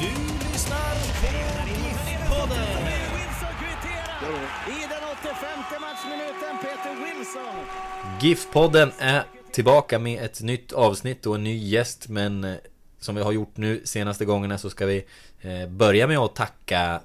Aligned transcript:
Du 0.00 0.04
lyssnar 0.52 0.94
på 1.20 1.26
GIF-podden. 2.08 2.68
I 4.68 4.80
den 4.88 5.02
85 5.20 5.80
matchminuten, 5.80 6.58
Peter 6.60 6.94
Wilson. 7.04 7.64
GIF-podden 8.20 8.92
är 8.98 9.24
tillbaka 9.52 9.98
med 9.98 10.24
ett 10.24 10.42
nytt 10.42 10.72
avsnitt 10.72 11.26
och 11.26 11.34
en 11.34 11.44
ny 11.44 11.56
gäst 11.56 12.08
men 12.08 12.44
eh, 12.44 12.54
som 12.98 13.14
vi 13.14 13.22
har 13.22 13.32
gjort 13.32 13.56
nu 13.56 13.82
senaste 13.84 14.24
gångerna 14.24 14.58
så 14.58 14.70
ska 14.70 14.86
vi 14.86 15.04
eh, 15.40 15.68
börja 15.68 16.06
med 16.06 16.18
att 16.18 16.34
tacka 16.34 17.00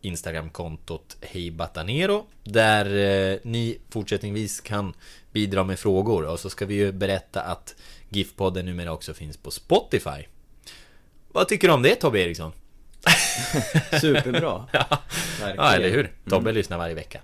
Instagramkontot 0.00 1.16
Hej 1.20 1.50
Batanero 1.50 2.26
där 2.44 2.86
eh, 3.32 3.38
ni 3.42 3.78
fortsättningsvis 3.90 4.60
kan 4.60 4.94
bidra 5.32 5.64
med 5.64 5.78
frågor 5.78 6.26
och 6.26 6.40
så 6.40 6.50
ska 6.50 6.66
vi 6.66 6.74
ju 6.74 6.92
berätta 6.92 7.42
att 7.42 7.74
GIF-podden 8.08 8.62
numera 8.62 8.92
också 8.92 9.14
finns 9.14 9.36
på 9.36 9.50
Spotify. 9.50 10.26
Vad 11.32 11.48
tycker 11.48 11.68
du 11.68 11.74
om 11.74 11.82
det 11.82 11.94
Tobbe 11.94 12.18
Eriksson? 12.20 12.52
Superbra. 14.00 14.68
Ja, 15.40 15.52
ja 15.56 15.72
eller 15.74 15.90
hur? 15.90 16.12
Tobbe 16.28 16.52
lyssnar 16.52 16.78
varje 16.78 16.94
vecka. 16.94 17.20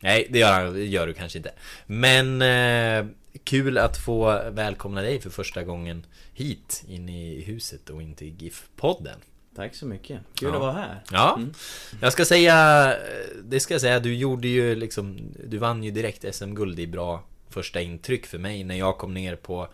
Nej, 0.00 0.26
det 0.30 0.38
gör, 0.38 0.52
han, 0.52 0.74
det 0.74 0.84
gör 0.84 1.06
du 1.06 1.12
kanske 1.12 1.38
inte. 1.38 1.52
Men 1.86 2.42
eh, 2.42 3.06
kul 3.44 3.78
att 3.78 3.98
få 3.98 4.42
välkomna 4.50 5.02
dig 5.02 5.20
för 5.20 5.30
första 5.30 5.62
gången 5.62 6.06
hit 6.34 6.84
in 6.88 7.08
i 7.08 7.42
huset 7.42 7.90
och 7.90 8.02
in 8.02 8.14
till 8.14 8.32
GIF-podden. 8.38 9.16
Tack 9.56 9.74
så 9.74 9.86
mycket. 9.86 10.20
Kul 10.34 10.48
Ja. 10.48 10.54
att 10.54 10.60
vara 10.60 10.72
här. 10.72 11.02
Ja, 11.12 11.40
jag 12.00 12.12
ska 12.12 12.24
säga, 12.24 12.94
det 13.44 13.60
ska 13.60 13.74
jag 13.74 13.80
säga, 13.80 14.00
du 14.00 14.14
gjorde 14.14 14.48
ju 14.48 14.74
liksom, 14.74 15.18
du 15.44 15.58
vann 15.58 15.84
ju 15.84 15.90
direkt 15.90 16.34
SM-guld 16.34 16.78
i 16.80 16.86
bra 16.86 17.24
första 17.48 17.80
intryck 17.80 18.26
för 18.26 18.38
mig 18.38 18.64
när 18.64 18.74
jag 18.74 18.98
kom 18.98 19.14
ner 19.14 19.36
på 19.36 19.68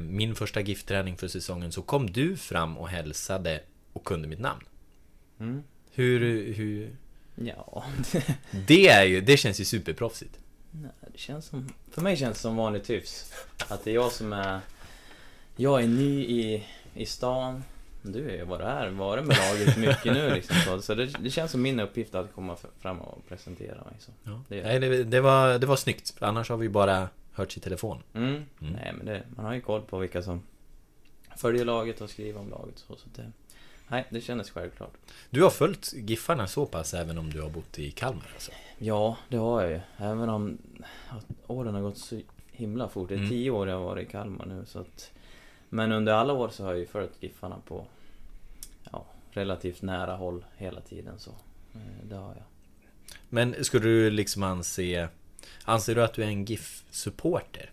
min 0.00 0.34
första 0.34 0.60
GIF-träning 0.60 1.16
för 1.16 1.28
säsongen 1.28 1.72
så 1.72 1.82
kom 1.82 2.10
du 2.10 2.36
fram 2.36 2.78
och 2.78 2.88
hälsade 2.88 3.60
och 3.92 4.04
kunde 4.04 4.28
mitt 4.28 4.40
namn. 4.40 4.64
Mm. 5.40 5.62
Hur, 5.92 6.52
hur, 6.52 6.96
Ja, 7.34 7.84
det 8.66 8.88
är 8.88 9.04
ju, 9.04 9.20
det 9.20 9.36
känns 9.36 9.60
ju 9.60 9.64
superproffsigt. 9.64 10.38
Nej, 10.70 10.90
det 11.12 11.18
känns 11.18 11.46
som... 11.46 11.68
För 11.90 12.02
mig 12.02 12.16
känns 12.16 12.36
det 12.36 12.40
som 12.40 12.56
vanligt 12.56 12.90
hyfs. 12.90 13.32
Att 13.68 13.84
det 13.84 13.90
är 13.90 13.94
jag 13.94 14.12
som 14.12 14.32
är... 14.32 14.60
Jag 15.56 15.82
är 15.82 15.88
ny 15.88 16.24
i, 16.24 16.66
i 16.94 17.06
stan. 17.06 17.64
Du 18.02 18.30
är 18.30 18.36
ju 18.36 18.44
vad 18.44 18.60
du 18.60 18.64
är, 18.64 18.90
varit 18.90 19.26
med 19.26 19.36
laget 19.36 19.76
mycket 19.76 20.04
nu 20.04 20.34
liksom. 20.34 20.56
Så, 20.64 20.82
så 20.82 20.94
det, 20.94 21.06
det 21.06 21.30
känns 21.30 21.50
som 21.50 21.62
min 21.62 21.80
uppgift 21.80 22.14
att 22.14 22.34
komma 22.34 22.56
fram 22.80 23.00
och 23.00 23.28
presentera 23.28 23.84
mig. 23.84 23.94
Så. 23.98 24.10
Ja. 24.24 24.42
Det 24.48 24.62
Nej, 24.62 24.80
det, 24.80 25.04
det, 25.04 25.20
var, 25.20 25.58
det 25.58 25.66
var 25.66 25.76
snyggt. 25.76 26.14
Annars 26.18 26.50
har 26.50 26.56
vi 26.56 26.68
bara 26.68 27.08
hört 27.32 27.56
i 27.56 27.60
telefon. 27.60 28.02
Mm. 28.14 28.28
Mm. 28.34 28.44
Nej 28.58 28.92
men 28.96 29.06
det, 29.06 29.22
man 29.36 29.44
har 29.46 29.54
ju 29.54 29.60
koll 29.60 29.82
på 29.82 29.98
vilka 29.98 30.22
som 30.22 30.42
följer 31.36 31.64
laget 31.64 32.00
och 32.00 32.10
skriver 32.10 32.40
om 32.40 32.50
laget. 32.50 32.78
Så, 32.78 32.96
så 32.96 33.08
det, 33.14 33.32
nej, 33.88 34.06
det 34.10 34.20
kändes 34.20 34.50
självklart. 34.50 34.92
Du 35.30 35.42
har 35.42 35.50
följt 35.50 35.92
Giffarna 35.92 36.46
så 36.46 36.66
pass 36.66 36.94
även 36.94 37.18
om 37.18 37.30
du 37.30 37.40
har 37.40 37.50
bott 37.50 37.78
i 37.78 37.90
Kalmar 37.90 38.30
alltså. 38.34 38.52
Ja, 38.78 39.16
det 39.28 39.36
har 39.36 39.62
jag 39.62 39.70
ju. 39.70 39.80
Även 39.96 40.28
om 40.28 40.58
åren 41.46 41.74
har 41.74 41.82
gått 41.82 41.98
så 41.98 42.20
himla 42.52 42.88
fort. 42.88 43.08
Det 43.08 43.14
är 43.14 43.18
Mm. 43.18 43.30
tio 43.30 43.50
år 43.50 43.68
jag 43.68 43.76
har 43.76 43.84
varit 43.84 44.08
i 44.08 44.10
Kalmar 44.10 44.46
nu 44.46 44.64
så 44.66 44.78
att... 44.78 45.10
Men 45.68 45.92
under 45.92 46.12
alla 46.12 46.32
år 46.32 46.48
så 46.48 46.64
har 46.64 46.70
jag 46.70 46.78
ju 46.80 46.86
följt 46.86 47.12
Giffarna 47.20 47.56
på 47.66 47.86
ja, 48.92 49.06
relativt 49.30 49.82
nära 49.82 50.16
håll 50.16 50.44
hela 50.56 50.80
tiden 50.80 51.18
så. 51.18 51.30
eh, 51.74 51.80
Det 52.08 52.16
har 52.16 52.34
jag. 52.34 52.44
Men 53.28 53.64
skulle 53.64 53.84
du 53.88 54.10
liksom 54.10 54.42
anse... 54.42 55.08
Anser 55.64 55.94
du 55.94 56.02
att 56.04 56.14
du 56.14 56.22
är 56.22 56.26
en 56.26 56.44
GIF-supporter? 56.44 57.70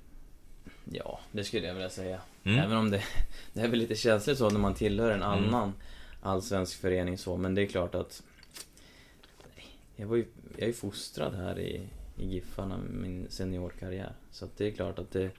Ja, 0.91 1.19
det 1.31 1.43
skulle 1.43 1.67
jag 1.67 1.73
vilja 1.73 1.89
säga. 1.89 2.21
Mm. 2.43 2.59
Även 2.59 2.77
om 2.77 2.91
det, 2.91 3.03
det 3.53 3.61
är 3.61 3.67
väl 3.67 3.79
lite 3.79 3.95
känsligt 3.95 4.37
så 4.37 4.49
när 4.49 4.59
man 4.59 4.73
tillhör 4.73 5.11
en 5.11 5.23
annan 5.23 5.73
allsvensk 6.21 6.77
förening 6.79 7.17
så. 7.17 7.37
Men 7.37 7.55
det 7.55 7.61
är 7.61 7.65
klart 7.65 7.95
att... 7.95 8.23
Jag, 9.95 10.07
var 10.07 10.15
ju, 10.15 10.25
jag 10.51 10.63
är 10.63 10.67
ju 10.67 10.73
fostrad 10.73 11.35
här 11.35 11.59
i, 11.59 11.89
i 12.17 12.25
Giffarna, 12.25 12.77
min 12.77 13.27
seniorkarriär. 13.29 14.13
Så 14.31 14.45
att 14.45 14.57
det 14.57 14.67
är 14.67 14.71
klart 14.71 14.99
att 14.99 15.11
det... 15.11 15.31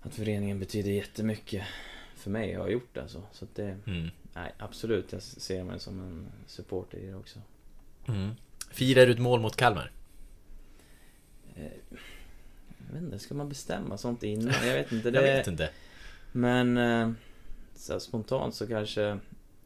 Att 0.00 0.14
föreningen 0.14 0.58
betyder 0.58 0.90
jättemycket 0.90 1.62
för 2.14 2.30
mig. 2.30 2.50
Jag 2.50 2.60
har 2.60 2.68
gjort 2.68 2.94
det 2.94 3.08
så. 3.08 3.22
Så 3.32 3.44
att 3.44 3.54
det... 3.54 3.78
Mm. 3.86 4.10
Nej, 4.34 4.52
absolut. 4.58 5.12
Jag 5.12 5.22
ser 5.22 5.64
mig 5.64 5.80
som 5.80 6.00
en 6.00 6.26
supporter 6.46 6.98
i 6.98 7.06
det 7.06 7.14
också. 7.14 7.38
Mm. 8.08 8.30
Firar 8.70 9.06
du 9.06 9.12
ett 9.12 9.18
mål 9.18 9.40
mot 9.40 9.56
Kalmar? 9.56 9.90
Eh, 11.56 11.62
Jag 12.86 12.94
vet 12.94 13.02
inte, 13.02 13.18
ska 13.18 13.34
man 13.34 13.48
bestämma 13.48 13.98
sånt 13.98 14.22
innan? 14.22 14.54
Jag 14.66 14.74
vet 14.74 14.92
inte. 14.92 15.10
Det, 15.10 15.16
Jag 15.26 15.36
vet 15.36 15.46
inte. 15.46 15.70
Men 16.32 16.76
eh, 16.76 17.10
så 17.74 18.00
spontant 18.00 18.54
så 18.54 18.66
kanske 18.66 19.18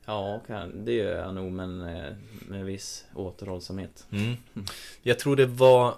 Ja, 0.05 0.41
det 0.75 0.93
gör 0.93 1.21
jag 1.21 1.35
nog 1.35 1.53
men 1.53 1.81
eh, 1.81 2.15
med 2.49 2.65
viss 2.65 3.05
återhållsamhet. 3.15 4.07
Mm. 4.11 4.37
Jag 5.03 5.19
tror 5.19 5.37
det 5.37 5.47
var... 5.47 5.95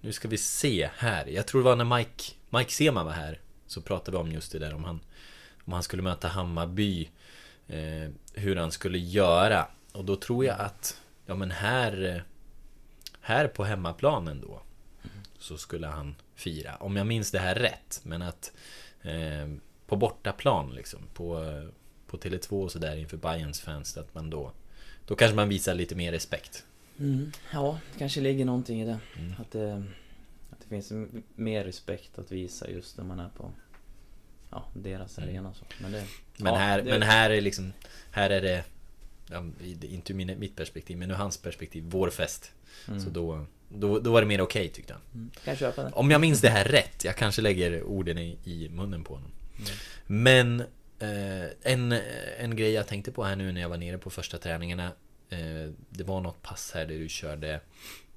Nu 0.00 0.12
ska 0.12 0.28
vi 0.28 0.38
se 0.38 0.90
här. 0.96 1.26
Jag 1.26 1.46
tror 1.46 1.60
det 1.60 1.64
var 1.64 1.76
när 1.76 1.96
Mike, 1.96 2.32
Mike 2.50 2.70
Seman 2.72 3.06
var 3.06 3.12
här. 3.12 3.40
Så 3.66 3.80
pratade 3.80 4.16
vi 4.16 4.22
om 4.22 4.32
just 4.32 4.52
det 4.52 4.58
där 4.58 4.74
om 4.74 4.84
han, 4.84 5.00
om 5.64 5.72
han 5.72 5.82
skulle 5.82 6.02
möta 6.02 6.28
Hammarby. 6.28 7.08
Hur 8.34 8.56
han 8.56 8.72
skulle 8.72 8.98
göra. 8.98 9.66
Och 9.92 10.04
då 10.04 10.16
tror 10.16 10.44
jag 10.44 10.60
att... 10.60 11.00
Ja 11.26 11.34
men 11.34 11.50
här... 11.50 12.24
Här 13.26 13.48
på 13.48 13.64
hemmaplanen 13.64 14.40
då. 14.40 14.62
Så 15.38 15.58
skulle 15.58 15.86
han 15.86 16.14
fira. 16.34 16.76
Om 16.76 16.96
jag 16.96 17.06
minns 17.06 17.30
det 17.30 17.38
här 17.38 17.54
rätt. 17.54 18.00
Men 18.02 18.22
att... 18.22 18.52
Eh, 19.02 19.48
på 19.86 19.96
bortaplan 19.96 20.74
liksom. 20.74 21.00
På, 21.14 21.44
på 22.06 22.16
Tele2 22.16 22.50
och 22.64 22.72
sådär 22.72 22.96
inför 22.96 23.16
Bayerns 23.16 23.60
fans. 23.60 23.96
Att 23.96 24.14
man 24.14 24.30
då... 24.30 24.52
Då 25.06 25.16
kanske 25.16 25.36
man 25.36 25.48
visar 25.48 25.74
lite 25.74 25.94
mer 25.94 26.12
respekt. 26.12 26.64
Mm. 26.98 27.32
Ja, 27.52 27.78
det 27.92 27.98
kanske 27.98 28.20
ligger 28.20 28.44
någonting 28.44 28.82
i 28.82 28.84
det. 28.84 28.98
Mm. 29.18 29.34
Att 29.38 29.50
det. 29.50 29.84
Att 30.50 30.60
det 30.60 30.68
finns 30.68 30.92
mer 31.34 31.64
respekt 31.64 32.18
att 32.18 32.32
visa 32.32 32.70
just 32.70 32.96
när 32.96 33.04
man 33.04 33.20
är 33.20 33.28
på 33.28 33.50
Ja, 34.50 34.68
deras 34.74 35.18
Mm. 35.18 35.30
arena 35.30 35.54
så. 35.54 35.64
Men 35.82 35.92
det... 35.92 36.04
Men, 36.36 36.52
ja, 36.52 36.58
här, 36.58 36.82
det, 36.82 36.90
men 36.90 37.02
här 37.02 37.30
är 37.30 37.40
liksom 37.40 37.72
Här 38.10 38.30
är 38.30 38.42
det 38.42 38.64
ja, 39.30 39.44
Inte 39.82 40.12
ur 40.12 40.36
mitt 40.36 40.56
perspektiv 40.56 40.98
men 40.98 41.10
ur 41.10 41.14
hans 41.14 41.38
perspektiv 41.38 41.84
Vår 41.86 42.10
fest 42.10 42.52
Mm. 42.88 43.00
Så 43.00 43.10
då, 43.10 43.46
då, 43.68 43.98
då 43.98 44.12
var 44.12 44.20
det 44.20 44.26
mer 44.26 44.40
okej 44.40 44.68
tyckte 44.68 44.92
han 44.92 45.02
Mm. 45.14 45.30
Kan 45.44 45.56
köpa 45.56 45.82
det? 45.82 45.90
Om 45.90 46.10
jag 46.10 46.20
minns 46.20 46.40
det 46.40 46.48
här 46.48 46.64
rätt 46.64 47.04
Jag 47.04 47.16
kanske 47.16 47.42
lägger 47.42 47.82
orden 47.82 48.18
i, 48.18 48.38
i 48.44 48.68
munnen 48.68 49.04
på 49.04 49.14
honom 49.14 49.30
Men 50.06 50.60
eh, 50.98 51.44
en, 51.62 51.92
en 52.38 52.56
grej 52.56 52.72
jag 52.72 52.86
tänkte 52.86 53.12
på 53.12 53.24
här 53.24 53.36
nu 53.36 53.52
när 53.52 53.60
jag 53.60 53.68
var 53.68 53.76
nere 53.76 53.98
på 53.98 54.10
första 54.10 54.38
träningarna 54.38 54.92
eh, 55.30 55.70
Det 55.90 56.04
var 56.04 56.20
något 56.20 56.42
pass 56.42 56.72
här 56.74 56.86
där 56.86 56.98
du 56.98 57.08
körde 57.08 57.60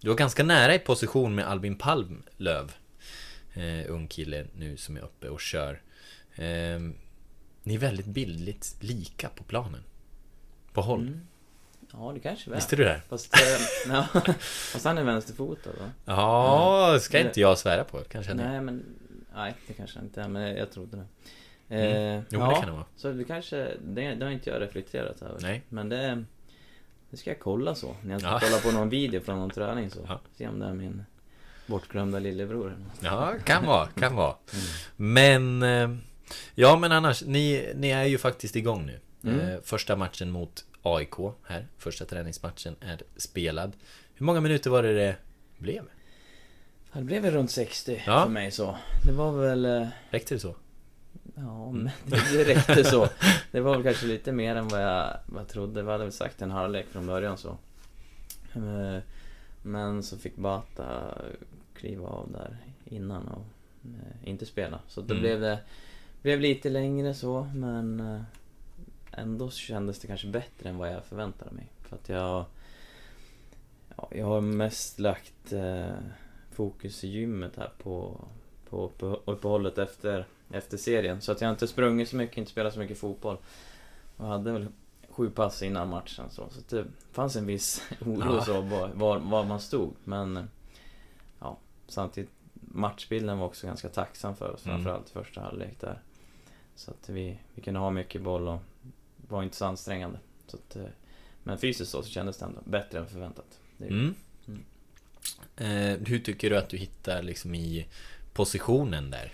Du 0.02 0.08
var 0.08 0.16
ganska 0.16 0.44
nära 0.44 0.76
i 0.76 0.80
position 0.80 1.36
med 1.36 1.48
Albin 1.48 1.78
Palmlöv 1.78 2.72
eh, 3.54 3.92
Ung 3.92 4.08
kille 4.08 4.46
nu 4.56 4.78
som 4.78 4.98
är 4.98 5.02
uppe 5.02 5.30
och 5.30 5.42
kör 5.42 5.82
eh, 6.36 6.80
Ni 7.64 7.74
är 7.76 7.78
väldigt 7.78 8.06
bildligt 8.06 8.76
lika 8.80 9.30
på 9.30 9.44
planen 9.44 9.84
På 10.74 10.82
håll 10.82 11.02
Mm. 11.02 11.28
Ja, 11.94 12.12
det 12.14 12.20
kanske 12.20 12.50
vi 12.50 12.52
är. 12.52 12.56
Visste 12.58 12.76
du 12.76 12.84
det? 12.84 13.02
Fast, 13.10 13.34
eh, 13.36 13.40
ja, 13.94 14.08
fast 14.72 14.86
han 14.86 14.98
är 14.98 15.04
vänsterfotad 15.04 15.70
va? 15.80 15.92
Ja, 16.06 16.98
ska 17.02 17.18
Det- 17.18 17.24
inte 17.28 17.42
jag 17.42 17.58
svära 17.58 17.84
på 17.84 17.98
kanske 18.10 18.32
är. 18.32 18.36
Nej 18.36 18.62
men, 18.62 18.84
nej 19.36 19.54
det 19.68 19.74
kanske 19.74 20.00
inte 20.00 20.22
är, 20.22 20.28
men 20.28 20.56
jag, 20.58 20.72
trodde 20.72 20.98
det. 20.98 21.06
Mm. 21.76 22.18
Eh, 22.18 22.24
Jo, 22.30 22.40
men 22.40 22.50
det 22.50 22.56
kan 22.56 22.66
det 22.66 22.72
vara. 22.72 22.86
Så 22.96 23.12
det 23.12 23.24
kanske, 23.24 23.72
det, 23.86 24.16
det 24.16 24.26
har 24.26 24.32
inte 24.32 24.50
jag 24.50 24.62
reflekterat 24.62 25.22
över. 25.22 25.40
Nej. 25.42 25.62
Men 25.70 25.90
det, 25.90 26.24
det 27.10 27.18
ska 27.18 27.30
jag 27.30 27.40
kolla 27.40 27.76
så. 27.76 27.96
När 28.02 28.12
jag 28.12 28.22
ska 28.22 28.30
Ja. 28.30 28.40
kolla 28.42 28.58
på 28.58 28.72
någon 28.72 28.90
video 28.90 29.22
från 29.22 29.38
någon 29.40 29.50
träning 29.50 29.90
så. 29.90 30.00
Ja. 30.08 30.20
Se 30.38 30.48
om 30.48 30.60
det 30.60 30.66
är 30.66 30.74
min 30.74 31.06
bortglömda 31.66 32.20
lillebror. 32.20 32.76
Ja, 33.02 33.34
kan 33.46 33.66
vara, 33.66 33.88
kan 33.88 34.16
vara. 34.16 34.36
Men... 34.96 35.64
eh, 35.64 35.90
Ja 36.56 36.78
men 36.80 36.92
annars, 36.92 37.24
ni, 37.26 37.72
ni 37.76 37.90
är 37.90 38.04
ju 38.04 38.18
faktiskt 38.18 38.56
igång 38.56 38.86
nu. 38.86 39.00
Mm. 39.32 39.50
Eh, 39.50 39.58
Första 39.64 39.96
matchen 39.96 40.30
mot 40.32 40.66
AIK 40.96 41.14
här. 41.44 41.68
Första 41.78 42.06
träningsmatchen 42.06 42.76
är 42.82 43.02
spelad. 43.18 43.72
Hur 44.14 44.26
många 44.26 44.42
minuter 44.42 44.70
var 44.70 44.84
det 44.84 44.94
det 44.94 45.16
blev? 45.58 45.84
Det 46.94 47.02
blev 47.04 47.22
väl 47.22 47.34
runt 47.34 47.52
60 47.52 48.04
Ja. 48.08 48.24
för 48.24 48.30
mig 48.30 48.52
så. 48.52 48.78
Det 49.06 49.12
var 49.12 49.32
väl... 49.32 49.66
eh, 49.66 49.88
Räckte 50.10 50.36
det 50.36 50.40
så? 50.40 50.56
Ja, 51.36 51.72
men 51.72 51.90
det, 52.06 52.44
räckte 52.44 52.84
så. 52.84 53.08
Det 53.52 53.60
var 53.62 53.74
väl 53.74 53.84
kanske 53.84 54.06
lite 54.06 54.32
mer 54.32 54.56
än 54.56 54.68
vad 54.68 54.82
jag, 54.84 55.18
vad 55.26 55.42
jag 55.42 55.48
trodde. 55.50 55.84
Vi 55.84 55.92
hade 55.92 56.04
väl 56.04 56.14
sagt 56.14 56.42
en 56.42 56.52
halvlek 56.52 56.86
från 56.88 57.06
början 57.08 57.38
så. 57.38 57.58
Eh, 58.56 58.98
Men 59.62 60.04
så 60.04 60.18
fick 60.18 60.36
Bata 60.36 61.18
kliva 61.76 62.08
av 62.08 62.32
där 62.32 62.58
innan 62.86 63.28
och 63.28 63.46
eh, 63.86 64.30
inte 64.30 64.46
spela. 64.46 64.80
Så 64.88 65.02
då 65.02 65.14
Mm. 65.14 65.22
blev 65.22 65.42
det 65.42 65.60
blev 66.22 66.40
lite 66.42 66.70
längre 66.70 67.14
så, 67.14 67.50
men 67.56 68.00
ändå 69.12 69.50
kändes 69.50 70.00
det 70.00 70.08
kanske 70.08 70.28
bättre 70.28 70.70
än 70.70 70.78
vad 70.78 70.94
jag 70.94 71.06
förväntade 71.06 71.52
mig. 71.52 71.68
För 71.82 71.96
att 71.96 72.10
jag... 72.10 72.46
Ja, 73.98 74.08
jag 74.12 74.26
har 74.26 74.42
mest 74.42 75.00
lagt 75.00 75.54
eh, 75.54 75.90
fokus 76.52 77.04
i 77.04 77.08
gymmet 77.08 77.56
här 77.56 77.72
på, 77.78 78.26
på 78.70 78.90
uppeh- 78.90 79.20
uppehållet 79.26 79.78
efter, 79.78 80.26
efter 80.52 80.78
serien. 80.78 81.22
Så 81.22 81.32
att 81.32 81.42
jag 81.42 81.52
inte 81.52 81.68
sprungit 81.68 82.10
så 82.10 82.16
mycket, 82.16 82.38
inte 82.38 82.52
spelat 82.52 82.74
så 82.74 82.80
mycket 82.80 82.98
fotboll. 82.98 83.38
Och 84.18 84.28
hade 84.28 84.52
väl 84.52 84.68
sju 85.10 85.30
pass 85.30 85.62
innan 85.64 85.90
matchen 85.90 86.26
så. 86.30 86.50
Så 86.50 86.76
det 86.76 86.86
fanns 87.12 87.36
en 87.36 87.46
viss 87.46 87.82
oro 88.06 88.36
Ja. 88.36 88.42
så 88.46 88.62
var, 88.62 88.88
var, 88.94 89.20
var 89.20 89.44
man 89.44 89.60
stod. 89.60 89.94
Men 90.04 90.50
ja, 91.40 91.58
samtidigt 91.88 92.32
matchbilden 92.54 93.40
var 93.40 93.46
också 93.46 93.68
ganska 93.68 93.90
tacksam 93.90 94.36
för 94.36 94.52
oss. 94.54 94.66
Mm. 94.66 94.78
Framförallt 94.78 95.10
första 95.10 95.42
halvlek 95.42 95.80
där. 95.80 96.02
Så 96.76 96.92
att 96.92 97.10
vi, 97.10 97.40
vi 97.56 97.62
kunde 97.62 97.80
ha 97.80 97.90
mycket 97.92 98.22
boll 98.22 98.48
och 98.48 98.60
var 99.28 99.44
inte 99.44 99.58
så 99.58 99.66
ansträngande. 99.66 100.20
Så 100.48 100.58
att, 100.58 100.76
eh, 100.76 100.86
men 101.44 101.58
fysiskt 101.58 101.92
så, 101.92 102.04
så 102.04 102.10
kändes 102.10 102.38
det 102.38 102.46
ändå 102.46 102.62
bättre 102.66 103.00
än 103.00 103.08
förväntat. 103.08 103.60
Mm. 103.80 104.16
Mm. 104.48 104.64
Eh, 105.58 106.08
hur 106.08 106.20
tycker 106.20 106.50
du 106.50 106.58
att 106.58 106.70
du 106.70 106.78
hittar 106.78 107.22
liksom 107.24 107.56
i 107.56 107.88
positionen 108.34 109.12
där? 109.12 109.32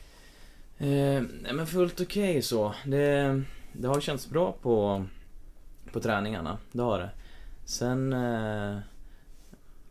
Eh, 0.77 1.23
nej 1.41 1.53
men 1.53 1.67
fullt 1.67 2.01
okej 2.01 2.41
så. 2.41 2.75
Det, 2.85 3.43
det 3.73 3.87
har 3.87 4.01
känts 4.01 4.29
bra 4.29 4.51
på, 4.61 5.05
på 5.91 5.99
träningarna, 5.99 6.57
det 6.71 6.81
har 6.81 6.99
det. 6.99 7.09
Sen 7.65 8.13
eh, 8.13 8.79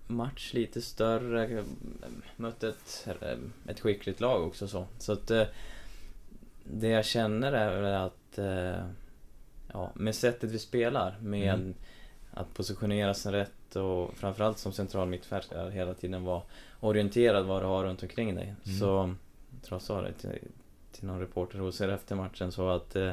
match 0.06 0.52
lite 0.54 0.82
större, 0.82 1.64
mötte 2.36 2.68
ett, 2.68 3.08
eh, 3.20 3.38
ett 3.66 3.80
skickligt 3.80 4.20
lag 4.20 4.46
också 4.46 4.68
så. 4.68 4.86
Så 4.98 5.12
att 5.12 5.30
eh, 5.30 5.44
det 6.64 6.88
jag 6.88 7.04
känner 7.04 7.52
är 7.52 7.80
väl 7.80 7.94
att 7.94 8.38
eh, 8.38 8.84
ja, 9.72 9.90
med 9.94 10.14
sättet 10.14 10.50
vi 10.50 10.58
spelar, 10.58 11.16
med 11.20 11.54
Mm. 11.54 11.74
att 12.30 12.54
positionera 12.54 13.14
sig 13.14 13.32
rätt 13.32 13.76
och 13.76 14.14
framförallt 14.16 14.58
som 14.58 14.72
central 14.72 15.08
mittfältare 15.08 15.70
hela 15.70 15.94
tiden 15.94 16.24
vara 16.24 16.42
orienterad 16.80 17.46
vad 17.46 17.62
du 17.62 17.66
har 17.66 17.84
runt 17.84 18.02
omkring 18.02 18.34
dig. 18.34 18.54
Mm. 18.66 18.78
Så, 18.78 19.14
jag 19.54 19.62
tror 19.62 19.74
jag 19.76 19.82
sa 19.82 20.02
det 20.02 20.12
till, 20.12 20.38
till 20.92 21.04
någon 21.06 21.20
reporter 21.20 21.58
hos 21.58 21.80
er 21.80 21.88
efter 21.88 22.16
matchen 22.16 22.52
så 22.52 22.68
att 22.68 22.96
eh, 22.96 23.12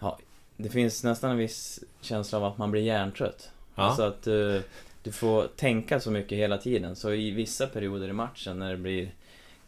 ja, 0.00 0.18
det 0.56 0.68
finns 0.68 1.04
nästan 1.04 1.30
en 1.30 1.36
viss 1.36 1.80
känsla 2.00 2.38
av 2.38 2.44
att 2.44 2.58
man 2.58 2.70
blir 2.70 2.82
hjärntrött. 2.82 3.50
Ja. 3.74 3.82
Alltså 3.82 4.02
att 4.02 4.26
eh, 4.26 4.60
du 5.02 5.12
får 5.12 5.46
tänka 5.56 6.00
så 6.00 6.10
mycket 6.10 6.38
hela 6.38 6.58
tiden. 6.58 6.96
Så 6.96 7.12
i 7.12 7.30
vissa 7.30 7.66
perioder 7.66 8.08
i 8.08 8.12
matchen 8.12 8.58
när 8.58 8.70
det 8.70 8.76
blir 8.76 9.14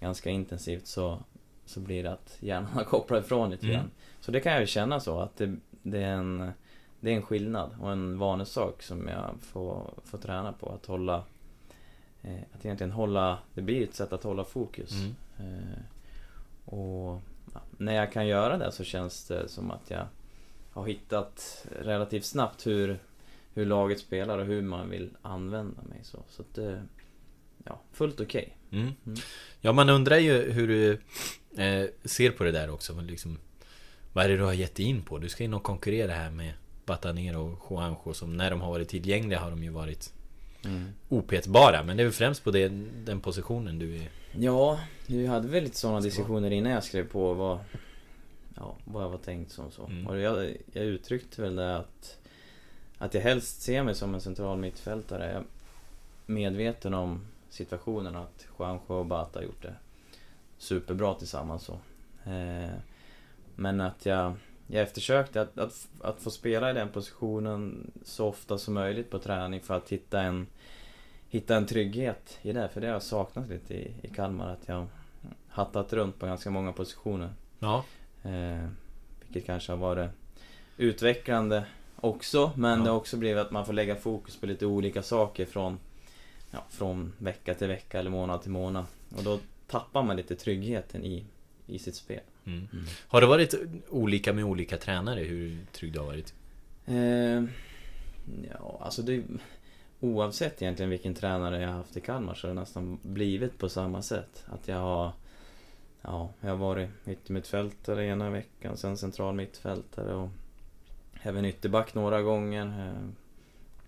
ganska 0.00 0.30
intensivt 0.30 0.86
så, 0.86 1.18
så 1.66 1.80
blir 1.80 2.02
det 2.02 2.12
att 2.12 2.36
hjärnan 2.40 2.84
kopplar 2.86 3.18
ifrån 3.18 3.50
lite 3.50 3.66
Mm. 3.66 3.76
grann. 3.76 3.90
Så 4.20 4.32
det 4.32 4.40
kan 4.40 4.52
jag 4.52 4.60
ju 4.60 4.66
känna 4.66 5.00
så 5.00 5.20
att 5.20 5.36
det, 5.36 5.56
det 5.90 6.02
är 6.02 6.12
en 6.12 6.52
det 7.00 7.10
är 7.10 7.16
en 7.16 7.22
skillnad 7.22 7.70
och 7.80 7.92
en 7.92 8.18
vanesak 8.18 8.82
som 8.82 9.08
jag 9.08 9.34
får, 9.40 9.94
får 10.04 10.18
träna 10.18 10.52
på. 10.52 10.68
Att 10.68 10.86
hålla... 10.86 11.24
Eh, 12.22 12.40
att 12.54 12.64
egentligen 12.64 12.92
hålla... 12.92 13.38
Det 13.54 13.62
blir 13.62 13.84
ett 13.84 13.94
sätt 13.94 14.12
att 14.12 14.22
hålla 14.22 14.44
fokus. 14.44 14.92
Mm. 14.92 15.14
Eh, 15.38 15.78
och 16.74 17.20
ja, 17.54 17.60
när 17.70 17.94
jag 17.94 18.12
kan 18.12 18.26
göra 18.26 18.58
det 18.58 18.72
så 18.72 18.84
känns 18.84 19.28
det 19.28 19.48
som 19.48 19.70
att 19.70 19.90
jag 19.90 20.06
har 20.72 20.86
hittat 20.86 21.66
relativt 21.80 22.24
snabbt 22.24 22.66
hur, 22.66 22.98
hur 23.54 23.66
laget 23.66 24.00
spelar 24.00 24.38
och 24.38 24.46
hur 24.46 24.62
man 24.62 24.90
vill 24.90 25.10
använda 25.22 25.82
mig. 25.82 25.98
Så, 26.02 26.18
så 26.28 26.42
att 26.42 26.54
det... 26.54 26.82
Ja, 27.64 27.80
fullt 27.92 28.20
okej. 28.20 28.56
Mm. 28.70 28.92
Mm. 29.06 29.18
Ja, 29.60 29.72
man 29.72 29.88
undrar 29.88 30.16
ju 30.16 30.52
hur 30.52 30.68
du 30.68 30.92
eh, 31.62 31.88
ser 32.04 32.30
på 32.30 32.44
det 32.44 32.52
där 32.52 32.70
också. 32.70 33.00
Liksom, 33.00 33.38
vad 34.16 34.24
är 34.24 34.28
det 34.28 34.36
du 34.36 34.42
har 34.42 34.52
gett 34.52 34.78
in 34.78 35.02
på? 35.02 35.18
Du 35.18 35.28
ska 35.28 35.44
in 35.44 35.54
och 35.54 35.62
konkurrera 35.62 36.12
här 36.12 36.30
med 36.30 36.52
Batanero 36.86 37.52
och 37.52 37.70
Juanjo 37.70 38.14
som 38.14 38.36
när 38.36 38.50
de 38.50 38.60
har 38.60 38.70
varit 38.70 38.88
tillgängliga 38.88 39.38
har 39.40 39.50
de 39.50 39.62
ju 39.64 39.70
varit 39.70 40.12
Mm. 40.64 40.88
opetbara. 41.08 41.82
Men 41.82 41.96
det 41.96 42.02
är 42.02 42.04
väl 42.04 42.12
främst 42.12 42.44
på 42.44 42.50
det, 42.50 42.68
den 43.04 43.20
positionen 43.20 43.78
du 43.78 43.96
är... 43.96 44.08
Ja, 44.38 44.80
vi 45.06 45.26
hade 45.26 45.48
väl 45.48 45.64
lite 45.64 45.76
sådana 45.76 46.00
diskussioner 46.00 46.50
innan 46.50 46.72
jag 46.72 46.84
skrev 46.84 47.08
på 47.08 47.34
vad, 47.34 47.58
ja, 48.56 48.76
vad 48.84 49.02
jag 49.02 49.08
var 49.10 49.18
tänkt 49.18 49.52
som 49.52 49.70
så. 49.70 49.86
Mm. 49.86 50.06
Och 50.06 50.18
jag, 50.18 50.56
jag 50.72 50.84
uttryckte 50.84 51.42
väl 51.42 51.56
det 51.56 51.76
att, 51.76 52.18
att 52.98 53.14
jag 53.14 53.20
helst 53.20 53.62
ser 53.62 53.82
mig 53.82 53.94
som 53.94 54.14
en 54.14 54.20
central 54.20 54.58
mittfältare. 54.58 55.26
Jag 55.26 55.36
är 55.36 55.44
medveten 56.26 56.94
om 56.94 57.26
situationen 57.50 58.16
att 58.16 58.46
Juanjo 58.58 58.94
och 58.94 59.06
Bata 59.06 59.38
har 59.38 59.44
gjort 59.44 59.62
det 59.62 59.74
superbra 60.58 61.14
tillsammans 61.14 61.62
så. 61.62 61.78
Eh, 62.30 62.70
men 63.56 63.80
att 63.80 64.06
jag, 64.06 64.34
jag 64.66 64.82
eftersökte 64.82 65.40
att, 65.40 65.58
att, 65.58 65.88
att 66.00 66.20
få 66.20 66.30
spela 66.30 66.70
i 66.70 66.74
den 66.74 66.88
positionen 66.88 67.90
så 68.04 68.26
ofta 68.28 68.58
som 68.58 68.74
möjligt 68.74 69.10
på 69.10 69.18
träning 69.18 69.60
för 69.60 69.74
att 69.76 69.88
hitta 69.92 70.20
en 70.20 70.46
hitta 71.28 71.56
en 71.56 71.66
trygghet 71.66 72.38
i 72.42 72.52
det. 72.52 72.68
För 72.68 72.80
det 72.80 72.86
har 72.86 72.94
jag 72.94 73.02
saknat 73.02 73.48
lite 73.48 73.74
i, 73.74 73.92
i 74.02 74.08
Kalmar. 74.08 74.52
Att 74.52 74.68
jag 74.68 74.86
hattat 75.48 75.92
runt 75.92 76.18
på 76.18 76.26
ganska 76.26 76.50
många 76.50 76.72
positioner. 76.72 77.30
Ja. 77.58 77.84
Eh, 78.22 78.68
vilket 79.20 79.46
kanske 79.46 79.72
har 79.72 79.76
varit 79.76 80.10
utvecklande 80.76 81.64
också. 81.96 82.52
Men 82.56 82.78
Ja. 82.78 82.84
det 82.84 82.90
har 82.90 82.96
också 82.96 83.16
blivit 83.16 83.38
att 83.38 83.50
man 83.50 83.66
får 83.66 83.72
lägga 83.72 83.96
fokus 83.96 84.36
på 84.36 84.46
lite 84.46 84.66
olika 84.66 85.02
saker 85.02 85.46
från, 85.46 85.78
ja, 86.50 86.58
från 86.70 87.12
vecka 87.18 87.54
till 87.54 87.68
vecka 87.68 87.98
eller 87.98 88.10
månad 88.10 88.42
till 88.42 88.50
månad. 88.50 88.84
Och 89.16 89.22
då 89.22 89.38
tappar 89.66 90.02
man 90.02 90.16
lite 90.16 90.36
tryggheten 90.36 91.04
i, 91.04 91.24
i 91.66 91.78
sitt 91.78 91.94
spel. 91.96 92.20
Mm. 92.46 92.68
Har 93.08 93.20
det 93.20 93.26
varit 93.26 93.54
olika 93.88 94.32
med 94.32 94.44
olika 94.44 94.76
tränare 94.76 95.20
hur 95.20 95.58
trygg 95.72 95.92
du 95.92 95.98
har 95.98 96.06
varit? 96.06 96.34
Eh, 96.86 97.44
ja, 98.50 98.80
alltså 98.80 99.02
det... 99.02 99.24
Oavsett 100.00 100.62
egentligen 100.62 100.90
vilken 100.90 101.14
tränare 101.14 101.60
jag 101.60 101.68
har 101.68 101.76
haft 101.76 101.96
i 101.96 102.00
Kalmar 102.00 102.34
så 102.34 102.46
har 102.46 102.54
det 102.54 102.60
nästan 102.60 102.98
blivit 103.02 103.58
på 103.58 103.68
samma 103.68 104.02
sätt. 104.02 104.44
Att 104.46 104.68
jag 104.68 104.76
har... 104.76 105.12
Ja, 106.02 106.30
jag 106.40 106.48
har 106.48 106.56
varit 106.56 106.90
yttermittfältare 107.06 108.06
ena 108.06 108.30
veckan, 108.30 108.76
sen 108.76 108.98
central 108.98 109.34
mittfältare 109.34 110.14
och 110.14 110.28
även 111.22 111.44
ytterback 111.44 111.94
några 111.94 112.22
gånger. 112.22 112.66
Eh, 112.66 113.08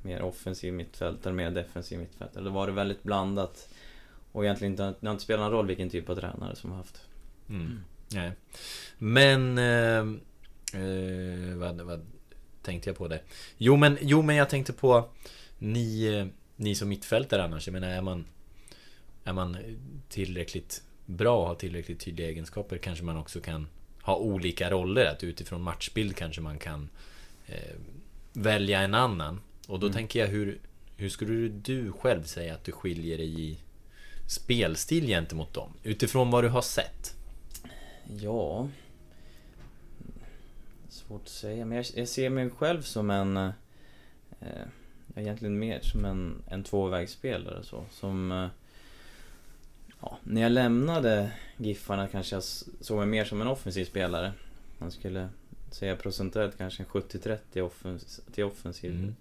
mer 0.03 0.23
offensiv 0.23 0.73
mittfältare, 0.73 1.35
mer 1.35 1.50
defensiv 1.50 1.99
mittfältare. 1.99 2.45
Det 2.45 2.50
har 2.50 2.55
varit 2.55 2.75
väldigt 2.75 3.03
blandat. 3.03 3.69
Och 4.33 4.45
egentligen 4.45 4.73
inte, 4.73 4.95
det 5.00 5.07
har 5.07 5.12
inte 5.12 5.25
spelat 5.25 5.41
någon 5.41 5.53
roll 5.53 5.67
vilken 5.67 5.91
typ 5.91 6.09
av 6.09 6.15
tränare 6.15 6.57
som 6.57 6.71
har 6.71 6.77
haft. 6.77 7.07
Mm. 7.49 7.81
Nej. 8.12 8.33
Men... 8.99 9.59
Eh, 9.59 9.99
eh, 10.83 11.57
vad, 11.57 11.81
vad 11.81 12.07
tänkte 12.62 12.91
jag 12.91 12.97
på 12.97 13.09
det? 13.09 13.21
Jo 13.59 13.77
men, 13.77 13.99
jo 14.00 14.23
men 14.23 14.37
jag 14.37 14.49
tänkte 14.50 14.73
på 14.73 15.09
Ni, 15.59 16.07
eh, 16.07 16.27
ni 16.57 16.75
som 16.75 16.88
mittfältare 16.88 17.45
annars, 17.45 17.67
jag 17.67 17.73
menar 17.73 17.88
är 17.88 18.00
man 18.03 18.27
Är 19.25 19.33
man 19.33 19.57
tillräckligt 20.09 20.83
bra 21.07 21.41
och 21.41 21.47
har 21.47 21.55
tillräckligt 21.55 22.00
tydliga 22.00 22.29
egenskaper 22.29 22.79
kanske 22.79 23.05
man 23.05 23.17
också 23.17 23.41
kan 23.41 23.69
ha 24.03 24.17
olika 24.17 24.71
roller. 24.71 25.05
Att 25.07 25.25
utifrån 25.25 25.62
matchbild 25.62 26.17
kanske 26.17 26.41
man 26.41 26.59
kan 26.59 26.88
eh, 27.47 27.75
välja 28.33 28.81
en 28.81 28.95
annan. 28.95 29.41
Och 29.67 29.81
då 29.81 29.87
Mm. 29.87 29.97
tänker 29.97 30.21
jag 30.21 30.27
hur 30.27 30.59
Hur 31.00 31.09
skulle 31.09 31.49
du 31.49 31.93
själv 31.93 32.25
säga 32.25 32.55
att 32.55 32.65
du 32.65 32.73
skiljer 32.73 33.19
dig 33.19 33.41
i 33.41 33.59
spelstil 34.27 35.07
gentemot 35.07 35.55
dem? 35.55 35.73
Utifrån 35.83 36.31
vad 36.31 36.45
du 36.45 36.49
har 36.49 36.62
sett? 36.62 37.17
Ja... 38.17 38.69
Svårt 40.88 41.23
att 41.23 41.29
säga, 41.29 41.65
men 41.65 41.77
jag, 41.77 41.87
jag 41.95 42.09
ser 42.09 42.31
mig 42.31 42.50
själv 42.50 42.83
som 42.83 43.11
en... 43.11 43.37
Eh, 43.37 43.53
egentligen 45.15 45.59
mer 45.59 45.81
som 45.81 46.05
en, 46.05 46.43
en 46.47 46.65
tvåvägsspelare 46.65 47.62
så. 47.62 47.85
Som... 47.91 48.33
Eh, 48.33 48.49
ja, 50.00 50.19
när 50.23 50.43
jag 50.43 50.53
lämnade 50.53 51.31
Giffarna 51.57 52.09
kanske 52.09 52.37
jag 52.37 52.43
såg 52.81 52.99
mig 52.99 53.07
mer 53.07 53.25
som 53.25 53.41
en 53.41 53.49
offensiv 53.49 53.85
spelare. 53.85 54.33
Man 54.79 54.91
skulle 54.91 55.29
säga 55.71 55.97
procentuellt 55.97 56.59
kanske 56.59 56.83
en 56.83 56.88
70-30 56.88 57.61
offens, 57.61 58.21
till 58.33 58.45
offensiv. 58.45 58.91
Mm. 58.91 59.15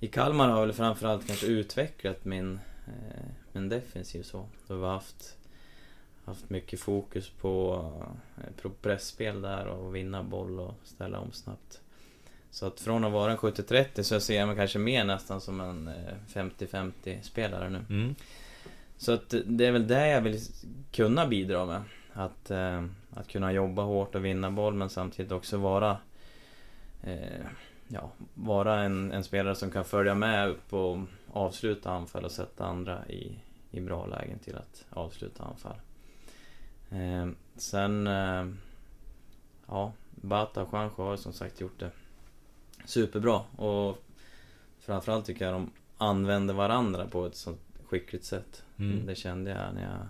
I 0.00 0.06
Kalmar 0.06 0.48
har 0.48 0.58
jag 0.58 0.66
väl 0.66 0.74
framförallt 0.74 1.26
kanske 1.26 1.46
utvecklat 1.46 2.24
min, 2.24 2.60
eh, 2.86 3.24
min 3.52 3.68
defensiv 3.68 4.22
så. 4.22 4.46
Då 4.66 4.74
har 4.74 4.80
vi 4.80 4.86
haft 4.86 5.37
haft 6.28 6.50
mycket 6.50 6.80
fokus 6.80 7.30
på, 7.30 7.84
eh, 8.36 8.62
på 8.62 8.70
pressspel 8.70 9.42
där 9.42 9.66
och 9.66 9.96
vinna 9.96 10.22
boll 10.22 10.60
och 10.60 10.74
ställa 10.84 11.18
om 11.18 11.32
snabbt. 11.32 11.80
Så 12.50 12.66
att 12.66 12.80
från 12.80 13.04
att 13.04 13.12
vara 13.12 13.32
en 13.32 13.38
70-30 13.38 14.02
så 14.02 14.20
ser 14.20 14.38
jag 14.38 14.48
mig 14.48 14.56
kanske 14.56 14.78
mer 14.78 15.04
nästan 15.04 15.40
som 15.40 15.60
en 15.60 15.88
eh, 15.88 16.14
50-50 16.34 17.22
spelare 17.22 17.70
nu. 17.70 17.84
Mm. 17.90 18.14
Så 18.96 19.12
att 19.12 19.34
det 19.44 19.66
är 19.66 19.72
väl 19.72 19.86
det 19.86 20.08
jag 20.08 20.20
vill 20.20 20.40
kunna 20.92 21.26
bidra 21.26 21.66
med. 21.66 21.82
Att, 22.12 22.50
eh, 22.50 22.84
att 23.10 23.28
kunna 23.28 23.52
jobba 23.52 23.82
hårt 23.82 24.14
och 24.14 24.24
vinna 24.24 24.50
boll 24.50 24.74
men 24.74 24.90
samtidigt 24.90 25.32
också 25.32 25.56
vara 25.56 25.98
eh, 27.02 27.46
Ja, 27.88 28.10
vara 28.34 28.80
en, 28.80 29.12
en 29.12 29.24
spelare 29.24 29.54
som 29.54 29.70
kan 29.70 29.84
följa 29.84 30.14
med 30.14 30.48
upp 30.48 30.72
och 30.72 30.98
avsluta 31.32 31.90
anfall 31.90 32.24
och 32.24 32.32
sätta 32.32 32.64
andra 32.64 33.06
i, 33.06 33.38
i 33.70 33.80
bra 33.80 34.06
lägen 34.06 34.38
till 34.38 34.56
att 34.56 34.84
avsluta 34.90 35.44
anfall. 35.44 35.76
Eh, 36.90 37.28
sen... 37.56 38.06
Eh, 38.06 38.46
ja, 39.66 39.92
Bata 40.10 40.62
och 40.62 40.68
Juanjo 40.72 40.92
har 40.96 41.16
som 41.16 41.32
sagt 41.32 41.60
gjort 41.60 41.78
det 41.78 41.90
superbra 42.84 43.40
och 43.56 44.04
framförallt 44.80 45.24
tycker 45.24 45.44
jag 45.44 45.54
de 45.54 45.70
använder 45.98 46.54
varandra 46.54 47.06
på 47.06 47.26
ett 47.26 47.36
sånt 47.36 47.60
skickligt 47.86 48.24
sätt. 48.24 48.62
Mm. 48.78 49.06
Det 49.06 49.14
kände 49.14 49.50
jag 49.50 49.74
när 49.74 49.82
jag, 49.82 50.06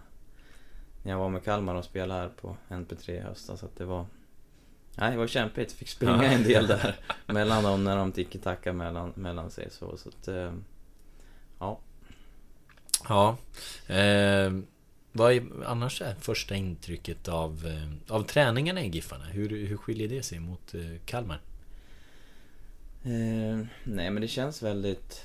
när 1.03 1.13
jag 1.13 1.19
var 1.19 1.29
med 1.29 1.45
Kalmar 1.45 1.75
och 1.75 1.85
spelade 1.85 2.21
här 2.21 2.29
på 2.29 2.57
NP3 2.69 3.11
i 3.11 3.21
höstas 3.21 3.65
att 3.65 3.77
det 3.77 3.85
var 3.85 4.07
Nej, 5.01 5.11
det 5.11 5.17
var 5.17 5.27
kämpigt. 5.27 5.73
Fick 5.73 5.89
springa 5.89 6.25
en 6.25 6.43
del 6.43 6.67
där 6.67 6.97
mellan 7.27 7.65
dem 7.65 7.85
när 7.85 7.97
de 7.97 8.13
tiki-taka 8.13 8.73
mellan, 8.73 9.13
mellan 9.17 9.51
sig 9.51 9.71
så. 9.71 9.97
så 9.97 10.09
att, 10.09 10.29
eh, 10.29 10.53
ja. 11.59 11.79
Ja. 13.09 13.37
Eh, 13.95 14.53
vad 15.13 15.33
är 15.33 15.43
annars 15.65 16.03
är 16.03 16.15
första 16.15 16.55
intrycket 16.55 17.29
av, 17.29 17.67
eh, 17.67 18.15
av 18.15 18.23
träningarna 18.23 18.83
i 18.83 18.89
Giffarna? 18.89 19.25
Hur, 19.25 19.67
hur 19.67 19.77
skiljer 19.77 20.09
det 20.09 20.23
sig 20.23 20.41
mot 20.41 20.75
eh, 20.75 20.81
Kalmar? 21.05 21.41
Eh, 23.03 23.67
nej 23.85 24.11
men 24.11 24.21
det 24.21 24.29
känns 24.29 24.63
väldigt... 24.63 25.25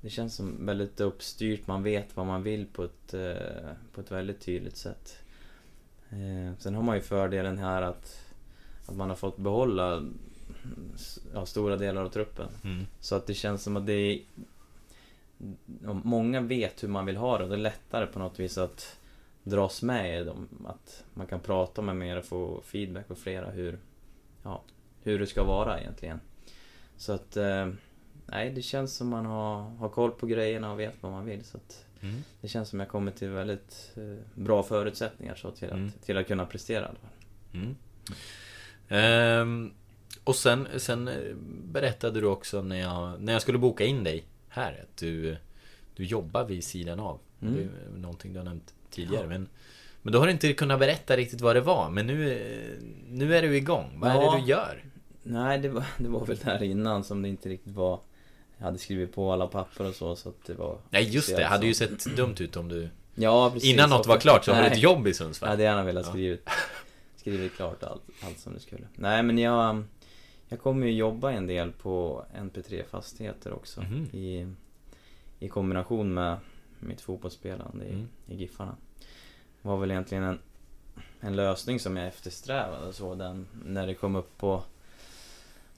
Det 0.00 0.10
känns 0.10 0.34
som 0.34 0.66
väldigt 0.66 1.00
uppstyrt, 1.00 1.66
man 1.66 1.82
vet 1.82 2.16
vad 2.16 2.26
man 2.26 2.42
vill 2.42 2.66
på 2.66 2.84
ett, 2.84 3.14
eh, 3.14 3.70
på 3.92 4.00
ett 4.00 4.10
väldigt 4.10 4.40
tydligt 4.40 4.76
sätt. 4.76 5.18
Eh, 6.10 6.58
sen 6.58 6.74
har 6.74 6.82
man 6.82 6.96
ju 6.96 7.02
fördelen 7.02 7.58
här 7.58 7.82
att, 7.82 8.20
att 8.86 8.96
man 8.96 9.08
har 9.08 9.16
fått 9.16 9.36
behålla 9.36 10.02
ja, 11.34 11.46
stora 11.46 11.76
delar 11.76 12.04
av 12.04 12.08
truppen. 12.08 12.48
Mm. 12.64 12.86
Så 13.00 13.14
att 13.14 13.26
det 13.26 13.34
känns 13.34 13.62
som 13.62 13.76
att 13.76 13.86
det 13.86 13.92
är... 13.92 14.20
om 15.86 16.00
Många 16.04 16.40
vet 16.40 16.82
hur 16.82 16.88
man 16.88 17.06
vill 17.06 17.16
ha 17.16 17.38
det 17.38 17.44
och 17.44 17.50
det 17.50 17.56
är 17.56 17.58
lättare 17.58 18.06
på 18.06 18.18
något 18.18 18.40
vis 18.40 18.58
att 18.58 18.98
dras 19.42 19.82
med 19.82 20.20
i 20.20 20.24
dem. 20.24 20.48
Att 20.66 21.04
man 21.14 21.26
kan 21.26 21.40
prata 21.40 21.82
med 21.82 21.96
mer 21.96 22.16
och 22.16 22.24
få 22.24 22.60
feedback 22.64 23.08
på 23.08 23.14
flera 23.14 23.50
hur, 23.50 23.78
ja, 24.42 24.62
hur 25.02 25.18
det 25.18 25.26
ska 25.26 25.44
vara 25.44 25.80
egentligen. 25.80 26.20
Så 26.96 27.12
att... 27.12 27.36
Eh, 27.36 27.68
nej, 28.26 28.50
det 28.50 28.62
känns 28.62 28.96
som 28.96 29.08
man 29.08 29.26
har, 29.26 29.70
har 29.70 29.88
koll 29.88 30.10
på 30.10 30.26
grejerna 30.26 30.72
och 30.72 30.80
vet 30.80 30.94
vad 31.00 31.12
man 31.12 31.24
vill. 31.24 31.44
Så 31.44 31.56
att 31.56 31.82
Mm. 32.00 32.22
det 32.40 32.48
känns 32.48 32.68
som 32.68 32.80
jag 32.80 32.88
kommer 32.88 33.12
till 33.12 33.28
väldigt 33.28 33.92
eh, 33.96 34.24
bra 34.34 34.62
förutsättningar 34.62 35.34
så 35.34 35.50
till, 35.50 35.68
att, 35.68 35.72
Mm. 35.74 35.90
till 36.04 36.16
att 36.18 36.26
kunna 36.26 36.46
prestera. 36.46 36.90
Mm. 37.54 37.76
Ehm, 38.88 39.72
och 40.24 40.36
sen, 40.36 40.68
sen 40.76 41.08
eh, 41.08 41.34
berättade 41.64 42.20
du 42.20 42.26
också 42.26 42.62
när 42.62 42.76
jag, 42.80 43.20
när 43.22 43.32
jag 43.32 43.42
skulle 43.42 43.58
boka 43.58 43.84
in 43.84 44.04
dig 44.04 44.24
här 44.56 44.72
att 44.82 44.96
du, 44.96 45.36
du 45.96 46.04
jobbar 46.04 46.44
vid 46.44 46.64
sidan 46.64 47.00
av. 47.00 47.18
Mm. 47.42 47.54
Det 47.54 47.62
är 47.62 48.00
någonting 48.00 48.32
du 48.32 48.38
har 48.38 48.44
nämnt 48.44 48.74
tidigare. 48.90 49.26
Men, 49.26 49.48
men 50.02 50.12
då 50.12 50.18
har 50.18 50.26
du 50.26 50.32
inte 50.32 50.52
kunnat 50.52 50.78
berätta 50.78 51.16
riktigt 51.16 51.40
vad 51.40 51.56
det 51.56 51.60
var. 51.60 51.90
Men 51.90 52.06
nu, 52.06 52.78
nu 53.08 53.36
är 53.36 53.42
du 53.42 53.56
igång. 53.56 53.90
Vad 54.00 54.10
är 54.10 54.14
Ja. 54.14 54.34
det 54.34 54.40
du 54.40 54.46
gör? 54.46 54.84
Nej, 55.22 55.58
det 55.58 55.68
var, 55.68 55.84
det 55.98 56.08
var 56.08 56.26
väl 56.26 56.36
där 56.36 56.62
innan 56.62 57.04
som 57.04 57.22
det 57.22 57.28
inte 57.28 57.48
riktigt 57.48 57.72
var... 57.74 58.00
Jag 58.58 58.64
hade 58.66 58.78
skrivit 58.78 59.14
på 59.14 59.32
alla 59.32 59.46
papper 59.46 59.88
och 59.88 59.94
så, 59.94 60.16
så 60.16 60.28
att 60.28 60.44
det 60.46 60.54
var... 60.54 60.78
Nej 60.90 61.02
just 61.02 61.12
det, 61.28 61.32
officiellt 61.34 61.50
hade 61.50 61.66
ju 61.66 61.74
sett 61.74 62.16
dumt 62.16 62.34
ut 62.38 62.56
om 62.56 62.68
du 62.68 62.88
Ja, 63.14 63.50
precis. 63.54 63.72
Innan 63.72 63.90
något 63.90 64.06
var 64.06 64.18
klart 64.18 64.44
så 64.44 64.52
har 64.52 64.62
du 64.62 64.68
ett 64.68 64.82
jobb 64.82 65.06
i 65.06 65.08
Jag 65.10 65.16
Sundsvall. 65.16 65.48
hade 65.50 65.62
gärna 65.62 65.82
velat 65.84 66.06
Ja. 66.06 66.12
skrivit, 66.12 66.48
skrivit 67.16 67.54
klart 67.56 67.82
allt, 67.82 68.02
allt 68.26 68.38
som 68.38 68.54
det 68.54 68.60
skulle. 68.60 68.86
Nej, 68.94 69.22
men 69.22 69.38
jag... 69.38 69.84
Jag 70.48 70.60
kommer 70.60 70.86
ju 70.86 70.92
jobba 70.92 71.32
en 71.32 71.46
del 71.46 71.72
på 71.72 72.24
NP3 72.34 72.84
Fastigheter 72.84 73.52
också. 73.52 73.80
Mhm. 73.82 74.04
I, 74.12 74.54
I 75.38 75.48
kombination 75.48 76.14
med 76.14 76.38
mitt 76.80 77.00
fotbollsspelande 77.00 77.84
i, 77.84 77.92
Mm. 77.92 78.08
i 78.26 78.36
Giffarna. 78.36 78.76
Det 79.62 79.68
var 79.68 79.76
väl 79.76 79.90
egentligen 79.90 80.24
en, 80.24 80.38
en 81.20 81.36
lösning 81.36 81.80
som 81.80 81.96
jag 81.96 82.06
eftersträvade 82.06 82.92
så 82.92 83.14
den, 83.14 83.46
när 83.64 83.86
det 83.86 83.94
kom 83.94 84.16
upp 84.16 84.38
på 84.38 84.62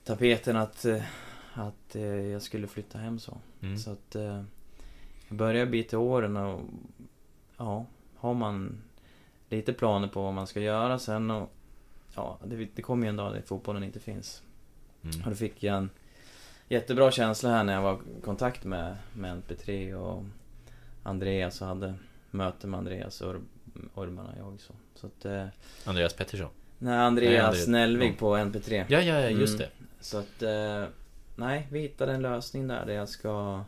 tapeten 0.05 0.57
att, 0.57 0.85
eh, 0.85 1.03
att 1.55 1.97
eh, 1.97 2.03
jag 2.03 2.43
skulle 2.43 2.67
flytta 2.67 2.99
hem 2.99 3.19
så. 3.19 3.39
Mm. 3.63 3.79
Så 3.79 3.91
att 3.91 4.15
eh, 4.15 4.43
jag 5.29 5.37
börjar 5.39 5.67
bli 5.67 5.85
till 5.85 5.99
åren 5.99 6.37
och 6.37 6.61
ja, 7.57 7.87
har 8.17 8.35
man 8.35 8.83
lite 9.49 9.73
planer 9.73 10.09
på 10.09 10.23
vad 10.23 10.35
man 10.35 10.47
ska 10.47 10.61
göra 10.61 10.99
sen 10.99 11.31
och 11.31 11.51
ja, 12.15 12.39
det, 12.45 12.69
det 12.75 12.83
kommer 12.83 13.07
ju 13.07 13.09
en 13.09 13.17
dag 13.17 13.33
där 13.35 13.43
fotbollen 13.43 13.85
inte 13.85 14.01
finns. 14.01 14.43
Mm. 15.05 15.21
Och 15.25 15.31
då 15.31 15.37
fick 15.37 15.63
jag 15.63 15.77
en 15.77 15.91
jättebra 16.69 17.11
känsla 17.11 17.51
här 17.51 17.65
när 17.65 17.73
jag 17.73 17.83
var 17.83 17.95
i 18.19 18.21
kontakt 18.21 18.65
med, 18.65 18.97
med 19.13 19.43
NP3 19.43 19.95
och 19.95 20.25
Andreas 21.03 21.61
och 21.63 21.69
hade 21.69 21.95
möte 22.31 22.67
med 22.67 22.79
Andreas 22.79 23.23
Ur, 23.23 23.41
Urban 23.95 24.27
och 24.27 24.39
jag 24.39 24.61
så. 24.61 24.73
Så 24.95 25.07
att, 25.07 25.25
eh, 25.25 25.47
Andreas 25.85 26.15
Pettersson. 26.15 26.51
nej, 26.79 26.93
Nej, 26.97 26.99
Andreas 27.07 27.55
Andreas- 27.57 27.69
Nellvig 27.69 28.11
ja. 28.11 28.15
på 28.19 28.37
NP3. 28.37 28.85
Ja, 28.89 29.01
ja, 29.01 29.21
ja, 29.21 29.29
just 29.29 29.55
Mm. 29.61 29.69
det. 29.79 29.85
Så 30.05 30.19
att, 30.19 30.43
eh, 30.43 30.85
nej, 31.37 31.67
vi 31.71 31.81
hittade 31.81 32.13
en 32.13 32.23
lösning 32.23 32.69
där, 32.69 32.87
där 32.87 32.95
jag 32.95 33.09
ska, 33.09 33.65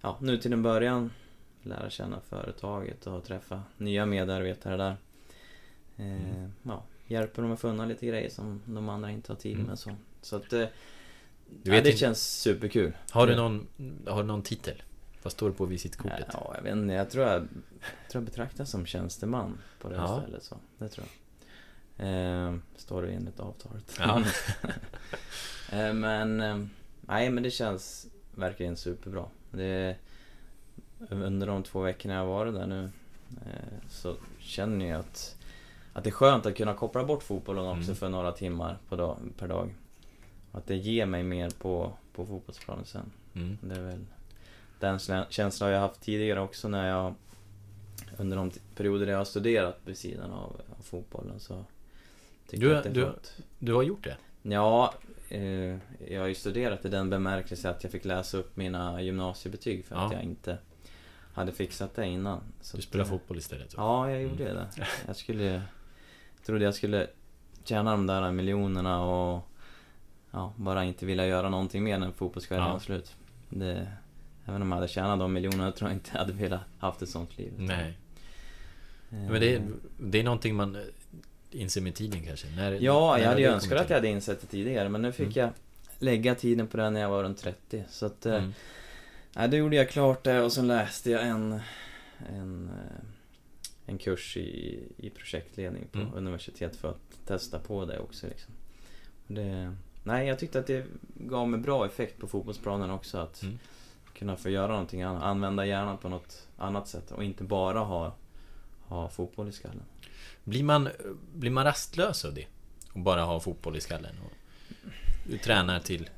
ja, 0.00 0.16
nu 0.20 0.38
till 0.38 0.52
en 0.52 0.62
början 0.62 1.10
lära 1.62 1.90
känna 1.90 2.20
företaget 2.20 3.06
och 3.06 3.24
träffa 3.24 3.62
nya 3.76 4.06
medarbetare 4.06 4.76
där. 4.76 4.96
Eh, 5.96 6.34
Mm. 6.36 6.52
Ja, 6.62 6.82
hjälper 7.06 7.42
dem 7.42 7.52
att 7.52 7.60
funna 7.60 7.84
lite 7.86 8.06
grejer 8.06 8.30
som 8.30 8.60
de 8.66 8.88
andra 8.88 9.10
inte 9.10 9.32
har 9.32 9.36
tid 9.36 9.54
Mm. 9.54 9.66
med 9.66 9.78
så. 9.78 9.90
Så 10.24 10.36
att, 10.36 10.52
eh, 10.52 10.58
Du 10.58 10.66
ja, 11.62 11.70
vet 11.72 11.84
det 11.84 11.90
inte- 11.90 11.98
känns 12.00 12.40
superkul. 12.40 12.92
Har 13.10 13.26
du 13.26 13.36
någon, 13.36 13.66
har 14.06 14.22
du 14.22 14.26
någon 14.26 14.42
titel? 14.42 14.82
Vad 15.22 15.32
står 15.32 15.48
det 15.50 15.56
på 15.56 15.64
visitkortet? 15.66 16.26
Ja, 16.32 16.52
jag 16.56 16.62
vet 16.62 16.72
inte, 16.72 16.94
jag 16.94 17.10
tror 17.10 17.24
jag, 17.26 17.32
jag 17.42 18.10
tror 18.10 18.22
jag 18.22 18.22
betraktas 18.22 18.70
som 18.70 18.86
tjänsteman 18.86 19.58
på 19.80 19.88
det 19.88 19.96
här 19.96 20.04
Ja. 20.04 20.20
stället 20.22 20.42
så. 20.44 20.56
Det 20.78 20.88
tror 20.88 21.06
jag. 21.06 21.14
Eh, 22.48 22.54
står 22.76 23.02
det 23.02 23.08
enligt 23.12 23.40
avtalet. 23.40 23.96
Ja. 23.98 24.22
eh, 25.72 25.92
men, 25.94 26.40
eh, 26.40 26.58
nej 27.00 27.30
men 27.30 27.42
det 27.42 27.50
känns 27.50 28.06
verkligen 28.34 28.76
superbra. 28.76 29.24
Det, 29.50 29.96
under 31.10 31.46
de 31.46 31.62
två 31.62 31.80
veckorna 31.80 32.14
jag 32.14 32.26
varit 32.26 32.54
där 32.54 32.66
nu 32.66 32.90
eh, 33.46 33.88
så 33.90 34.16
känner 34.38 34.86
jag 34.86 35.00
att, 35.00 35.36
att 35.92 36.04
det 36.04 36.10
är 36.10 36.12
skönt 36.12 36.46
att 36.46 36.56
kunna 36.56 36.74
koppla 36.74 37.04
bort 37.04 37.22
fotbollen 37.22 37.66
också 37.66 37.82
Mm. 37.82 37.96
för 37.96 38.08
några 38.08 38.32
timmar 38.32 38.78
på 38.88 38.96
dag, 38.96 39.18
per 39.38 39.48
dag. 39.48 39.74
Att 40.54 40.66
det 40.66 40.76
ger 40.76 41.06
mig 41.06 41.22
mer 41.22 41.50
på, 41.50 41.92
på 42.12 42.26
fotbollsplanen 42.26 42.84
sen. 42.84 43.12
Mm. 43.34 43.58
Det 43.60 43.74
är 43.74 43.82
väl 43.82 44.04
den 44.80 44.98
känslan 45.30 45.70
jag 45.70 45.80
haft 45.80 46.00
tidigare 46.00 46.40
också 46.40 46.68
när 46.68 46.88
jag 46.88 47.14
under 48.18 48.36
de 48.36 48.50
perioder 48.76 49.06
jag 49.06 49.18
har 49.18 49.24
studerat 49.24 49.78
vid 49.84 49.98
sidan 49.98 50.30
av, 50.32 50.60
av 50.78 50.82
fotbollen 50.82 51.40
så 51.40 51.64
tycker 52.48 52.64
Du- 52.64 52.68
jag 52.70 52.78
att 52.78 52.84
det 52.84 52.90
du- 52.90 53.00
är 53.02 53.06
skönt. 53.06 53.36
Du 53.58 53.74
har 53.74 53.82
gjort 53.82 54.04
det? 54.04 54.16
Ja, 54.42 54.94
eh, 55.28 55.76
jag 56.08 56.20
har 56.20 56.26
ju 56.26 56.34
studerat 56.34 56.84
i 56.84 56.88
den 56.88 57.10
bemärkelse 57.10 57.70
att 57.70 57.82
jag 57.82 57.92
fick 57.92 58.04
läsa 58.04 58.38
upp 58.38 58.56
mina 58.56 59.02
gymnasiebetyg 59.02 59.84
för 59.84 59.96
att 59.96 60.12
Ja. 60.12 60.16
jag 60.18 60.22
inte 60.24 60.58
hade 61.34 61.52
fixat 61.52 61.94
det 61.94 62.06
innan. 62.06 62.40
Så 62.60 62.76
Du 62.76 62.80
att, 62.80 62.84
spelar 62.84 63.04
eh, 63.04 63.10
fotboll 63.10 63.38
istället? 63.38 63.70
så. 63.70 63.76
Ja, 63.80 64.10
jag 64.10 64.22
gjorde 64.22 64.44
det. 64.44 64.66
Jag 65.06 65.16
skulle... 65.16 65.44
Jag 66.36 66.46
trodde 66.46 66.64
jag 66.64 66.74
skulle 66.74 67.06
tjäna 67.64 67.90
de 67.90 68.06
där 68.06 68.32
miljonerna 68.32 69.04
och 69.04 69.48
ja, 70.34 70.52
bara 70.56 70.84
inte 70.84 71.06
vilja 71.06 71.26
göra 71.26 71.48
någonting 71.48 71.84
mer 71.84 71.98
när 71.98 72.10
fotbollskarriären 72.10 72.66
Ja. 72.68 72.72
var 72.72 72.80
slut. 72.80 73.14
Det, 73.48 73.88
även 74.46 74.62
om 74.62 74.68
jag 74.68 74.76
hade 74.76 74.88
tjänat 74.88 75.18
de 75.18 75.32
miljonerna 75.32 75.72
tror 75.72 75.90
jag 75.90 75.96
inte 75.96 76.10
jag 76.12 76.18
hade 76.18 76.32
velat 76.32 76.60
haft 76.78 77.02
ett 77.02 77.08
sånt 77.08 77.38
liv. 77.38 77.52
Nej. 77.58 77.98
Eh, 79.10 79.18
Men 79.18 79.40
det, 79.40 79.54
är- 79.54 79.62
det 80.00 80.18
är 80.18 80.24
någonting 80.24 80.54
man 80.54 80.76
eh, 80.76 80.82
inser 81.50 81.80
med 81.80 81.94
tiden 81.94 82.24
kanske? 82.26 82.46
När, 82.56 82.72
Ja, 82.72 83.12
när 83.16 83.22
jag 83.22 83.28
hade 83.28 83.40
ju 83.40 83.46
önskat 83.46 83.80
att 83.80 83.90
jag 83.90 83.96
hade 83.96 84.08
insett 84.08 84.40
det 84.40 84.46
tidigare 84.46 84.88
men 84.88 85.02
nu 85.02 85.12
fick 85.12 85.36
Mm. 85.36 85.38
jag 85.38 85.50
lägga 85.98 86.34
tiden 86.34 86.66
på 86.66 86.76
det 86.76 86.90
när 86.90 87.00
jag 87.00 87.08
var 87.08 87.22
runt 87.24 87.38
30. 87.38 87.84
Så 87.90 88.06
att, 88.06 88.26
eh, 88.26 88.34
Mm. 88.34 88.52
Nej, 89.36 89.48
då 89.48 89.56
gjorde 89.56 89.76
jag 89.76 89.90
klart 89.90 90.24
det 90.24 90.40
och 90.42 90.52
sen 90.52 90.66
läste 90.66 91.10
jag 91.10 91.26
en, 91.26 91.60
en, 92.32 92.68
eh, 92.68 93.04
en 93.86 93.98
kurs 93.98 94.36
i, 94.36 94.80
i 94.96 95.10
projektledning 95.10 95.84
på 95.92 95.98
Mm. 95.98 96.14
universitet 96.14 96.76
för 96.76 96.90
att 96.90 97.26
testa 97.26 97.58
på 97.58 97.84
det 97.84 97.98
också 97.98 98.26
liksom. 98.26 98.54
Det, 99.26 99.76
nej, 100.04 100.26
jag 100.28 100.38
tyckte 100.38 100.58
att 100.58 100.66
det 100.66 100.86
gav 101.14 101.48
mig 101.48 101.60
bra 101.60 101.86
effekt 101.86 102.18
på 102.20 102.26
fotbollsplanen 102.26 102.90
också 102.90 103.18
att 103.18 103.42
Mm. 103.42 103.58
kunna 104.14 104.36
få 104.36 104.50
göra 104.50 104.72
någonting 104.72 105.02
annat, 105.02 105.22
använda 105.22 105.66
hjärnan 105.66 105.98
på 105.98 106.08
något 106.08 106.48
annat 106.58 106.88
sätt 106.88 107.10
och 107.12 107.24
inte 107.24 107.44
bara 107.44 107.78
ha, 107.78 108.14
ha 108.86 109.08
fotboll 109.08 109.48
i 109.48 109.52
skallen. 109.52 109.82
Blir 110.44 110.62
man, 110.64 110.88
blir 111.34 111.50
man 111.50 111.64
rastlös 111.64 112.24
av 112.24 112.34
det? 112.34 112.46
Och 112.92 113.00
bara 113.00 113.22
ha 113.22 113.40
fotboll 113.40 113.76
i 113.76 113.80
skallen? 113.80 114.14
Och 114.24 114.32
du 115.30 115.38
tränar 115.38 115.80
till 115.80 116.10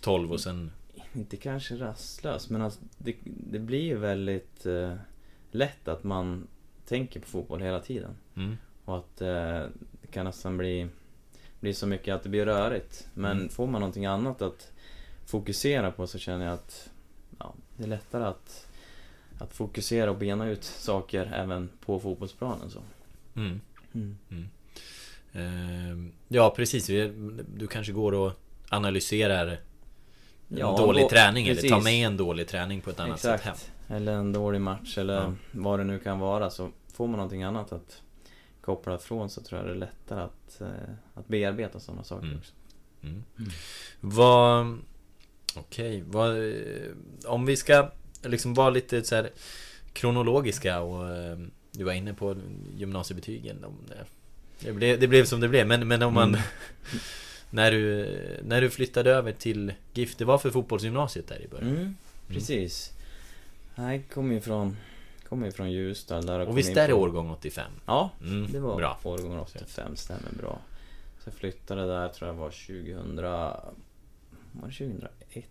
12 0.00 0.32
och 0.32 0.40
sen... 0.40 0.70
Inte 1.12 1.36
kanske 1.36 1.74
rastlös, 1.76 2.50
men 2.50 2.62
alltså, 2.62 2.80
det, 2.98 3.16
det 3.24 3.58
blir 3.58 3.82
ju 3.82 3.96
väldigt 3.98 4.66
eh, 4.66 4.94
lätt 5.50 5.88
att 5.88 6.04
man 6.04 6.46
tänker 6.86 7.20
på 7.20 7.26
fotboll 7.26 7.60
hela 7.60 7.80
tiden. 7.80 8.16
Mm. 8.36 8.56
Och 8.84 8.98
att 8.98 9.20
eh, 9.20 9.62
det 10.02 10.06
kan 10.10 10.24
nästan 10.24 10.56
bli, 10.58 10.88
bli 11.60 11.74
så 11.74 11.86
mycket 11.86 12.14
att 12.14 12.22
det 12.22 12.28
blir 12.28 12.46
rörigt. 12.46 13.08
Men 13.14 13.36
Mm. 13.36 13.48
får 13.48 13.66
man 13.66 13.80
någonting 13.80 14.06
annat 14.06 14.42
att 14.42 14.72
fokusera 15.26 15.90
på 15.92 16.06
så 16.06 16.18
känner 16.18 16.44
jag 16.44 16.54
att 16.54 16.90
ja, 17.38 17.54
det 17.76 17.84
är 17.84 17.88
lättare 17.88 18.24
att, 18.24 18.66
att 19.38 19.52
fokusera 19.54 20.10
och 20.10 20.16
bena 20.16 20.48
ut 20.48 20.64
saker 20.64 21.32
även 21.34 21.68
på 21.86 22.00
fotbollsplanen. 22.00 22.70
Så. 22.70 22.78
Mm. 23.36 23.60
Mm. 23.94 24.48
Ehm, 25.32 26.12
Ja, 26.28 26.52
precis. 26.56 26.86
Du 27.56 27.66
kanske 27.70 27.92
går 27.92 28.12
och 28.14 28.32
analyserar 28.68 29.60
Ja, 30.48 30.76
dålig 30.78 31.04
då- 31.04 31.08
träning 31.08 31.48
eller 31.48 31.62
tar 31.62 31.68
precis. 31.68 31.84
med 31.84 32.06
en 32.06 32.16
dålig 32.16 32.48
träning 32.48 32.80
på 32.80 32.90
ett 32.90 33.00
annat 33.00 33.20
sätt 33.20 33.40
hem. 33.40 33.52
Exakt. 33.54 33.72
Eller 33.88 34.12
en 34.12 34.32
dålig 34.32 34.60
match 34.60 34.98
eller 34.98 35.14
Ja. 35.14 35.34
vad 35.52 35.78
det 35.80 35.84
nu 35.84 35.98
kan 35.98 36.18
vara. 36.18 36.50
Så 36.50 36.70
får 36.92 37.06
man 37.06 37.16
någonting 37.16 37.42
annat 37.42 37.72
att 37.72 38.02
koppla 38.68 38.94
ifrån 38.94 39.30
så 39.30 39.42
tror 39.42 39.60
jag 39.60 39.68
det 39.68 39.74
är 39.74 39.78
lättare 39.78 40.20
att, 40.20 40.60
eh, 40.60 40.94
att 41.14 41.28
bearbeta 41.28 41.80
sådana 41.80 42.04
saker 42.04 42.26
Mm. 42.26 42.38
också. 42.38 42.52
Mm. 43.02 43.24
Mm. 43.38 43.50
Vad... 44.00 44.78
Okej, 45.54 46.04
vad... 46.06 46.36
Om 47.26 47.46
vi 47.46 47.56
ska 47.56 47.90
liksom 48.22 48.54
vara 48.54 48.70
lite 48.70 49.02
så 49.02 49.14
här 49.14 49.30
kronologiska 49.92 50.80
och 50.80 51.16
eh, 51.16 51.38
du 51.72 51.84
var 51.84 51.92
inne 51.92 52.14
på 52.14 52.36
gymnasiebetygen. 52.76 53.64
Om 53.64 53.74
det, 53.88 54.04
det, 54.60 54.72
blev, 54.72 55.00
det 55.00 55.08
blev 55.08 55.24
som 55.24 55.40
det 55.40 55.48
blev, 55.48 55.66
men, 55.66 55.88
men 55.88 56.02
om 56.02 56.14
man... 56.14 56.28
Mm. 56.28 56.40
när, 57.50 57.70
du, 57.70 58.08
när 58.44 58.60
du 58.60 58.70
flyttade 58.70 59.10
över 59.10 59.32
till 59.32 59.72
GIF, 59.94 60.16
det 60.16 60.24
var 60.24 60.38
för 60.38 60.50
fotbollsgymnasiet 60.50 61.28
där 61.28 61.42
i 61.42 61.48
början. 61.48 61.76
Mm, 61.76 61.96
precis. 62.28 62.92
Jag 63.74 64.02
kommer 64.14 64.34
ju 64.34 64.40
från, 64.40 64.76
kommer 65.28 65.46
ju 65.46 65.52
från 65.52 65.70
Ljusdal 65.72 66.26
där 66.26 66.40
kom 66.44 66.52
Och 66.52 66.58
visst 66.58 66.76
är 66.76 66.88
det 66.88 66.94
årgång 66.94 67.30
85? 67.30 67.70
Ja, 67.86 68.10
Mm, 68.22 68.52
det 68.52 68.60
var 68.60 68.76
bra. 68.76 68.98
årgång 69.02 69.38
85, 69.38 69.96
stämmer 69.96 70.32
bra. 70.38 70.58
Så 71.20 71.28
jag 71.28 71.34
flyttade 71.34 71.86
där 71.86 72.08
tror 72.08 72.28
jag 72.28 72.34
var 72.34 72.50
2000... 72.50 73.16
Var 74.52 74.68
det 74.68 74.72
2001? 74.72 75.44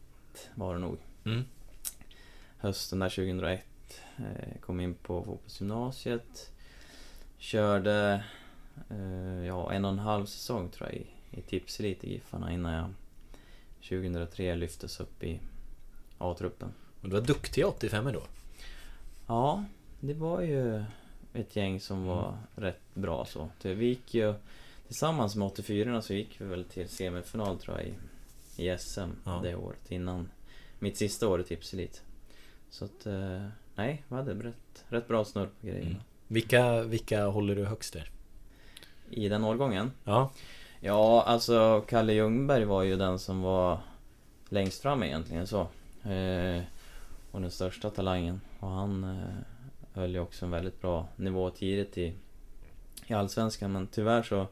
Var 0.55 0.74
det 0.74 0.79
nog. 0.79 0.98
Mm. 1.25 1.43
Hösten 2.57 3.00
där 3.00 3.10
2001. 3.10 3.63
Eh, 4.17 4.60
kom 4.62 4.79
in 4.79 4.93
på 4.93 5.24
fotbollsgymnasiet. 5.24 6.51
Körde 7.38 8.24
eh, 8.89 9.46
ja, 9.46 9.72
en 9.74 9.86
och 9.86 9.91
en 9.91 10.00
halv 10.00 10.25
säsong 10.25 10.69
tror 10.69 10.89
jag 10.89 10.98
i, 10.98 11.07
i 11.31 11.41
Tipselit 11.41 12.03
i 12.03 12.13
Giffarna 12.13 12.53
innan 12.53 12.74
jag 12.74 12.93
2003 13.89 14.55
lyftes 14.55 15.00
upp 15.00 15.24
i 15.24 15.39
A-truppen. 16.17 16.74
Och 17.01 17.10
du 17.10 17.15
var 17.15 17.22
duktig 17.22 17.65
85 17.67 18.05
då? 18.13 18.24
Ja, 19.27 19.63
det 20.00 20.13
var 20.13 20.41
ju 20.41 20.84
ett 21.34 21.55
gäng 21.55 21.79
som 21.79 22.05
var 22.05 22.38
rätt 22.55 22.81
bra 22.93 23.25
så. 23.25 23.50
Vi 23.62 23.86
gick 23.86 24.13
ju 24.13 24.34
tillsammans 24.88 25.36
med 25.36 25.48
84 25.48 26.01
så 26.01 26.13
gick 26.13 26.41
vi 26.41 26.46
väl 26.46 26.63
till 26.63 26.89
semifinal 26.89 27.60
tror 27.60 27.77
jag 27.77 27.88
i, 27.88 27.93
i 28.74 28.77
SM 28.77 29.10
Ja. 29.25 29.39
det 29.43 29.55
året 29.55 29.91
innan 29.91 30.29
mitt 30.79 30.98
sista 30.98 31.27
år 31.27 31.41
i 31.41 31.43
Tipselit. 31.43 32.01
Så 32.69 32.86
att, 32.86 33.05
eh, 33.05 33.48
nej, 33.75 34.03
vi 34.07 34.15
hade 34.15 34.34
rätt, 34.34 34.86
rätt 34.89 35.07
bra 35.07 35.25
snurr 35.25 35.50
på 35.62 35.67
grejerna. 35.67 35.89
Mm. 35.89 36.01
Vilka, 36.27 36.84
vilka 36.84 37.25
håller 37.25 37.55
du 37.55 37.65
högst 37.65 37.93
där? 37.93 38.10
I 39.10 39.29
den 39.29 39.43
årgången? 39.43 39.91
Ja, 40.03 40.31
Ja, 40.79 41.24
alltså 41.24 41.84
Kalle 41.88 42.13
Ljungberg 42.13 42.65
var 42.65 42.84
ju 42.84 42.96
den 42.96 43.19
som 43.19 43.41
var 43.41 43.80
längst 44.49 44.82
fram 44.82 45.04
egentligen 45.04 45.47
så. 45.47 45.62
Eh, 46.10 46.62
och 47.32 47.41
den 47.41 47.51
största 47.51 47.89
talangen. 47.89 48.41
Och 48.60 48.70
han 48.70 49.04
eh, 49.04 49.36
höll 49.93 50.12
ju 50.13 50.20
också 50.20 50.46
en 50.46 50.52
väldigt 50.52 50.82
bra 50.82 51.08
nivå 51.15 51.50
tidigt 51.50 51.98
i, 51.98 52.13
i 53.08 53.13
Allsvenskan. 53.13 53.72
Men 53.72 53.88
tyvärr 53.88 54.24
så 54.24 54.48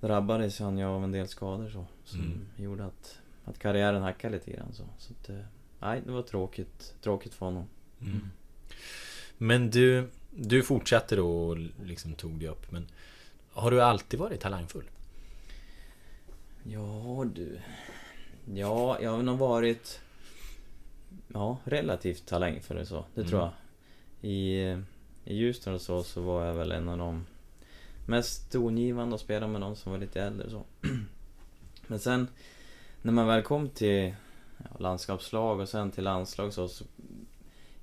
drabbades 0.00 0.58
han 0.60 0.78
ju 0.78 0.84
av 0.84 1.04
en 1.04 1.12
del 1.12 1.28
skador 1.28 1.68
så. 1.70 1.86
Som 2.04 2.20
Mm. 2.20 2.46
gjorde 2.56 2.84
att, 2.84 3.18
att 3.44 3.58
karriären 3.58 4.02
hackade 4.02 4.34
lite 4.34 4.50
grann 4.50 4.72
så. 4.72 4.84
så 4.98 5.12
att, 5.12 5.28
eh, 5.28 5.36
nej, 5.80 6.02
det 6.06 6.12
var 6.12 6.22
tråkigt, 6.22 6.94
tråkigt 7.02 7.34
för 7.34 7.46
honom. 7.46 7.64
Mm. 8.00 8.30
Men 9.38 9.70
du, 9.70 10.08
du 10.30 10.62
fortsatte 10.62 11.16
då 11.16 11.48
och 11.48 11.56
liksom 11.84 12.14
tog 12.14 12.38
dig 12.40 12.48
upp. 12.48 12.72
Men 12.72 12.86
har 13.52 13.70
du 13.70 13.82
alltid 13.82 14.20
varit 14.20 14.40
talangfull? 14.40 14.84
Ja 16.62 17.24
du. 17.34 17.58
Ja, 18.54 18.98
jag 19.00 19.10
har 19.10 19.22
nog 19.22 19.38
varit 19.38 20.00
Ja, 21.36 21.58
relativt 21.64 22.26
talangfull 22.26 22.78
och 22.78 22.86
så. 22.88 23.04
Det 23.14 23.24
tror 23.24 23.40
Mm. 23.40 23.50
jag. 24.20 24.30
I, 24.30 24.60
I 25.24 25.34
Ljusdal 25.34 25.74
och 25.74 25.80
så, 25.80 26.02
så 26.02 26.20
var 26.22 26.44
jag 26.44 26.54
väl 26.54 26.72
en 26.72 26.88
av 26.88 26.98
de 26.98 27.26
mest 28.06 28.52
tongivande 28.52 29.14
och 29.14 29.20
spelade 29.20 29.52
med 29.52 29.60
de 29.60 29.76
som 29.76 29.92
var 29.92 29.98
lite 29.98 30.22
äldre 30.22 30.50
så. 30.50 30.62
Men 31.86 31.98
sen 31.98 32.28
när 33.02 33.12
man 33.12 33.26
väl 33.26 33.42
kom 33.42 33.68
till 33.68 34.14
ja, 34.58 34.78
landskapslag 34.78 35.60
och 35.60 35.68
sen 35.68 35.90
till 35.90 36.04
landslag 36.04 36.52
så, 36.52 36.68
så 36.68 36.84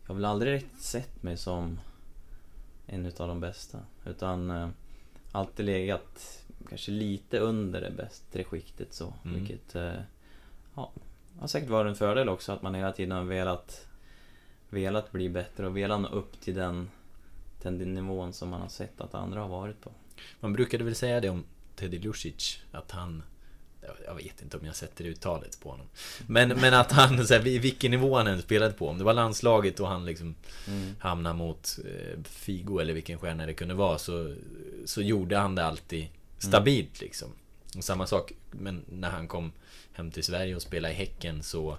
jag 0.02 0.08
har 0.08 0.16
väl 0.16 0.26
aldrig 0.26 0.54
riktigt 0.54 0.82
sett 0.82 1.24
mig 1.24 1.38
som 1.38 1.80
en 2.86 3.06
utav 3.06 3.28
de 3.28 3.39
bästa. 3.39 3.80
Utan 4.06 4.52
eh, 4.52 4.70
alltid 5.32 5.66
legat 5.66 6.39
kanske 6.70 6.92
lite 6.92 7.39
under 7.39 7.82
det 7.82 7.92
bättre 7.92 8.44
skiktet 8.44 8.94
så. 8.94 9.13
Mm. 9.26 9.39
Vilket 9.39 9.76
eh, 9.76 9.94
ja, 10.76 10.92
har 11.39 11.48
säkert 11.48 11.69
varit 11.69 11.89
en 11.89 11.96
fördel 11.96 12.30
också 12.30 12.52
att 12.52 12.62
man 12.62 12.76
hela 12.76 12.91
tiden 12.91 13.12
har 13.12 13.24
velat, 13.24 13.88
velat 14.69 15.12
bli 15.12 15.30
bättre 15.30 15.67
och 15.67 15.78
velat 15.78 16.02
nå 16.02 16.08
upp 16.08 16.41
till 16.41 16.56
den, 16.56 16.89
den 17.62 17.78
nivån 17.78 18.34
som 18.34 18.50
man 18.50 18.62
har 18.62 18.69
sett 18.69 19.02
att 19.02 19.13
andra 19.15 19.41
har 19.41 19.50
varit 19.50 19.82
på. 19.82 19.91
Man 20.39 20.54
brukade 20.54 20.84
väl 20.84 20.96
säga 20.96 21.19
det 21.19 21.30
om 21.30 21.43
Teddy 21.76 22.00
Lucic 22.00 22.60
Att 22.72 22.91
han 22.91 23.24
Jag 24.06 24.15
vet 24.15 24.41
inte 24.41 24.58
om 24.58 24.65
jag 24.65 24.76
sätter 24.76 25.06
uttalet 25.06 25.60
på 25.60 25.69
honom 25.69 25.86
Men, 26.28 26.50
men 26.50 26.74
att 26.74 26.91
han, 26.91 27.28
så 27.28 27.34
här, 27.34 27.41
vilken 27.41 27.91
nivå 27.91 28.17
han 28.17 28.28
än 28.28 28.41
spelade 28.41 28.74
på 28.74 28.88
Om 28.88 28.98
det 28.98 29.04
var 29.04 29.13
landslaget 29.13 29.80
och 29.80 29.88
han 29.88 30.06
liksom 30.06 30.36
Mm. 30.67 30.96
Hamnade 31.00 31.36
mot 31.36 31.80
eh, 31.86 32.24
Figo 32.24 32.80
eller 32.80 32.93
vilken 32.93 33.19
stjärna 33.19 33.46
det 33.46 33.54
kunde 33.54 33.74
vara 33.74 33.98
så 33.98 34.36
Så 34.86 35.02
gjorde 35.02 35.38
han 35.38 35.56
det 35.56 35.65
alltid 35.65 36.08
Stabilt 36.38 37.02
liksom 37.02 37.30
och 37.78 37.84
Samma 37.84 38.08
sak 38.08 38.32
Men 38.52 38.86
när 38.89 39.10
han 39.10 39.28
kom 39.28 39.52
Hem 39.93 40.12
till 40.12 40.23
Sverige 40.23 40.56
och 40.56 40.62
spelade 40.62 40.93
i 40.93 40.97
Häcken 40.97 41.43
så 41.43 41.77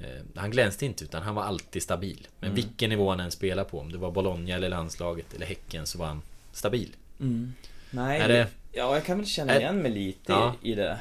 eh, 0.00 0.06
Han 0.36 0.50
glänste 0.50 0.86
inte 0.86 1.04
utan 1.04 1.22
han 1.22 1.34
var 1.34 1.42
alltid 1.42 1.82
stabil 1.82 2.26
Men 2.40 2.50
Mm. 2.50 2.54
vilken 2.56 2.90
nivå 2.90 3.10
han 3.10 3.20
än 3.20 3.30
spelade 3.30 3.68
på 3.70 3.80
Om 3.80 3.92
det 3.92 3.98
var 3.98 4.10
Bologna 4.10 4.54
eller 4.54 4.68
landslaget 4.68 5.34
eller 5.34 5.46
Häcken 5.46 5.86
så 5.86 5.98
var 5.98 6.06
han 6.06 6.22
Stabil 6.52 6.96
Nej, 7.90 8.20
Är 8.20 8.28
det- 8.28 8.48
ja 8.72 8.94
jag 8.94 9.04
kan 9.04 9.18
väl 9.18 9.26
känna 9.26 9.52
Är- 9.52 9.60
igen 9.60 9.76
mig 9.82 9.90
lite 9.90 10.32
Ja. 10.32 10.54
i, 10.62 10.74
det. 10.74 10.98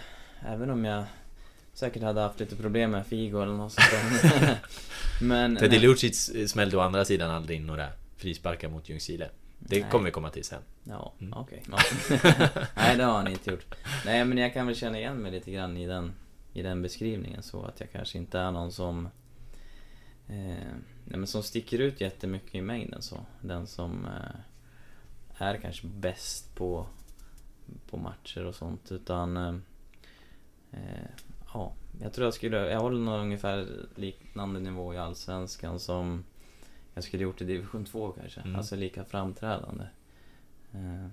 Även 0.47 0.69
om 0.69 0.85
jag 0.85 1.03
säkert 1.73 2.03
hade 2.03 2.21
haft 2.21 2.39
lite 2.39 2.55
problem 2.55 2.91
med 2.91 3.07
Figo 3.07 3.41
eller 3.41 3.53
något 3.53 3.73
sånt. 3.73 3.87
Men... 5.21 5.55
Teddy. 5.57 5.79
Lucic 5.79 6.31
smällde 6.51 6.77
å 6.77 6.79
andra 6.79 7.05
sidan 7.05 7.31
aldrig 7.31 7.57
in 7.59 7.67
några 7.67 7.87
frisparkar 8.17 8.69
mot 8.69 8.89
Ljungskile 8.89 9.29
Det 9.59 9.79
Nej. 9.79 9.89
kommer 9.91 10.05
vi 10.05 10.11
komma 10.11 10.29
till 10.29 10.43
sen 10.43 10.61
Ja, 10.83 11.13
Mm. 11.19 11.33
okej. 11.33 11.63
Ja. 11.71 11.77
Nej, 12.75 12.97
det 12.97 13.03
har 13.03 13.13
han 13.13 13.27
inte 13.27 13.51
gjort. 13.51 13.65
Nej, 14.05 14.25
men 14.25 14.37
jag 14.37 14.53
kan 14.53 14.67
väl 14.67 14.75
känna 14.75 14.97
igen 14.99 15.17
mig 15.17 15.31
lite 15.31 15.51
grann 15.51 15.77
i 15.77 15.87
den, 15.87 16.11
i 16.53 16.61
den 16.61 16.81
beskrivningen 16.81 17.43
så 17.43 17.63
att 17.63 17.79
jag 17.79 17.91
kanske 17.91 18.17
inte 18.17 18.39
är 18.39 18.51
någon 18.51 18.71
som 18.71 19.05
eh, 20.27 20.73
nej, 21.05 21.17
men 21.17 21.27
som 21.27 21.43
sticker 21.43 21.79
ut 21.79 22.01
jättemycket 22.01 22.55
i 22.55 22.61
mängden 22.61 23.01
så. 23.01 23.25
Den 23.41 23.67
som 23.67 24.05
eh, 24.05 24.39
är 25.37 25.57
kanske 25.57 25.87
bäst 25.87 26.55
på, 26.55 26.85
på 27.89 27.97
matcher 27.97 28.45
och 28.45 28.55
sånt 28.55 28.91
utan 28.91 29.37
eh, 29.37 29.55
eh, 30.71 31.09
ja, 31.53 31.73
jag 32.01 32.13
tror 32.13 32.25
jag 32.25 32.33
skulle, 32.33 32.57
jag 32.57 32.79
håller 32.79 32.99
nog 32.99 33.19
ungefär 33.19 33.67
liknande 33.95 34.59
nivå 34.59 34.93
i 34.93 34.97
Allsvenskan 34.97 35.79
som 35.79 36.23
jag 36.93 37.03
skulle 37.03 37.23
gjort 37.23 37.41
i 37.41 37.45
division 37.45 37.85
2 37.85 38.11
kanske. 38.11 38.41
Mm. 38.41 38.55
Alltså 38.55 38.75
lika 38.75 39.05
framträdande. 39.05 39.83
Eh, 40.71 41.07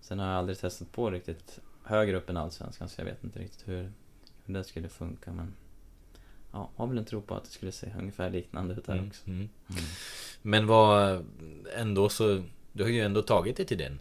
sen 0.00 0.18
har 0.18 0.26
jag 0.26 0.36
aldrig 0.38 0.58
testat 0.58 0.92
på 0.92 1.10
riktigt 1.10 1.58
högre 1.84 2.16
upp 2.16 2.30
än 2.30 2.36
Allsvenskan 2.36 2.88
så 2.88 3.00
jag 3.00 3.06
vet 3.06 3.24
inte 3.24 3.38
riktigt 3.38 3.68
hur, 3.68 3.82
hur 3.82 3.92
det 4.46 4.64
skulle 4.64 4.88
funka 4.88 5.32
men 5.32 5.54
Ja, 6.52 6.70
har 6.76 6.86
väl 6.86 6.98
en 6.98 7.04
tro 7.04 7.20
på 7.22 7.34
att 7.34 7.44
det 7.44 7.50
skulle 7.50 7.72
se 7.72 7.92
ungefär 7.98 8.30
liknande 8.30 8.74
ut 8.74 8.86
där 8.86 8.92
Mm, 8.92 9.08
också. 9.08 9.26
mm. 9.26 9.38
Mm. 9.70 9.82
Men 10.42 10.66
vad 10.66 11.24
ändå 11.76 12.08
så 12.08 12.42
Du 12.72 12.82
har 12.82 12.90
ju 12.90 13.00
ändå 13.00 13.22
tagit 13.22 13.56
det 13.56 13.64
till 13.64 13.78
den 13.78 13.98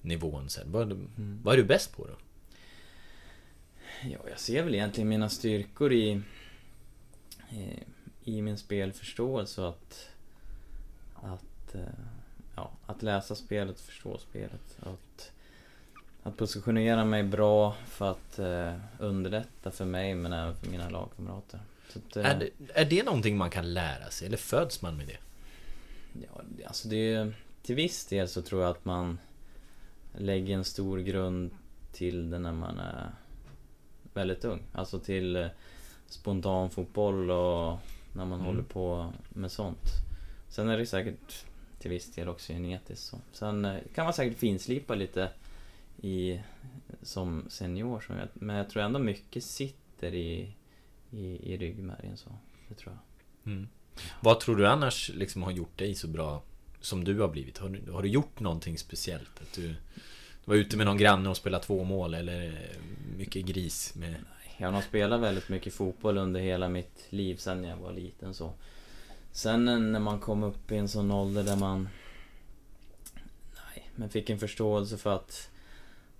nivån 0.00 0.48
sen 0.50 0.72
Vad, 0.72 0.92
Mm. 0.92 1.40
vad 1.44 1.54
är 1.54 1.58
du 1.58 1.64
bäst 1.64 1.96
på 1.96 2.06
då? 2.06 2.14
Ja, 4.02 4.18
jag 4.30 4.38
ser 4.40 4.62
väl 4.62 4.74
egentligen 4.74 5.08
mina 5.08 5.28
styrkor 5.28 5.92
i, 5.92 6.22
eh, 7.50 7.82
i 8.24 8.42
min 8.42 8.58
spelförståelse 8.58 9.66
att, 9.66 10.08
att 11.14 11.74
eh, 11.74 11.80
ja, 12.56 12.70
att 12.86 13.02
läsa 13.02 13.34
spelet, 13.34 13.80
förstå 13.80 14.18
spelet. 14.18 14.78
Att, 14.80 15.32
att 16.26 16.36
positionera 16.36 17.04
mig 17.04 17.22
bra 17.22 17.76
för 17.86 18.10
att 18.10 18.38
eh, 18.38 18.74
underlätta 18.98 19.70
för 19.70 19.84
mig 19.84 20.14
men 20.14 20.32
även 20.32 20.56
för 20.56 20.70
mina 20.70 20.88
lagkamrater. 20.88 21.60
Att, 21.96 22.16
eh, 22.16 22.26
Är, 22.26 22.38
det, 22.38 22.50
är 22.80 22.84
det 22.84 23.02
någonting 23.02 23.36
man 23.36 23.50
kan 23.50 23.74
lära 23.74 24.10
sig 24.10 24.26
eller 24.26 24.36
föds 24.36 24.82
man 24.82 24.96
med 24.96 25.06
det? 25.06 25.18
Ja, 26.12 26.42
alltså 26.66 26.88
det 26.88 27.12
är 27.14 27.34
Till 27.62 27.74
viss 27.74 28.06
del 28.06 28.28
så 28.28 28.42
tror 28.42 28.62
jag 28.62 28.70
att 28.70 28.84
man 28.84 29.18
lägger 30.18 30.54
en 30.54 30.64
stor 30.64 30.98
grund 30.98 31.50
till 31.92 32.30
det 32.30 32.38
när 32.38 32.52
man 32.52 32.78
är 32.78 33.10
väldigt 34.14 34.44
ung. 34.44 34.62
Alltså 34.72 34.98
till 34.98 35.36
eh, 35.36 35.46
spontan 36.08 36.70
fotboll 36.70 37.30
och 37.30 37.78
när 38.12 38.24
man 38.24 38.32
Mm. 38.40 38.44
håller 38.46 38.62
på 38.62 39.12
med 39.28 39.52
sånt. 39.52 39.88
Sen 40.48 40.68
är 40.68 40.78
det 40.78 40.86
säkert 40.86 41.44
till 41.78 41.90
viss 41.90 42.12
del 42.14 42.28
också 42.28 42.52
genetiskt 42.52 43.04
så. 43.06 43.18
Sen 43.32 43.64
eh, 43.64 43.76
kan 43.94 44.04
man 44.04 44.14
säkert 44.14 44.38
finslipa 44.38 44.94
lite 44.94 45.28
i, 46.02 46.40
som 47.02 47.44
senior, 47.48 48.00
som 48.00 48.16
jag, 48.16 48.28
men 48.34 48.56
jag 48.56 48.70
tror 48.70 48.82
ändå 48.82 48.98
mycket 48.98 49.44
sitter 49.44 50.14
i, 50.14 50.54
i, 51.10 51.52
i 51.52 51.56
ryggmärgen 51.56 52.16
så. 52.16 52.30
Det 52.68 52.74
tror 52.74 52.94
jag. 52.94 53.52
Mm. 53.52 53.68
Vad 54.20 54.40
tror 54.40 54.56
du 54.56 54.66
annars 54.66 55.10
liksom 55.14 55.42
har 55.42 55.50
gjort 55.50 55.78
dig 55.78 55.94
så 55.94 56.08
bra 56.08 56.42
som 56.80 57.04
du 57.04 57.20
har 57.20 57.28
blivit? 57.28 57.58
Har 57.58 57.68
du, 57.68 57.92
har 57.92 58.02
du 58.02 58.08
gjort 58.08 58.40
någonting 58.40 58.78
speciellt? 58.78 59.40
Att 59.42 59.52
du, 59.52 59.68
du 59.68 59.74
var 60.44 60.54
ute 60.54 60.76
med 60.76 60.86
någon 60.86 60.96
granne 60.96 61.28
och 61.28 61.36
spelade 61.36 61.64
två 61.64 61.84
mål 61.84 62.14
eller 62.14 62.68
mycket 63.16 63.46
gris 63.46 63.94
med... 63.94 64.16
Jag 64.58 64.66
har 64.66 64.72
nog 64.72 64.82
spelat 64.82 65.20
väldigt 65.20 65.48
mycket 65.48 65.74
fotboll 65.74 66.18
under 66.18 66.40
hela 66.40 66.68
mitt 66.68 67.06
liv 67.10 67.36
sen 67.36 67.64
jag 67.64 67.76
var 67.76 67.92
liten 67.92 68.34
så. 68.34 68.52
Sen 69.32 69.92
när 69.92 70.00
man 70.00 70.20
kom 70.20 70.42
upp 70.42 70.72
i 70.72 70.76
en 70.76 70.88
sån 70.88 71.10
ålder 71.10 71.44
där 71.44 71.56
man... 71.56 71.88
Nej, 73.54 73.90
men 73.94 74.10
fick 74.10 74.30
en 74.30 74.38
förståelse 74.38 74.96
för 74.96 75.14
att... 75.14 75.50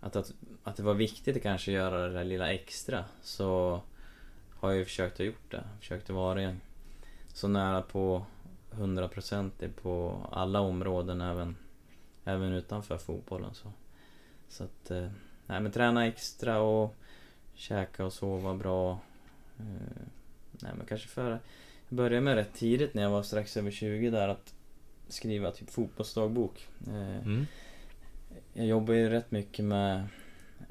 Att, 0.06 0.16
att, 0.16 0.32
att 0.64 0.76
det 0.76 0.82
var 0.82 0.94
viktigt 0.94 1.36
att 1.36 1.42
kanske 1.42 1.72
göra 1.72 2.08
det 2.08 2.12
där 2.12 2.24
lilla 2.24 2.52
extra. 2.52 3.04
Så 3.22 3.80
har 4.54 4.70
jag 4.70 4.78
ju 4.78 4.84
försökt 4.84 5.20
att 5.20 5.26
gjort 5.26 5.50
det. 5.50 5.64
Försökt 5.80 6.10
att 6.10 6.16
vara 6.16 6.56
så 7.32 7.48
nära 7.48 7.82
på 7.82 8.26
100% 8.70 9.68
på 9.82 10.20
alla 10.32 10.60
områden 10.60 11.20
även, 11.20 11.56
även 12.24 12.52
utanför 12.52 12.98
fotbollen 12.98 13.54
så. 13.54 13.72
Så 14.48 14.64
att... 14.64 14.90
Eh, 14.90 15.08
nej 15.46 15.60
men 15.60 15.72
träna 15.72 16.06
extra 16.06 16.60
och 16.60 16.94
käka 17.54 18.04
och 18.04 18.12
sova 18.12 18.54
bra. 18.54 18.98
Eh, 19.58 20.06
nej 20.50 20.72
men 20.76 20.86
kanske 20.86 21.08
för... 21.08 21.30
Jag 21.88 21.96
började 21.96 22.20
med 22.20 22.34
rätt 22.34 22.54
tidigt 22.54 22.94
när 22.94 23.02
jag 23.02 23.10
var 23.10 23.22
strax 23.22 23.56
över 23.56 23.70
20 23.70 24.10
där 24.10 24.28
att 24.28 24.54
skriva 25.08 25.50
typ 25.50 25.70
fotbollsdagbok. 25.70 26.68
Eh, 26.86 27.16
mm. 27.16 27.46
Jag 28.56 28.66
jobbar 28.66 28.94
ju 28.94 29.08
rätt 29.08 29.30
mycket 29.30 29.64
med 29.64 30.08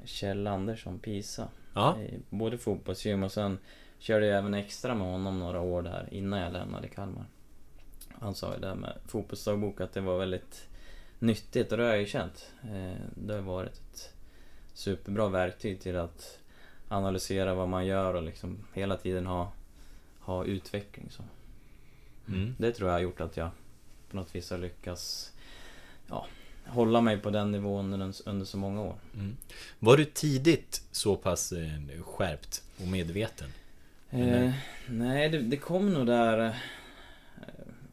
Kjell 0.04 0.46
Andersson, 0.46 0.98
Pisa. 0.98 1.48
Ja, 1.74 2.00
I 2.00 2.20
både 2.30 2.58
fotbollsgym 2.58 3.22
och 3.22 3.32
sen 3.32 3.58
körde 3.98 4.26
jag 4.26 4.38
även 4.38 4.54
extra 4.54 4.94
med 4.94 5.06
honom 5.06 5.38
några 5.38 5.60
år 5.60 5.82
där 5.82 6.08
innan 6.10 6.38
jag 6.38 6.52
lämnade 6.52 6.88
Kalmar. 6.88 7.26
Han 8.20 8.34
sa 8.34 8.54
ju 8.54 8.60
det 8.60 8.68
här 8.68 8.74
med 8.74 8.98
fotbollsdagbok 9.06 9.80
att 9.80 9.92
det 9.92 10.00
var 10.00 10.18
väldigt 10.18 10.68
nyttigt 11.18 11.72
och 11.72 11.78
det 11.78 11.84
har 11.84 11.90
jag 11.90 12.00
ju 12.00 12.06
känt. 12.06 12.52
Eh, 12.62 13.00
Det 13.14 13.34
har 13.34 13.40
varit 13.40 13.72
ett 13.72 14.14
superbra 14.72 15.28
verktyg 15.28 15.80
till 15.80 15.96
att 15.96 16.38
analysera 16.88 17.54
vad 17.54 17.68
man 17.68 17.86
gör 17.86 18.14
och 18.14 18.22
liksom 18.22 18.58
hela 18.74 18.96
tiden 18.96 19.26
ha, 19.26 19.52
ha 20.20 20.44
utveckling 20.44 21.10
så. 21.10 21.22
Mm. 22.28 22.54
Det 22.58 22.72
tror 22.72 22.88
jag 22.88 22.94
har 22.94 23.00
gjort 23.00 23.20
att 23.20 23.36
jag 23.36 23.50
på 24.10 24.16
något 24.16 24.34
vis 24.34 24.50
har 24.50 24.58
lyckats 24.58 25.32
ja, 26.08 26.26
hålla 26.66 27.00
mig 27.00 27.18
på 27.18 27.30
den 27.30 27.52
nivån 27.52 27.92
under, 27.92 28.14
under 28.28 28.46
så 28.46 28.56
många 28.58 28.82
år. 28.82 28.94
Mm. 29.14 29.36
Var 29.78 29.96
du 29.96 30.04
tidigt 30.04 30.82
så 30.92 31.16
pass 31.16 31.52
eh, 31.52 32.02
skärpt 32.02 32.62
och 32.80 32.88
medveten? 32.88 33.48
Eh, 34.10 34.52
nej, 34.88 35.28
det, 35.28 35.38
det 35.38 35.56
kom 35.56 35.92
nog 35.92 36.06
där 36.06 36.46
eh, 36.46 36.54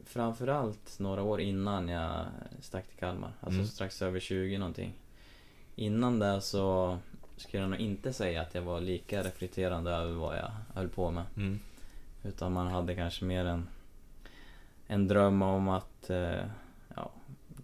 Framförallt 0.05 0.99
några 0.99 1.23
år 1.23 1.41
innan 1.41 1.87
jag 1.89 2.25
stack 2.61 2.87
till 2.87 2.99
Kalmar. 2.99 3.31
Alltså 3.39 3.59
Mm. 3.59 3.67
strax 3.67 4.01
över 4.01 4.19
20 4.19 4.57
någonting. 4.57 4.93
Innan 5.75 6.19
det 6.19 6.41
så 6.41 6.97
skulle 7.37 7.63
jag 7.63 7.69
nog 7.69 7.79
inte 7.79 8.13
säga 8.13 8.41
att 8.41 8.55
jag 8.55 8.61
var 8.61 8.81
lika 8.81 9.23
reflekterande 9.23 9.91
över 9.91 10.13
vad 10.13 10.37
jag 10.37 10.51
höll 10.73 10.89
på 10.89 11.11
med. 11.11 11.23
Mm. 11.37 11.59
Utan 12.23 12.53
man 12.53 12.67
hade 12.67 12.95
kanske 12.95 13.25
mer 13.25 13.45
en, 13.45 13.67
en 14.87 15.07
dröm 15.07 15.41
om 15.41 15.69
att 15.69 16.09
eh, 16.09 16.43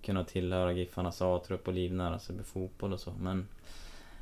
kunna 0.03 0.23
tillhöra 0.23 0.71
Giffarnas 0.71 1.21
A-trupp 1.21 1.67
och 1.67 1.73
livnära 1.73 2.19
sig 2.19 2.35
med 2.35 2.45
fotboll 2.45 2.93
och 2.93 2.99
så. 2.99 3.13
Men 3.19 3.47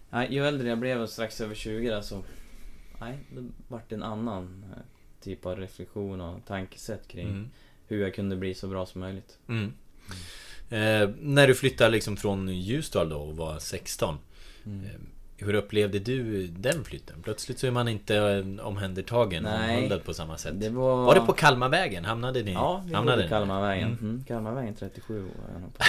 nej, 0.09 0.33
ju 0.33 0.47
äldre 0.47 0.69
jag 0.69 0.79
blev, 0.79 1.07
strax 1.07 1.41
över 1.41 1.55
20 1.55 1.89
där 1.89 2.01
så 2.01 2.23
Nej, 2.99 3.17
det 3.35 3.43
vart 3.67 3.91
en 3.91 4.03
annan 4.03 4.65
eh, 4.71 4.81
typ 5.21 5.45
av 5.45 5.55
reflektion 5.57 6.21
och 6.21 6.45
tankesätt 6.45 7.07
kring 7.07 7.27
Mm. 7.27 7.49
hur 7.87 8.01
jag 8.01 8.13
kunde 8.15 8.35
bli 8.35 8.53
så 8.53 8.67
bra 8.67 8.85
som 8.85 9.01
möjligt. 9.01 9.37
Mm. 9.47 9.73
Eh, 10.69 11.09
när 11.19 11.47
du 11.47 11.55
flyttade 11.55 11.89
liksom 11.91 12.17
från 12.17 12.47
Ljusdal 12.47 13.09
då 13.09 13.17
och 13.17 13.37
var 13.37 13.59
16 13.59 14.17
Mm. 14.65 14.85
eh, 14.85 14.91
Hur 15.39 15.53
upplevde 15.53 15.99
du 15.99 16.47
den 16.47 16.83
flytten? 16.83 17.21
Plötsligt 17.23 17.59
så 17.59 17.67
är 17.67 17.71
man 17.71 17.87
inte 17.87 18.15
eh, 18.15 18.65
omhändertagen 18.65 19.45
och 19.45 19.53
omhuldad 19.53 20.03
på 20.03 20.13
samma 20.13 20.37
sätt 20.37 20.53
Det 20.59 20.69
var... 20.69 21.05
Var 21.05 21.15
det 21.15 21.21
på 21.21 21.33
Kalmarvägen? 21.33 22.05
Hamnade 22.05 22.43
ni? 22.43 22.53
Ja, 22.53 22.83
vi 22.87 22.93
hamnade 22.93 23.25
i 23.25 23.29
Kalmarvägen. 23.29 23.87
Mm. 23.87 23.99
Mm. 23.99 24.23
Kalmarvägen 24.27 24.75
37 24.75 25.21
var 25.21 25.53
jag 25.53 25.61
nog 25.61 25.73
på 25.73 25.83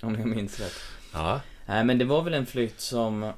om 0.06 0.14
jag 0.14 0.26
minns 0.26 0.60
rätt. 0.60 0.74
Ja, 1.12 1.40
Nej 1.66 1.84
men 1.84 1.98
det 1.98 2.04
var 2.04 2.22
väl 2.22 2.34
en 2.34 2.46
flytt 2.46 2.80
som 2.80 3.32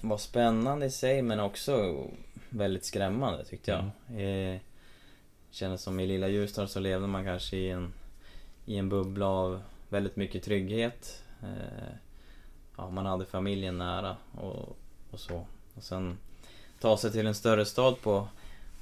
var 0.00 0.18
spännande 0.18 0.86
i 0.86 0.90
sig 0.90 1.22
men 1.22 1.40
också 1.40 2.04
väldigt 2.48 2.84
skrämmande 2.84 3.44
tyckte 3.44 3.70
jag. 3.70 3.90
Mm. 4.08 4.54
Eh, 4.54 4.60
kändes 5.50 5.82
som 5.82 6.00
i 6.00 6.06
lilla 6.06 6.28
Ljusdal 6.28 6.68
så 6.68 6.80
levde 6.80 7.06
man 7.06 7.24
kanske 7.24 7.56
i 7.56 7.70
en, 7.70 7.92
i 8.66 8.76
en 8.76 8.88
bubbla 8.88 9.26
av 9.26 9.62
väldigt 9.88 10.16
mycket 10.16 10.42
trygghet. 10.42 11.24
Eh, 11.42 11.94
ja, 12.80 12.90
man 12.90 13.06
hade 13.06 13.26
familjen 13.26 13.78
nära 13.78 14.16
och, 14.34 14.76
och 15.10 15.20
så. 15.20 15.46
Och 15.74 15.82
sen 15.82 16.18
ta 16.80 16.96
sig 16.96 17.12
till 17.12 17.26
en 17.26 17.34
större 17.34 17.64
stad 17.64 18.00
på, 18.00 18.28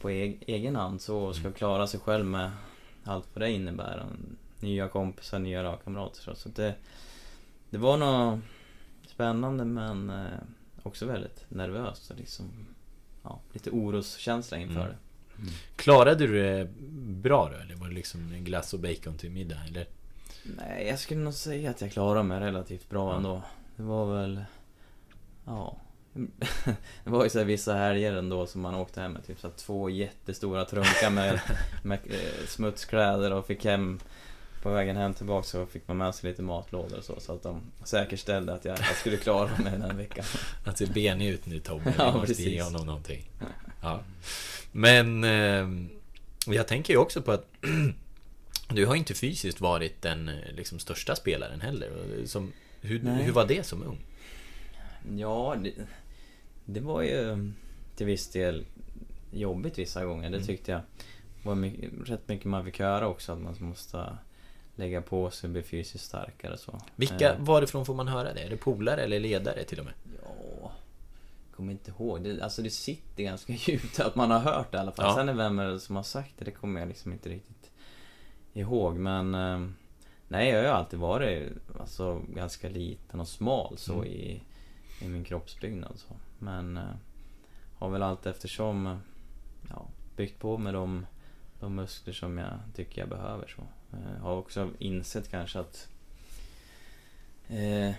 på 0.01 0.09
egen 0.09 0.77
hand 0.77 1.01
så 1.01 1.19
och 1.19 1.37
ska 1.37 1.53
klara 1.53 1.87
sig 1.87 2.01
själv 2.01 2.25
med 2.25 2.51
allt 3.05 3.27
vad 3.35 3.43
det 3.43 3.51
innebär. 3.51 4.07
Nya 4.61 4.89
kompisar, 4.89 5.39
nya 5.39 5.63
lagkamrater. 5.63 6.35
Så, 6.35 6.49
det, 6.49 6.75
det 7.71 7.79
var 7.79 7.97
nog 7.97 8.41
spännande 9.07 9.65
men 9.65 10.11
eh, 10.11 10.39
också 10.83 11.07
väldigt 11.07 11.45
nervöst 11.49 12.13
liksom 12.17 12.45
ja, 13.23 13.41
lite 13.53 13.71
oroskänsla 13.71 14.59
inför 14.59 14.81
Mm. 14.81 15.51
det. 15.51 15.53
Klarade 15.83 16.27
du 16.27 16.43
det 16.43 16.69
bra 17.23 17.49
då? 17.49 17.57
Eller 17.57 17.75
var 17.75 17.89
det 17.89 17.95
liksom 17.95 18.33
en 18.33 18.45
glass 18.45 18.75
och 18.75 18.81
bacon 18.81 19.17
till 19.19 19.31
middag? 19.31 19.57
Eller? 19.69 19.87
Nej, 20.57 20.87
jag 20.89 20.99
skulle 20.99 21.21
nog 21.21 21.35
säga 21.35 21.71
att 21.71 21.81
jag 21.81 21.93
klarade 21.93 22.23
mig 22.25 22.41
relativt 22.41 22.89
bra 22.91 23.11
Ja. 23.13 23.17
ändå. 23.17 23.43
Det 23.79 23.85
var 23.85 24.15
väl... 24.15 24.45
Ja. 25.47 25.77
Det 27.05 27.11
var 27.11 27.25
ju 27.25 27.31
så 27.31 27.39
här 27.39 27.45
vissa 27.45 27.75
helger 27.75 28.13
ändå 28.13 28.47
som 28.47 28.61
man 28.61 28.75
åkte 28.75 29.01
hem 29.01 29.13
med 29.13 29.27
typ 29.27 29.41
så 29.41 29.51
två 29.51 29.91
jättestora 29.91 30.65
trunkar 30.65 31.11
med, 31.11 31.41
med 31.83 31.99
eh, 32.11 32.47
smutskläder 32.47 33.33
och 33.33 33.47
fick 33.47 33.65
hem 33.65 34.01
på 34.63 34.71
vägen 34.71 34.97
hem 34.97 35.15
tillbaka 35.15 35.45
så 35.47 35.67
fick 35.67 35.89
man 35.89 35.97
med 35.97 36.15
sig 36.15 36.31
lite 36.31 36.43
matlådor 36.43 36.99
och 36.99 37.05
så, 37.05 37.21
så 37.21 37.33
att 37.33 37.43
de 37.43 37.61
säkerställde 37.85 38.55
att 38.55 38.65
jag, 38.65 38.79
jag 38.79 38.97
skulle 38.97 39.17
klara 39.17 39.51
mig 39.59 39.79
den 39.79 39.97
veckan. 39.97 40.25
Han 40.65 40.77
ser 40.77 40.87
benig 40.87 41.29
ut 41.29 41.47
nu 41.47 41.55
vi 41.85 41.93
Ja, 41.99 42.13
måste 42.13 42.27
precis. 42.27 42.47
ge 42.47 42.63
honom 42.63 42.87
någonting 42.87 43.31
ja. 43.83 44.01
Men 44.73 45.25
eh, 45.25 45.69
Jag 46.55 46.69
tänker 46.69 46.93
ju 46.95 46.99
också 46.99 47.23
på 47.23 47.33
att 47.33 47.47
Du 48.69 48.87
har 48.87 48.95
inte 48.95 49.15
fysiskt 49.15 49.61
varit 49.61 50.03
den 50.03 50.29
eh, 50.29 50.35
liksom, 50.57 50.79
största 50.79 51.17
spelaren 51.17 51.61
heller 51.61 51.91
och 51.91 52.29
som, 52.29 52.53
hur, 52.81 53.03
Nej. 53.03 53.23
hur 53.23 53.33
var 53.33 53.47
det 53.47 53.67
som 53.67 53.83
ung? 53.83 53.99
Ja, 55.19 55.57
det, 55.65 55.73
det 56.65 56.81
var 56.81 57.03
ju 57.03 57.53
till 57.97 58.07
viss 58.07 58.29
del 58.29 58.65
jobbigt 59.33 59.79
vissa 59.79 60.05
gånger. 60.05 60.31
Det 60.31 60.37
Mm. 60.37 60.47
tyckte 60.47 60.71
jag. 60.73 60.81
var 61.43 61.55
mycket, 61.55 61.91
rätt 62.09 62.29
mycket 62.29 62.45
man 62.47 62.65
fick 62.65 62.81
höra 62.81 63.09
också, 63.09 63.33
att 63.33 63.39
man 63.41 63.55
måste 63.61 64.19
lägga 64.77 65.03
på 65.03 65.31
sig 65.31 65.49
och 65.49 65.53
bli 65.53 65.63
fysiskt 65.63 66.05
starkare 66.05 66.53
och 66.53 66.59
så. 66.59 66.81
Vilka, 66.97 67.33
Eh, 67.35 67.41
varifrån 67.41 67.87
får 67.87 67.95
man 67.95 68.09
höra 68.09 68.35
det? 68.35 68.41
Är 68.41 68.51
det 68.51 68.57
polare 68.57 69.03
eller 69.03 69.21
ledare 69.21 69.65
till 69.65 69.79
och 69.79 69.85
med? 69.85 69.95
Ja, 70.25 70.73
kommer 71.57 71.73
inte 71.73 71.91
ihåg. 71.91 72.23
Det, 72.25 72.41
alltså 72.43 72.63
det 72.63 72.71
sitter 72.71 73.23
ganska 73.23 73.53
djupt 73.57 74.01
att 74.01 74.15
man 74.17 74.31
har 74.31 74.39
hört 74.41 74.73
det 74.73 74.77
i 74.77 74.81
alla 74.81 74.93
fall. 74.93 75.05
Ja. 75.07 75.15
Sen 75.15 75.29
är 75.29 75.35
vem 75.35 75.59
är 75.59 75.67
det 75.69 75.81
som 75.81 75.97
har 75.97 76.03
sagt 76.03 76.33
det, 76.39 76.45
det 76.45 76.51
kommer 76.51 76.81
jag 76.81 76.89
liksom 76.89 77.13
inte 77.13 77.29
riktigt 77.29 77.71
ihåg. 78.53 78.97
Men 78.97 79.35
eh, 79.35 79.69
nej, 80.29 80.49
jag 80.49 80.57
har 80.57 80.63
ju 80.63 80.69
alltid 80.69 80.99
varit 80.99 81.53
alltså, 81.81 82.23
ganska 82.29 82.69
liten 82.69 83.21
och 83.21 83.29
smal 83.29 83.79
så 83.79 83.93
Mm. 83.93 84.07
i, 84.07 84.43
i 85.01 85.09
min 85.09 85.25
kroppsbyggnad. 85.25 85.93
Så. 85.97 86.17
Men 86.39 86.77
eh, 86.77 86.95
har 87.79 87.89
väl 87.89 88.03
allt 88.03 88.27
eftersom 88.27 89.01
ja, 89.71 89.87
byggt 90.17 90.39
på 90.39 90.59
med 90.59 90.75
de, 90.75 91.07
de 91.61 91.75
muskler 91.75 92.15
som 92.15 92.39
jag 92.39 92.53
tycker 92.75 93.01
jag 93.01 93.09
behöver. 93.09 93.55
så 93.57 93.63
Eh, 93.93 94.23
har 94.23 94.37
också 94.37 94.71
insett 94.79 95.31
kanske 95.31 95.59
att... 95.59 95.89
Eh, 97.49 97.91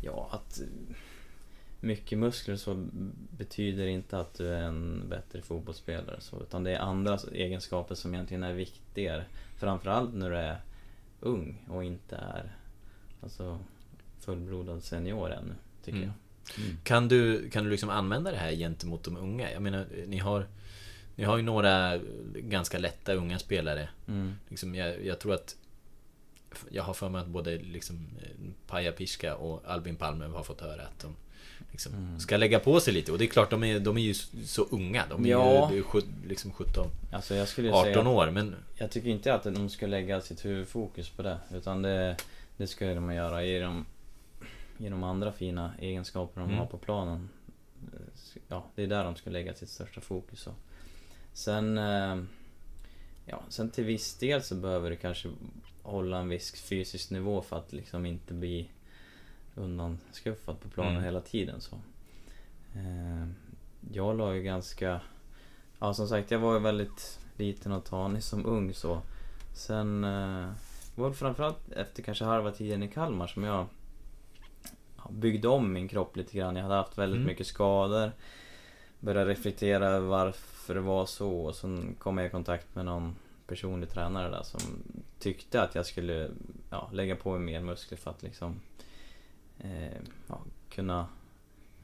ja, 0.00 0.28
att 0.30 0.60
mycket 1.80 2.18
muskler 2.18 2.56
så 2.56 2.86
betyder 3.30 3.86
inte 3.86 4.18
att 4.18 4.34
du 4.34 4.48
är 4.48 4.62
en 4.62 5.08
bättre 5.08 5.42
fotbollsspelare 5.42 6.20
så, 6.20 6.42
utan 6.42 6.64
det 6.64 6.70
är 6.70 6.78
andra 6.78 7.18
egenskaper 7.32 7.94
som 7.94 8.14
egentligen 8.14 8.42
är 8.42 8.52
viktigare. 8.52 9.24
Framförallt 9.56 10.14
när 10.14 10.30
du 10.30 10.36
är 10.36 10.60
ung 11.24 11.64
och 11.68 11.84
inte 11.84 12.16
är 12.16 12.56
alltså, 13.20 13.58
fullbrodad 14.20 14.82
senior 14.82 15.32
ännu, 15.32 15.54
tycker 15.84 15.98
Mm. 15.98 16.08
jag. 16.10 16.64
Mm. 16.64 16.76
Kan 16.84 17.08
du, 17.08 17.50
kan 17.50 17.64
du 17.64 17.70
liksom 17.70 17.90
använda 17.90 18.30
det 18.30 18.36
här 18.36 18.52
gentemot 18.52 19.04
de 19.04 19.16
unga? 19.16 19.52
Jag 19.52 19.62
menar, 19.62 19.86
ni 20.06 20.18
har 20.18 20.46
Ni 21.16 21.24
har 21.24 21.36
ju 21.36 21.42
några 21.42 21.98
ganska 22.34 22.78
lätta 22.78 23.14
unga 23.14 23.38
spelare 23.38 23.88
Mm. 24.08 24.32
liksom, 24.48 24.74
jag, 24.74 25.04
jag 25.04 25.18
tror 25.20 25.34
att 25.34 25.56
Jag 26.70 26.82
har 26.82 26.94
för 26.94 27.08
mig 27.08 27.20
att 27.20 27.26
både 27.28 27.58
liksom 27.58 28.08
eh, 28.22 28.28
Paja 28.66 28.92
Piska 28.92 29.36
och 29.36 29.62
Albin 29.66 29.96
Palme 29.96 30.24
har 30.24 30.42
fått 30.44 30.60
höra 30.60 30.82
att 30.82 30.98
de 30.98 31.16
liksom 31.74 31.92
Mm. 31.94 32.20
ska 32.20 32.36
lägga 32.36 32.58
på 32.60 32.80
sig 32.80 32.94
lite 32.94 33.12
och 33.12 33.18
det 33.18 33.24
är 33.24 33.28
klart 33.28 33.50
de 33.50 33.64
är, 33.64 33.80
de 33.80 33.96
är 33.96 34.00
ju 34.02 34.14
så 34.44 34.62
unga. 34.70 35.04
De 35.10 35.24
är 35.24 35.28
Ja. 35.30 35.72
ju 35.72 35.82
det 35.82 35.98
är 35.98 36.28
liksom 36.28 36.52
17, 36.52 36.86
Alltså 37.12 37.34
jag 37.34 37.48
skulle 37.48 37.72
18 37.72 37.84
säga... 37.84 38.08
år 38.08 38.30
men 38.30 38.54
Jag 38.74 38.90
tycker 38.90 39.08
inte 39.08 39.34
att 39.34 39.44
de 39.44 39.68
ska 39.70 39.86
lägga 39.86 40.20
sitt 40.20 40.44
huvudfokus 40.44 41.10
på 41.10 41.22
det. 41.22 41.38
Utan 41.54 41.82
det, 41.82 42.16
det 42.56 42.66
ska 42.66 42.94
de 42.94 43.12
göra 43.12 43.44
i 43.44 43.58
de, 43.58 43.86
i 44.78 44.88
de 44.88 45.02
andra 45.04 45.32
fina 45.32 45.72
egenskaper 45.80 46.40
de 46.40 46.46
Mm. 46.48 46.58
har 46.58 46.66
på 46.66 46.78
planen. 46.78 47.28
Ja, 48.48 48.64
det 48.74 48.82
är 48.82 48.86
där 48.86 49.04
de 49.04 49.16
ska 49.16 49.30
lägga 49.30 49.54
sitt 49.54 49.68
största 49.68 50.00
fokus. 50.00 50.46
Och. 50.46 50.54
Sen, 51.32 51.78
eh, 51.78 52.16
ja, 53.26 53.42
sen 53.48 53.70
till 53.70 53.84
viss 53.84 54.14
del 54.14 54.42
så 54.42 54.54
behöver 54.54 54.90
du 54.90 54.96
kanske 54.96 55.28
hålla 55.82 56.18
en 56.18 56.28
viss 56.28 56.60
fysisk 56.62 57.10
nivå 57.10 57.42
för 57.42 57.56
att 57.58 57.72
liksom 57.72 58.06
inte 58.06 58.34
bli 58.34 58.68
undanskuffad 59.54 60.60
på 60.60 60.68
planen 60.68 60.92
Mm. 60.92 61.04
hela 61.04 61.20
tiden. 61.20 61.60
så. 61.60 61.76
Eh, 62.74 63.26
jag 63.92 64.16
la 64.16 64.34
ju 64.34 64.42
ganska... 64.42 65.00
Ja 65.78 65.94
som 65.94 66.08
sagt, 66.08 66.30
jag 66.30 66.38
var 66.38 66.52
ju 66.54 66.58
väldigt 66.60 67.20
liten 67.36 67.72
och 67.72 67.84
tanig 67.84 68.22
som 68.22 68.46
ung 68.46 68.74
så. 68.74 69.00
Sen 69.54 70.04
eh, 70.04 70.50
var 70.94 71.08
det 71.08 71.14
framförallt 71.14 71.72
efter 71.72 72.02
kanske 72.02 72.24
halva 72.24 72.50
tiden 72.52 72.82
i 72.82 72.88
Kalmar 72.88 73.26
som 73.26 73.44
jag 73.44 73.66
ja, 74.96 75.10
byggde 75.10 75.48
om 75.48 75.72
min 75.72 75.88
kropp 75.88 76.16
lite 76.16 76.36
grann. 76.38 76.56
Jag 76.56 76.62
hade 76.62 76.74
haft 76.74 76.98
väldigt 76.98 77.16
Mm. 77.16 77.26
mycket 77.26 77.46
skador. 77.46 78.12
Började 79.00 79.30
reflektera 79.30 79.86
över 79.88 80.06
varför 80.06 80.74
det 80.74 80.80
var 80.80 81.06
så 81.06 81.30
och 81.40 81.54
sen 81.54 81.94
kom 81.98 82.18
jag 82.18 82.26
i 82.26 82.30
kontakt 82.30 82.74
med 82.74 82.84
någon 82.84 83.16
personlig 83.46 83.90
tränare 83.90 84.30
där 84.30 84.42
som 84.42 84.60
tyckte 85.18 85.62
att 85.62 85.74
jag 85.74 85.86
skulle 85.86 86.30
ja, 86.70 86.88
lägga 86.92 87.16
på 87.16 87.30
mig 87.32 87.40
mer 87.40 87.60
muskler 87.60 87.98
för 87.98 88.10
att 88.10 88.22
liksom 88.22 88.60
eh, 89.58 89.98
ja, 90.28 90.40
kunna 90.70 91.06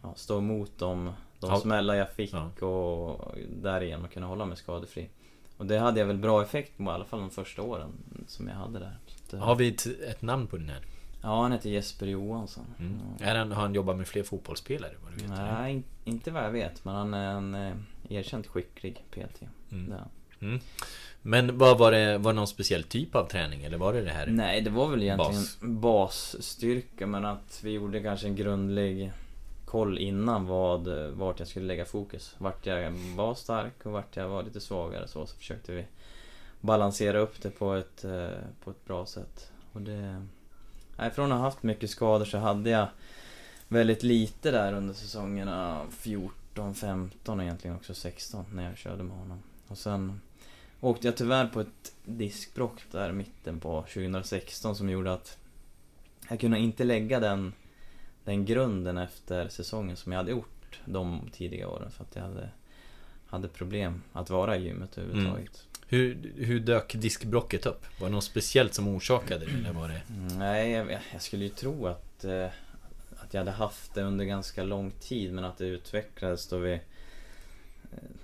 ja, 0.02 0.14
stå 0.16 0.38
emot 0.38 0.72
de, 0.78 1.12
de 1.40 1.50
Ja. 1.50 1.56
smällar 1.61 1.94
jag 1.94 2.12
fick 2.12 2.33
Ja. 2.33 2.66
och 2.66 3.35
därigenom 3.62 4.09
kunna 4.09 4.26
hålla 4.26 4.44
mig 4.46 4.56
skadefri. 4.56 5.09
Och 5.56 5.66
det 5.66 5.78
hade 5.78 6.00
jag 6.00 6.06
väl 6.06 6.18
bra 6.18 6.42
effekt 6.42 6.76
på 6.76 6.83
i 6.83 6.88
alla 6.88 7.04
fall 7.04 7.20
de 7.20 7.30
första 7.30 7.62
åren 7.62 7.92
som 8.26 8.48
jag 8.48 8.54
hade 8.54 8.78
där. 8.78 8.98
Att, 9.26 9.33
eh, 9.33 9.40
Har 9.40 9.54
vi 9.56 9.68
ett, 9.68 9.87
ett 9.87 10.22
namn 10.22 10.46
på 10.46 10.56
den 10.56 10.68
här? 10.68 10.80
Ja, 11.22 11.42
han 11.42 11.52
heter 11.52 11.70
Jesper 11.70 12.06
Johansson. 12.06 12.64
Mm. 12.78 12.98
Ja. 13.18 13.26
Är 13.26 13.35
han, 13.37 13.52
har 13.52 13.62
han 13.62 13.74
jobbat 13.74 13.96
med 13.96 14.09
fler 14.09 14.22
fotbollsspelare? 14.22 14.92
Vad 15.04 15.12
du 15.12 15.18
vet? 15.18 15.28
Nej, 15.30 15.72
in, 15.74 15.85
inte 16.04 16.30
vad 16.30 16.44
jag 16.44 16.50
vet, 16.50 16.85
men 16.85 16.94
han 16.94 17.14
är 17.14 17.33
en 17.35 17.54
eh, 17.54 17.74
erkänt 18.09 18.46
skicklig 18.46 19.04
PT. 19.11 19.42
Mm. 19.72 19.90
Det 19.90 19.96
han. 19.96 20.09
Mm. 20.40 20.61
Men 21.22 21.59
vad 21.59 21.78
var 21.78 21.92
det, 21.92 22.18
var 22.18 22.33
det 22.33 22.37
någon 22.37 22.46
speciell 22.46 22.83
typ 22.83 23.14
av 23.14 23.28
träning 23.28 23.64
eller 23.64 23.78
var 23.78 23.92
det 23.92 24.02
det 24.02 24.11
här? 24.11 24.26
Nej, 24.26 24.61
det 24.61 24.70
var 24.70 24.88
väl 24.88 25.02
egentligen 25.02 25.42
Bas. 25.42 25.59
basstyrka 25.61 27.06
men 27.06 27.24
att 27.24 27.61
vi 27.64 27.70
gjorde 27.70 28.02
kanske 28.02 28.26
en 28.26 28.37
grundlig 28.37 29.12
koll 29.64 29.98
innan 29.98 30.46
vad, 30.46 30.88
vart 31.12 31.38
jag 31.38 31.48
skulle 31.48 31.66
lägga 31.66 31.85
fokus. 31.85 32.35
Vart 32.38 32.66
jag 32.66 32.90
var 33.16 33.35
stark 33.35 33.87
och 33.87 33.92
vart 33.92 34.16
jag 34.16 34.28
var 34.28 34.42
lite 34.42 34.61
svagare 34.61 35.09
så, 35.09 35.26
så 35.26 35.37
försökte 35.37 35.72
vi 35.72 35.85
balansera 36.61 37.18
upp 37.18 37.42
det 37.42 37.50
på 37.50 37.74
ett, 37.74 38.04
eh, 38.04 38.28
på 38.64 38.70
ett 38.70 38.85
bra 38.85 39.06
sätt. 39.06 39.50
Och 39.72 39.80
det... 39.80 40.26
Nej, 40.96 41.11
från 41.11 41.33
att 41.33 41.38
ha 41.38 41.44
haft 41.44 41.62
mycket 41.62 41.90
skador 41.90 42.24
så 42.24 42.38
hade 42.38 42.70
jag 42.70 42.87
väldigt 43.68 44.02
lite 44.02 44.50
där 44.50 44.72
under 44.72 44.94
säsongerna 44.94 45.87
14, 45.90 46.74
15 46.74 47.38
och 47.38 47.44
egentligen 47.44 47.76
också 47.76 47.94
16 47.94 48.44
när 48.52 48.68
jag 48.68 48.76
körde 48.76 49.02
med 49.02 49.16
honom. 49.16 49.42
Och 49.68 49.78
sen 49.78 50.20
åkte 50.81 51.07
jag 51.09 51.16
tyvärr 51.16 51.47
på 51.47 51.61
ett 51.61 51.93
diskbråck 52.05 52.83
där 52.90 53.12
mitten 53.12 53.61
på 53.61 53.83
2016 53.83 54.77
som 54.77 54.90
gjorde 54.90 55.12
att 55.12 55.38
jag 56.29 56.40
kunde 56.40 56.59
inte 56.59 56.85
lägga 56.85 57.21
den, 57.21 57.53
den 58.25 58.45
grunden 58.45 58.99
efter 58.99 59.49
säsongen 59.49 59.97
som 59.97 60.12
jag 60.12 60.19
hade 60.19 60.31
gjort 60.31 60.81
de 60.85 61.31
tidiga 61.33 61.69
åren 61.69 61.90
för 61.90 62.05
att 62.05 62.16
jag 62.16 62.23
hade, 62.23 62.49
hade 63.27 63.49
problem 63.49 64.03
att 64.12 64.31
vara 64.31 64.57
i 64.57 64.64
gymmet 64.64 64.99
överhuvudtaget. 64.99 65.66
Hur, 65.87 66.33
hur 66.37 66.61
dök 66.61 66.95
diskbrocket 66.95 67.66
upp? 67.66 68.01
Var 68.01 68.09
det 68.09 68.14
något 68.14 68.25
speciellt 68.25 68.75
som 68.75 68.88
orsakade 68.88 69.47
det? 69.47 69.53
Eller 69.53 69.73
var 69.73 69.88
det... 69.88 70.03
Mm, 70.09 70.38
Nej, 70.38 70.71
jag, 70.71 70.99
jag 71.12 71.23
skulle 71.23 71.45
ju 71.45 71.51
tro 71.51 71.87
att, 71.87 72.25
eh, 72.25 72.47
att 73.16 73.35
jag 73.35 73.40
hade 73.40 73.51
haft 73.51 73.95
det 73.95 74.03
under 74.03 74.25
ganska 74.25 74.62
lång 74.62 74.90
tid 74.90 75.33
men 75.33 75.45
att 75.45 75.59
det 75.59 75.66
utvecklades 75.66 76.49
då 76.49 76.59
vi... 76.59 76.73
Eh, 76.73 76.81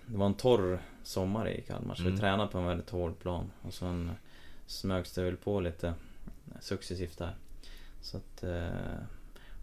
det 0.06 0.16
var 0.16 0.26
en 0.26 0.34
torr 0.34 0.78
sommar 1.06 1.48
i 1.48 1.62
Kalmar 1.62 1.94
så 1.94 2.02
Mm. 2.02 2.14
vi 2.14 2.20
tränade 2.20 2.48
på 2.52 2.58
en 2.58 2.66
väldigt 2.66 2.90
hård 2.90 3.18
plan 3.18 3.50
och 3.62 3.74
sen 3.74 4.10
smögs 4.66 5.12
det 5.12 5.22
väl 5.22 5.36
på 5.36 5.60
lite 5.60 5.94
successivt 6.60 7.18
där. 7.18 7.34
Så 8.00 8.16
att... 8.16 8.42
Eh, 8.42 8.68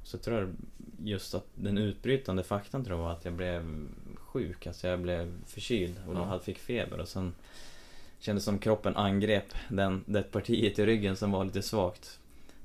så 0.06 0.18
tror 0.18 0.38
jag 0.40 0.50
just 1.04 1.34
att 1.36 1.46
den 1.56 1.78
utbrytande 1.78 2.44
faktorn 2.44 2.86
tror 2.86 2.98
jag 3.00 3.06
var 3.06 3.12
att 3.12 3.26
jag 3.26 3.34
blev 3.34 3.88
sjuk, 4.16 4.68
alltså 4.68 4.88
jag 4.88 5.00
blev 5.00 5.34
förkyld 5.46 5.96
och 6.08 6.16
Ja. 6.16 6.40
fick 6.40 6.60
feber 6.60 7.00
och 7.00 7.08
sen 7.08 7.34
Kändes 8.20 8.44
som 8.44 8.60
kroppen 8.60 8.96
angrep 8.96 9.54
den, 9.70 10.04
det 10.08 10.24
partiet 10.24 10.80
i 10.80 10.86
ryggen 10.86 11.16
som 11.16 11.32
var 11.32 11.46
lite 11.46 11.62
svagt. 11.62 12.20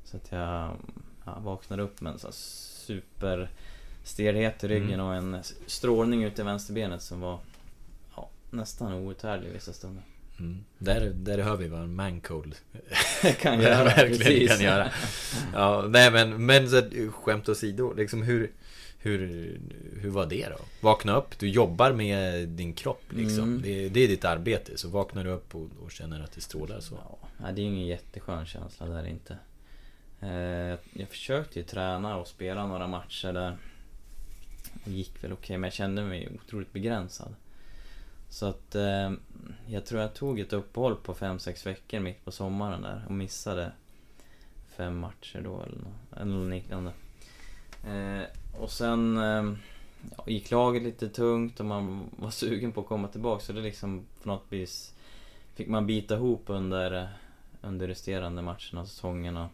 Så 0.04 0.16
att 0.16 0.32
jag 0.32 0.76
ja, 1.24 1.38
vaknade 1.38 1.82
upp 1.82 2.00
med 2.00 2.12
en 2.12 2.18
sån 2.18 2.32
super 2.32 3.50
stelhet 4.04 4.64
i 4.64 4.68
ryggen 4.68 5.00
Mm. 5.00 5.06
och 5.06 5.14
en 5.14 5.42
strålning 5.66 6.24
ut 6.24 6.38
i 6.38 6.42
vänsterbenet 6.42 7.02
som 7.02 7.20
var 7.20 7.38
nästan 8.50 8.92
outhärdlig 8.92 9.52
vissa 9.52 9.72
stunder. 9.72 10.02
Mm. 10.38 10.64
Där, 10.78 11.00
där 11.00 11.38
hör 11.38 11.56
vi 11.56 11.68
vad 11.68 11.80
en 11.80 11.94
mancold 11.94 12.56
kan 13.40 13.60
göra, 13.62 13.84
verkligen 13.84 14.18
precis. 14.18 14.50
kan 14.50 14.60
göra. 14.60 14.90
Ja, 15.52 15.84
nej 15.88 16.10
men, 16.10 16.46
men 16.46 16.70
så, 16.70 16.82
skämt 17.10 17.48
åsido, 17.48 17.94
liksom 17.94 18.22
hur, 18.22 18.50
hur, 18.98 19.20
hur 20.00 20.10
var 20.10 20.26
det 20.26 20.48
då? 20.48 20.58
Vakna 20.80 21.16
upp, 21.16 21.38
du 21.38 21.48
jobbar 21.48 21.92
med 21.92 22.48
din 22.48 22.72
kropp 22.72 23.02
liksom. 23.08 23.44
Mm. 23.44 23.62
Det, 23.62 23.88
det 23.88 24.00
är 24.00 24.08
ditt 24.08 24.24
arbete, 24.24 24.78
så 24.78 24.88
vaknar 24.88 25.24
du 25.24 25.30
upp 25.30 25.54
och, 25.54 25.68
och 25.84 25.90
känner 25.90 26.24
att 26.24 26.32
det 26.32 26.40
strålar 26.40 26.80
så. 26.80 26.98
Ja, 27.40 27.52
det 27.52 27.60
är 27.60 27.64
ju 27.64 27.70
ingen 27.70 27.86
jätteskön 27.86 28.46
känsla 28.46 28.86
där 28.86 29.06
inte. 29.06 29.38
Eh, 30.20 30.78
jag 30.92 31.08
försökte 31.08 31.58
ju 31.58 31.64
träna 31.64 32.16
och 32.16 32.26
spela 32.26 32.66
några 32.66 32.86
matcher 32.86 33.32
där. 33.32 33.56
Det 34.84 34.90
gick 34.90 35.24
väl 35.24 35.32
okej, 35.32 35.58
men 35.58 35.68
jag 35.68 35.74
kände 35.74 36.02
mig 36.02 36.28
otroligt 36.34 36.72
begränsad. 36.72 37.34
Så 38.28 38.46
att 38.46 38.74
eh, 38.74 39.12
jag 39.66 39.86
tror 39.86 40.00
jag 40.00 40.14
tog 40.14 40.40
ett 40.40 40.52
uppehåll 40.52 40.96
på 40.96 41.14
5-6 41.14 41.64
veckor 41.64 42.00
mitt 42.00 42.24
på 42.24 42.30
sommaren 42.30 42.82
där 42.82 43.04
och 43.06 43.14
missade 43.14 43.72
fem 44.76 44.98
matcher 44.98 45.40
då 45.44 45.62
eller, 45.62 45.78
eller 46.22 46.36
något 46.36 46.50
liknande. 46.50 46.92
Eh, 47.86 48.22
och 48.60 48.70
sen 48.70 49.16
eh, 49.16 49.52
gick 50.26 50.50
laget 50.50 50.82
lite 50.82 51.08
tungt 51.08 51.60
och 51.60 51.66
man 51.66 52.10
var 52.16 52.30
sugen 52.30 52.72
på 52.72 52.80
att 52.80 52.86
komma 52.86 53.08
tillbaka 53.08 53.44
så 53.44 53.52
det 53.52 53.60
liksom 53.60 54.06
på 54.22 54.28
något 54.28 54.46
vis 54.48 54.94
fick 55.54 55.68
man 55.68 55.86
bita 55.86 56.14
ihop 56.14 56.42
under, 56.46 57.02
eh, 57.02 57.08
under 57.60 57.88
resterande 57.88 58.42
matcherna 58.42 58.80
och 58.80 58.88
säsongerna. 58.88 59.48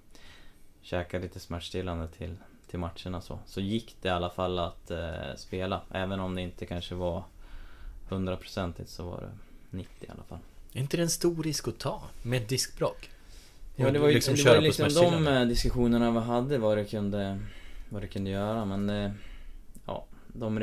käka 0.83 1.19
lite 1.19 1.41
smärtstillande 1.41 2.09
till, 2.09 2.37
till 2.67 2.79
matcherna 2.79 3.21
så. 3.21 3.39
Så 3.47 3.61
gick 3.61 3.97
det 4.03 4.09
i 4.09 4.13
alla 4.13 4.31
fall 4.31 4.59
att 4.59 4.91
eh, 4.91 5.35
spela. 5.37 5.81
Även 5.91 6.21
om 6.21 6.35
det 6.35 6.41
inte 6.41 6.67
kanske 6.67 6.95
var 6.95 7.25
hundraprocentigt 8.09 8.91
så 8.91 9.05
var 9.11 9.21
det 9.21 9.31
90 9.77 10.07
i 10.07 10.11
alla 10.11 10.23
fall. 10.23 10.39
Är 10.73 10.81
inte 10.81 10.97
det 10.97 11.03
en 11.03 11.11
stor 11.11 11.43
risk 11.43 11.69
att 11.69 11.79
ta 11.79 12.03
med 12.23 12.43
diskbråck? 12.43 13.11
Ja, 13.77 13.87
Och 13.87 13.93
det 13.93 13.99
var 13.99 14.09
ju 14.09 14.15
liksom 14.15 14.35
det 14.35 14.45
var 14.45 14.61
liksom 14.61 14.89
de 14.89 15.27
eh, 15.27 15.45
diskussionerna 15.45 16.11
vi 16.11 16.21
hade 16.21 16.59
vad 16.59 16.79
det 16.79 16.85
kunde, 16.85 17.41
vad 17.89 18.03
det 18.03 18.09
kunde 18.09 18.31
göra 18.31 18.65
men 18.65 18.91
eh, 18.91 19.11
ja, 19.87 20.05
de 20.27 20.61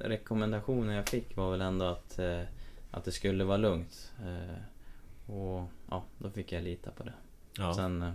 rekommendationer 0.00 0.96
jag 0.96 1.08
fick 1.08 1.36
var 1.36 1.50
väl 1.50 1.60
ändå 1.60 1.84
att, 1.84 2.18
eh, 2.18 2.40
att 2.90 3.04
det 3.04 3.12
skulle 3.12 3.44
vara 3.44 3.56
lugnt. 3.56 4.12
Och 5.26 5.68
ja, 5.90 6.04
då 6.18 6.30
fick 6.30 6.52
jag 6.52 6.62
lita 6.62 6.90
på 6.90 7.02
det. 7.02 7.12
Ja. 7.58 7.74
Sen 7.74 8.12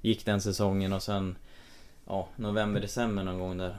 gick 0.00 0.24
den 0.24 0.40
säsongen 0.40 0.92
och 0.92 1.02
sen 1.02 1.36
ja, 2.06 2.28
november, 2.36 2.80
december 2.80 3.24
någon 3.24 3.38
gång 3.38 3.58
där 3.58 3.76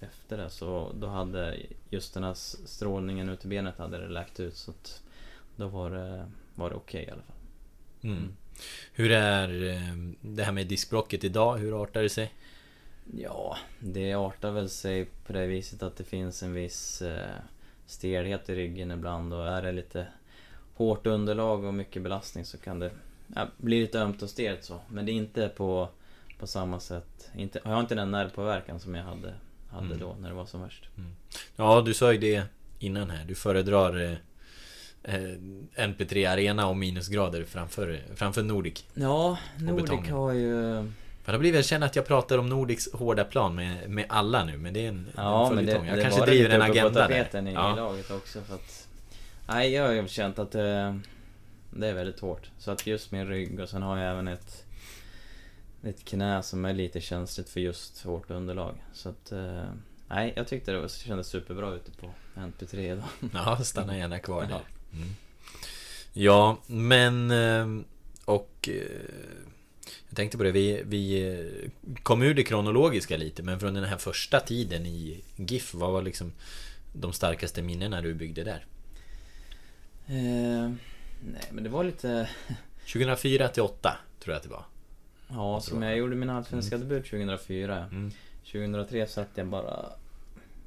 efter 0.00 0.36
det 0.36 0.50
så 0.50 0.92
då 0.94 1.06
hade 1.06 1.56
just 1.90 2.14
den 2.14 2.24
här 2.24 2.34
strålningen 2.34 3.28
ut 3.28 3.44
i 3.44 3.48
benet 3.48 3.78
hade 3.78 3.98
det 3.98 4.08
läkt 4.08 4.40
ut 4.40 4.56
så 4.56 4.70
att 4.70 5.02
då 5.56 5.68
var 5.68 5.90
det, 5.90 6.30
var 6.54 6.70
det 6.70 6.76
okej 6.76 7.04
i 7.04 7.10
alla 7.10 7.22
fall. 7.22 7.36
Mm. 8.02 8.36
Hur 8.92 9.10
är 9.10 9.70
eh, 9.70 9.96
det 10.20 10.44
här 10.44 10.52
med 10.52 10.66
diskbrocket 10.66 11.24
idag? 11.24 11.56
Hur 11.56 11.82
artar 11.82 12.02
det 12.02 12.08
sig? 12.08 12.32
Ja, 13.12 13.56
det 13.78 14.14
artar 14.14 14.50
väl 14.50 14.68
sig 14.68 15.04
på 15.26 15.32
det 15.32 15.46
viset 15.46 15.82
att 15.82 15.96
det 15.96 16.04
finns 16.04 16.42
en 16.42 16.52
viss 16.52 17.02
eh, 17.02 17.36
stelhet 17.86 18.48
i 18.48 18.54
ryggen 18.54 18.90
ibland 18.90 19.34
och 19.34 19.48
är 19.48 19.62
det 19.62 19.72
lite 19.72 20.06
hårt 20.74 21.06
underlag 21.06 21.64
och 21.64 21.74
mycket 21.74 22.02
belastning 22.02 22.44
så 22.44 22.58
kan 22.58 22.78
det 22.78 22.90
ja, 23.34 23.48
bli 23.56 23.80
lite 23.80 24.00
ömt 24.00 24.22
och 24.22 24.30
stelt 24.30 24.64
så. 24.64 24.80
Men 24.88 25.06
det 25.06 25.12
är 25.12 25.14
inte 25.14 25.48
på, 25.48 25.88
på 26.38 26.46
samma 26.46 26.80
sätt. 26.80 27.30
Inte, 27.36 27.60
jag 27.64 27.70
har 27.70 27.80
inte 27.80 27.94
den 27.94 28.10
nervpåverkan 28.10 28.80
som 28.80 28.94
jag 28.94 29.04
hade, 29.04 29.34
hade 29.74 29.86
Mm. 29.86 29.98
då 29.98 30.16
när 30.20 30.28
det 30.28 30.34
var 30.34 30.46
som 30.46 30.62
värst. 30.62 30.88
Ja, 31.56 31.82
du 31.86 31.94
sa 31.94 32.12
ju 32.12 32.18
det 32.18 32.42
innan 32.78 33.10
här. 33.10 33.24
Du 33.24 33.34
föredrar 33.34 34.00
eh, 34.04 35.14
eh, 35.14 35.20
NP3 35.76 36.30
Arena 36.32 36.66
och 36.68 36.76
minusgrader 36.76 37.44
framför, 37.44 38.00
framför 38.14 38.42
Nordic. 38.42 38.84
Ja, 38.94 39.38
Nordic 39.58 40.10
har 40.10 40.32
ju... 40.32 40.84
För 41.24 41.32
då 41.32 41.38
blir 41.38 41.52
det, 41.52 41.58
jag 41.58 41.64
känner 41.64 41.86
att 41.86 41.96
jag 41.96 42.06
pratar 42.06 42.38
om 42.38 42.48
Nordics 42.48 42.92
hårda 42.92 43.24
plan 43.24 43.54
med, 43.54 43.90
med 43.90 44.04
alla 44.08 44.44
nu, 44.44 44.56
men 44.56 44.74
det 44.74 44.84
är 44.84 44.88
en, 44.88 45.06
Ja, 45.16 45.48
en 45.48 45.54
men 45.54 45.66
det, 45.66 45.72
följetong. 45.72 45.86
Jag 45.88 45.98
det 45.98 46.02
kanske 46.02 46.26
driver 46.26 46.50
en 46.50 46.62
agenda 46.62 47.08
där. 47.08 47.48
i, 47.48 47.52
Ja. 47.52 47.76
laget 47.76 48.10
också 48.10 48.40
för 48.40 48.54
att... 48.54 48.88
Nej, 49.48 49.72
jag 49.72 49.86
har 49.86 49.92
ju 49.92 50.08
känt 50.08 50.38
att 50.38 50.52
det, 50.52 51.00
det 51.70 51.86
är 51.88 51.94
väldigt 51.94 52.20
hårt. 52.20 52.50
Så 52.58 52.70
att 52.70 52.86
just 52.86 53.12
min 53.12 53.26
rygg 53.28 53.60
och 53.60 53.68
sen 53.68 53.82
har 53.82 53.98
jag 53.98 54.10
även 54.12 54.28
ett... 54.28 54.63
Ett 55.86 56.04
knä 56.04 56.42
som 56.42 56.64
är 56.64 56.72
lite 56.72 57.00
känsligt 57.00 57.48
för 57.48 57.60
just 57.60 58.02
hårt 58.04 58.30
underlag. 58.30 58.74
Så 58.92 59.08
att... 59.08 59.32
eh, 59.32 59.64
Nej, 60.08 60.32
jag 60.36 60.48
tyckte 60.48 60.72
det 60.72 60.80
var- 60.80 60.88
kändes 60.88 61.26
superbra 61.26 61.74
ute 61.74 61.90
på 61.90 62.10
NP3 62.34 62.78
idag. 62.92 63.04
ja, 63.34 63.58
stanna 63.64 63.98
gärna 63.98 64.18
kvar 64.18 64.42
Ja. 64.42 64.48
där. 64.48 64.62
Mm. 64.98 65.14
Ja, 66.12 66.58
men... 66.66 67.30
eh, 67.30 67.84
Och... 68.24 68.68
eh, 68.68 69.00
Jag 70.08 70.16
tänkte 70.16 70.36
på 70.38 70.42
det, 70.44 70.52
vi, 70.52 70.82
vi 70.86 71.30
eh, 71.30 71.70
kom 72.02 72.22
ur 72.22 72.34
det 72.34 72.42
kronologiska 72.44 73.16
lite, 73.16 73.42
men 73.42 73.60
från 73.60 73.74
den 73.74 73.84
här 73.84 73.96
första 73.98 74.40
tiden 74.40 74.86
i 74.86 75.24
GIF, 75.36 75.74
vad 75.74 75.92
var 75.92 76.02
liksom 76.02 76.32
de 76.92 77.12
starkaste 77.12 77.62
minnena 77.62 78.00
du 78.00 78.14
byggde 78.14 78.44
där? 78.44 78.66
Eh, 80.06 80.70
nej, 81.32 81.48
men 81.50 81.64
det 81.64 81.70
var 81.70 81.84
lite... 81.84 82.28
2004 82.92 83.48
till 83.48 83.62
8 83.62 83.96
tror 84.20 84.32
jag 84.32 84.36
att 84.36 84.42
det 84.42 84.48
var. 84.48 84.64
Ja, 85.34 85.60
som 85.60 85.82
jag 85.82 85.96
gjorde 85.96 86.16
min 86.16 86.30
allsvenska 86.30 86.78
debut 86.78 87.04
2004. 87.10 87.76
Mm. 87.90 88.10
2003 88.52 89.06
satt 89.06 89.28
jag 89.34 89.46
bara 89.46 89.86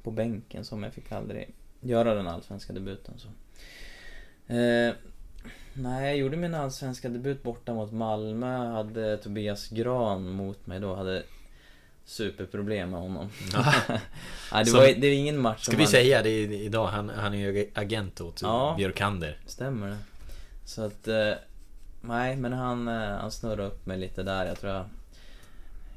på 0.04 0.12
bänken 0.12 0.66
som 0.66 0.84
jag 0.84 0.94
fick 0.94 1.12
aldrig 1.12 1.54
göra 1.82 2.14
den 2.14 2.28
allsvenska 2.28 2.74
debuten. 2.74 3.14
Så. 3.18 3.28
Eh, 4.54 4.94
nej, 5.74 6.08
jag 6.08 6.18
gjorde 6.18 6.38
min 6.38 6.56
allsvenska 6.56 7.10
debut 7.10 7.44
borta 7.44 7.74
mot 7.74 7.92
Malmö. 7.92 8.58
Hade 8.72 9.18
Tobias 9.18 9.70
Gran 9.70 10.30
mot 10.30 10.68
mig 10.68 10.80
då. 10.80 10.96
Hade 10.96 11.24
superproblem 12.06 12.90
med 12.92 13.00
honom. 13.00 13.30
nej, 13.56 14.00
det, 14.64 14.66
Som- 14.66 14.80
var, 14.80 14.86
det 14.88 15.08
var 15.08 15.16
ingen 15.16 15.40
match 15.40 15.62
Ska 15.62 15.72
som 15.72 15.78
vi 15.78 15.84
han- 15.84 15.92
säga 15.92 16.24
det 16.24 16.40
idag? 16.42 16.88
Han, 16.88 17.10
han 17.10 17.34
är 17.34 17.38
ju 17.38 17.72
agent 17.74 18.22
åt 18.22 18.42
Ja. 18.42 18.74
Björkander. 18.78 19.38
Stämmer 19.46 19.88
det. 19.90 19.98
Så 20.66 20.82
att... 20.86 21.08
Nej, 22.08 22.36
men 22.36 22.54
han, 22.54 22.88
eh, 22.88 22.94
han 23.18 23.32
snurrade 23.32 23.64
upp 23.68 23.86
mig 23.86 23.98
lite 23.98 24.24
där. 24.24 24.46
Jag 24.46 24.60
tror 24.60 24.74
jag 24.74 24.86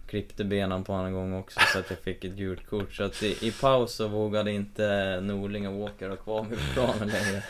klippte 0.07 0.44
benen 0.44 0.85
på 0.85 0.92
honom 0.92 1.07
en 1.07 1.12
gång 1.12 1.35
också 1.35 1.61
så 1.73 1.79
att 1.79 1.90
jag 1.90 1.99
fick 1.99 2.25
ett 2.25 2.35
gult 2.35 2.66
kort. 2.66 2.92
Så 2.94 3.05
att 3.05 3.23
i, 3.23 3.46
i 3.46 3.53
paus 3.53 3.94
så 3.94 4.09
vågade 4.09 4.53
inte 4.53 5.20
Norling 5.23 5.68
och 5.68 5.75
Walker 5.81 6.09
ha 6.09 6.16
kvar 6.16 6.42
mig 6.42 6.57
på 6.57 6.73
planen 6.73 7.09
längre. 7.09 7.42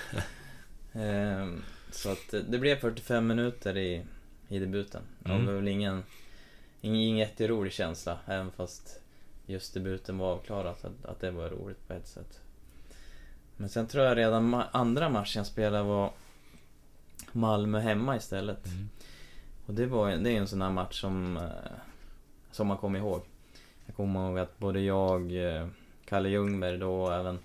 Ehm, 0.93 1.63
så 1.91 2.11
att 2.13 2.35
det 2.49 2.59
blev 2.59 2.77
45 2.77 3.27
minuter 3.27 3.77
i, 3.77 4.03
i 4.49 4.59
debuten. 4.59 5.03
Mm. 5.25 5.41
Det 5.41 5.47
var 5.47 5.59
väl 5.59 5.69
ingen, 5.69 6.03
ingen, 6.81 7.01
ingen 7.01 7.17
jätterolig 7.17 7.73
känsla. 7.73 8.19
Även 8.27 8.51
fast 8.51 9.01
just 9.47 9.75
debuten 9.75 10.19
var 10.19 10.33
avklarat. 10.33 10.85
Att, 10.85 11.05
att 11.05 11.21
det 11.21 11.31
var 11.31 11.49
roligt 11.49 11.89
på 11.89 11.95
ett 11.95 12.09
sätt. 12.09 12.41
Men 13.57 13.69
sen 13.69 13.87
tror 13.87 14.05
jag 14.05 14.17
redan 14.17 14.55
ma- 14.55 14.67
andra 14.73 15.09
matchen 15.09 15.41
jag 15.41 15.47
spelade 15.47 15.85
var 15.85 16.11
Malmö 17.33 17.79
hemma 17.79 18.17
istället. 18.17 18.67
Mm. 18.67 18.89
Och 19.67 19.75
det 19.75 19.87
var 19.87 20.11
det 20.11 20.31
är 20.31 20.37
en 20.37 20.49
sån 20.49 20.63
här 20.63 20.71
match 20.71 21.01
som, 21.01 21.37
eh, 21.37 21.43
som 22.51 22.67
man 22.67 22.77
kommer 22.77 22.99
ihåg. 22.99 23.23
Jag 23.87 23.97
kommer 23.97 24.29
ihåg 24.29 24.39
att 24.39 24.59
både 24.59 24.81
jag, 24.81 25.47
eh, 25.47 25.67
Kalle 26.05 26.29
Ljungberg 26.29 26.79
då 26.79 27.03
och 27.03 27.15
även 27.15 27.39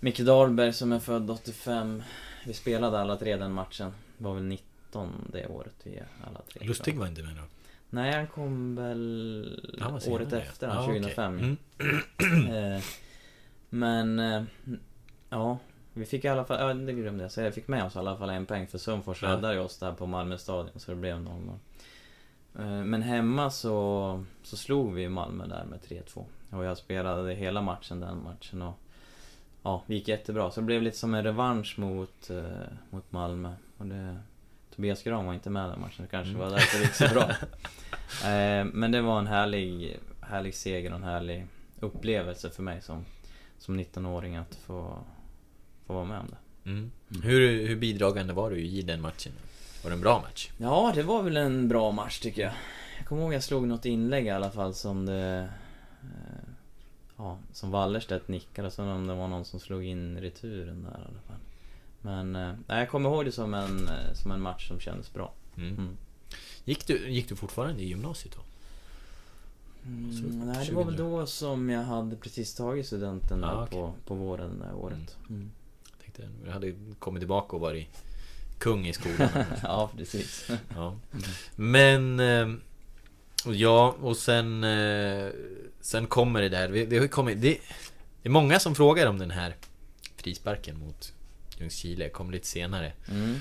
Micke 0.00 0.20
Dahlberg 0.20 0.72
som 0.72 0.92
är 0.92 0.98
född 0.98 1.30
85. 1.30 2.02
Vi 2.46 2.52
spelade 2.52 3.00
alla 3.00 3.16
tre 3.16 3.36
den 3.36 3.52
matchen. 3.52 3.92
Var 4.18 4.34
väl 4.34 4.44
19 4.44 5.28
det 5.32 5.46
året 5.46 5.74
vi 5.82 6.00
alla 6.26 6.40
tre. 6.52 6.66
Lustig 6.66 6.98
var 6.98 7.06
inte 7.06 7.22
med 7.22 7.36
då? 7.36 7.42
Nej, 7.90 8.12
han 8.12 8.26
kom 8.26 8.74
väl 8.74 9.78
Han 9.80 9.94
året 9.94 10.32
efter, 10.32 10.68
han, 10.68 10.84
okej. 10.84 11.00
2005. 11.00 11.38
Mm. 11.38 11.56
Eh, 12.76 12.82
Men, 13.70 14.18
ja. 15.30 15.58
Vi 15.98 16.06
fick 16.06 16.24
i 16.24 16.28
alla 16.28 16.44
fall, 16.44 16.60
ja 16.60 16.74
det 16.74 16.92
glömde 16.92 17.24
jag 17.24 17.32
säga, 17.32 17.46
jag 17.46 17.54
fick 17.54 17.68
med 17.68 17.84
oss 17.84 17.96
i 17.96 17.98
alla 17.98 18.16
fall 18.16 18.30
en 18.30 18.46
poäng 18.46 18.66
för 18.66 18.78
Sundfors 18.78 19.22
Ja. 19.22 19.28
räddade 19.28 19.60
oss 19.60 19.78
där 19.78 19.92
på 19.92 20.06
Malmö 20.06 20.38
stadion 20.38 20.80
så 20.80 20.90
det 20.90 20.96
blev 20.96 21.16
0-0. 21.16 21.58
Eh, 22.58 22.64
Men 22.84 23.02
hemma 23.02 23.50
så, 23.50 24.24
så 24.42 24.56
slog 24.56 24.94
vi 24.94 25.08
Malmö 25.08 25.46
där 25.46 25.64
med 25.64 25.80
3-2. 25.80 26.24
Och 26.50 26.64
jag 26.64 26.76
spelade 26.78 27.34
hela 27.34 27.62
matchen 27.62 28.00
den 28.00 28.22
matchen 28.22 28.62
och 28.62 28.74
Ja, 29.62 29.82
det 29.86 29.94
gick 29.94 30.08
jättebra. 30.08 30.50
Så 30.50 30.60
det 30.60 30.64
blev 30.66 30.82
lite 30.82 30.96
som 30.96 31.14
en 31.14 31.24
revansch 31.24 31.78
mot, 31.78 32.30
eh, 32.30 32.42
mot 32.90 33.12
Malmö. 33.12 33.52
Och 33.78 33.86
det, 33.86 34.16
Tobias 34.76 35.02
Gran 35.02 35.26
var 35.26 35.34
inte 35.34 35.50
med 35.50 35.70
den 35.70 35.80
matchen, 35.80 36.02
det 36.04 36.10
kanske 36.10 36.30
Mm. 36.34 36.40
var 36.40 36.50
därför 36.50 36.78
det 36.78 36.84
gick 36.84 36.94
så 36.94 37.08
bra. 37.14 37.22
eh, 38.30 38.64
men 38.64 38.92
det 38.92 39.00
var 39.02 39.18
en 39.18 39.26
härlig, 39.26 39.98
härlig 40.20 40.54
seger 40.54 40.90
och 40.90 40.96
en 40.96 41.02
härlig 41.02 41.46
upplevelse 41.80 42.50
för 42.50 42.62
mig 42.62 42.82
som, 42.82 43.04
som 43.58 43.80
19-åring 43.80 44.36
att 44.36 44.54
få, 44.54 44.98
få 45.88 45.94
vara 45.94 46.04
med 46.04 46.18
om 46.20 46.26
det. 46.30 46.70
Mm. 46.70 46.90
Hur, 47.22 47.66
hur 47.66 47.76
bidragande 47.76 48.32
var 48.32 48.50
du 48.50 48.60
i 48.60 48.82
den 48.82 49.00
matchen? 49.00 49.32
Var 49.82 49.90
det 49.90 49.94
en 49.94 50.00
bra 50.00 50.20
match? 50.20 50.50
Ja, 50.58 50.92
det 50.94 51.02
var 51.02 51.22
väl 51.22 51.36
en 51.36 51.68
bra 51.68 51.90
match 51.92 52.20
tycker 52.20 52.42
jag. 52.42 52.52
Jag 52.98 53.06
kommer 53.06 53.22
ihåg 53.22 53.34
jag 53.34 53.42
slog 53.42 53.68
något 53.68 53.84
inlägg 53.84 54.26
i 54.26 54.30
alla 54.30 54.50
fall 54.50 54.74
som 54.74 55.06
det... 55.06 55.48
Eh, 56.02 56.48
ja, 57.16 57.38
som 57.52 57.70
Wallerstedt 57.70 58.28
nickade, 58.28 58.70
som 58.70 58.88
om 58.88 59.06
det 59.06 59.14
var 59.14 59.28
någon 59.28 59.44
som 59.44 59.60
slog 59.60 59.84
in 59.84 60.20
returen 60.20 60.82
där 60.82 60.90
i 60.90 61.04
alla 61.10 61.20
fall. 61.26 61.36
Men, 62.02 62.36
eh, 62.36 62.78
jag 62.78 62.90
kommer 62.90 63.10
ihåg 63.10 63.24
det 63.24 63.32
som 63.32 63.54
en, 63.54 63.88
eh, 63.88 64.12
som 64.14 64.30
en 64.30 64.40
match 64.40 64.68
som 64.68 64.80
kändes 64.80 65.12
bra. 65.12 65.32
Mm. 65.56 65.68
Mm. 65.74 65.96
Gick, 66.64 66.86
du, 66.86 67.10
gick 67.10 67.28
du 67.28 67.36
fortfarande 67.36 67.82
i 67.82 67.86
gymnasiet 67.88 68.34
då? 68.36 68.40
Så, 68.40 68.48
Mm, 69.88 70.46
nej, 70.46 70.66
det 70.66 70.74
var 70.74 70.84
väl 70.84 70.96
2000. 70.96 71.10
då 71.20 71.26
som 71.26 71.70
jag 71.70 71.82
hade 71.82 72.16
precis 72.16 72.54
tagit 72.54 72.86
studenten 72.86 73.44
Ah, 73.44 73.62
okej. 73.62 73.78
på, 73.78 73.94
på 74.06 74.14
våren 74.14 74.58
det 74.58 74.64
där 74.66 74.74
året. 74.74 75.16
Mm. 75.28 75.50
Jag 76.18 76.26
tänkte, 76.26 76.44
du 76.46 76.50
hade 76.50 76.74
kommit 76.98 77.20
tillbaka 77.20 77.56
och 77.56 77.62
varit 77.62 77.88
kung 78.58 78.86
i 78.86 78.92
skolan. 78.92 79.28
ja, 79.62 79.90
precis. 79.96 80.50
ja. 80.74 80.96
Men... 81.56 82.20
eh, 82.20 82.48
Ja, 83.46 83.96
och 84.00 84.16
sen... 84.16 84.64
eh, 84.64 85.28
Sen 85.80 86.06
kommer 86.06 86.42
det 86.42 86.48
där. 86.48 86.68
Vi 86.68 86.98
har 86.98 87.06
kommit... 87.06 87.40
Det, 87.42 87.58
det 88.22 88.28
är 88.28 88.30
många 88.30 88.58
som 88.60 88.74
frågar 88.74 89.06
om 89.06 89.18
den 89.18 89.30
här 89.30 89.56
frisparken 90.16 90.78
mot 90.78 91.12
Ljungskile. 91.58 92.08
Kom 92.08 92.30
lite 92.30 92.46
senare. 92.46 92.92
Mm. 93.10 93.34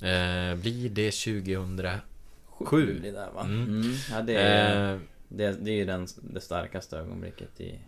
Eh, 0.00 0.56
blir 0.62 0.88
det 0.88 1.10
2007? 1.10 2.00
Sju 2.48 2.86
blir 3.00 3.12
det 3.12 3.18
där 3.18 3.30
va? 3.30 3.44
Mm. 3.44 3.62
Mm. 3.80 3.94
Ja, 4.10 4.22
det 4.22 4.34
är... 4.36 4.94
Eh, 4.94 5.00
Det, 5.28 5.52
det 5.52 5.70
är 5.70 5.74
ju 5.74 5.84
den, 5.84 6.06
det 6.22 6.40
starkaste 6.40 6.96
ögonblicket 6.98 7.60
i, 7.60 7.78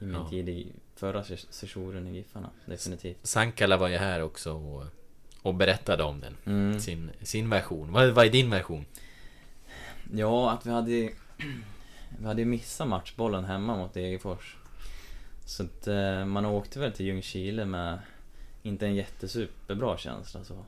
i 0.00 0.04
min 0.04 0.14
Ja. 0.14 0.28
tid 0.30 0.48
i 0.48 0.72
förra 0.96 1.20
ses- 1.22 1.46
sessionen 1.52 2.06
i 2.06 2.14
Giffarna, 2.16 2.50
definitivt. 2.66 3.26
Sankala 3.26 3.76
var 3.76 3.88
ju 3.88 3.96
här 3.96 4.22
också 4.22 4.52
och, 4.52 4.84
och 5.42 5.54
berättade 5.54 6.02
om 6.02 6.20
den. 6.20 6.36
Mm. 6.46 6.80
Sin, 6.80 7.10
sin 7.22 7.50
version. 7.50 7.92
Vad, 7.92 8.10
vad 8.10 8.26
är 8.26 8.30
din 8.30 8.50
version? 8.50 8.84
Ja, 10.12 10.50
att 10.50 10.66
vi 10.66 10.70
hade 10.70 11.10
Vi 12.18 12.26
hade 12.26 12.40
ju 12.40 12.46
missat 12.46 12.88
matchbollen 12.88 13.44
hemma 13.44 13.76
mot 13.76 13.94
Degerfors. 13.94 14.56
Så 15.46 15.62
att 15.62 15.86
eh, 15.86 16.24
man 16.24 16.46
åkte 16.46 16.80
väl 16.80 16.92
till 16.92 17.06
Ljungskile 17.06 17.64
med 17.64 17.98
inte 18.62 18.86
en 18.86 18.94
jättesuperbra 18.94 19.96
känsla 19.96 20.44
så. 20.44 20.64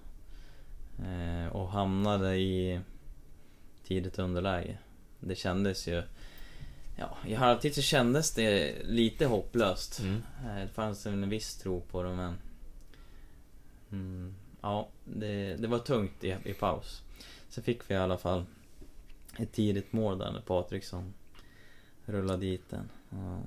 Eh, 1.05 1.47
och 1.53 1.69
hamnade 1.69 2.37
i 2.37 2.81
tidigt 3.87 4.19
underläge. 4.19 4.79
Det 5.21 5.35
kändes 5.35 5.89
ju... 5.89 6.03
Ja, 7.03 7.17
i 7.31 7.35
halvtid 7.35 7.75
så 7.75 7.83
kändes 7.83 8.31
det 8.35 8.77
lite 8.85 9.27
hopplöst. 9.27 10.01
Mm. 10.01 10.23
Eh, 10.47 10.55
Det 10.63 10.69
fanns 10.75 11.07
en 11.07 11.29
viss 11.29 11.55
tro 11.57 11.81
på 11.81 12.03
det 12.03 12.09
men... 12.15 12.35
Mm, 13.93 14.35
ja, 14.61 14.89
det, 15.05 15.57
det 15.57 15.69
var 15.69 15.79
tungt 15.79 16.25
i, 16.25 16.37
i 16.45 16.53
paus. 16.55 17.03
Så 17.49 17.63
fick 17.63 17.91
vi 17.91 17.95
i 17.95 17.99
alla 17.99 18.19
fall 18.19 18.45
ett 19.39 19.53
tidigt 19.53 19.93
mål 19.93 20.19
där 20.19 20.33
när 20.33 20.41
Patriksson 20.41 21.15
rullade 22.05 22.41
dit 22.41 22.71
den. 22.71 22.89
Ja. 23.11 23.39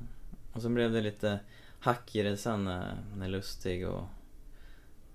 Och 0.53 0.61
sen 0.61 0.73
blev 0.73 0.91
det 0.91 1.01
lite 1.01 1.39
hack 1.79 2.15
i 2.15 2.21
det 2.21 2.37
sen 2.37 2.65
när, 2.65 2.95
när 3.17 3.27
Lustig 3.27 3.87
och 3.87 4.03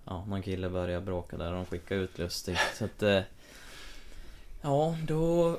ja, 0.05 0.25
någon 0.25 0.43
kille 0.43 0.69
började 0.69 1.05
bråka 1.07 1.37
där 1.37 1.49
och 1.53 1.57
de 1.57 1.67
skickade 1.67 2.01
ut 2.01 2.19
Lustig. 2.19 2.57
Så 2.75 2.85
att... 2.85 3.03
Eh, 3.03 3.21
Ja, 4.63 4.97
då... 5.07 5.57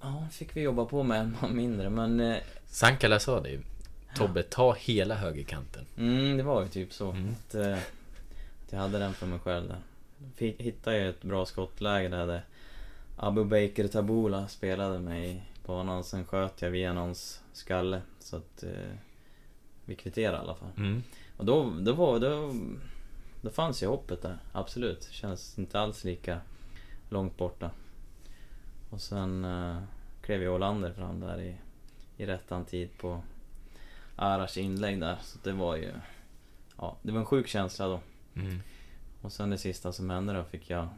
Ja, 0.00 0.26
fick 0.32 0.56
vi 0.56 0.60
jobba 0.60 0.84
på 0.84 1.02
med 1.02 1.20
en 1.20 1.36
man 1.42 1.56
mindre, 1.56 1.90
men... 1.90 2.20
eh, 2.20 2.36
Sankala 2.66 3.20
sa 3.20 3.40
det 3.40 3.50
ju. 3.50 3.60
Tobbe, 4.14 4.42
ta 4.42 4.74
hela 4.74 5.14
högerkanten. 5.14 5.86
Mm, 5.98 6.36
det 6.36 6.42
var 6.42 6.62
ju 6.62 6.68
typ 6.68 6.92
så. 6.92 7.10
Mm. 7.10 7.28
Att, 7.32 7.54
eh, 7.54 7.72
att 8.64 8.72
jag 8.72 8.78
hade 8.78 8.98
den 8.98 9.14
för 9.14 9.26
mig 9.26 9.38
själv 9.38 9.68
där. 9.68 9.78
Fick, 10.36 10.60
hittade 10.60 10.98
ju 10.98 11.08
ett 11.10 11.22
bra 11.22 11.46
skottläge 11.46 12.08
där 12.08 12.26
det 12.26 12.42
Abu 13.16 13.44
Baker 13.44 13.88
Tabula 13.88 14.48
spelade 14.48 14.98
mig 14.98 15.42
på 15.64 15.72
banan. 15.72 16.04
Sen 16.04 16.24
sköt 16.26 16.62
jag 16.62 16.70
via 16.70 16.92
någons 16.92 17.40
skalle. 17.52 18.02
Så 18.20 18.36
att 18.36 18.62
eh, 18.62 18.70
vi 19.84 19.94
kvitterade 19.94 20.36
i 20.36 20.40
alla 20.40 20.54
fall. 20.54 20.70
Mm. 20.76 21.02
Och 21.36 21.44
då, 21.44 21.72
då 21.80 21.92
var 21.92 22.18
då, 22.18 22.54
då 23.40 23.50
fanns 23.50 23.82
ju 23.82 23.86
hoppet 23.86 24.22
där, 24.22 24.38
absolut. 24.52 25.08
Känns 25.10 25.58
inte 25.58 25.80
alls 25.80 26.04
lika 26.04 26.40
långt 27.08 27.36
borta. 27.36 27.70
Och 28.90 29.00
sen 29.00 29.44
eh, 29.44 29.82
klev 30.22 30.42
ju 30.42 30.48
Olander 30.48 30.92
fram 30.92 31.20
där 31.20 31.40
i, 31.40 31.54
i 32.16 32.26
rättan 32.26 32.64
tid 32.64 32.88
på 32.98 33.22
Arash 34.16 34.58
inlägg 34.58 35.00
där. 35.00 35.18
Så 35.22 35.38
det 35.42 35.52
var 35.52 35.76
ju... 35.76 35.92
Ja, 36.78 36.96
det 37.02 37.12
var 37.12 37.18
en 37.20 37.26
sjuk 37.26 37.48
känsla 37.48 37.86
då. 37.86 38.00
Mm. 38.34 38.62
Och 39.22 39.32
sen 39.32 39.50
det 39.50 39.58
sista 39.58 39.92
som 39.92 40.10
hände 40.10 40.32
då 40.32 40.44
fick 40.44 40.70
jag 40.70 40.88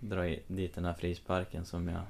dra 0.00 0.26
i, 0.28 0.42
dit 0.46 0.74
den 0.74 0.84
här 0.84 0.94
frisparken 0.94 1.64
som 1.64 1.88
jag... 1.88 2.02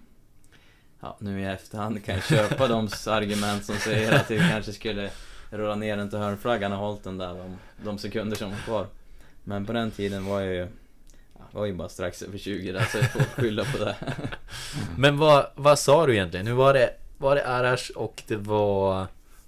Ja, 1.01 1.17
nu 1.21 1.41
i 1.41 1.45
efterhand 1.45 2.05
kan 2.05 2.15
jag 2.15 2.25
köpa 2.25 2.69
de 2.69 2.89
argument 3.07 3.65
som 3.65 3.75
säger 3.75 4.13
att 4.13 4.31
vi 4.31 4.39
kanske 4.39 4.73
skulle 4.73 5.11
rulla 5.51 5.75
ner 5.75 5.97
den 5.97 6.11
till 6.11 6.19
hörnflaggan 6.19 6.73
och 6.73 6.79
hållit 6.79 7.05
den 7.05 7.19
där 7.19 7.35
de, 7.35 7.57
de 7.85 7.99
sekunder 7.99 8.37
som 8.37 8.51
var 8.51 8.59
kvar. 8.59 8.87
Men 9.45 9.67
på 9.67 9.73
den 9.73 9.91
tiden 9.91 10.25
var 10.25 10.41
jag 10.41 10.55
ju... 10.55 10.69
Var 11.53 11.67
ju 11.67 11.73
bara 11.73 11.89
strax 11.89 12.23
över 12.23 12.39
20 12.39 12.73
där 12.73 12.85
så 12.85 12.99
jag 12.99 13.11
får 13.13 13.21
skylla 13.21 13.65
på 13.65 13.79
det. 13.85 13.97
Men 14.97 15.19
vad, 15.19 15.47
vad 15.55 15.79
sa 15.79 16.07
du 16.07 16.13
egentligen? 16.15 16.47
Nu 16.47 16.53
var 16.53 16.75
det, 16.75 16.95
var 17.19 17.35
det 17.35 17.47
Arash 17.47 17.91
och 17.97 18.23
det 18.27 18.37
var 18.37 19.07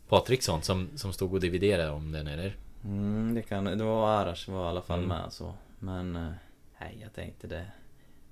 Patriksson 0.09 0.63
som, 0.63 0.89
som 0.97 1.13
stod 1.13 1.35
och 1.35 1.41
dividerade 1.41 1.91
om 1.91 2.13
den 2.13 2.27
eller? 2.27 2.57
Mm, 2.85 3.35
det 3.35 3.43
kan... 3.43 3.65
Det 3.65 3.85
var 3.85 4.09
Arash 4.09 4.51
var 4.51 4.65
i 4.67 4.69
alla 4.69 4.83
fall 4.83 4.99
Mm. 4.99 5.09
med 5.09 5.33
så. 5.33 5.55
Men... 5.79 6.17
eh, 6.17 6.29
Nej, 6.81 6.99
jag 7.03 7.15
tänkte 7.15 7.47
det... 7.47 7.67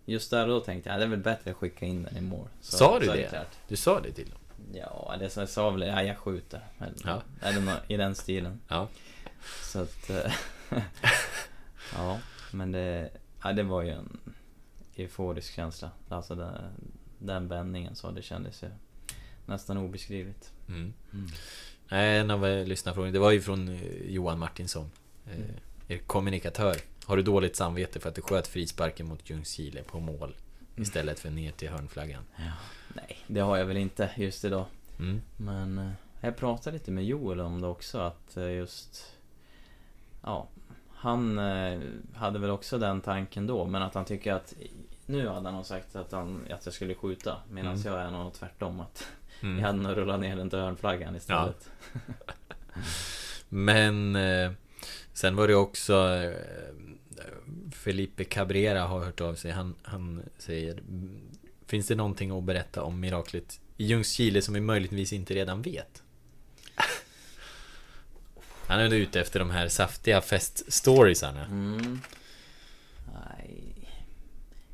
Just 0.04 0.30
där 0.30 0.46
då 0.48 0.60
tänkte 0.60 0.90
jag, 0.90 0.98
det 1.00 1.04
är 1.04 1.08
väl 1.08 1.18
bättre 1.18 1.50
att 1.50 1.56
skicka 1.56 1.86
in 1.86 2.02
den 2.02 2.16
i 2.16 2.20
mål. 2.20 2.48
Så, 2.60 2.76
Sa 2.76 2.98
du 2.98 3.06
så 3.06 3.12
det? 3.12 3.28
klart. 3.28 3.50
Du 3.68 3.76
sa 3.76 4.00
det 4.00 4.12
till 4.12 4.30
dem? 4.30 4.38
Ja, 4.74 5.14
det 5.18 5.30
sa- 5.30 5.46
sa 5.46 5.70
väl, 5.70 5.82
ja 5.88 6.02
jag 6.02 6.18
skjuter. 6.18 6.60
Eller, 6.78 6.92
Ja. 7.04 7.22
eller 7.42 7.80
i 7.88 7.96
den 7.96 8.14
stilen. 8.14 8.60
Ja. 8.68 8.88
Så 9.62 9.78
att... 9.82 10.10
eh, 10.10 10.32
ja, 11.96 12.18
men 12.50 12.72
det... 12.72 13.10
Ja, 13.45 13.53
det 13.53 13.62
var 13.62 13.82
ju 13.82 13.90
en 13.90 14.20
euforisk 14.97 15.55
känsla. 15.55 15.90
Alltså 16.09 16.34
den, 16.34 16.55
den 17.18 17.49
vändningen 17.49 17.95
så, 17.95 18.11
det 18.11 18.22
kändes 18.22 18.62
ju 18.62 18.68
nästan 19.47 19.76
obeskrivligt. 19.76 20.53
Mm. 20.68 20.93
Mm. 21.12 21.28
Nej, 21.90 22.18
en 22.18 22.30
av 22.30 22.47
eh, 22.47 22.66
lyssnarfrågorna, 22.66 23.12
det 23.12 23.18
var 23.18 23.30
ju 23.30 23.40
från 23.40 23.68
eh, 23.68 23.82
Johan 24.11 24.38
Martinsson. 24.38 24.90
Eh, 25.26 25.32
Mm. 25.36 25.51
er 25.88 25.99
kommunikatör. 25.99 26.76
Har 27.05 27.16
du 27.16 27.22
dåligt 27.22 27.57
samvete 27.57 28.01
för 28.01 28.09
att 28.09 28.14
du 28.14 28.22
sköt 28.22 28.47
frisparken 28.47 29.07
mot 29.07 29.30
Ljungskile 29.30 29.82
på 29.82 30.01
mål? 30.01 30.36
Mm. 30.70 30.82
Istället 30.82 31.18
för 31.20 31.30
ner 31.30 31.53
till 31.53 31.68
hörnflaggan. 31.68 32.22
Nej, 32.95 33.18
det 33.26 33.40
har 33.40 33.57
jag 33.57 33.66
väl 33.66 33.76
inte 33.76 34.11
just 34.16 34.45
idag. 34.45 34.66
Mm. 34.99 35.20
Men 35.36 35.93
jag 36.20 36.36
pratade 36.36 36.74
lite 36.76 36.90
med 36.90 37.05
Joel 37.05 37.40
om 37.40 37.61
det 37.61 37.66
också 37.66 37.99
att 37.99 38.36
just... 38.36 39.12
Ja, 40.22 40.49
han 41.03 41.38
eh, 41.38 41.80
hade 42.14 42.38
väl 42.38 42.50
också 42.50 42.78
den 42.78 43.00
tanken 43.00 43.46
då 43.46 43.66
men 43.66 43.82
att 43.82 43.94
han 43.94 44.05
tycker 44.05 44.32
att 44.32 44.55
nu 45.07 45.28
hade 45.28 45.48
han 45.50 45.64
sagt 45.64 45.96
att, 45.96 46.12
han, 46.12 46.40
att 46.50 46.64
jag 46.66 46.74
skulle 46.74 46.94
skjuta 46.94 47.36
medan 47.50 47.72
Mm. 47.76 47.82
jag 47.92 48.00
är 48.03 48.11
nog 48.11 48.32
tvärtom 48.32 48.80
att 48.80 49.07
Mm. 49.42 49.59
jag 49.59 49.66
hade 49.66 49.78
nog 49.82 49.96
rullat 49.96 50.20
ner 50.20 50.36
den 50.36 50.50
till 50.50 50.59
hörnflaggan 50.59 51.16
istället. 51.16 51.70
Men 53.48 54.16
eh, 54.16 54.53
sen 55.12 55.36
var 55.36 55.48
det 55.48 55.55
också 55.55 55.94
eh, 56.09 56.32
Felipe 57.72 58.24
Cabrera 58.24 58.82
har 58.86 59.00
hört 59.05 59.20
av 59.20 59.34
sig. 59.34 59.50
Han, 59.50 59.74
han 59.82 60.22
säger 60.38 60.72
"Mm, 60.78 61.20
Finns 61.66 61.86
det 61.86 61.94
någonting 61.94 62.30
att 62.30 62.44
berätta 62.44 62.82
om 62.82 63.00
miraklet 63.00 63.61
i 63.76 63.84
Ljungskile 63.84 64.42
som 64.42 64.55
vi 64.55 64.61
möjligtvis 64.61 65.12
inte 65.12 65.34
redan 65.34 65.62
vet? 65.62 66.03
Han 68.72 68.80
är 68.80 68.94
ute 68.94 69.20
efter 69.20 69.38
de 69.38 69.50
här 69.50 69.68
saftiga 69.68 70.20
feststoriesarna. 70.20 71.44
Mm. 71.44 72.00
Nej, 73.14 73.62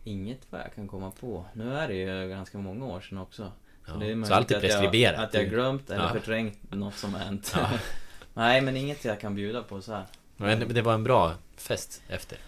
inget 0.05 0.41
vad 0.51 0.61
jag 0.61 0.75
kan 0.75 0.89
komma 0.89 1.11
på. 1.21 1.45
Nu 1.53 1.75
är 1.75 1.89
det 1.89 1.95
ju 1.95 2.29
ganska 2.29 2.59
många 2.59 2.85
år 2.85 3.01
sedan 3.01 3.19
också. 3.19 3.53
Ja, 3.87 3.95
det 3.95 4.11
är 4.11 4.25
så 4.25 4.35
allt 4.35 4.51
är 4.51 4.57
att 4.57 4.63
jag- 4.63 4.71
preskriberat. 4.73 5.21
Att 5.21 5.35
jag 5.35 5.49
glömt 5.49 5.91
eller 5.91 6.05
Ja. 6.05 6.13
förträngt 6.13 6.59
något 6.71 6.95
som 6.95 7.15
hänt. 7.15 7.53
Ja. 7.57 7.71
Nej, 8.35 8.61
men 8.61 8.77
inget 8.77 9.05
jag 9.05 9.21
kan 9.21 9.35
bjuda 9.35 9.63
på 9.63 9.83
så 9.83 9.93
här. 9.93 10.05
Men 10.37 10.69
det 10.75 10.83
var 10.83 10.95
en 10.95 11.05
bra 11.05 11.35
fest 11.57 12.03
efter. 12.09 12.39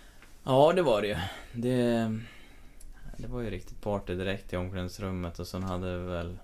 Ja, 0.45 0.73
det 0.73 0.83
var 0.83 1.03
det 1.03 1.09
ju. 1.09 1.17
Det, 1.53 2.19
det 3.17 3.27
var 3.27 3.41
ju 3.41 3.51
riktigt 3.51 3.81
party 3.83 4.15
direkt 4.15 4.53
i 4.53 4.57
omklädningsrummet 4.57 5.39
och 5.39 5.47
sen 5.47 5.63
hade 5.63 5.99
väl 5.99 6.39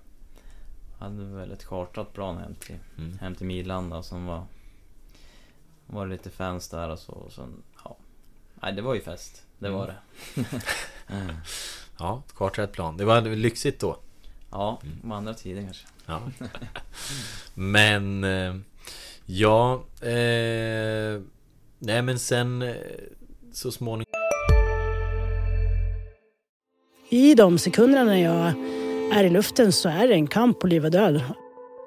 hade 0.99 1.23
väl 1.25 1.51
ett 1.51 1.63
chartrat 1.63 2.13
plan 2.13 2.37
hem 2.37 2.55
till, 2.55 2.75
Mm. 2.97 3.17
hem 3.19 3.35
till 3.35 3.45
Midlanda 3.47 4.03
som 4.03 4.25
var 4.25 4.45
var 5.87 6.05
det 6.05 6.11
lite 6.11 6.29
fans 6.29 6.69
där 6.69 6.89
och 6.89 6.99
så 6.99 7.11
och 7.11 7.31
sen, 7.31 7.63
ja. 7.83 7.97
Nej, 8.61 8.73
det 8.73 8.81
var 8.81 8.93
ju 8.93 9.01
fest. 9.01 9.43
Det 9.59 9.69
var 9.69 9.83
Mm. 9.83 9.95
det. 10.35 10.45
Mm. 11.13 11.35
Ja, 11.99 12.21
kvarträtt 12.35 12.71
plan. 12.71 12.97
Det 12.97 13.05
var 13.05 13.21
lyxigt 13.21 13.79
då. 13.79 13.97
Ja, 14.51 14.79
Mm. 14.83 14.97
om 15.03 15.11
andra 15.11 15.33
tider 15.33 15.61
kanske. 15.63 15.87
Ja. 16.05 16.21
Men 17.53 18.23
eh, 18.23 18.55
Ja 19.25 19.73
eh, 20.01 21.21
Nej 21.79 22.01
men 22.01 22.19
sen 22.19 22.61
eh, 22.61 22.75
Så 23.53 23.71
småningom 23.71 24.05
I 27.09 27.35
de 27.35 27.57
sekunderna 27.57 28.03
när 28.03 28.23
jag 28.23 28.53
är 29.19 29.23
i 29.23 29.29
luften 29.29 29.71
så 29.71 29.89
är 29.89 30.07
det 30.07 30.13
en 30.13 30.27
kamp 30.27 30.59
på 30.59 30.67
liv 30.67 30.85
och 30.85 30.91
död. 30.91 31.21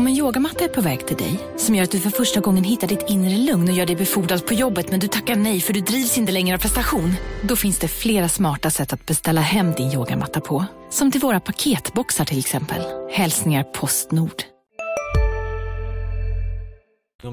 Om 0.00 0.06
en 0.06 0.16
yogamatta 0.16 0.64
är 0.64 0.68
på 0.68 0.80
väg 0.80 1.06
till 1.06 1.16
dig, 1.16 1.40
som 1.56 1.74
gör 1.74 1.84
att 1.84 1.90
du 1.90 2.00
för 2.00 2.10
första 2.10 2.40
gången 2.40 2.64
hittar 2.64 2.88
ditt 2.88 3.04
inre 3.08 3.36
lugn 3.36 3.68
och 3.68 3.74
gör 3.74 3.86
dig 3.86 3.96
befordrad 3.96 4.46
på 4.46 4.54
jobbet 4.54 4.90
men 4.90 5.00
du 5.00 5.08
tackar 5.08 5.36
nej 5.36 5.60
för 5.60 5.72
du 5.72 5.80
drivs 5.80 6.18
inte 6.18 6.32
längre 6.32 6.56
av 6.56 6.60
prestation. 6.60 7.12
Då 7.42 7.56
finns 7.56 7.78
det 7.78 7.88
flera 7.88 8.28
smarta 8.28 8.70
sätt 8.70 8.92
att 8.92 9.06
beställa 9.06 9.40
hem 9.40 9.72
din 9.72 9.92
yogamatta 9.92 10.40
på. 10.40 10.64
Som 10.90 11.12
till 11.12 11.20
våra 11.20 11.40
paketboxar 11.40 12.24
till 12.24 12.38
exempel. 12.38 12.82
Hälsningar 13.10 13.62
Postnord. 13.62 14.42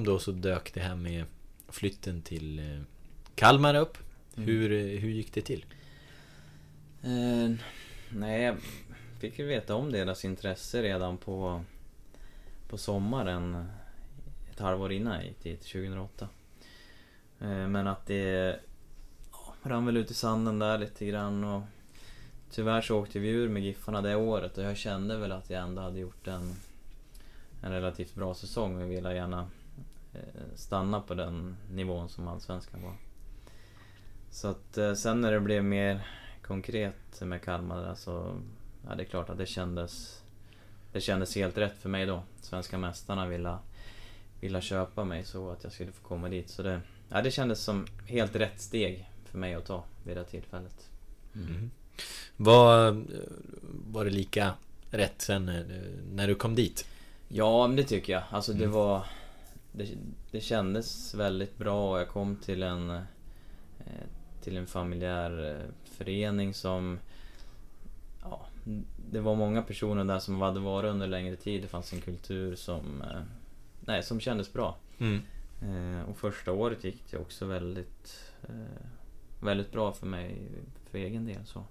då 0.05 0.19
så 0.19 0.31
dök 0.31 0.73
det 0.73 0.79
här 0.79 0.95
med 0.95 1.25
Flytten 1.69 2.21
till 2.21 2.59
eh, 2.59 2.81
Kalmar 3.35 3.75
upp 3.75 3.97
Mm. 4.37 4.49
hur, 4.49 4.71
eh, 4.71 4.99
hur 4.99 5.09
gick 5.09 5.33
det 5.33 5.41
till? 5.41 5.65
Eh, 7.03 7.55
nej, 8.09 8.43
jag 8.43 8.55
fick 9.19 9.39
ju 9.39 9.45
veta 9.45 9.75
om 9.75 9.91
deras 9.91 10.25
intresse 10.25 10.81
redan 10.81 11.17
på, 11.17 11.63
på 12.67 12.77
sommaren. 12.77 13.67
Ett 14.51 14.59
halvår 14.59 14.91
innan 14.91 15.13
jag 15.13 15.25
gick 15.25 15.43
dit, 15.43 15.61
2008. 15.61 16.27
Eh, 17.39 17.47
men 17.47 17.87
att 17.87 18.05
det 18.05 18.59
ja, 19.31 19.53
rann 19.63 19.85
väl 19.85 19.97
ut 19.97 20.11
i 20.11 20.13
sanden 20.13 20.59
där 20.59 20.77
lite 20.77 21.05
grann 21.05 21.43
och 21.43 21.61
Tyvärr 22.49 22.81
så 22.81 22.99
åkte 22.99 23.19
vi 23.19 23.29
ur 23.29 23.49
med 23.49 23.63
Giffarna 23.63 24.01
det 24.01 24.15
året 24.15 24.57
och 24.57 24.63
jag 24.63 24.77
kände 24.77 25.17
väl 25.17 25.31
att 25.31 25.49
jag 25.49 25.63
ändå 25.63 25.81
hade 25.81 25.99
gjort 25.99 26.27
en, 26.27 26.55
en 27.61 27.71
relativt 27.71 28.15
bra 28.15 28.33
säsong 28.33 28.81
och 28.81 28.91
ville 28.91 29.15
gärna 29.15 29.47
eh, 30.13 30.55
stanna 30.55 31.01
på 31.01 31.13
den 31.13 31.57
nivån 31.71 32.09
som 32.09 32.27
Allsvenskan 32.27 32.83
var. 32.83 32.93
Så 34.29 34.47
att 34.47 34.77
eh, 34.77 34.93
sen 34.93 35.21
när 35.21 35.31
det 35.31 35.39
blev 35.39 35.63
mer 35.63 36.07
konkret 36.41 37.21
med 37.21 37.41
Kalmar 37.41 37.81
där 37.81 37.95
så... 37.95 38.41
Ja, 38.87 38.95
det 38.95 39.03
är 39.03 39.07
klart 39.07 39.29
att 39.29 39.37
det 39.37 39.45
kändes... 39.45 40.23
Det 40.91 41.01
kändes 41.01 41.35
helt 41.35 41.57
rätt 41.57 41.77
för 41.81 41.89
mig 41.89 42.05
då. 42.05 42.23
Svenska 42.41 42.77
mästarna 42.77 43.27
ville, 43.27 43.57
ville 44.41 44.61
köpa 44.61 45.03
mig 45.03 45.25
så 45.25 45.49
att 45.51 45.63
jag 45.63 45.73
skulle 45.73 45.91
få 45.91 46.07
komma 46.07 46.29
dit. 46.29 46.49
Så 46.49 46.63
det, 46.63 46.81
ja, 47.09 47.21
det 47.21 47.31
kändes 47.31 47.59
som 47.63 47.87
helt 48.05 48.35
rätt 48.35 48.61
steg 48.61 49.09
för 49.25 49.37
mig 49.37 49.53
att 49.53 49.65
ta 49.65 49.83
vid 50.03 50.17
det 50.17 50.23
tillfället. 50.23 50.89
Mm. 51.35 51.71
Var, 52.37 53.03
var 53.91 54.05
det 54.05 54.11
lika 54.11 54.53
rätt 54.91 55.21
sen 55.21 55.45
när, 56.13 56.27
du 56.27 56.35
kom 56.35 56.55
dit? 56.55 56.87
Ja, 57.27 57.67
men 57.67 57.75
det 57.75 57.83
tycker 57.83 58.13
jag. 58.13 58.23
Alltså 58.29 58.53
det 58.53 58.63
Mm. 58.63 58.71
var... 58.75 59.05
Det, 59.71 59.87
det 60.31 60.41
kändes 60.41 61.13
väldigt 61.13 61.57
bra 61.57 61.91
och 61.91 61.99
jag 61.99 62.09
kom 62.09 62.35
till 62.35 62.63
en... 62.63 62.89
eh, 62.89 63.01
Till 64.43 64.57
en 64.57 64.67
familjär 64.67 65.49
eh, 65.55 65.69
förening 65.97 66.53
som... 66.53 66.99
Det 69.11 69.19
var 69.19 69.35
många 69.35 69.61
personer 69.61 70.03
där 70.03 70.19
som 70.19 70.41
hade 70.41 70.59
varit 70.59 70.89
under 70.89 71.07
längre 71.07 71.35
tid. 71.35 71.61
Det 71.61 71.67
fanns 71.67 71.93
en 71.93 72.01
kultur 72.01 72.55
som... 72.55 73.01
eh, 73.01 73.21
Nej, 73.79 74.03
som 74.03 74.19
kändes 74.19 74.53
bra. 74.53 74.77
Mm. 74.99 75.21
Eh, 75.61 76.09
Och 76.09 76.17
första 76.17 76.51
året 76.51 76.83
gick 76.83 77.11
det 77.11 77.17
också 77.17 77.45
väldigt... 77.45 78.31
eh, 78.49 78.85
Väldigt 79.41 79.71
bra 79.71 79.93
för 79.93 80.05
mig, 80.07 80.41
för 80.91 80.97
egen 80.97 81.25
del 81.25 81.45
så. 81.45 81.63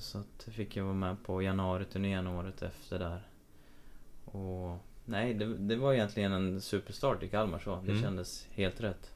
Så 0.00 0.18
att 0.18 0.48
fick 0.54 0.76
jag 0.76 0.84
vara 0.84 0.94
med 0.94 1.16
på 1.24 1.42
januari-turnén 1.42 2.26
året 2.26 2.62
efter 2.62 2.98
där. 2.98 3.20
Och 4.24 4.76
nej, 5.04 5.34
det, 5.34 5.54
det 5.56 5.76
var 5.76 5.94
egentligen 5.94 6.32
en 6.32 6.60
superstart 6.60 7.22
i 7.22 7.28
Kalmar 7.28 7.58
så. 7.58 7.80
Det 7.84 7.90
Mm. 7.90 8.02
kändes 8.02 8.46
helt 8.50 8.80
rätt. 8.80 9.10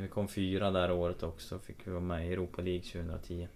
Vi 0.00 0.08
kom 0.08 0.28
fyra 0.28 0.70
där 0.70 0.92
året 0.92 1.22
också, 1.22 1.58
fick 1.58 1.76
vi 1.86 1.90
vara 1.90 2.00
med 2.00 2.28
i 2.28 2.32
Europa 2.32 2.62
League 2.62 2.82
2010. 2.82 3.48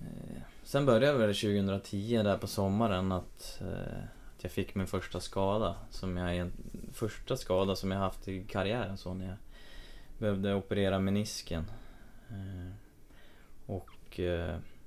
Eh, 0.00 0.42
Sen 0.62 0.86
började 0.86 1.18
väl 1.18 1.34
2010 1.34 2.22
där 2.22 2.38
på 2.38 2.46
sommaren 2.46 3.12
att, 3.12 3.60
eh, 3.60 4.02
att 4.36 4.42
jag 4.42 4.52
fick 4.52 4.74
min 4.74 4.86
första 4.86 5.20
skada. 5.20 5.74
Som 5.90 6.16
jag, 6.16 6.50
första 6.92 7.36
skada 7.36 7.76
som 7.76 7.90
jag 7.90 7.98
haft 7.98 8.28
i 8.28 8.44
karriären 8.44 8.96
så 8.98 9.14
när 9.14 9.26
jag 9.26 9.36
behövde 10.18 10.54
operera 10.54 10.98
menisken. 10.98 11.64
Eh, 12.30 12.72
Och 13.66 14.20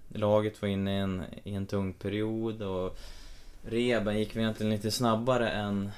laget 0.10 0.62
var 0.62 0.70
inne 0.70 0.96
i 0.98 1.00
en, 1.00 1.24
i 1.44 1.54
en 1.56 1.66
tung 1.68 1.94
period 1.94 2.62
och 2.62 2.98
rehaben 3.66 4.20
gick 4.20 4.36
egentligen 4.36 4.72
lite 4.72 4.92
snabbare 4.92 5.50
än 5.50 5.92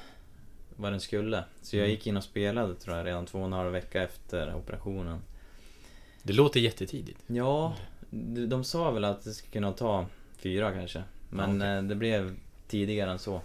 vad 0.76 0.92
den 0.92 1.00
skulle. 1.00 1.44
Så 1.62 1.76
jag 1.76 1.80
Mm. 1.84 1.90
gick 1.90 2.06
in 2.06 2.16
och 2.16 2.24
spelade 2.24 2.74
tror 2.74 2.96
jag 2.96 3.06
redan 3.06 3.26
två 3.26 3.38
och 3.38 3.44
en 3.46 3.52
halv 3.52 3.72
vecka 3.72 4.02
efter 4.02 4.54
operationen. 4.54 5.18
Det 6.22 6.32
låter 6.32 6.60
jättetidigt. 6.60 7.20
Ja, 7.26 7.74
de, 8.48 8.64
sa 8.64 8.90
väl 8.90 9.04
att 9.04 9.24
det 9.24 9.32
skulle 9.32 9.52
kunna 9.52 9.72
ta 9.72 10.06
fyra 10.36 10.72
kanske. 10.72 11.02
Men 11.30 11.50
Ja, 11.60 11.66
okej. 11.66 11.76
eh, 11.76 11.82
det 11.82 11.94
blev 11.94 12.36
tidigare 12.68 13.10
än 13.10 13.18
så. 13.18 13.40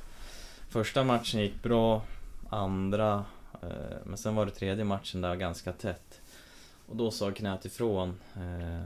Första 0.70 1.03
matchen 1.03 1.41
gick 1.41 1.63
bra, 1.63 2.01
andra... 2.49 3.26
Eh, 3.61 3.97
men 4.05 4.18
sen 4.18 4.36
var 4.36 4.45
det 4.45 4.51
tredje 4.51 4.84
matchen 4.84 5.22
där 5.22 5.36
ganska 5.36 5.74
tätt. 5.74 6.22
Och 6.88 6.95
då 6.95 7.11
sa 7.11 7.32
knät 7.32 7.65
ifrån. 7.65 8.20
Eh, 8.36 8.86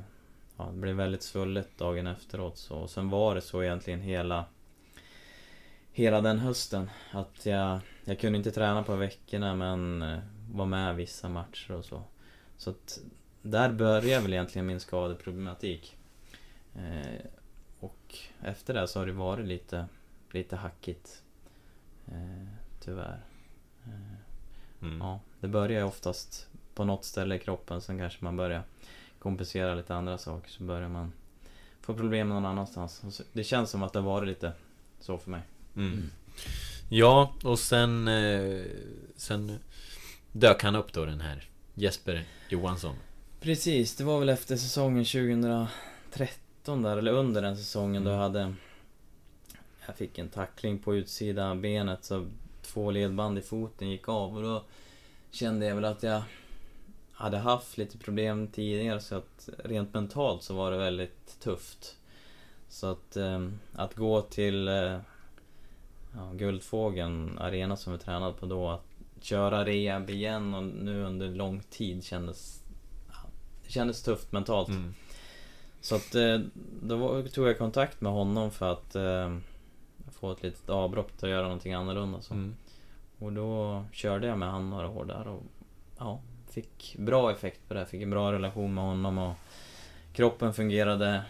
ja, 0.57 0.69
det 0.73 0.77
blev 0.79 0.95
väldigt 0.95 1.23
svullet 1.23 1.77
dagen 1.77 2.07
efteråt. 2.07 2.57
Så. 2.57 2.75
Och 2.75 2.89
sen 2.89 3.09
var 3.09 3.35
det 3.35 3.41
så 3.41 3.63
egentligen 3.63 4.01
hela... 4.01 4.45
Hela 5.91 6.21
den 6.21 6.39
hösten. 6.39 6.89
Att 7.11 7.45
jag... 7.45 7.79
Jag 8.05 8.19
kunde 8.19 8.37
inte 8.37 8.51
träna 8.51 8.83
på 8.83 8.95
veckorna 8.95 9.55
men 9.55 10.05
var 10.51 10.65
med 10.65 10.95
vissa 10.95 11.29
matcher 11.29 11.71
och 11.71 11.85
så. 11.85 12.03
Så 12.57 12.69
att 12.69 12.99
där 13.41 13.71
började 13.71 14.23
väl 14.23 14.33
egentligen 14.33 14.65
min 14.65 14.79
skadeproblematik. 14.79 15.97
Eh, 16.75 17.21
och 17.79 18.15
efter 18.41 18.73
det 18.73 18.87
så 18.87 18.99
har 18.99 19.05
det 19.05 19.11
varit 19.11 19.47
lite, 19.47 19.85
lite 20.31 20.55
hackigt. 20.55 21.23
Eh, 22.07 22.47
tyvärr. 22.79 23.21
Eh, 23.85 23.91
Mm. 24.81 24.99
ja, 24.99 25.19
det 25.39 25.47
börjar 25.47 25.83
oftast 25.83 26.47
på 26.75 26.85
något 26.85 27.05
ställe 27.05 27.35
i 27.35 27.39
kroppen, 27.39 27.81
sen 27.81 27.97
kanske 27.97 28.23
man 28.23 28.37
börjar 28.37 28.63
kompensera 29.19 29.75
lite 29.75 29.95
andra 29.95 30.17
saker, 30.17 30.49
så 30.51 30.63
börjar 30.63 30.89
man 30.89 31.13
få 31.81 31.93
problem 31.93 32.29
någon 32.29 32.45
annanstans. 32.45 33.21
Det 33.33 33.43
känns 33.43 33.69
som 33.69 33.83
att 33.83 33.93
det 33.93 33.99
har 33.99 34.05
varit 34.05 34.27
lite 34.27 34.53
så 34.99 35.17
för 35.17 35.31
mig. 35.31 35.41
Mm. 35.75 36.09
Ja, 36.89 37.33
och 37.43 37.59
sen... 37.59 38.07
Eh, 38.07 38.65
sen 39.15 39.59
dök 40.31 40.63
han 40.63 40.75
upp 40.75 40.93
då 40.93 41.05
den 41.05 41.21
här 41.21 41.49
Jesper 41.73 42.23
Johansson. 42.49 42.95
Precis, 43.41 43.95
det 43.95 44.03
var 44.03 44.19
väl 44.19 44.29
efter 44.29 44.55
säsongen 44.55 45.05
2013 45.05 46.81
där, 46.81 46.97
eller 46.97 47.11
under 47.11 47.41
den 47.41 47.57
säsongen 47.57 48.03
då 48.03 48.11
jag 48.11 48.17
hade... 48.17 48.53
Jag 49.85 49.95
fick 49.95 50.17
en 50.17 50.29
tackling 50.29 50.79
på 50.79 50.95
utsida 50.95 51.55
benet 51.55 52.05
så 52.05 52.27
två 52.61 52.91
ledband 52.91 53.37
i 53.37 53.41
foten 53.41 53.89
gick 53.89 54.09
av 54.09 54.37
och 54.37 54.43
då 54.43 54.63
kände 55.31 55.65
jag 55.65 55.75
väl 55.75 55.85
att 55.85 56.03
jag 56.03 56.23
hade 57.11 57.37
haft 57.37 57.77
lite 57.77 57.97
problem 57.97 58.47
tidigare 58.47 58.99
så 58.99 59.15
att 59.15 59.49
rent 59.63 59.93
mentalt 59.93 60.43
så 60.43 60.53
var 60.53 60.71
det 60.71 60.77
väldigt 60.77 61.39
tufft. 61.39 61.97
Så 62.69 62.87
att, 62.87 63.17
eh, 63.17 63.47
att 63.73 63.95
gå 63.95 64.21
till 64.21 64.67
eh, 64.67 64.99
ja, 66.15 66.31
Guldfågeln 66.33 67.37
arena 67.37 67.77
som 67.77 67.93
vi 67.93 67.99
tränade 67.99 68.33
på 68.33 68.45
då, 68.45 68.69
att 68.69 68.85
köra 69.21 69.65
rehab 69.65 70.09
igen 70.09 70.53
och 70.53 70.63
nu 70.63 71.03
under 71.03 71.27
lång 71.27 71.63
tid 71.69 72.03
kändes... 72.03 72.60
Kändes 73.71 74.03
tufft 74.03 74.31
mentalt. 74.31 74.69
Mm. 74.69 74.93
Så 75.81 75.95
att 75.95 76.15
eh, 76.15 76.39
då 76.81 77.27
tog 77.27 77.47
jag 77.47 77.57
kontakt 77.57 78.01
med 78.01 78.11
honom 78.11 78.51
för 78.51 78.71
att 78.71 78.95
eh, 78.95 79.37
få 80.11 80.31
ett 80.31 80.43
litet 80.43 80.69
avbrott 80.69 81.23
och 81.23 81.29
göra 81.29 81.43
någonting 81.43 81.73
annorlunda. 81.73 82.21
Så. 82.21 82.33
Mm. 82.33 82.55
Och 83.19 83.33
då 83.33 83.83
körde 83.91 84.27
jag 84.27 84.37
med 84.37 84.51
han 84.51 84.69
några 84.69 84.89
år 84.89 85.05
där 85.05 85.27
och 85.27 85.43
ja, 85.97 86.21
fick 86.49 86.95
bra 86.97 87.31
effekt 87.31 87.67
på 87.67 87.73
det. 87.73 87.85
Fick 87.85 88.01
en 88.01 88.09
bra 88.09 88.31
relation 88.31 88.73
med 88.73 88.83
honom 88.83 89.17
och 89.17 89.33
kroppen 90.13 90.53
fungerade 90.53 91.23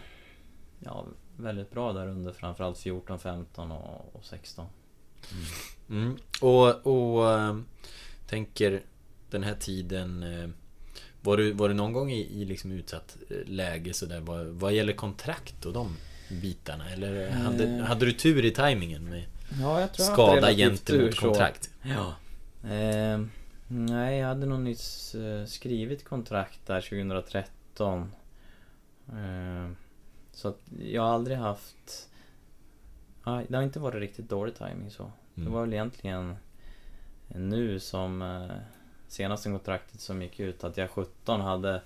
ja, 0.78 1.04
väldigt 1.36 1.70
bra 1.70 1.92
där 1.92 2.08
under 2.08 2.32
framförallt 2.32 2.78
14, 2.78 3.18
15 3.18 3.72
och, 3.72 4.14
och 4.14 4.24
16. 4.24 4.66
Mm. 5.90 6.16
Och, 6.40 6.86
och 6.86 7.30
eh, 7.30 7.56
tänker 8.26 8.82
den 9.30 9.42
här 9.42 9.54
tiden 9.54 10.22
var 11.22 11.36
du, 11.36 11.52
var 11.52 11.68
du 11.68 11.74
någon 11.74 11.92
gång 11.92 12.10
i, 12.12 12.20
i 12.42 12.44
liksom 12.44 12.72
utsatt 12.72 13.16
eh, 13.30 13.36
läge 13.46 13.94
sådär 13.94 14.20
vad, 14.20 14.46
vad 14.46 14.72
gäller 14.72 14.92
kontrakt 14.92 15.64
och 15.66 15.72
de 15.72 15.96
bitarna? 16.42 16.90
Eller 16.90 17.30
hade, 17.30 17.64
Eh. 17.64 17.78
hade 17.84 18.06
du 18.06 18.12
tur 18.12 18.44
i 18.44 18.50
tajmingen 18.50 19.04
med 19.10 19.24
Ja, 19.60 19.88
skada 19.92 20.52
gentemot 20.52 21.16
kontrakt? 21.16 21.70
Ja. 21.82 22.14
Eh, 22.70 23.20
nej, 23.68 24.18
jag 24.18 24.28
hade 24.28 24.46
nog 24.46 24.60
nyss 24.60 25.14
eh, 25.14 25.44
skrivit 25.46 26.04
kontrakt 26.04 26.66
där 26.66 26.80
2013. 26.80 28.12
Eh, 29.08 29.70
så 30.32 30.48
att 30.48 30.60
jag 30.84 31.02
har 31.02 31.08
aldrig 31.08 31.36
haft... 31.36 32.08
Ja, 33.24 33.42
det 33.48 33.56
har 33.56 33.62
inte 33.62 33.80
varit 33.80 33.94
riktigt 34.00 34.28
dålig 34.28 34.54
timing 34.54 34.90
så. 34.90 35.12
Det 35.34 35.40
Mm. 35.40 35.52
var 35.52 35.60
väl 35.60 35.72
egentligen 35.72 36.36
nu 37.28 37.80
som 37.80 38.22
eh, 38.22 38.56
senaste 39.12 39.50
kontraktet 39.50 40.00
som 40.00 40.22
gick 40.22 40.40
ut 40.40 40.64
att 40.64 40.76
jag 40.76 40.90
17 40.90 41.40
hade 41.40 41.82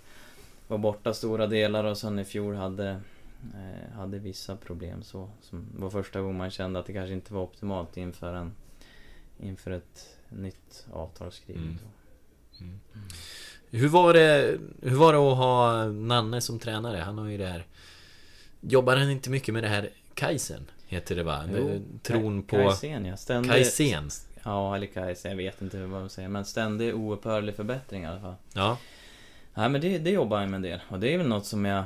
var 0.68 0.78
borta 0.78 1.14
stora 1.14 1.46
delar 1.46 1.84
och 1.84 1.98
sen 1.98 2.18
i 2.18 2.24
fjol 2.24 2.54
hade 2.54 3.00
eh, 3.54 3.96
hade 3.96 4.18
vissa 4.18 4.56
problem 4.56 5.02
så. 5.02 5.30
Som 5.40 5.66
var 5.76 5.90
första 5.90 6.20
gången 6.20 6.36
man 6.36 6.50
kände 6.50 6.78
att 6.78 6.86
det 6.86 6.92
kanske 6.92 7.14
inte 7.14 7.34
var 7.34 7.42
optimalt 7.42 7.96
inför 7.96 8.34
en 8.34 8.52
inför 9.40 9.70
ett 9.70 10.16
nytt 10.28 10.86
avtalsskrivning. 10.92 11.78
Mm. 12.60 12.80
så. 12.90 12.98
Hur 13.70 13.88
var 13.88 14.14
det, 14.14 14.58
hur 14.82 14.96
var 14.96 15.12
det 15.12 15.18
att 15.18 15.36
ha 15.36 15.84
Nanne 15.84 16.40
som 16.40 16.58
tränare? 16.58 16.96
Han 16.96 17.18
har 17.18 17.28
ju 17.28 17.38
det 17.38 17.46
här 17.46 17.66
Jobbar 18.60 18.96
han 18.96 19.10
inte 19.10 19.30
mycket 19.30 19.54
med 19.54 19.62
det 19.62 19.68
här 19.68 19.90
Kaizen? 20.14 20.70
Heter 20.86 21.16
det 21.16 21.22
va? 21.22 21.44
Jo, 21.56 21.82
Tron 22.02 22.42
på 22.42 22.56
Kajsen 22.56 23.04
ja. 23.04 23.16
Ständig, 23.16 23.50
Kaizen? 23.50 24.10
Ja, 24.46 24.76
eller 24.76 24.86
Kajsen. 24.86 25.30
Jag 25.30 25.36
vet 25.36 25.62
inte 25.62 25.78
vad 25.80 25.88
man 26.00 26.10
säger. 26.10 26.28
Men 26.28 26.44
ständig 26.44 26.94
oupphörlig 26.96 27.54
förbättring 27.54 28.02
i 28.02 28.06
alla 28.06 28.20
fall. 28.20 28.34
Ja 28.54 28.78
Nej 29.54 29.68
men 29.68 29.80
det, 29.80 29.98
det 29.98 30.10
jobbar 30.10 30.40
jag 30.40 30.50
med 30.50 30.56
en 30.56 30.62
del. 30.62 30.80
Och 30.88 31.00
det 31.00 31.14
är 31.14 31.18
väl 31.18 31.28
något 31.28 31.46
som 31.46 31.64
jag... 31.64 31.84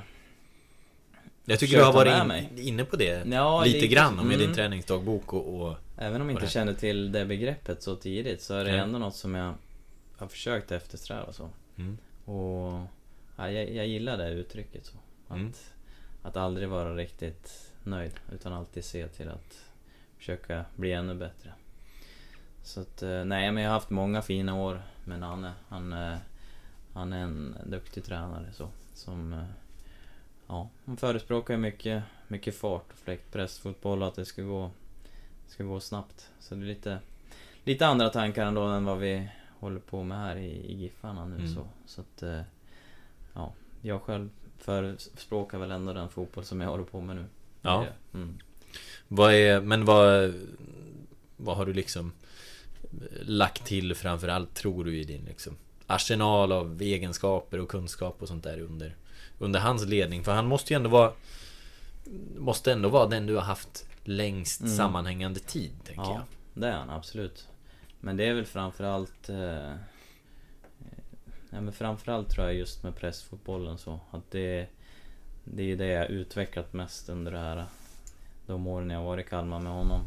Jag 1.45 1.59
tycker 1.59 1.77
du 1.77 1.83
har 1.85 1.93
varit 1.93 2.43
in, 2.53 2.59
inne 2.59 2.85
på 2.85 2.97
det 2.97 3.27
Ja, 3.33 3.65
lite 3.65 3.77
lite. 3.77 3.87
grann 3.95 4.17
med 4.17 4.27
din 4.39 4.41
Mm. 4.41 4.55
träningsdagbok 4.55 5.33
och, 5.33 5.61
och 5.63 5.77
Även 5.99 6.21
om 6.21 6.29
jag 6.29 6.35
inte 6.35 6.47
det. 6.47 6.51
känner 6.51 6.75
till 6.75 7.13
det 7.13 7.25
begreppet 7.27 7.83
så 7.83 7.97
tidigt 7.97 8.43
så 8.43 8.55
är 8.55 8.65
det 8.65 8.71
Nej. 8.71 8.81
ändå 8.81 8.99
något 8.99 9.15
som 9.17 9.35
jag 9.35 9.55
har 10.17 10.27
försökt 10.29 10.73
eftersträva 10.73 11.33
så. 11.33 11.49
Mm. 11.79 11.99
Och 12.25 12.81
ja, 13.37 13.51
jag, 13.51 13.71
jag 13.71 13.87
gillar 13.87 14.19
det 14.19 14.31
uttrycket 14.31 14.87
så. 14.87 14.97
Att, 15.29 15.37
Mm. 15.37 15.53
att 16.23 16.37
aldrig 16.37 16.69
vara 16.69 16.95
riktigt 16.97 17.73
nöjd 17.85 18.13
utan 18.33 18.53
alltid 18.53 18.85
se 18.85 19.09
till 19.09 19.29
att 19.29 19.59
försöka 20.19 20.65
bli 20.77 20.93
ännu 20.93 21.15
bättre. 21.15 21.53
Så 22.63 22.81
att, 22.81 23.03
eh, 23.03 23.25
nej 23.25 23.53
men 23.53 23.63
jag 23.63 23.71
har 23.71 23.75
haft 23.75 23.91
många 23.91 24.23
fina 24.23 24.55
år 24.55 24.83
med 25.05 25.21
Nanne. 25.21 25.53
Han, 25.69 25.93
eh, 25.93 26.17
han 26.95 27.13
är 27.13 27.23
en 27.23 27.57
duktig 27.67 28.05
tränare 28.05 28.47
så. 28.53 28.69
Som, 28.95 29.33
eh, 29.33 29.45
ja, 30.47 30.69
han 30.85 30.97
förespråkar 30.97 31.57
mycket, 31.57 32.03
mycket 32.29 32.57
fart 32.57 32.93
och 32.93 32.99
fläktpress, 32.99 33.59
fotboll 33.59 34.03
och 34.03 34.09
att 34.09 34.15
det 34.15 34.25
ska 34.25 34.43
gå, 34.43 34.71
ska 35.49 35.65
gå 35.65 35.81
snabbt. 35.81 36.31
Så 36.41 36.55
det 36.55 36.61
är 36.61 36.67
lite, 36.67 36.99
lite 37.65 37.87
andra 37.87 38.09
tankar 38.09 38.47
ändå 38.47 38.63
än 38.63 38.85
vad 38.85 38.99
vi 38.99 39.29
håller 39.59 39.81
på 39.81 40.03
med 40.03 40.19
här 40.19 40.37
i, 40.37 40.51
i 40.51 40.75
Giffarna 40.75 41.25
nu 41.25 41.37
Mm. 41.37 41.55
så. 41.55 41.67
Så 41.87 42.01
att, 42.01 42.23
ja, 43.35 43.53
jag 43.83 44.03
själv 44.03 44.31
förespråkar 44.59 45.59
väl 45.59 45.71
ändå 45.71 45.93
den 45.93 46.09
fotboll 46.09 46.45
som 46.45 46.61
jag 46.61 46.69
håller 46.69 46.85
på 46.85 47.01
med 47.01 47.17
nu. 47.17 47.25
Ja. 47.63 47.87
Mm. 48.15 48.39
Vad 49.09 49.35
är, 49.35 49.61
men 49.61 49.85
vad, 49.85 50.35
vad 51.37 51.57
har 51.57 51.67
du 51.67 51.73
liksom 51.73 52.13
lagt 53.21 53.65
till 53.65 53.95
framförallt 53.95 54.55
tror 54.55 54.85
du 54.85 54.99
i 54.99 55.05
din 55.05 55.25
liksom 55.25 55.57
arsenal 55.87 56.53
av 56.53 56.83
egenskaper 56.83 57.59
och 57.59 57.69
kunskap 57.69 58.23
och 58.23 58.29
sånt 58.29 58.45
där 58.45 58.61
under, 58.61 58.97
under 59.39 59.61
hans 59.61 59.87
ledning? 59.87 60.25
För 60.25 60.33
han 60.33 60.47
måste 60.47 60.73
ju 60.73 60.77
ändå 60.77 60.91
vara 60.91 61.13
Måste 62.39 62.73
ändå 62.73 62.89
vara 62.89 63.07
den 63.07 63.27
du 63.27 63.35
har 63.35 63.43
haft 63.43 63.87
längst 64.05 64.61
mm. 64.61 64.77
sammanhängande 64.77 65.41
tid, 65.41 65.71
tänker 65.85 66.03
ja, 66.03 66.15
jag. 66.15 66.63
det 66.63 66.69
är 66.69 66.73
han 66.73 66.91
absolut. 66.91 67.49
Men 68.01 68.17
det 68.17 68.25
är 68.25 68.35
väl 68.35 68.47
framförallt 68.47 69.29
eh, 69.29 69.75
Ja 71.51 71.61
men 71.61 71.73
framförallt 71.73 72.29
tror 72.29 72.47
jag 72.47 72.55
just 72.55 72.83
med 72.83 72.97
pressfotbollen 72.97 73.79
så 73.79 74.01
att 74.11 74.31
det 74.31 74.67
Det 75.45 75.63
är 75.63 75.77
det 75.77 75.87
jag 75.87 76.11
utvecklat 76.11 76.73
mest 76.73 77.09
under 77.09 77.33
det 77.33 77.39
här 77.39 77.65
De 78.47 78.67
åren 78.67 78.91
jag 78.91 79.03
varit 79.03 79.27
i 79.27 79.29
Kalmar 79.29 79.61
med 79.61 79.73
honom 79.73 80.01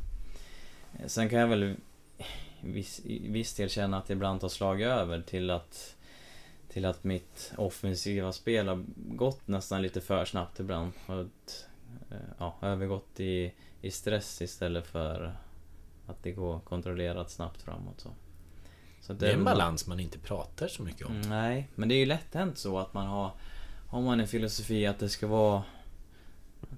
Sen 1.08 1.30
kan 1.30 1.40
jag 1.40 1.48
väl 1.48 1.76
viss, 2.64 3.02
viss 3.06 3.54
del 3.54 3.70
känna 3.70 3.98
att 3.98 4.06
det 4.06 4.14
ibland 4.14 4.42
har 4.42 4.50
slagit 4.50 4.88
över 4.88 5.22
till 5.22 5.50
att 5.50 5.96
Till 6.70 6.86
att 6.86 7.04
mitt 7.04 7.54
offensiva 7.58 8.32
spel 8.32 8.68
har 8.68 8.86
gått 8.96 9.48
nästan 9.48 9.82
lite 9.82 10.02
för 10.02 10.26
snabbt 10.26 10.60
ibland 10.60 10.92
och 11.06 11.22
ett, 11.22 11.68
ja, 12.38 12.56
övergått 12.62 13.20
i, 13.20 13.54
i 13.82 13.92
stress 13.92 14.42
istället 14.42 14.88
för 14.88 15.36
att 16.08 16.24
det 16.24 16.32
går 16.32 16.60
kontrollerat 16.60 17.32
snabbt 17.32 17.62
framåt 17.62 18.00
så. 18.00 18.10
så 19.02 19.14
det, 19.14 19.30
är 19.30 19.34
en 19.34 19.44
balans 19.44 19.88
man 19.88 20.00
inte 20.00 20.20
pratar 20.20 20.68
så 20.68 20.84
mycket 20.84 21.08
om. 21.08 21.22
Nej, 21.22 21.70
men 21.76 21.90
det 21.90 21.96
är 21.96 22.00
ju 22.00 22.06
lätt 22.06 22.34
hänt 22.34 22.58
så 22.58 22.80
att 22.80 22.94
man 22.94 23.08
har 23.08 23.32
Har 23.90 24.02
man 24.02 24.20
en 24.20 24.28
filosofi 24.28 24.86
att 24.86 25.00
det 25.00 25.10
ska 25.10 25.28
vara 25.28 25.64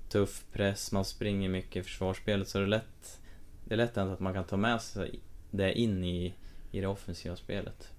Tuff 0.10 0.44
press, 0.52 0.92
man 0.92 1.06
springer 1.06 1.50
mycket 1.50 1.76
i 1.76 1.84
försvarsspelet 1.84 2.50
så 2.50 2.58
är 2.58 2.62
det 2.62 2.68
lätt 2.68 3.22
Det 3.66 3.74
är 3.74 3.78
lätt 3.78 3.96
hänt 3.96 4.14
att 4.14 4.20
man 4.20 4.34
kan 4.34 4.44
ta 4.44 4.58
med 4.58 4.82
sig 4.82 5.20
det 5.58 5.80
in 5.80 6.04
i, 6.04 6.34
i 6.72 6.82
det 6.82 6.88
offensiva 6.88 7.36
spelet. 7.36 7.90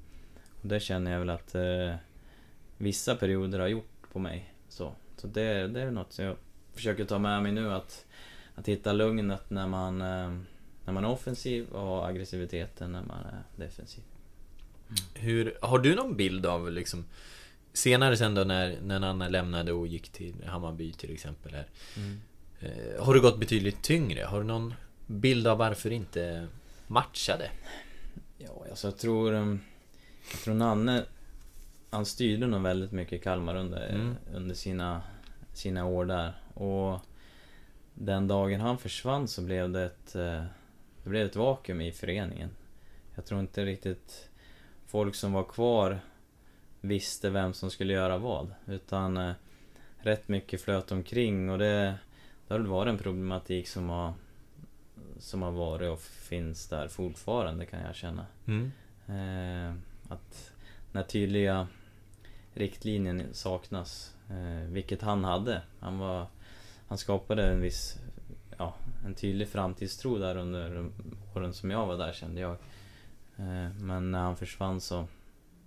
Och 0.63 0.69
det 0.69 0.81
känner 0.81 1.11
jag 1.11 1.19
väl 1.19 1.31
att 1.31 1.55
eh, 1.55 1.95
vissa 2.77 3.17
perioder 3.17 3.59
har 3.59 3.69
gjort 3.69 4.13
på 4.13 4.19
mig. 4.19 4.55
Så, 4.69 4.95
så 5.17 5.27
det, 5.27 5.67
det 5.67 5.81
är 5.81 5.91
något 5.91 6.13
som 6.13 6.25
jag 6.25 6.37
försöker 6.73 7.05
ta 7.05 7.19
med 7.19 7.43
mig 7.43 7.53
nu 7.53 7.73
att, 7.73 8.07
att 8.55 8.69
hitta 8.69 8.93
lugnet 8.93 9.51
när 9.51 9.67
man, 9.67 10.01
eh, 10.01 10.39
när 10.85 10.93
man 10.93 11.05
är 11.05 11.09
offensiv 11.09 11.69
och 11.69 12.09
aggressiviteten 12.09 12.93
när 12.93 13.03
man 13.03 13.25
är 13.27 13.43
defensiv. 13.57 14.05
Mm. 14.89 15.25
Hur, 15.27 15.59
har 15.63 15.79
du 15.79 15.95
någon 15.95 16.17
bild 16.17 16.47
av 16.47 16.73
liksom 16.73 17.05
Senare 17.73 18.17
sen 18.17 18.35
då 18.35 18.45
när, 18.45 18.79
när 18.83 18.99
Nanna 18.99 19.29
lämnade 19.29 19.73
och 19.73 19.87
gick 19.87 20.09
till 20.09 20.35
Hammarby 20.47 20.93
till 20.93 21.13
exempel 21.13 21.53
här 21.55 21.67
mm. 21.97 22.21
eh, 22.61 23.05
Har 23.05 23.15
du 23.15 23.21
gått 23.21 23.41
betydligt 23.41 23.83
tyngre? 23.83 24.25
Har 24.25 24.39
du 24.39 24.45
någon 24.45 24.75
bild 25.07 25.47
av 25.47 25.59
varför 25.59 25.93
inte 25.93 26.49
matchade? 26.87 27.51
Ja, 28.39 28.67
alltså 28.71 28.87
jag 28.87 28.99
tror... 28.99 29.33
Um, 29.33 29.61
jag 30.33 30.41
tror 30.41 30.55
Nanne... 30.55 31.05
Han 31.91 32.07
styrde 32.07 32.47
nog 32.47 32.63
väldigt 32.63 32.93
mycket 32.93 33.13
i 33.13 33.19
Kalmar 33.19 33.57
under, 33.57 33.89
mm. 33.89 34.15
under 34.35 34.55
sina, 34.55 35.03
sina 35.53 35.87
år 35.87 36.05
där. 36.05 36.33
Och 36.55 37.01
den 37.95 38.29
dagen 38.29 38.61
han 38.61 38.79
försvann 38.79 39.29
så 39.29 39.43
blev 39.43 39.71
det 39.71 39.85
ett... 39.85 40.15
Eh, 40.15 40.45
det 41.03 41.11
blev 41.11 41.27
ett 41.27 41.37
vakuum 41.37 41.81
i 41.81 41.93
föreningen. 41.93 42.51
Jag 43.15 43.25
tror 43.25 43.41
inte 43.41 43.65
riktigt 43.65 44.29
folk 44.87 45.15
som 45.15 45.33
var 45.33 45.45
kvar 45.45 46.01
visste 46.81 47.31
vem 47.31 47.53
som 47.53 47.71
skulle 47.71 47.93
göra 47.93 48.19
vad. 48.19 48.55
Utan 48.67 49.17
eh, 49.17 49.33
rätt 49.99 50.29
mycket 50.29 50.61
flöt 50.61 50.93
omkring 50.93 51.51
och 51.51 51.59
det, 51.59 51.95
det 52.47 52.55
har 52.55 52.59
väl 52.59 52.69
varit 52.69 52.91
en 52.91 52.99
problematik 52.99 53.69
som 53.69 53.89
har 53.89 54.15
som 55.19 55.43
har 55.43 55.51
varit 55.51 55.91
och 55.91 56.01
finns 56.01 56.69
där 56.69 56.89
fortfarande 56.89 57.67
kan 57.67 57.81
jag 57.81 57.95
känna. 57.95 58.27
Mm. 58.47 58.73
Eh, 59.07 59.75
att 60.09 60.53
när 60.93 61.03
tydliga 61.03 61.69
riktlinjen 62.55 63.23
saknas, 63.33 64.15
eh, 64.31 64.71
vilket 64.71 65.03
han 65.03 65.25
hade. 65.25 65.63
Han, 65.81 65.99
var, 65.99 66.27
han 66.89 66.99
skapade 66.99 67.43
en 67.43 67.61
viss, 67.61 67.97
ja, 68.59 68.75
en 69.07 69.15
tydlig 69.15 69.49
framtidstro 69.49 70.19
där 70.19 70.37
under 70.37 70.91
åren 71.35 71.55
som 71.55 71.71
jag 71.71 71.87
var 71.87 71.99
där 71.99 72.13
kände 72.13 72.41
jag. 72.41 72.53
Eh, 73.37 73.71
men 73.81 74.11
när 74.11 74.21
han 74.21 74.37
försvann 74.37 74.81
så, 74.81 75.07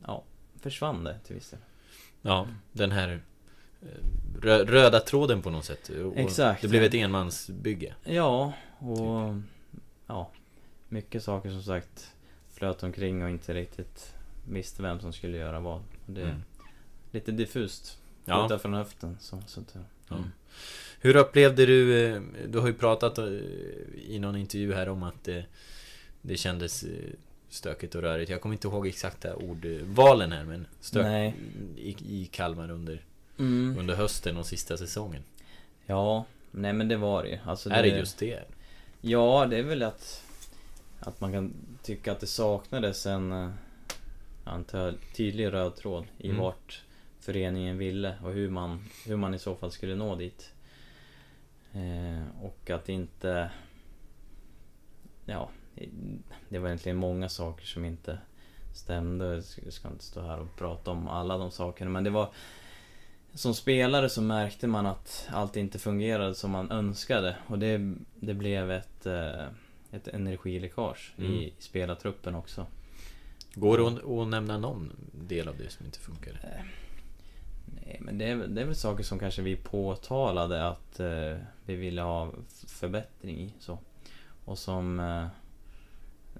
ja, 0.05 0.23
försvann 0.59 1.03
det 1.03 1.19
till 1.19 1.35
viss 1.35 1.49
del. 1.49 1.59
Ja, 2.21 2.47
den 2.71 2.91
här 2.91 3.21
röda 4.41 4.99
tråden 4.99 5.41
på 5.41 5.49
något 5.49 5.65
sätt. 5.65 5.91
Exakt. 6.15 6.61
Det 6.61 6.67
blev 6.67 6.83
ett 6.83 6.93
enmansbygge. 6.93 7.93
Ja, 8.03 8.53
och 8.79 9.35
ja, 10.07 10.29
mycket 10.89 11.23
saker 11.23 11.49
som 11.49 11.63
sagt 11.63 12.13
flöt 12.53 12.83
omkring 12.83 13.23
och 13.23 13.29
inte 13.29 13.53
riktigt 13.53 14.15
visste 14.49 14.81
vem 14.81 14.99
som 14.99 15.13
skulle 15.13 15.37
göra 15.37 15.59
vad. 15.59 15.83
Det 16.05 16.21
är 16.21 16.25
mm. 16.25 16.43
lite 17.11 17.31
diffust. 17.31 17.97
Ja. 18.25 18.59
från 18.59 18.73
höften. 18.73 19.17
Så, 19.19 19.41
så 19.47 19.59
att, 19.59 19.75
ja. 20.07 20.15
Mm. 20.15 20.29
Hur 21.01 21.15
upplevde 21.15 21.65
du, 21.65 22.05
eh, 22.05 22.21
du 22.47 22.59
har 22.59 22.67
ju 22.67 22.73
pratat 22.73 23.17
eh, 23.17 23.25
i 24.07 24.19
någon 24.19 24.35
intervju 24.35 24.73
här 24.73 24.89
om 24.89 25.03
att 25.03 25.23
det, 25.23 25.45
det 26.21 26.37
kändes 26.37 26.83
eh, 26.83 26.89
stökigt 27.49 27.95
och 27.95 28.01
rörigt. 28.01 28.29
Jag 28.29 28.41
kommer 28.41 28.55
inte 28.55 28.67
ihåg 28.67 28.87
exakta 28.87 29.35
ordvalen 29.35 30.31
här 30.31 30.43
men 30.43 30.67
stök 30.79 31.33
i, 31.77 31.95
i 32.09 32.29
Kalmar 32.31 32.71
under, 32.71 33.01
mm. 33.39 33.77
under 33.79 33.95
hösten 33.95 34.37
och 34.37 34.45
sista 34.45 34.77
säsongen. 34.77 35.23
Ja, 35.85 36.25
nej 36.51 36.73
men 36.73 36.87
det 36.87 36.97
var 36.97 37.23
det 37.23 37.39
alltså 37.45 37.69
Är 37.69 37.83
det 37.83 37.89
just 37.89 38.17
det? 38.17 38.43
Ja, 39.01 39.47
det 39.49 39.57
är 39.57 39.63
väl 39.63 39.83
att, 39.83 40.23
att 40.99 41.21
man 41.21 41.31
kan 41.31 41.53
tycka 41.83 42.11
att 42.11 42.19
det 42.19 42.27
saknades 42.27 43.05
en 43.05 43.31
eh, 43.31 43.49
antar 44.43 44.95
tydlig 45.15 45.53
röd 45.53 45.75
tråd 45.75 46.05
i 46.17 46.29
mm. 46.29 46.41
vart 46.41 46.83
föreningen 47.19 47.77
ville 47.77 48.15
och 48.23 48.31
hur 48.31 48.49
man, 48.49 48.85
hur 49.05 49.15
man 49.15 49.33
i 49.33 49.39
så 49.39 49.55
fall 49.55 49.71
skulle 49.71 49.95
nå 49.95 50.15
dit. 50.15 50.53
Eh, 51.73 52.43
och 52.43 52.69
att 52.69 52.89
inte... 52.89 53.51
Ja, 55.25 55.49
det 56.49 56.59
var 56.59 56.67
egentligen 56.67 56.97
många 56.97 57.29
saker 57.29 57.65
som 57.65 57.85
inte 57.85 58.19
stämde. 58.75 59.43
Jag 59.63 59.73
ska 59.73 59.87
inte 59.87 60.03
stå 60.03 60.21
här 60.21 60.39
och 60.39 60.55
prata 60.55 60.91
om 60.91 61.07
alla 61.07 61.37
de 61.37 61.51
sakerna 61.51 61.91
men 61.91 62.03
det 62.03 62.09
var 62.09 62.29
som 63.33 63.53
spelare 63.53 64.09
så 64.09 64.21
märkte 64.21 64.67
man 64.67 64.85
att 64.85 65.27
allt 65.31 65.55
inte 65.55 65.79
fungerade 65.79 66.35
som 66.35 66.51
man 66.51 66.71
önskade 66.71 67.35
och 67.47 67.59
det, 67.59 67.95
det 68.19 68.33
blev 68.33 68.71
ett, 68.71 69.05
eh, 69.05 69.45
ett 69.91 70.07
energiläckage 70.07 71.13
mm. 71.17 71.31
i 71.31 71.53
spelartruppen 71.59 72.35
också. 72.35 72.65
Går 73.53 73.77
det 73.77 73.87
att, 73.87 74.19
att 74.21 74.27
nämna 74.27 74.57
någon 74.57 74.91
del 75.13 75.47
av 75.47 75.57
det 75.57 75.69
som 75.69 75.85
inte 75.85 75.99
funkar? 75.99 76.31
Eh, 76.31 76.65
nej, 77.65 77.97
men 77.99 78.17
det 78.17 78.25
är, 78.25 78.35
det 78.35 78.61
är 78.61 78.65
väl 78.65 78.75
saker 78.75 79.03
som 79.03 79.19
kanske 79.19 79.41
vi 79.41 79.55
påtalade 79.55 80.67
att 80.67 80.99
eh, 80.99 81.37
vi 81.65 81.75
ville 81.75 82.01
ha 82.01 82.31
förbättring 82.67 83.37
i. 83.39 83.53
Så. 83.59 83.79
Och 84.45 84.57
som 84.57 84.99
eh, 84.99 85.27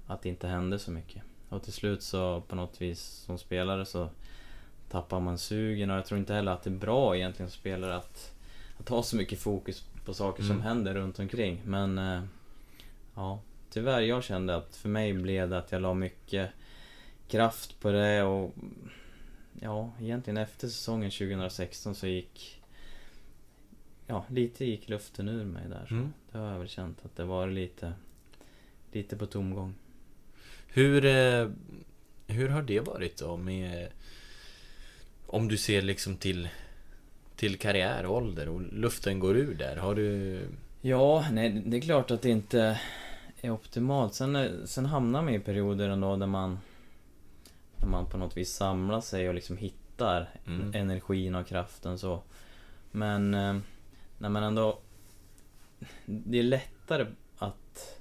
att 0.06 0.22
det 0.22 0.28
inte 0.28 0.48
hände 0.48 0.78
så 0.78 0.90
mycket. 0.90 1.22
Och 1.48 1.62
till 1.62 1.72
slut 1.72 2.02
så 2.02 2.40
på 2.40 2.56
något 2.56 2.80
vis 2.80 3.00
som 3.00 3.38
spelare 3.38 3.86
så 3.86 4.08
tappar 4.90 5.20
man 5.20 5.38
sugen 5.38 5.90
och 5.90 5.96
jag 5.96 6.06
tror 6.06 6.20
inte 6.20 6.34
heller 6.34 6.52
att 6.52 6.62
det 6.62 6.70
är 6.70 6.74
bra 6.74 7.16
egentligen 7.16 7.50
som 7.50 7.60
spelare 7.60 7.96
att, 7.96 8.34
att 8.78 8.88
ha 8.88 9.02
så 9.02 9.16
mycket 9.16 9.38
fokus 9.38 9.84
på 10.04 10.14
saker 10.14 10.42
mm. 10.42 10.56
som 10.56 10.62
händer 10.62 10.94
runt 10.94 11.18
omkring. 11.18 11.62
Men 11.64 11.98
eh, 11.98 12.22
ja, 13.14 13.40
tyvärr 13.70 14.00
jag 14.00 14.24
kände 14.24 14.56
att 14.56 14.76
för 14.76 14.88
mig 14.88 15.12
blev 15.12 15.50
det 15.50 15.58
att 15.58 15.72
jag 15.72 15.82
la 15.82 15.94
mycket 15.94 16.50
kraft 17.28 17.80
på 17.80 17.90
det 17.90 18.22
och 18.22 18.54
ja, 19.60 19.92
egentligen 20.00 20.36
efter 20.36 20.68
säsongen 20.68 21.10
2016 21.10 21.94
så 21.94 22.06
gick 22.06 22.56
Ja, 24.06 24.24
lite 24.28 24.64
gick 24.64 24.88
luften 24.88 25.28
ur 25.28 25.44
mig 25.44 25.68
där. 25.68 25.86
Så 25.88 25.94
mm. 25.94 26.12
Det 26.32 26.38
har 26.38 26.52
jag 26.52 26.58
väl 26.58 26.68
känt 26.68 27.04
att 27.04 27.16
det 27.16 27.24
var 27.24 27.46
lite 27.46 27.92
Lite 28.92 29.16
på 29.16 29.26
tomgång. 29.26 29.74
Hur, 30.66 31.04
eh, 31.04 31.48
hur 32.26 32.48
har 32.48 32.62
det 32.62 32.80
varit 32.80 33.18
då 33.18 33.36
med 33.36 33.88
om 35.32 35.48
du 35.48 35.56
ser 35.56 35.82
liksom 35.82 36.16
till 36.16 36.48
Till 37.36 37.58
karriär 37.58 38.06
och 38.06 38.16
ålder 38.16 38.48
och 38.48 38.60
luften 38.60 39.18
går 39.18 39.36
ur 39.36 39.54
där, 39.54 39.76
har 39.76 39.94
du 39.94 40.40
Ja, 40.80 41.26
nej 41.32 41.62
det 41.66 41.76
är 41.76 41.80
klart 41.80 42.10
att 42.10 42.22
det 42.22 42.30
inte 42.30 42.80
är 43.40 43.50
optimalt. 43.50 44.14
Sen, 44.14 44.62
sen 44.66 44.86
hamnar 44.86 45.22
man 45.22 45.34
i 45.34 45.40
perioder 45.40 45.88
ändå 45.88 46.16
där 46.16 46.26
man 46.26 46.58
Där 47.76 47.86
man 47.86 48.06
på 48.06 48.16
något 48.16 48.36
vis 48.36 48.52
samlar 48.52 49.00
sig 49.00 49.28
och 49.28 49.34
liksom 49.34 49.56
hittar 49.56 50.28
mm. 50.46 50.74
energin 50.74 51.34
och 51.34 51.46
kraften 51.46 51.98
så 51.98 52.22
Men 52.90 53.34
eh, 53.34 53.56
när 54.18 54.28
man 54.28 54.42
ändå 54.42 54.78
Det 56.04 56.38
är 56.38 56.42
lättare 56.42 57.06
att 57.38 58.00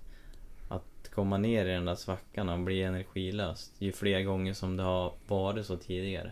Att 0.67 1.11
komma 1.13 1.37
ner 1.37 1.65
i 1.65 1.71
den 1.71 1.85
där 1.85 1.95
svackan 1.95 2.49
och 2.49 2.59
bli 2.59 2.83
energilös 2.83 3.71
ju 3.79 3.91
fler 3.91 4.21
gånger 4.21 4.53
som 4.53 4.77
det 4.77 4.83
har 4.83 5.13
varit 5.27 5.65
så 5.65 5.77
tidigare 5.77 6.31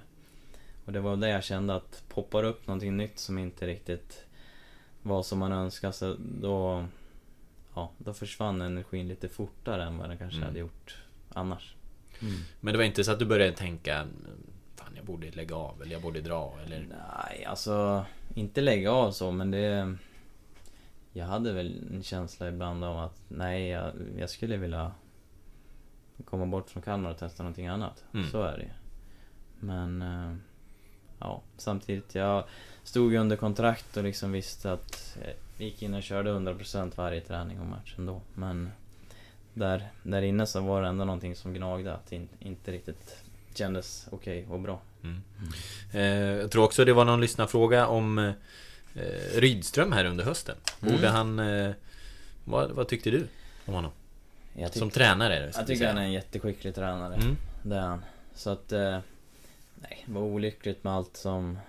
och 0.88 0.94
det 0.94 1.00
var 1.00 1.16
det 1.16 1.30
jag 1.30 1.44
kände 1.44 1.76
att 1.76 2.04
poppar 2.10 2.44
upp 2.44 2.68
någonting 2.68 2.98
nytt 2.98 3.20
som 3.20 3.38
inte 3.38 3.68
riktigt 3.68 4.26
var 5.02 5.24
som 5.24 5.40
man 5.40 5.52
önskade 5.52 5.94
så 5.94 6.16
då, 6.20 6.86
ja, 7.76 7.92
då 7.98 8.14
försvann 8.14 8.62
energin 8.62 9.08
lite 9.08 9.30
fortare 9.30 9.84
än 9.84 9.98
vad 9.98 10.10
den 10.10 10.18
kanske 10.18 10.38
Mm. 10.38 10.48
hade 10.48 10.60
gjort 10.60 10.98
annars. 11.30 11.76
Mm. 12.22 12.34
Men 12.60 12.74
det 12.74 12.78
var 12.78 12.86
inte 12.86 13.04
så 13.04 13.12
att 13.12 13.20
du 13.20 13.26
började 13.26 13.54
tänka 13.54 14.08
Fan 14.76 14.94
jag 14.96 15.06
borde 15.06 15.32
lägga 15.32 15.56
av 15.56 15.82
eller 15.82 15.92
jag 15.92 16.02
borde 16.02 16.22
dra 16.22 16.54
eller 16.66 16.88
Nej, 17.26 17.46
alltså 17.46 18.06
inte 18.36 18.62
lägga 18.62 18.92
av 18.92 19.12
så 19.12 19.32
men 19.32 19.52
det... 19.52 19.96
Jag 21.14 21.26
hade 21.26 21.54
väl 21.54 21.84
en 21.92 22.04
känsla 22.04 22.50
ibland 22.50 22.84
av 22.84 23.00
att 23.00 23.22
nej, 23.28 23.68
jag, 23.68 23.92
jag 24.18 24.30
skulle 24.30 24.58
vilja 24.58 24.92
komma 26.26 26.46
bort 26.46 26.70
från 26.70 26.84
Kalmar 26.84 27.12
och 27.12 27.18
testa 27.18 27.44
någonting 27.44 27.68
annat. 27.68 28.04
Mm. 28.14 28.30
Så 28.30 28.42
är 28.42 28.58
det 28.58 28.64
ju. 28.64 28.70
Men... 29.60 30.04
eh, 31.20 31.28
Ja, 31.28 31.42
samtidigt, 31.58 32.16
jag 32.16 32.44
stod 32.84 33.12
ju 33.12 33.18
under 33.18 33.36
kontrakt 33.36 33.98
och 33.98 34.04
liksom 34.04 34.32
visste 34.32 34.72
att 34.72 35.18
jag 35.58 35.66
gick 35.68 35.82
in 35.82 35.94
och 35.94 36.04
körde 36.04 36.30
100% 36.32 36.92
varje 36.96 37.22
träning 37.22 37.60
och 37.60 37.66
match 37.66 37.96
ändå. 37.98 38.22
Men 38.34 38.72
där, 39.54 39.88
där 40.04 40.22
inne 40.22 40.46
så 40.46 40.62
var 40.62 40.82
det 40.82 40.88
ändå 40.88 41.06
någonting 41.06 41.36
som 41.36 41.54
gnagde 41.54 41.94
att 41.94 42.08
det 42.10 42.16
in, 42.16 42.30
inte 42.40 42.72
riktigt 42.72 43.18
kändes 43.54 44.08
okej 44.12 44.46
och 44.50 44.60
bra. 44.60 44.82
Mm. 45.04 45.22
Eh, 45.94 46.40
Jag 46.42 46.52
tror 46.52 46.64
också 46.64 46.86
det 46.86 46.94
var 46.94 47.06
någon 47.06 47.22
lyssnarfråga 47.22 47.88
om 47.88 48.18
eh, 48.18 48.32
Rydström 49.36 49.92
här 49.92 50.06
under 50.06 50.24
hösten. 50.24 50.56
Borde 50.80 50.98
Mm. 50.98 51.14
han... 51.14 51.40
Eh, 51.40 51.72
vad, 52.46 52.72
vad 52.72 52.88
tyckte 52.88 53.10
du 53.12 53.28
om 53.66 53.74
honom? 53.74 53.92
Tyck- 54.56 54.80
Som 54.80 54.90
tränare? 54.90 55.52
Jag 55.56 55.68
tycker 55.68 55.88
han 55.88 55.98
är 55.98 56.02
en 56.02 56.12
jätteskicklig 56.12 56.76
tränare. 56.76 57.16
Mm. 57.16 57.38
Det 57.64 57.76
är 57.76 57.80
han. 57.82 58.06
Så 58.36 58.50
att... 58.50 58.72
Nej, 59.82 60.04
det 60.06 60.14
var 60.14 60.22
olyckligt 60.22 60.84
med 60.84 60.94
allt 60.94 61.18
som... 61.18 61.60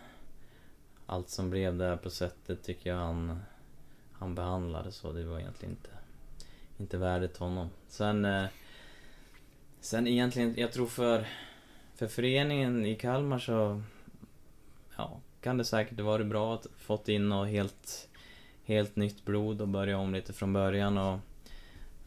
Allt 1.07 1.29
som 1.29 1.51
blev 1.51 1.77
där 1.77 1.97
på 1.97 2.11
sättet 2.11 2.63
tycker 2.63 2.91
jag 2.91 2.97
han... 2.97 3.43
Han 4.13 4.35
behandlade 4.35 4.93
så. 4.93 5.13
Det 5.13 5.25
var 5.25 5.39
egentligen 5.39 5.75
inte... 5.75 5.91
Inte 6.79 6.99
värdigt 6.99 7.37
honom. 7.37 7.71
Sen... 7.89 8.25
Eh, 8.25 8.47
sen 9.81 10.07
egentligen, 10.07 10.55
jag 10.57 10.73
tror 10.73 10.87
för... 10.87 11.27
För 11.95 12.07
föreningen 12.07 12.87
i 12.87 12.95
Kalmar 12.95 13.39
så... 13.39 13.83
Ja, 14.97 15.21
kan 15.41 15.59
det 15.59 15.65
säkert 15.65 16.01
vara 16.01 16.25
bra 16.25 16.55
att 16.55 16.67
fått 16.77 17.09
in 17.09 17.29
något 17.29 17.49
helt... 17.49 18.09
Helt 18.65 18.97
nytt 18.97 19.25
blod 19.25 19.61
och 19.61 19.69
börja 19.69 19.99
om 19.99 20.15
lite 20.15 20.33
från 20.33 20.53
början 20.53 20.99
och... 20.99 21.19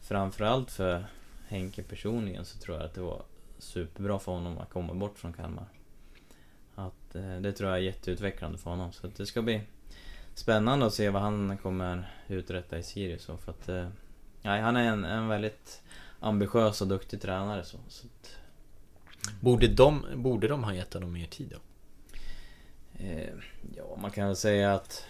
Framförallt 0.00 0.70
för 0.70 1.06
Henke 1.48 1.82
personligen 1.82 2.44
så 2.44 2.58
tror 2.58 2.76
jag 2.76 2.86
att 2.86 2.94
det 2.94 3.00
var 3.00 3.22
superbra 3.58 4.18
för 4.18 4.32
honom 4.32 4.58
att 4.58 4.70
komma 4.70 4.94
bort 4.94 5.18
från 5.18 5.32
Kalmar. 5.32 5.66
Att, 6.74 7.14
eh, 7.14 7.36
det 7.40 7.52
tror 7.52 7.70
jag 7.70 7.78
är 7.78 7.82
jätteutvecklande 7.82 8.58
för 8.58 8.70
honom. 8.70 8.92
Så 8.92 9.06
det 9.16 9.26
ska 9.26 9.42
bli 9.42 9.60
spännande 10.34 10.86
att 10.86 10.94
se 10.94 11.10
vad 11.10 11.22
han 11.22 11.58
kommer 11.58 12.12
uträtta 12.28 12.78
i 12.78 12.82
Sirius. 12.82 13.26
För 13.26 13.50
att, 13.50 13.68
eh, 13.68 13.88
nej, 14.42 14.60
han 14.60 14.76
är 14.76 14.84
en, 14.92 15.04
en 15.04 15.28
väldigt 15.28 15.82
ambitiös 16.20 16.80
och 16.80 16.88
duktig 16.88 17.20
tränare. 17.20 17.64
Så, 17.64 17.78
så 17.88 18.06
att, 18.06 18.36
Borde 19.40 19.68
de, 19.68 20.04
borde 20.16 20.48
de 20.48 20.64
ha 20.64 20.74
gett 20.74 20.94
honom 20.94 21.12
mer 21.12 21.26
tid 21.26 21.48
då? 21.50 21.58
Eh, 23.04 23.34
ja, 23.76 23.96
man 24.02 24.10
kan 24.10 24.26
väl 24.26 24.36
säga 24.36 24.74
att 24.74 25.06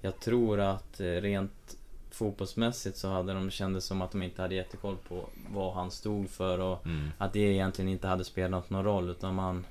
jag 0.00 0.20
tror 0.20 0.60
att 0.60 1.00
eh, 1.00 1.04
rent 1.04 1.76
fotbollsmässigt 2.10 2.96
så 2.96 3.08
hade 3.08 3.32
de 3.32 3.50
kändes 3.50 3.84
som 3.84 4.02
att 4.02 4.12
de 4.12 4.22
inte 4.22 4.42
hade 4.42 4.54
jättekoll 4.54 4.96
på 5.08 5.28
vad 5.50 5.74
han 5.74 5.90
stod 5.90 6.30
för 6.30 6.58
och 6.58 6.86
Mm. 6.86 7.10
att 7.18 7.32
det 7.32 7.38
egentligen 7.38 7.88
inte 7.88 8.08
hade 8.08 8.24
spelat 8.24 8.70
någon 8.70 8.84
roll 8.84 9.10
utan 9.10 9.34
man... 9.34 9.66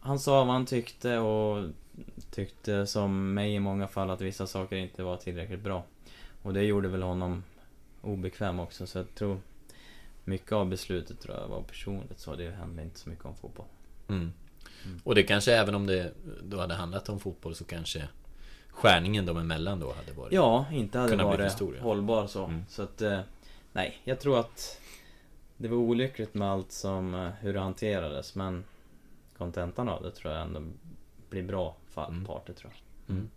Han 0.00 0.18
sa 0.18 0.44
vad 0.44 0.54
han 0.54 0.66
tyckte 0.66 1.18
och 1.18 1.68
tyckte 2.30 2.86
som 2.86 3.34
mig 3.34 3.54
i 3.54 3.60
många 3.60 3.88
fall 3.88 4.10
att 4.10 4.20
vissa 4.20 4.46
saker 4.46 4.76
inte 4.76 5.02
var 5.02 5.16
tillräckligt 5.16 5.60
bra. 5.60 5.84
Och 6.42 6.54
det 6.54 6.62
gjorde 6.62 6.88
väl 6.88 7.02
honom 7.02 7.44
obekväm 8.02 8.60
också 8.60 8.86
så 8.86 8.98
jag 8.98 9.14
tror 9.14 9.40
mycket 10.24 10.52
av 10.52 10.66
beslutet 10.68 11.20
tror 11.20 11.36
jag 11.36 11.48
var 11.48 11.62
personligt 11.62 12.20
så 12.20 12.34
det 12.34 12.50
hände 12.50 12.82
inte 12.82 12.98
så 12.98 13.08
mycket 13.08 13.24
om 13.24 13.36
fotboll. 13.36 13.66
Mm. 14.08 14.32
Mm. 14.84 15.00
Och 15.04 15.14
det 15.14 15.22
kanske 15.22 15.54
även 15.54 15.74
om 15.74 15.86
det 15.86 16.12
då 16.42 16.60
hade 16.60 16.74
handlat 16.74 17.08
om 17.08 17.20
fotboll 17.20 17.54
så 17.54 17.64
kanske 17.64 18.08
Skärningen 18.74 19.26
dem 19.26 19.38
emellan 19.38 19.80
då 19.80 19.92
hade 19.92 20.12
varit 20.12 20.32
Ja, 20.32 20.66
inte 20.72 20.98
hade 20.98 21.24
varit 21.24 21.46
historia. 21.46 21.82
hållbar 21.82 22.26
så. 22.26 22.44
Mm. 22.44 22.64
Så 22.68 22.82
att, 22.82 23.02
eh, 23.02 23.20
nej, 23.72 23.98
jag 24.04 24.20
tror 24.20 24.40
att 24.40 24.80
det 25.56 25.68
var 25.68 25.76
olyckligt 25.76 26.34
med 26.34 26.50
allt 26.50 26.72
som, 26.72 27.14
eh, 27.14 27.30
hur 27.40 27.52
det 27.52 27.60
hanterades 27.60 28.34
men 28.34 28.64
kontentan 29.38 29.88
av 29.88 30.02
det 30.02 30.10
tror 30.10 30.32
jag 30.32 30.42
ändå 30.42 30.62
blir 31.30 31.42
bra 31.42 31.76
för 31.90 32.00
alla 32.02 32.12
Mm. 32.12 32.24
parter 32.24 32.52
tror 32.52 32.72
jag. 32.72 33.16
Mm. 33.16 33.30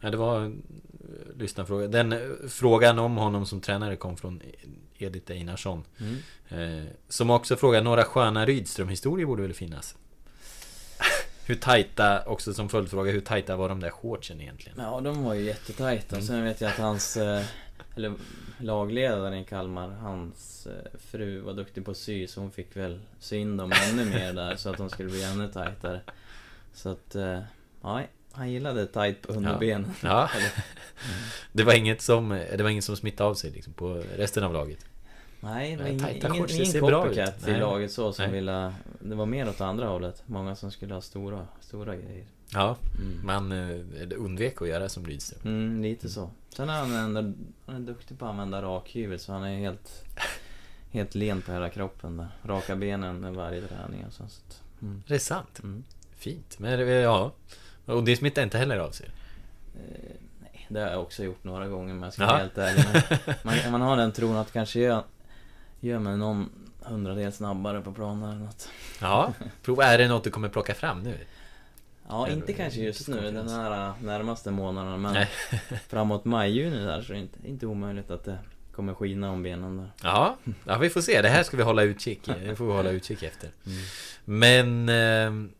Ja, 0.00 0.10
det 0.10 0.16
var 0.16 0.40
en 0.40 0.62
eh, 1.00 1.38
lyssnarfråga. 1.38 1.86
Den 1.88 2.12
eh, 2.12 2.18
frågan 2.48 2.98
om 2.98 3.16
honom 3.16 3.46
som 3.46 3.60
tränare 3.60 3.96
kom 3.96 4.16
från 4.16 4.42
Edith 4.98 5.32
Einarsson. 5.32 5.84
Mm. 6.00 6.16
Eh, 6.82 6.88
som 7.08 7.30
också 7.30 7.56
frågar, 7.56 7.82
några 7.82 8.04
sköna 8.04 8.46
Rydström-historier 8.46 9.26
borde 9.26 9.42
väl 9.42 9.54
finnas? 9.54 9.96
hur 11.46 11.54
tajta, 11.54 12.24
också 12.26 12.54
som 12.54 12.68
följdfråga, 12.68 13.12
hur 13.12 13.20
tajta 13.20 13.56
var 13.56 13.68
de 13.68 13.80
där 13.80 13.90
shortsen 13.90 14.40
egentligen? 14.40 14.78
Ja, 14.80 15.00
de 15.00 15.24
var 15.24 15.34
ju 15.34 15.42
jättetajta. 15.42 16.16
Mm. 16.16 16.26
Sen 16.26 16.44
vet 16.44 16.60
jag 16.60 16.70
att 16.70 16.78
hans, 16.78 17.16
eh, 17.16 17.44
eller 17.98 18.12
lagledaren 18.60 19.34
i 19.34 19.44
Kalmar, 19.44 19.88
hans 19.88 20.66
eh, 20.66 20.98
fru 20.98 21.40
var 21.40 21.54
duktig 21.54 21.84
på 21.84 21.90
att 21.90 21.96
sy 21.96 22.26
så 22.26 22.40
hon 22.40 22.50
fick 22.50 22.76
väl 22.76 23.00
sy 23.20 23.36
in 23.36 23.56
dem 23.56 23.72
ännu 23.90 24.04
mer 24.04 24.32
där 24.32 24.56
så 24.56 24.70
att 24.70 24.76
de 24.76 24.90
skulle 24.90 25.08
bli 25.10 25.22
ännu 25.22 25.48
tajtare. 25.48 26.00
Så 26.74 26.88
att, 26.88 27.14
eh, 27.14 27.40
ja, 27.82 28.02
han 28.32 28.50
gillade 28.52 28.86
tajt 28.86 29.22
på 29.22 29.32
underbenen. 29.32 29.90
Ja. 30.02 30.30
Eller- 30.36 30.64
Det 31.52 31.64
var 31.64 31.72
inget 31.74 32.02
som, 32.02 32.28
det 32.56 32.62
var 32.62 32.70
inget 32.70 32.84
som 32.84 32.96
smittade 32.96 33.30
av 33.30 33.34
sig 33.34 33.50
liksom 33.50 33.72
på 33.72 34.02
resten 34.16 34.44
av 34.44 34.52
laget? 34.52 34.84
Nej, 35.40 35.70
det 35.70 35.76
var 35.76 35.84
Nej, 35.84 35.92
ingen, 35.92 36.08
ingen, 36.34 36.36
shorts, 36.48 36.54
ingen 36.74 36.86
bra 36.86 37.02
copycat 37.02 37.34
ut. 37.42 37.48
i 37.48 37.50
Nej. 37.50 37.60
laget 37.60 37.92
så 37.92 38.12
som 38.12 38.24
Nej. 38.24 38.34
ville... 38.34 38.74
Det 39.00 39.14
var 39.14 39.26
mer 39.26 39.48
åt 39.48 39.60
andra 39.60 39.86
hållet. 39.86 40.22
Många 40.26 40.56
som 40.56 40.70
skulle 40.70 40.94
ha 40.94 41.00
stora, 41.00 41.46
stora 41.60 41.96
grejer. 41.96 42.24
Ja, 42.52 42.76
Mm. 42.98 43.26
man 43.26 43.52
eh, 43.52 44.08
undvek 44.18 44.62
att 44.62 44.68
göra 44.68 44.88
som 44.88 45.06
Rydström. 45.06 45.40
Mm, 45.44 45.82
lite 45.82 46.08
så. 46.08 46.30
Sen 46.56 46.68
är 46.68 46.74
han, 46.74 47.16
är 47.66 47.78
duktig 47.78 48.18
på 48.18 48.24
att 48.24 48.30
använda 48.30 48.62
rakhyvel 48.62 49.18
så 49.18 49.32
han 49.32 49.44
är 49.44 49.58
helt... 49.58 50.04
Helt 50.90 51.14
len 51.14 51.42
på 51.42 51.52
hela 51.52 51.70
kroppen 51.70 52.16
där. 52.16 52.28
Raka 52.44 52.76
benen 52.76 53.20
med 53.20 53.34
varje 53.34 53.62
träning 53.62 54.04
och 54.06 54.12
så. 54.12 54.16
så 54.28 54.40
att, 54.46 54.62
mm. 54.82 55.02
Det 55.06 55.14
är 55.14 55.18
sant. 55.18 55.60
Mm. 55.62 55.84
Fint. 56.16 56.58
Men 56.58 56.88
ja. 56.88 57.32
Och 57.84 58.04
det 58.04 58.16
smittar 58.16 58.42
inte 58.42 58.58
heller 58.58 58.78
av 58.78 58.90
sig. 58.90 59.06
Eh, 59.74 60.14
nej, 60.40 60.66
det 60.68 60.80
har 60.80 60.88
jag 60.88 61.02
också 61.02 61.24
gjort 61.24 61.44
några 61.44 61.68
gånger 61.68 61.94
men 61.94 62.02
jag 62.02 62.12
ska 62.12 62.26
vara 62.26 62.38
helt 62.38 62.58
ärlig. 62.58 62.84
Men 62.92 63.34
man, 63.42 63.70
man 63.70 63.80
har 63.80 63.96
den 63.96 64.12
tron 64.12 64.36
att 64.36 64.52
kanske 64.52 64.80
gör, 64.80 65.02
gör 65.80 65.98
mig 65.98 66.16
någon 66.16 66.50
hundradel 66.80 67.32
snabbare 67.32 67.80
på 67.80 67.92
planen 67.92 68.30
eller 68.30 68.44
något. 68.44 68.68
Ja, 69.00 69.32
prova. 69.62 69.84
Är 69.84 69.98
det 69.98 70.08
något 70.08 70.24
du 70.24 70.30
kommer 70.30 70.48
plocka 70.48 70.74
fram 70.74 71.02
nu? 71.02 71.18
Ja, 72.08 72.28
inte 72.28 72.52
kanske 72.52 72.80
just 72.80 73.08
nu, 73.08 73.30
den 73.30 73.48
här 73.48 73.88
äh, 73.88 73.94
närmaste 74.02 74.50
månaderna 74.50 74.96
men 74.96 75.26
framåt 75.88 76.24
maj, 76.24 76.50
juni 76.50 76.76
där 76.84 77.02
så 77.02 77.12
är 77.12 77.16
det 77.16 77.22
inte, 77.22 77.48
inte 77.48 77.66
omöjligt 77.66 78.10
att 78.10 78.24
det 78.24 78.38
kommer 78.72 78.94
skina 78.94 79.30
om 79.30 79.42
benen 79.42 79.76
där. 79.76 79.92
Ja, 80.02 80.36
ja, 80.66 80.78
vi 80.78 80.90
får 80.90 81.00
se. 81.00 81.22
Det 81.22 81.28
här 81.28 81.42
ska 81.42 81.56
vi 81.56 81.62
hålla 81.62 81.82
utkik 81.82 82.20
Det 82.44 82.56
får 82.56 82.66
vi 82.66 82.72
hålla 82.72 82.90
utkik 82.90 83.22
efter. 83.22 83.50
Mm. 83.66 83.78
Men... 84.24 84.88
ehm, 84.88 85.52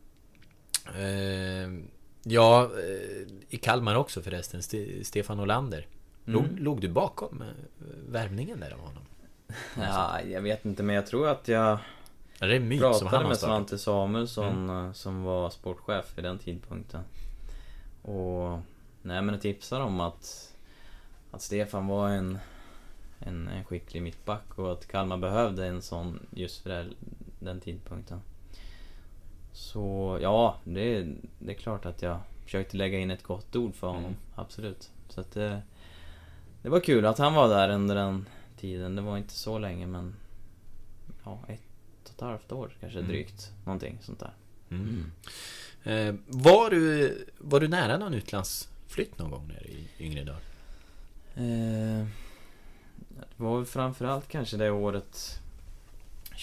ehm, 0.97 1.87
ja, 2.23 2.63
eh, 2.63 3.27
i 3.49 3.57
Kalmar 3.57 3.95
också 3.95 4.21
förresten. 4.21 4.61
Ste- 4.61 5.03
Stefan 5.03 5.39
Olander. 5.39 5.87
Låg, 6.25 6.43
Mm. 6.43 6.57
låg 6.57 6.81
du 6.81 6.89
bakom 6.89 7.41
eh, 7.41 7.47
värvningen 8.07 8.59
där 8.59 8.71
av 8.71 8.79
honom? 8.79 9.03
Ja, 9.77 10.21
jag 10.21 10.41
vet 10.41 10.65
inte 10.65 10.83
men 10.83 10.95
jag 10.95 11.07
tror 11.07 11.27
att 11.27 11.47
jag 11.47 11.77
Är 12.41 12.47
det 12.47 12.55
en 12.55 12.67
myt 12.67 12.79
som 12.79 12.89
han 12.91 12.99
pratade 12.99 13.27
med? 13.27 13.37
Svante 13.37 13.77
Samuelsson 13.77 14.69
äh, 14.69 14.91
som 14.91 15.23
var 15.23 15.49
sportchef 15.49 16.17
vid 16.17 16.25
den 16.25 16.39
tidpunkten. 16.39 17.01
Och 18.01 18.59
nej 19.01 19.21
men 19.21 19.29
jag 19.29 19.41
tipsade 19.41 19.83
om 19.83 19.99
att, 19.99 20.53
att 21.31 21.41
Stefan 21.41 21.87
var 21.87 22.09
en, 22.09 22.39
en, 23.19 23.47
en 23.47 23.63
skicklig 23.63 24.03
mittback 24.03 24.59
och 24.59 24.71
att 24.71 24.87
Kalmar 24.87 25.17
behövde 25.17 25.67
en 25.67 25.81
sån 25.81 26.19
just 26.31 26.63
för 26.63 26.69
den, 26.69 26.95
den 27.39 27.59
tidpunkten. 27.59 28.21
Så 29.51 30.17
ja, 30.21 30.55
det, 30.63 31.07
det 31.39 31.51
är 31.51 31.55
klart 31.55 31.85
att 31.85 32.01
jag 32.01 32.19
försökte 32.43 32.77
lägga 32.77 32.99
in 32.99 33.11
ett 33.11 33.23
gott 33.23 33.55
ord 33.55 33.75
för 33.75 33.87
honom. 33.87 34.03
Mm. 34.03 34.17
Absolut. 34.35 34.91
Så 35.09 35.21
att 35.21 35.31
det, 35.31 35.61
det 36.61 36.69
var 36.69 36.79
kul 36.79 37.05
att 37.05 37.17
han 37.17 37.33
var 37.33 37.49
där 37.49 37.69
under 37.69 37.95
den 37.95 38.25
tiden. 38.57 38.95
Det 38.95 39.01
var 39.01 39.17
inte 39.17 39.33
så 39.33 39.57
länge 39.57 39.87
men 39.87 40.15
ja, 41.23 41.39
ett 41.47 41.68
ett 42.25 42.29
halvt 42.31 42.51
år 42.51 42.77
kanske 42.79 42.99
Mm. 42.99 43.11
drygt. 43.11 43.51
Någonting 43.65 43.97
sånt 44.01 44.19
där. 44.19 44.33
Mm. 44.69 45.11
Eh, 45.83 46.15
var, 46.27 46.69
du, 46.69 47.17
var 47.37 47.59
du 47.59 47.67
nära 47.67 47.97
någon 47.97 48.13
utlandsflytt 48.13 49.17
någon 49.19 49.31
gång 49.31 49.47
när 49.47 49.67
i 49.67 49.87
yngre 49.99 50.23
dagar? 50.23 50.41
Eh, 51.35 52.07
det 53.19 53.43
var 53.43 53.57
väl 53.57 53.65
framförallt 53.65 54.27
kanske 54.27 54.57
det 54.57 54.71
året 54.71 55.41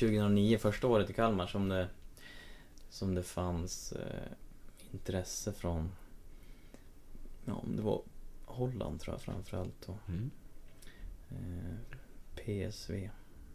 2009, 0.00 0.58
första 0.58 0.86
året 0.86 1.10
i 1.10 1.12
Kalmar 1.12 1.46
som 1.46 1.68
det 1.68 1.88
Som 2.90 3.14
det 3.14 3.22
fanns 3.22 3.92
eh, 3.92 4.32
intresse 4.92 5.52
från 5.52 5.88
Ja, 7.44 7.54
om 7.54 7.76
det 7.76 7.82
var 7.82 8.02
Holland 8.44 9.00
tror 9.00 9.14
jag 9.14 9.20
framförallt 9.22 9.84
och 9.88 9.96
Mm. 10.08 10.30
Eh, 11.30 11.76
PSV. 12.36 13.10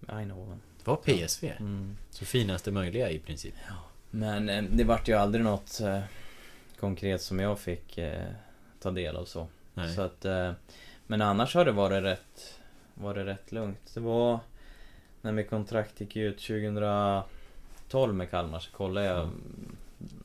Eindhoven. 0.07 0.61
Det 0.83 0.89
var 0.91 0.97
PSV? 0.97 1.51
Mm. 1.59 1.97
Så 2.09 2.25
finaste 2.25 2.71
möjliga 2.71 3.09
i 3.09 3.19
princip? 3.19 3.53
Men 4.09 4.49
eh, 4.49 4.63
det 4.63 4.83
vart 4.83 5.07
ju 5.07 5.13
aldrig 5.13 5.43
något 5.43 5.79
eh, 5.81 5.99
konkret 6.79 7.21
som 7.21 7.39
jag 7.39 7.59
fick 7.59 7.97
eh, 7.97 8.29
ta 8.79 8.91
del 8.91 9.15
av 9.15 9.25
så. 9.25 9.47
Nej. 9.73 9.95
så 9.95 10.01
att, 10.01 10.25
eh, 10.25 10.51
men 11.07 11.21
annars 11.21 11.55
har 11.55 11.65
det 11.65 11.71
varit 11.71 12.03
rätt, 12.03 12.59
varit 12.93 13.25
rätt 13.25 13.51
lugnt. 13.51 13.91
Det 13.93 13.99
var 13.99 14.39
när 15.21 15.31
mitt 15.31 15.49
kontrakt 15.49 16.01
gick 16.01 16.15
ut 16.15 16.37
2012 16.37 18.13
med 18.13 18.29
Kalmar 18.29 18.59
så 18.59 18.71
kollade 18.71 19.05
jag. 19.05 19.29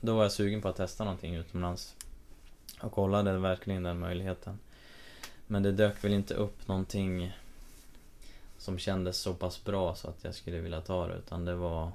Då 0.01 0.17
var 0.17 0.23
jag 0.23 0.33
sugen 0.33 0.63
på 0.63 0.69
att 0.69 0.77
testa 0.77 1.05
någonting 1.05 1.35
utomlands. 1.35 1.97
Och 2.81 2.93
kollade 2.93 3.39
verkligen 3.39 3.83
den 3.83 3.99
möjligheten. 3.99 4.59
Men 5.47 5.63
det 5.63 5.73
dök 5.73 6.05
väl 6.05 6.13
inte 6.13 6.35
upp 6.35 6.69
någonting 6.69 7.33
som 8.67 8.79
kändes 8.79 9.19
så 9.19 9.35
pass 9.35 9.65
bra 9.65 9.95
så 9.95 10.09
att 10.09 10.25
jag 10.25 10.35
skulle 10.35 10.59
vilja 10.61 10.81
ta 10.81 11.07
det 11.07 11.15
utan 11.15 11.45
det 11.45 11.55
var 11.55 11.93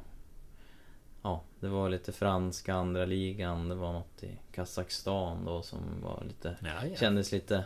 Ja, 1.23 1.41
det 1.59 1.67
var 1.67 1.89
lite 1.89 2.11
franska 2.11 2.73
andra 2.75 3.05
ligan, 3.05 3.69
det 3.69 3.75
var 3.75 3.93
något 3.93 4.23
i 4.23 4.37
Kazakstan 4.51 5.45
då 5.45 5.61
som 5.61 5.79
var 6.03 6.23
lite 6.27 6.55
Ja, 6.61 6.85
ja. 6.87 6.95
Kändes 6.95 7.31
lite 7.31 7.63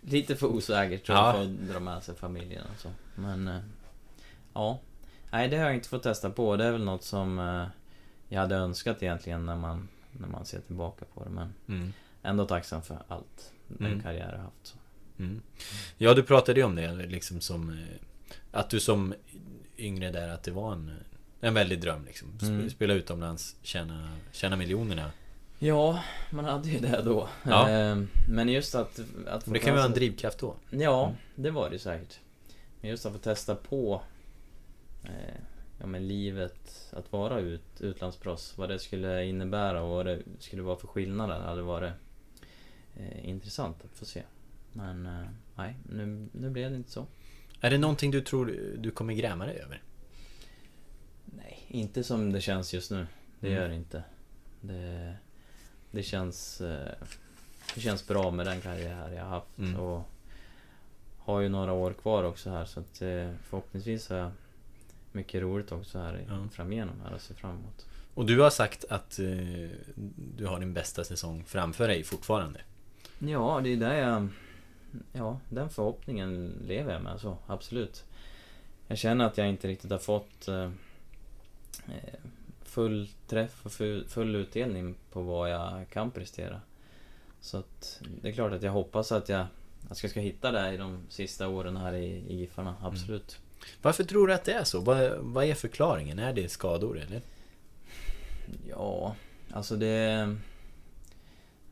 Lite 0.00 0.36
för 0.36 0.46
osäkert 0.46 1.06
tror 1.06 1.18
Ja. 1.18 1.26
jag 1.26 1.34
för 1.34 1.42
att 1.42 1.68
dra 1.68 1.80
med 1.80 2.02
sig 2.02 2.14
familjen 2.14 2.64
och 2.74 2.80
så 2.80 2.88
Men 3.14 3.48
eh, 3.48 3.60
Ja 4.54 4.78
Nej 5.30 5.48
det 5.48 5.56
har 5.56 5.64
jag 5.66 5.74
inte 5.74 5.88
fått 5.88 6.02
testa 6.02 6.30
på, 6.30 6.56
det 6.56 6.64
är 6.64 6.72
väl 6.72 6.84
något 6.84 7.02
som 7.04 7.38
eh, 7.38 7.66
Jag 8.28 8.40
hade 8.40 8.54
önskat 8.56 9.02
egentligen 9.02 9.46
när 9.46 9.56
man 9.56 9.88
När 10.12 10.28
man 10.28 10.44
ser 10.46 10.60
tillbaka 10.60 11.04
på 11.14 11.24
det 11.24 11.30
men 11.30 11.54
Mm. 11.68 11.92
Ändå 12.22 12.44
tacksam 12.46 12.82
för 12.82 12.98
allt 13.08 13.52
Den 13.68 13.86
Mm. 13.86 14.02
karriär 14.02 14.32
jag 14.32 14.38
haft 14.42 14.66
så. 14.66 14.76
Mm. 15.18 15.42
Ja, 15.98 16.14
du 16.14 16.22
pratade 16.22 16.60
ju 16.60 16.66
om 16.66 16.74
det 16.76 16.92
liksom 16.92 17.40
som 17.40 17.70
eh, 17.70 17.76
Att 18.56 18.70
du 18.70 18.80
som 18.80 19.14
yngre 19.78 20.10
där, 20.10 20.28
att 20.28 20.42
det 20.42 20.50
var 20.50 20.72
en 20.72 20.90
En 21.40 21.54
väldig 21.54 21.80
dröm 21.80 22.04
liksom 22.04 22.38
Mm. 22.42 22.70
Spela 22.70 22.94
utomlands, 22.94 23.56
tjäna, 23.62 24.16
tjäna 24.32 24.56
miljonerna 24.56 25.10
Ja, 25.58 26.02
man 26.30 26.44
hade 26.44 26.68
ju 26.68 26.78
det 26.78 27.02
då. 27.02 27.28
Ja. 27.42 27.70
Eh, 27.70 28.02
Men 28.28 28.48
just 28.48 28.74
att... 28.74 29.00
att 29.26 29.44
få 29.44 29.50
Det 29.50 29.58
kan 29.58 29.68
ju 29.68 29.76
vara 29.76 29.86
en 29.86 29.92
drivkraft 29.92 30.38
då 30.38 30.54
Ja, 30.70 31.12
det 31.34 31.50
var 31.50 31.70
det 31.70 31.78
säkert. 31.78 32.18
Men 32.80 32.90
just 32.90 33.06
att 33.06 33.12
få 33.12 33.18
testa 33.18 33.54
på 33.54 34.02
eh, 35.04 35.40
Ja 35.80 35.86
men 35.86 36.08
livet, 36.08 36.92
att 36.92 37.12
vara 37.12 37.40
ut, 37.40 37.80
utlandsproffs, 37.80 38.58
vad 38.58 38.68
det 38.68 38.78
skulle 38.78 39.24
innebära 39.24 39.82
och 39.82 39.88
vad 39.88 40.06
det 40.06 40.22
skulle 40.38 40.62
vara 40.62 40.76
för 40.76 40.86
skillnader 40.86 41.40
hade 41.40 41.62
varit 41.62 41.92
eh, 42.96 43.28
intressant 43.28 43.84
att 43.84 43.98
få 43.98 44.04
se. 44.04 44.22
Men 44.72 45.06
eh, 45.06 45.28
nej, 45.54 45.76
nu, 45.90 46.28
nu 46.32 46.50
blev 46.50 46.70
det 46.70 46.76
inte 46.76 46.90
så. 46.90 47.06
Är 47.66 47.70
det 47.70 47.78
någonting 47.78 48.10
du 48.10 48.20
tror 48.20 48.46
du 48.78 48.90
kommer 48.90 49.14
gräma 49.14 49.46
dig 49.46 49.58
över? 49.60 49.82
Nej, 51.24 51.64
inte 51.68 52.04
som 52.04 52.32
det 52.32 52.40
känns 52.40 52.74
just 52.74 52.90
nu. 52.90 53.06
Det 53.40 53.46
Mm. 53.48 53.60
gör 53.62 53.68
det 53.68 53.74
inte. 53.74 54.02
Det, 54.60 55.14
det 55.90 56.02
känns... 56.02 56.60
eh, 56.60 56.92
Det 57.74 57.80
känns 57.80 58.06
bra 58.08 58.30
med 58.30 58.46
den 58.46 58.60
karriär 58.60 59.12
jag 59.12 59.22
har 59.24 59.30
haft 59.30 59.58
Mm. 59.58 59.76
och 59.80 60.02
har 61.18 61.40
ju 61.40 61.48
några 61.48 61.72
år 61.72 61.92
kvar 61.92 62.24
också 62.24 62.50
här 62.50 62.64
så 62.64 62.80
att 62.80 63.02
eh, 63.02 63.30
förhoppningsvis 63.48 64.08
har 64.10 64.16
jag 64.16 64.30
mycket 65.12 65.42
roligt 65.42 65.72
också 65.72 65.98
här 65.98 66.24
Ja. 66.28 66.48
framigenom 66.52 67.00
här 67.04 67.14
att 67.14 67.22
se 67.22 67.34
fram 67.34 67.50
emot. 67.50 67.86
Och 68.14 68.26
du 68.26 68.40
har 68.40 68.50
sagt 68.50 68.84
att 68.88 69.18
eh, 69.18 69.68
du 70.36 70.46
har 70.46 70.60
din 70.60 70.74
bästa 70.74 71.04
säsong 71.04 71.44
framför 71.46 71.88
dig 71.88 72.04
fortfarande 72.04 72.60
Ja, 73.18 73.60
det 73.64 73.72
är 73.72 73.76
där 73.76 73.94
jag... 73.94 74.28
Ja, 75.12 75.40
den 75.48 75.70
förhoppningen 75.70 76.52
lever 76.66 76.92
jag 76.92 77.02
med 77.02 77.20
så, 77.20 77.38
absolut. 77.46 78.04
Jag 78.86 78.98
känner 78.98 79.24
att 79.24 79.38
jag 79.38 79.48
inte 79.48 79.68
riktigt 79.68 79.90
har 79.90 79.98
fått 79.98 80.48
eh, 80.48 80.70
eh, 81.86 82.14
full 82.62 83.08
träff 83.26 83.66
och 83.66 83.72
full, 83.72 84.08
full 84.08 84.34
utdelning 84.34 84.94
på 85.12 85.22
vad 85.22 85.50
jag 85.50 85.88
kan 85.90 86.10
prestera. 86.10 86.60
Så 87.40 87.58
att 87.58 88.02
det 88.22 88.28
är 88.28 88.32
klart 88.32 88.52
att 88.52 88.62
jag 88.62 88.72
hoppas 88.72 89.12
att 89.12 89.28
jag, 89.28 89.46
att 89.88 90.02
jag 90.02 90.10
ska 90.10 90.20
hitta 90.20 90.52
det 90.52 90.72
i 90.72 90.76
de 90.76 91.00
sista 91.08 91.48
åren 91.48 91.76
här 91.76 91.92
i, 91.92 92.24
i 92.28 92.36
Giffarna, 92.36 92.74
absolut. 92.82 93.38
Varför 93.82 94.04
tror 94.04 94.26
du 94.26 94.34
att 94.34 94.44
det 94.44 94.52
är 94.52 94.64
så? 94.64 94.80
Vad, 94.80 95.12
vad 95.18 95.44
är 95.44 95.54
förklaringen? 95.54 96.18
Är 96.18 96.32
det 96.32 96.48
skador 96.48 96.98
eller? 96.98 97.22
Ja, 98.68 99.14
alltså 99.50 99.76
det... 99.76 100.36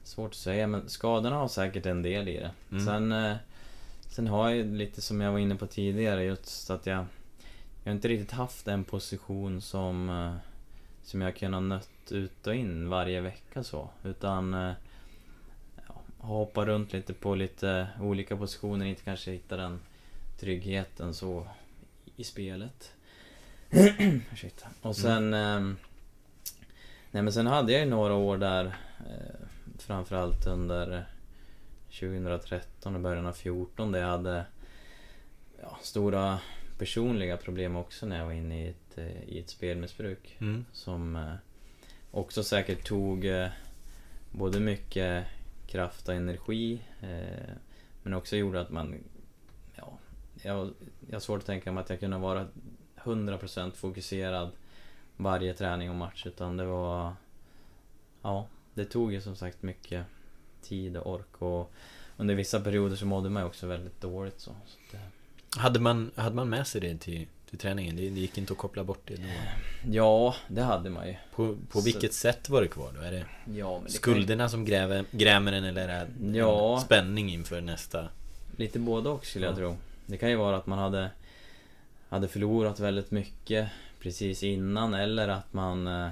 Svårt 0.05 0.31
att 0.31 0.37
säga, 0.37 0.67
men 0.67 0.89
skadorna 0.89 1.37
har 1.37 1.49
säkert 1.49 1.87
en 1.87 2.03
del 2.03 2.29
i 2.29 2.37
det. 2.37 2.51
Mm. 2.71 2.85
Sen, 2.87 3.13
eh, 3.13 3.37
sen 4.09 4.27
har 4.27 4.51
jag 4.51 4.67
lite 4.67 5.03
som 5.03 5.21
jag 5.21 5.33
var 5.33 5.39
inne 5.39 5.55
på 5.57 5.67
tidigare, 5.67 6.25
just 6.25 6.71
att 6.71 6.87
jag... 6.87 7.07
Jag 7.85 7.91
har 7.91 7.95
inte 7.95 8.09
riktigt 8.09 8.31
haft 8.33 8.69
en 8.69 8.85
position 8.85 9.61
som... 9.61 10.09
eh, 10.11 10.35
Som 11.03 11.21
jag 11.21 11.37
kunnat 11.37 11.63
nött 11.63 11.91
ut 12.11 12.47
och 12.47 12.55
in 12.55 12.89
varje 12.89 13.21
vecka 13.21 13.65
så. 13.65 13.89
Utan... 14.05 14.55
eh, 14.55 14.73
Ja, 15.89 15.95
hoppa 16.19 16.67
runt 16.67 16.93
lite 16.93 17.13
på 17.15 17.35
lite 17.35 17.87
olika 18.01 18.37
positioner, 18.37 18.87
inte 18.87 19.03
kanske 19.03 19.31
hitta 19.31 19.57
den 19.57 19.81
tryggheten 20.41 21.15
så 21.15 21.47
i 22.17 22.25
spelet. 22.25 22.93
Ursäkta. 24.33 24.67
Och 24.83 24.97
sen... 24.97 25.35
ehm, 25.35 25.77
Nej 27.11 27.23
men 27.23 27.33
sen 27.33 27.47
hade 27.47 27.73
jag 27.73 27.81
ju 27.85 27.91
några 27.91 28.15
år 28.15 28.37
där 28.39 28.65
eh, 28.99 29.47
Framförallt 29.79 30.47
under 30.47 31.07
2013 32.01 32.95
och 32.95 33.01
början 33.01 33.27
av 33.27 33.33
14 33.33 33.93
där 33.93 34.01
jag 34.01 34.09
hade 34.09 34.47
ja, 35.63 35.79
Stora 35.83 36.39
personliga 36.79 37.37
problem 37.37 37.77
också 37.77 38.07
när 38.07 38.19
jag 38.19 38.25
var 38.25 38.33
inne 38.33 38.65
i 38.65 38.69
ett, 38.69 38.99
eh, 38.99 39.23
i 39.23 39.39
ett 39.39 39.51
spelmissbruk 39.51 40.37
Mm. 40.41 40.65
Som 40.73 41.17
eh, 41.17 41.35
också 42.11 42.43
säkert 42.43 42.87
tog 42.87 43.25
eh, 43.25 43.49
Både 44.31 44.61
mycket 44.61 45.27
kraft 45.67 46.09
och 46.09 46.15
energi 46.15 46.81
Men 48.03 48.15
också 48.15 48.37
gjorde 48.37 48.61
att 48.61 48.71
man 48.71 48.95
Ja 49.75 49.99
Jag, 50.43 50.71
jag 51.09 51.15
har 51.15 51.21
svårt 51.21 51.41
att 51.41 51.47
tänka 51.47 51.73
mig 51.73 51.81
att 51.81 51.91
jag 51.91 52.01
kunde 52.01 52.19
vara 52.19 52.47
100% 52.97 53.71
fokuserad 53.75 54.51
varje 55.17 55.55
träning 55.55 55.91
och 55.91 55.97
match 55.97 56.27
utan 56.27 56.57
det 56.57 56.65
var 56.65 57.15
Ja, 58.23 58.47
det 58.75 58.85
tog 58.85 59.13
ju 59.13 59.21
som 59.21 59.37
sagt 59.37 59.63
mycket 59.63 60.05
tid 60.63 60.97
och 60.97 61.13
ork 61.15 61.43
och 61.43 61.73
under 62.17 62.35
vissa 62.35 62.61
perioder 62.61 62.97
så 62.97 63.07
mådde 63.07 63.31
man 63.31 63.43
ju 63.43 63.47
också 63.47 63.67
väldigt 63.67 64.01
dåligt 64.01 64.41
så. 64.41 64.51
så 64.67 64.97
eh, 64.97 65.03
Hade 65.57 65.81
man, 65.81 66.11
hade 66.17 66.37
man 66.37 66.49
med 66.49 66.67
sig 66.67 66.81
det 66.81 66.99
till, 66.99 67.27
till 67.51 67.59
träningen? 67.59 67.97
Det, 67.97 68.03
det 68.11 68.21
gick 68.21 68.39
inte 68.39 68.53
att 68.53 68.59
koppla 68.59 68.85
bort 68.85 69.03
det 69.05 69.17
då? 69.17 69.23
ja, 69.91 70.35
det 70.49 70.63
hade 70.63 70.91
man 70.91 71.07
ju. 71.09 71.15
På, 71.35 71.57
på 71.71 71.79
Så- 71.79 71.85
vilket 71.85 72.13
sätt 72.15 72.49
var 72.49 72.63
det 72.63 72.69
kvar 72.69 72.93
då? 72.95 73.01
Är 73.01 73.13
det 73.13 73.27
Ja, 73.59 73.75
det 73.77 73.81
kan 73.81 73.89
skulderna 73.91 74.49
som 74.49 74.65
gräver, 74.65 75.05
grämer 75.11 75.53
en 75.53 75.65
eller 75.65 75.89
är 75.89 76.07
det 76.19 76.39
Ja. 76.39 76.81
spänning 76.85 77.31
inför 77.33 77.61
nästa? 77.61 78.09
Lite 78.57 78.79
både 78.79 79.09
och 79.09 79.27
skulle 79.27 79.47
jag 79.47 79.53
Ja. 79.53 79.57
tro. 79.57 79.77
Det 80.07 80.17
kan 80.17 80.31
ju 80.31 80.37
vara 80.37 80.57
att 80.57 80.67
man 80.67 80.79
hade 80.79 81.11
Hade 82.09 82.29
förlorat 82.29 82.81
väldigt 82.81 83.11
mycket 83.11 83.69
precis 84.01 84.43
innan 84.43 84.95
eller 84.95 85.29
att 85.29 85.53
man 85.53 85.87
eh, 85.87 86.09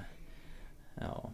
Ja 1.01 1.31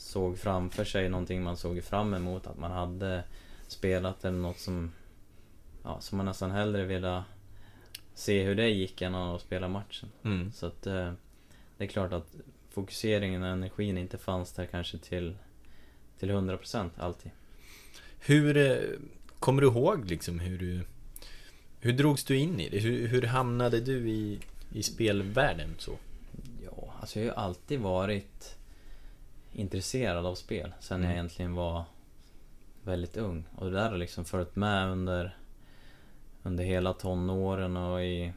Såg 0.00 0.38
framför 0.38 0.84
sig 0.84 1.08
någonting 1.08 1.42
man 1.42 1.56
såg 1.56 1.84
fram 1.84 2.14
emot 2.14 2.46
att 2.46 2.58
man 2.58 2.70
hade 2.70 3.24
Spelat 3.68 4.24
eller 4.24 4.38
något 4.38 4.58
som 4.58 4.92
Ja, 5.82 6.00
som 6.00 6.16
man 6.16 6.26
nästan 6.26 6.50
hellre 6.50 6.84
ville 6.84 7.24
Se 8.14 8.42
hur 8.42 8.54
det 8.54 8.68
gick 8.68 9.02
än 9.02 9.14
att 9.14 9.40
spela 9.40 9.68
matchen. 9.68 10.08
Mm. 10.22 10.52
Så 10.52 10.66
att 10.66 10.86
eh, 10.86 11.12
Det 11.76 11.84
är 11.84 11.88
klart 11.88 12.12
att 12.12 12.34
fokuseringen 12.70 13.42
och 13.42 13.48
energin 13.48 13.98
inte 13.98 14.18
fanns 14.18 14.52
där 14.52 14.66
kanske 14.66 14.98
till 14.98 15.36
Till 16.18 16.30
100% 16.30 16.90
alltid. 16.96 17.30
Hur 18.18 18.56
eh, 18.56 18.76
Kommer 19.38 19.62
du 19.62 19.68
ihåg 19.68 20.06
liksom 20.06 20.40
hur 20.40 20.58
du 20.58 20.80
Hur 21.80 21.92
drogs 21.92 22.24
du 22.24 22.36
in 22.36 22.60
i 22.60 22.68
det? 22.68 22.78
Hur, 22.78 23.06
hur 23.06 23.22
hamnade 23.22 23.80
du 23.80 24.10
i, 24.10 24.38
i 24.72 24.82
spelvärlden 24.82 25.74
så? 25.78 25.92
Ja, 26.64 26.94
alltså 27.00 27.20
jag 27.20 27.26
har 27.26 27.32
ju 27.32 27.44
alltid 27.44 27.80
varit 27.80 28.59
intresserad 29.52 30.26
av 30.26 30.34
spel 30.34 30.72
sen 30.80 30.96
Mm. 30.96 31.08
jag 31.10 31.14
egentligen 31.18 31.54
var 31.54 31.84
väldigt 32.84 33.16
ung. 33.16 33.44
Och 33.56 33.66
det 33.66 33.72
där 33.76 33.90
har 33.90 33.96
liksom 33.98 34.24
följt 34.24 34.56
med 34.56 34.88
under, 34.88 35.36
under 36.42 36.64
hela 36.64 36.92
tonåren 36.92 37.76
och 37.76 38.02
i, 38.04 38.32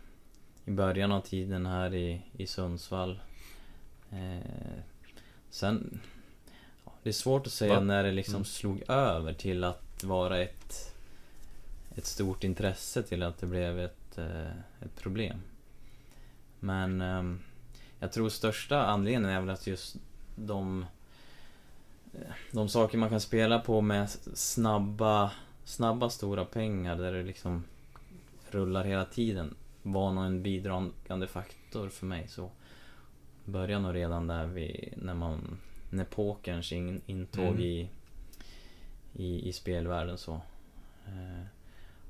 i 0.66 0.72
början 0.72 1.12
av 1.12 1.22
tiden 1.22 1.66
här 1.66 1.94
i, 1.94 2.22
i 2.38 2.48
Sundsvall. 2.48 3.20
Eh, 4.12 4.80
sen... 5.50 6.00
Ja, 6.86 6.92
det 7.04 7.10
är 7.10 7.14
svårt 7.14 7.48
att 7.48 7.54
säga 7.54 7.74
Va? 7.74 7.80
när 7.80 8.04
det 8.04 8.12
liksom 8.12 8.36
Mm. 8.36 8.46
slog 8.46 8.84
över 8.90 9.34
till 9.34 9.64
att 9.64 10.04
vara 10.04 10.40
ett, 10.40 10.96
ett 11.96 12.06
stort 12.06 12.44
intresse 12.44 13.04
till 13.04 13.24
att 13.24 13.38
det 13.38 13.46
blev 13.48 13.80
ett, 13.80 14.18
eh, 14.18 14.48
ett 14.82 14.96
problem. 15.02 15.38
Men 16.60 17.02
ehm, 17.02 17.40
jag 18.00 18.12
tror 18.12 18.30
största 18.30 18.84
anledningen 18.86 19.30
är 19.30 19.40
väl 19.42 19.50
att 19.50 19.68
just 19.68 19.96
de 20.36 20.86
De 22.52 22.70
saker 22.70 22.98
man 22.98 23.10
kan 23.10 23.22
spela 23.22 23.60
på 23.60 23.82
med 23.82 24.10
snabba 24.34 25.32
Snabba 25.66 26.10
stora 26.10 26.46
pengar 26.46 26.96
där 26.96 27.14
det 27.14 27.24
liksom 27.24 27.64
rullar 28.52 28.84
hela 28.84 29.06
tiden 29.06 29.56
var 29.82 30.12
nog 30.12 30.26
en 30.26 30.44
bidragande 30.44 31.28
faktor 31.28 31.90
för 31.90 32.06
mig 32.06 32.28
så 32.28 32.50
började 33.46 33.84
nog 33.84 33.96
redan 33.96 34.28
där 34.28 34.46
vi, 34.46 34.94
när 34.98 35.14
man 35.14 35.58
när 35.90 36.06
pokerns 36.06 36.72
in, 36.72 37.02
intåg 37.06 37.46
Mm. 37.46 37.62
i, 37.62 37.90
i, 39.14 39.50
i 39.50 39.54
spelvärlden 39.54 40.18
så 40.18 40.34
eh, 41.06 41.46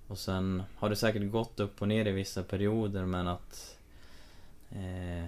och 0.08 0.18
sen 0.18 0.64
har 0.76 0.90
det 0.90 0.96
säkert 0.96 1.32
gått 1.32 1.60
upp 1.60 1.82
och 1.82 1.88
ner 1.88 2.08
i 2.08 2.12
vissa 2.12 2.44
perioder 2.44 3.06
men 3.06 3.28
att 3.28 3.78
eh, 4.72 5.26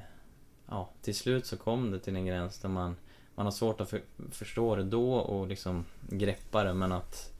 Ja, 0.69 0.89
till 1.01 1.15
slut 1.15 1.45
så 1.45 1.57
kom 1.57 1.91
det 1.91 1.99
till 1.99 2.15
en 2.15 2.26
gräns 2.26 2.59
där 2.59 2.69
man 2.69 2.95
Man 3.36 3.45
har 3.45 3.51
svårt 3.51 3.81
att 3.81 3.89
för, 3.89 4.01
förstå 4.31 4.75
det 4.75 4.83
då 4.83 5.13
och 5.13 5.47
liksom 5.47 5.86
greppa 6.09 6.63
det 6.63 6.73
men 6.73 6.91
att 6.91 7.31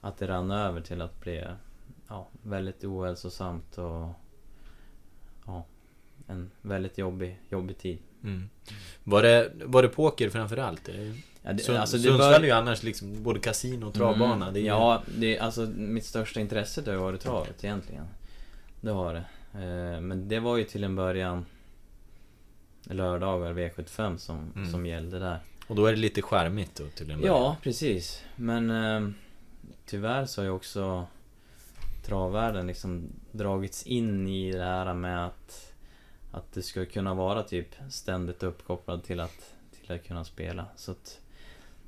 Att 0.00 0.18
det 0.18 0.26
rann 0.28 0.50
över 0.50 0.80
till 0.80 1.02
att 1.02 1.20
bli 1.20 1.44
Ja, 2.08 2.28
väldigt 2.42 2.84
ohälsosamt 2.84 3.78
och 3.78 4.08
Ja 5.46 5.64
En 6.26 6.50
väldigt 6.62 6.98
jobbig, 6.98 7.38
jobbig 7.48 7.78
tid 7.78 7.98
Mm. 8.24 8.48
Var, 9.04 9.22
det, 9.22 9.52
var 9.64 9.82
det 9.82 9.88
poker 9.88 10.30
framförallt? 10.30 10.88
Ja, 11.42 11.52
det- 11.52 11.58
Sund, 11.62 11.78
alltså 11.78 11.96
det 11.96 12.02
Sundsvall 12.02 12.32
bör- 12.32 12.40
är 12.40 12.44
ju 12.44 12.50
annars 12.50 12.82
liksom 12.82 13.22
både 13.22 13.40
kasino 13.40 13.86
och 13.86 13.94
travbana. 13.94 14.34
Mm, 14.34 14.52
Det 14.54 14.60
är 14.60 14.62
ju- 14.62 14.66
Ja, 14.66 15.02
det, 15.18 15.38
alltså 15.38 15.60
mitt 15.76 16.04
största 16.04 16.40
intresse 16.40 16.82
det 16.82 16.90
har 16.90 16.98
varit 16.98 17.20
travet 17.20 17.64
egentligen. 17.64 18.04
Det 18.80 18.90
har 18.90 19.14
det. 19.14 19.24
Eh, 19.54 20.00
men 20.00 20.28
det 20.28 20.40
var 20.40 20.56
ju 20.56 20.64
till 20.64 20.84
en 20.84 20.96
början 20.96 21.46
lördagar 22.88 23.52
V75 23.54 24.16
som, 24.16 24.52
Mm. 24.56 24.70
som 24.70 24.86
gällde 24.86 25.18
där. 25.18 25.38
Och 25.66 25.76
då 25.76 25.86
är 25.86 25.90
det 25.92 25.98
lite 25.98 26.22
charmigt 26.22 26.74
då 26.76 26.84
till 26.86 27.10
en 27.10 27.20
början. 27.20 27.36
Ja, 27.36 27.56
precis. 27.62 28.22
Men 28.36 28.70
eh, 28.70 29.10
tyvärr 29.86 30.26
så 30.26 30.40
har 30.40 30.46
ju 30.46 30.50
också 30.50 31.06
travvärlden 32.04 32.66
liksom 32.66 33.02
dragits 33.32 33.82
in 33.82 34.28
i 34.28 34.52
det 34.52 34.64
här 34.64 34.94
med 34.94 35.26
att 35.26 35.64
att 36.32 36.52
det 36.52 36.62
ska 36.62 36.86
kunna 36.86 37.14
vara 37.14 37.42
typ 37.42 37.68
ständigt 37.90 38.42
uppkopplad 38.42 39.04
till 39.04 39.20
att, 39.20 39.54
till 39.80 39.92
att 39.94 40.04
kunna 40.06 40.24
spela. 40.24 40.66
Så 40.76 40.90
att 40.92 41.20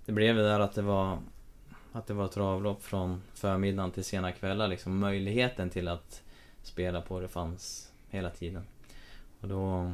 det 0.07 0.13
blev 0.13 0.37
det 0.37 0.43
där 0.43 0.61
att 0.61 0.75
det 0.75 0.83
var 0.83 1.19
att 1.93 2.07
det 2.07 2.15
var 2.15 2.29
travlopp 2.29 2.83
från 2.83 3.23
förmiddagen 3.35 3.91
till 3.91 4.05
sena 4.05 4.33
kvällar 4.33 4.69
liksom. 4.69 4.99
Möjligheten 4.99 5.71
till 5.71 5.89
att 5.89 6.23
spela 6.63 7.01
på 7.01 7.21
det 7.21 7.29
fanns 7.29 7.93
hela 8.09 8.31
tiden. 8.31 8.63
Och 9.41 9.49
då, 9.49 9.93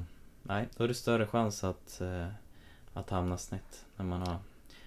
nej, 0.48 0.68
då 0.76 0.84
är 0.84 0.88
det 0.88 0.94
större 0.94 1.26
chans 1.26 1.64
att, 1.64 2.00
eh, 2.00 2.26
att 2.94 3.10
hamna 3.10 3.38
snett 3.38 3.84
när 3.96 4.04
man 4.04 4.20
har 4.20 4.38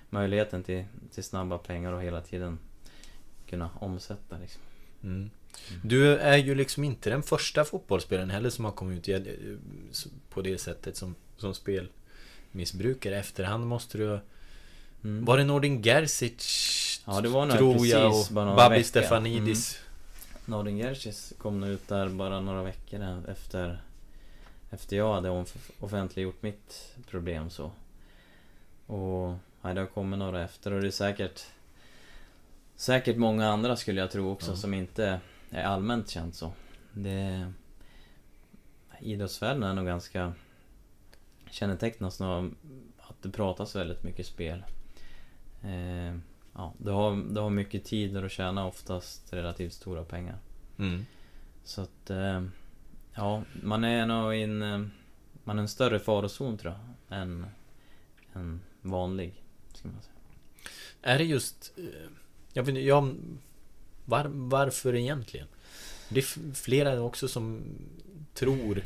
möjligheten 0.09 0.63
till, 0.63 0.85
till 1.13 1.23
snabba 1.23 1.57
pengar 1.57 1.91
och 1.93 2.03
hela 2.03 2.21
tiden 2.21 2.59
kunna 3.49 3.69
omsätta 3.79 4.37
liksom. 4.37 4.61
Mm. 5.03 5.29
Du 5.83 6.17
är 6.17 6.37
ju 6.37 6.55
liksom 6.55 6.83
inte 6.83 7.09
den 7.09 7.23
första 7.23 7.65
fotbollsspelaren 7.65 8.29
heller 8.29 8.49
som 8.49 8.65
har 8.65 8.71
kommit 8.71 9.09
ut 9.09 9.27
i- 9.27 9.57
på 10.29 10.41
det 10.41 10.57
sättet 10.57 10.97
som, 10.97 11.15
som 11.37 11.53
spelmissbrukare. 11.53 13.17
Efterhand 13.19 13.67
måste 13.67 13.97
du... 13.97 14.19
Mm. 15.03 15.25
Var 15.25 15.37
det 15.37 15.43
Nordin 15.43 15.81
Gerzic? 15.81 17.01
Ja, 17.05 17.21
det 17.21 17.29
var 17.29 17.45
nog 17.45 17.57
tror 17.57 17.87
jag 17.87 18.11
precis 18.11 18.29
och 18.29 18.33
bara 18.35 18.45
några 18.45 18.57
Babi 18.57 18.75
veckor. 18.75 18.87
Stefanidis. 18.87 19.79
Nordin 20.45 20.77
Gerzic 20.77 21.33
kom 21.37 21.59
nog 21.59 21.69
ut 21.69 21.87
där 21.87 22.09
bara 22.09 22.39
några 22.41 22.63
veckor 22.63 23.23
efter 23.27 23.81
Efter 24.69 24.97
jag 24.97 25.13
hade 25.13 25.29
off- 25.29 25.71
offentliggjort 25.79 26.41
mitt 26.41 26.95
problem 27.09 27.49
så 27.49 27.71
Och 28.85 29.35
nej, 29.61 29.73
det 29.73 29.79
har 29.81 29.87
kommit 29.87 30.19
några 30.19 30.43
efter 30.43 30.73
och 30.73 30.81
det 30.81 30.87
är 30.87 30.91
säkert 30.91 31.45
Säkert 32.75 33.17
många 33.17 33.47
andra 33.47 33.75
skulle 33.75 34.01
jag 34.01 34.11
tro 34.11 34.31
också 34.31 34.51
Ja. 34.51 34.55
som 34.55 34.73
inte 34.73 35.19
är 35.49 35.63
allmänt 35.63 36.09
känt 36.09 36.35
så 36.35 36.51
Det 36.93 37.51
Idrottsvärlden 38.99 39.63
är 39.63 39.73
nog 39.73 39.85
ganska 39.85 40.33
Kännetecknas 41.49 42.21
av 42.21 42.53
att 42.97 43.21
det 43.21 43.29
pratas 43.29 43.75
väldigt 43.75 44.03
mycket 44.03 44.25
spel 44.25 44.63
eh, 45.63 46.15
Ja, 46.53 46.73
du 46.77 46.91
har, 46.91 47.33
du 47.33 47.39
har 47.41 47.49
mycket 47.49 47.85
tid 47.85 48.15
och 48.17 48.23
du 48.23 48.29
tjänar 48.29 48.65
oftast 48.65 49.33
relativt 49.33 49.73
stora 49.73 50.03
pengar 50.03 50.37
Mm. 50.77 51.05
Så 51.63 51.81
att 51.81 52.09
eh, 52.09 52.43
Ja, 53.19 53.43
man 53.63 53.83
är 53.83 54.05
nog 54.05 54.35
i 54.35 54.41
en 54.41 54.61
eh, 54.61 54.85
Man 55.43 55.57
är 55.57 55.61
en 55.61 55.67
större 55.67 55.99
farozon 55.99 56.57
tror 56.57 56.73
jag 57.09 57.19
än 57.21 57.45
En 58.33 58.61
vanlig 58.81 59.43
ska 59.73 59.87
man 59.87 60.01
säga. 60.01 60.13
Är 61.01 61.17
det 61.17 61.23
just... 61.23 61.73
eh, 61.77 61.83
Jag 62.53 62.63
vet 62.63 62.83
jag, 62.83 63.15
var, 64.05 64.25
varför 64.29 64.95
egentligen? 64.95 65.47
Det 66.09 66.19
är 66.19 66.53
flera 66.53 67.01
också 67.01 67.27
som 67.27 67.61
tror 68.33 68.83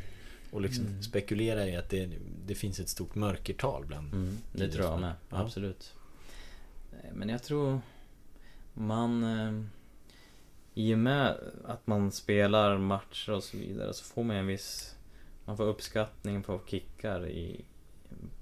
och 0.52 0.62
liksom 0.62 0.86
Mm. 0.86 1.04
spekulerar 1.04 1.66
i 1.68 1.76
att 1.76 1.90
det, 1.90 2.10
det 2.46 2.56
finns 2.56 2.80
ett 2.80 2.90
stort 2.90 3.16
mörkertal 3.16 3.86
bland 3.86 4.14
Mm, 4.14 4.38
det 4.52 4.70
tror 4.72 4.86
jag 4.86 5.00
med, 5.02 5.14
Ja. 5.30 5.38
absolut 5.38 5.94
Eh, 6.92 7.10
Men 7.14 7.30
jag 7.30 7.44
tror 7.44 7.82
Man 8.74 9.24
i 10.74 10.94
och 10.94 10.98
med 10.98 11.38
att 11.66 11.88
man 11.88 12.12
spelar 12.12 12.78
matcher 12.78 13.32
och 13.32 13.44
så 13.44 13.58
vidare 13.58 13.94
så 13.94 14.06
får 14.06 14.24
man 14.24 14.36
en 14.36 14.48
viss 14.48 14.96
Man 15.46 15.58
får 15.58 15.64
uppskattning 15.64 16.44
på 16.44 16.62
kickar 16.66 17.28
i 17.28 17.66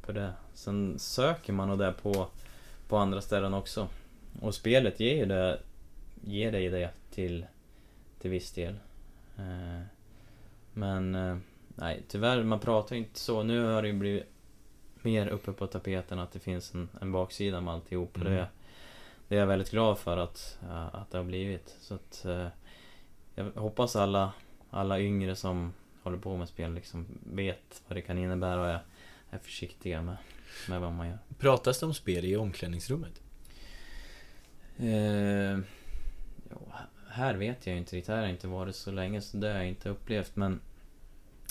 På 0.02 0.12
det 0.12 0.34
Sen 0.54 1.00
söker 1.00 1.54
man 1.54 1.70
och 1.70 1.78
det 1.78 1.94
på 2.02 2.28
På 2.88 2.98
andra 2.98 3.22
ställen 3.22 3.54
också 3.54 3.88
Och 4.42 4.56
spelet 4.56 5.00
ger 5.00 5.16
ju 5.16 5.26
det 5.26 5.60
Ger 6.26 6.52
dig 6.52 6.70
det 6.70 6.90
till 7.12 7.46
Till 8.20 8.32
viss 8.32 8.52
del 8.52 8.76
eh, 9.38 9.82
Men 10.74 11.16
eh, 11.16 11.38
Nej 11.76 12.04
tyvärr, 12.08 12.44
man 12.44 12.60
pratar 12.60 12.96
ju 12.96 13.02
inte 13.02 13.20
så. 13.20 13.44
Nu 13.44 13.66
har 13.66 13.82
det 13.82 13.88
ju 13.88 13.94
blivit 13.94 14.24
mer 15.02 15.28
uppe 15.28 15.52
på 15.52 15.68
tapeten 15.68 16.20
att 16.20 16.32
det 16.32 16.40
finns 16.40 16.74
en, 16.74 16.90
en 17.02 17.12
baksida 17.12 17.62
med 17.62 17.74
alltihop. 17.74 18.18
Mm. 18.18 18.34
det, 18.34 18.48
det 19.32 19.38
är 19.38 19.40
jag 19.40 19.48
väldigt 19.48 19.72
glad 19.72 19.98
för 19.98 20.18
att, 20.18 20.58
ja, 20.68 20.90
att 20.94 21.12
det 21.12 21.18
har 21.18 21.26
blivit. 21.26 21.78
Så 21.82 21.96
att 21.96 22.26
eh, 22.26 22.48
jag 23.36 23.46
hoppas 23.46 23.96
alla, 23.96 24.34
alla 24.70 25.00
yngre 25.00 25.36
som 25.36 25.74
håller 26.04 26.18
på 26.18 26.38
med 26.38 26.50
spel 26.50 26.74
liksom 26.74 27.06
vet 27.24 27.82
vad 27.88 27.98
det 27.98 28.02
kan 28.02 28.18
innebära 28.18 28.62
och 28.62 28.68
är, 28.68 28.80
är 29.30 29.38
försiktiga 29.38 30.02
med, 30.02 30.18
med 30.70 30.82
vad 30.82 30.92
man 30.92 31.08
gör. 31.08 31.18
Pratas 31.40 31.80
det 31.80 31.86
om 31.86 31.94
spel 31.94 32.26
i 32.26 32.36
omklädningsrummet? 32.36 33.22
Eh, 34.78 35.60
här 37.10 37.34
vet 37.36 37.68
jag 37.68 37.78
inte 37.78 37.96
riktigt. 37.96 38.08
Här 38.10 38.16
har 38.16 38.24
jag 38.24 38.32
inte 38.32 38.48
varit 38.48 38.76
så 38.76 38.92
länge 38.92 39.22
så 39.22 39.38
det 39.38 39.48
har 39.48 39.56
jag 39.56 39.68
inte 39.68 39.90
upplevt. 39.90 40.36
Men, 40.36 40.60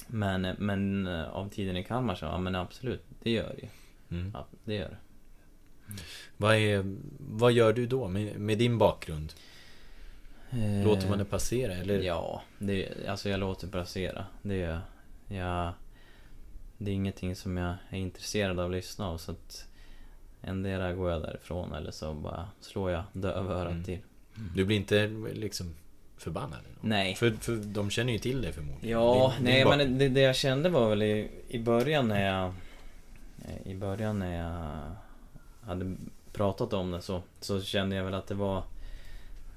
men, 0.06 0.56
men 0.58 1.06
eh, 1.06 1.30
av 1.30 1.48
tiden 1.48 1.76
i 1.76 1.84
Kalmar 1.84 2.14
så, 2.14 2.24
ja 2.24 2.38
men 2.38 2.54
absolut. 2.54 3.04
Det 3.22 3.30
gör 3.30 3.54
det 3.56 3.62
ju. 3.62 3.68
Mm. 4.18 4.30
Ja, 4.34 4.46
det 4.64 4.74
gör 4.74 4.88
det. 4.88 4.96
Vad, 6.36 6.56
är, 6.56 6.96
vad 7.18 7.52
gör 7.52 7.72
du 7.72 7.86
då 7.86 8.08
med, 8.08 8.40
med 8.40 8.58
din 8.58 8.78
bakgrund? 8.78 9.32
Låter 10.84 11.08
man 11.08 11.18
det 11.18 11.24
passera 11.24 11.72
eller? 11.74 11.98
Eh, 11.98 12.06
Ja, 12.06 12.42
det, 12.58 12.88
alltså 13.08 13.28
jag 13.28 13.40
låter 13.40 13.68
passera. 13.68 14.24
Det 14.42 14.56
gör 14.56 14.80
jag. 15.28 15.72
Det 16.78 16.90
är 16.90 16.94
ingenting 16.94 17.36
som 17.36 17.56
jag 17.56 17.74
är 17.90 17.98
intresserad 17.98 18.58
av 18.60 18.66
att 18.66 18.72
lyssna 18.72 19.06
av 19.08 19.18
så 19.18 19.32
att 19.32 19.66
Endera 20.42 20.92
går 20.92 21.10
jag 21.10 21.22
därifrån 21.22 21.72
eller 21.74 21.90
så 21.90 22.14
bara 22.14 22.48
slår 22.60 22.90
jag 22.90 23.02
dövörat 23.12 23.72
Mm. 23.72 23.84
till. 23.84 23.98
Du 24.54 24.64
blir 24.64 24.76
inte 24.76 25.06
liksom 25.34 25.74
förbannad? 26.16 26.58
Nej. 26.80 27.14
För, 27.14 27.30
för 27.30 27.56
de 27.56 27.90
känner 27.90 28.12
ju 28.12 28.18
till 28.18 28.42
det 28.42 28.52
förmodligen. 28.52 28.90
Ja, 29.00 29.32
Din- 29.36 29.44
din 29.46 29.54
nej 29.54 29.76
men 29.76 29.98
det, 29.98 30.08
det 30.08 30.20
jag 30.20 30.36
kände 30.36 30.68
var 30.68 30.88
väl 30.88 31.02
i, 31.02 31.30
i 31.48 31.58
början 31.58 32.08
när 32.08 32.26
jag 32.34 32.54
I 33.64 33.74
början 33.74 34.18
när 34.18 34.36
jag 34.36 34.90
hade 35.70 35.96
pratat 36.32 36.72
om 36.72 36.90
det 36.90 37.02
så, 37.02 37.22
så 37.40 37.62
kände 37.62 37.96
jag 37.96 38.04
väl 38.04 38.14
att 38.14 38.26
det 38.26 38.34
var 38.34 38.62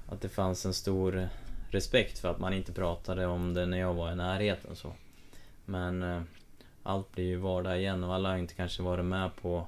Att 0.08 0.20
det 0.20 0.28
fanns 0.28 0.66
en 0.66 0.74
stor 0.74 1.28
respekt 1.70 2.18
för 2.18 2.30
att 2.30 2.38
man 2.38 2.52
inte 2.52 2.72
pratade 2.72 3.26
om 3.26 3.54
det 3.54 3.66
när 3.66 3.78
jag 3.78 3.94
var 3.94 4.12
i 4.12 4.16
närheten 4.16 4.76
så 4.76 4.92
Men 5.64 6.02
eh, 6.02 6.22
Allt 6.82 7.12
blir 7.12 7.24
ju 7.24 7.36
vardag 7.36 7.78
igen 7.78 8.04
och 8.04 8.14
alla 8.14 8.28
har 8.28 8.36
inte 8.36 8.54
kanske 8.54 8.82
varit 8.82 9.04
med 9.04 9.30
på 9.36 9.66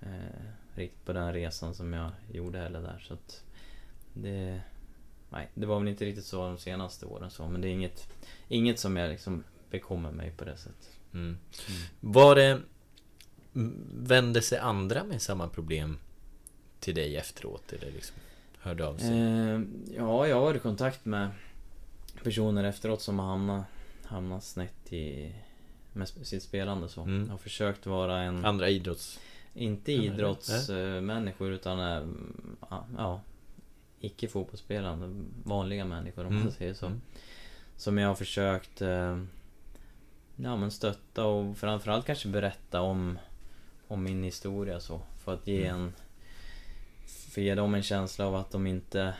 eh, 0.00 0.08
Riktigt 0.74 1.04
på 1.04 1.12
den 1.12 1.32
resan 1.32 1.74
som 1.74 1.92
jag 1.92 2.10
gjorde 2.32 2.58
heller 2.58 2.80
där 2.80 3.04
så 3.08 3.14
att 3.14 3.42
Det 4.12 4.60
Nej, 5.30 5.48
det 5.54 5.66
var 5.66 5.78
väl 5.78 5.88
inte 5.88 6.04
riktigt 6.04 6.24
så 6.24 6.46
de 6.46 6.58
senaste 6.58 7.06
åren 7.06 7.30
så 7.30 7.48
men 7.48 7.60
det 7.60 7.68
är 7.68 7.72
inget 7.72 8.08
Inget 8.48 8.78
som 8.78 8.96
jag 8.96 9.10
liksom 9.10 9.44
bekommer 9.70 10.10
mig 10.10 10.30
på 10.30 10.44
det 10.44 10.56
sättet. 10.56 10.98
Mm. 11.12 11.38
Var 12.00 12.34
det... 12.34 12.60
Vände 13.94 14.42
sig 14.42 14.58
andra 14.58 15.04
med 15.04 15.22
samma 15.22 15.48
problem 15.48 15.98
till 16.80 16.94
dig 16.94 17.16
efteråt? 17.16 17.72
Eller 17.72 17.92
liksom 17.92 18.16
hörde 18.60 18.86
av 18.86 18.96
sig? 18.96 19.18
Eh, 19.20 19.60
ja, 19.96 20.26
jag 20.26 20.36
har 20.36 20.42
varit 20.42 20.56
i 20.56 20.62
kontakt 20.62 21.04
med 21.04 21.28
personer 22.22 22.64
efteråt 22.64 23.02
som 23.02 23.18
har 23.18 23.26
hamnat, 23.26 23.64
hamnat 24.04 24.44
snett 24.44 24.92
i 24.92 25.32
med 25.92 26.08
sitt 26.08 26.42
spelande 26.42 26.88
så. 26.88 27.02
Mm. 27.02 27.30
Har 27.30 27.38
försökt 27.38 27.86
vara 27.86 28.22
en... 28.22 28.44
Andra 28.44 28.68
idrotts... 28.68 29.20
Inte 29.54 29.92
idrottsmänniskor 29.92 31.52
utan 31.52 31.80
eh, 31.80 32.08
ja, 32.96 33.20
icke 34.00 34.28
fotbollsspelande 34.28 35.24
vanliga 35.44 35.84
människor 35.84 36.24
om 36.26 36.32
Mm. 36.32 36.42
man 36.42 36.52
säger 36.52 36.74
så. 36.74 36.86
Mm. 36.86 37.00
som 37.76 37.98
jag 37.98 38.08
har 38.08 38.14
försökt 38.14 38.82
eh, 38.82 39.22
Ja 40.36 40.56
men 40.56 40.70
stötta 40.70 41.24
och 41.24 41.58
framförallt 41.58 42.06
kanske 42.06 42.28
berätta 42.28 42.80
om 42.80 43.18
Om 43.88 44.02
min 44.02 44.22
historia 44.22 44.80
så 44.80 45.00
För 45.16 45.34
att 45.34 45.46
ge 45.46 45.66
Mm. 45.66 45.80
en 45.80 45.92
För 47.06 47.40
ge 47.40 47.54
dem 47.54 47.74
en 47.74 47.82
känsla 47.82 48.26
av 48.26 48.34
att 48.34 48.50
de 48.50 48.66
inte 48.66 49.14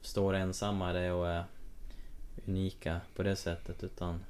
Står 0.00 0.34
ensamma 0.34 1.12
och 1.12 1.28
är 1.28 1.44
Unika 2.46 3.00
på 3.16 3.22
det 3.22 3.36
sättet 3.36 3.84
utan 3.84 4.24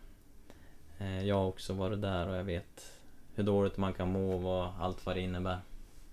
eh, 0.99 1.27
Jag 1.27 1.35
har 1.35 1.47
också 1.47 1.73
varit 1.73 2.03
där 2.03 2.29
och 2.29 2.37
jag 2.37 2.45
vet 2.45 2.93
Hur 3.35 3.45
dåligt 3.45 3.77
man 3.77 3.95
kan 3.95 4.13
må 4.13 4.35
och 4.35 4.43
vad 4.43 4.73
allt 4.81 5.07
vad 5.07 5.17
det 5.17 5.21
innebär 5.21 5.59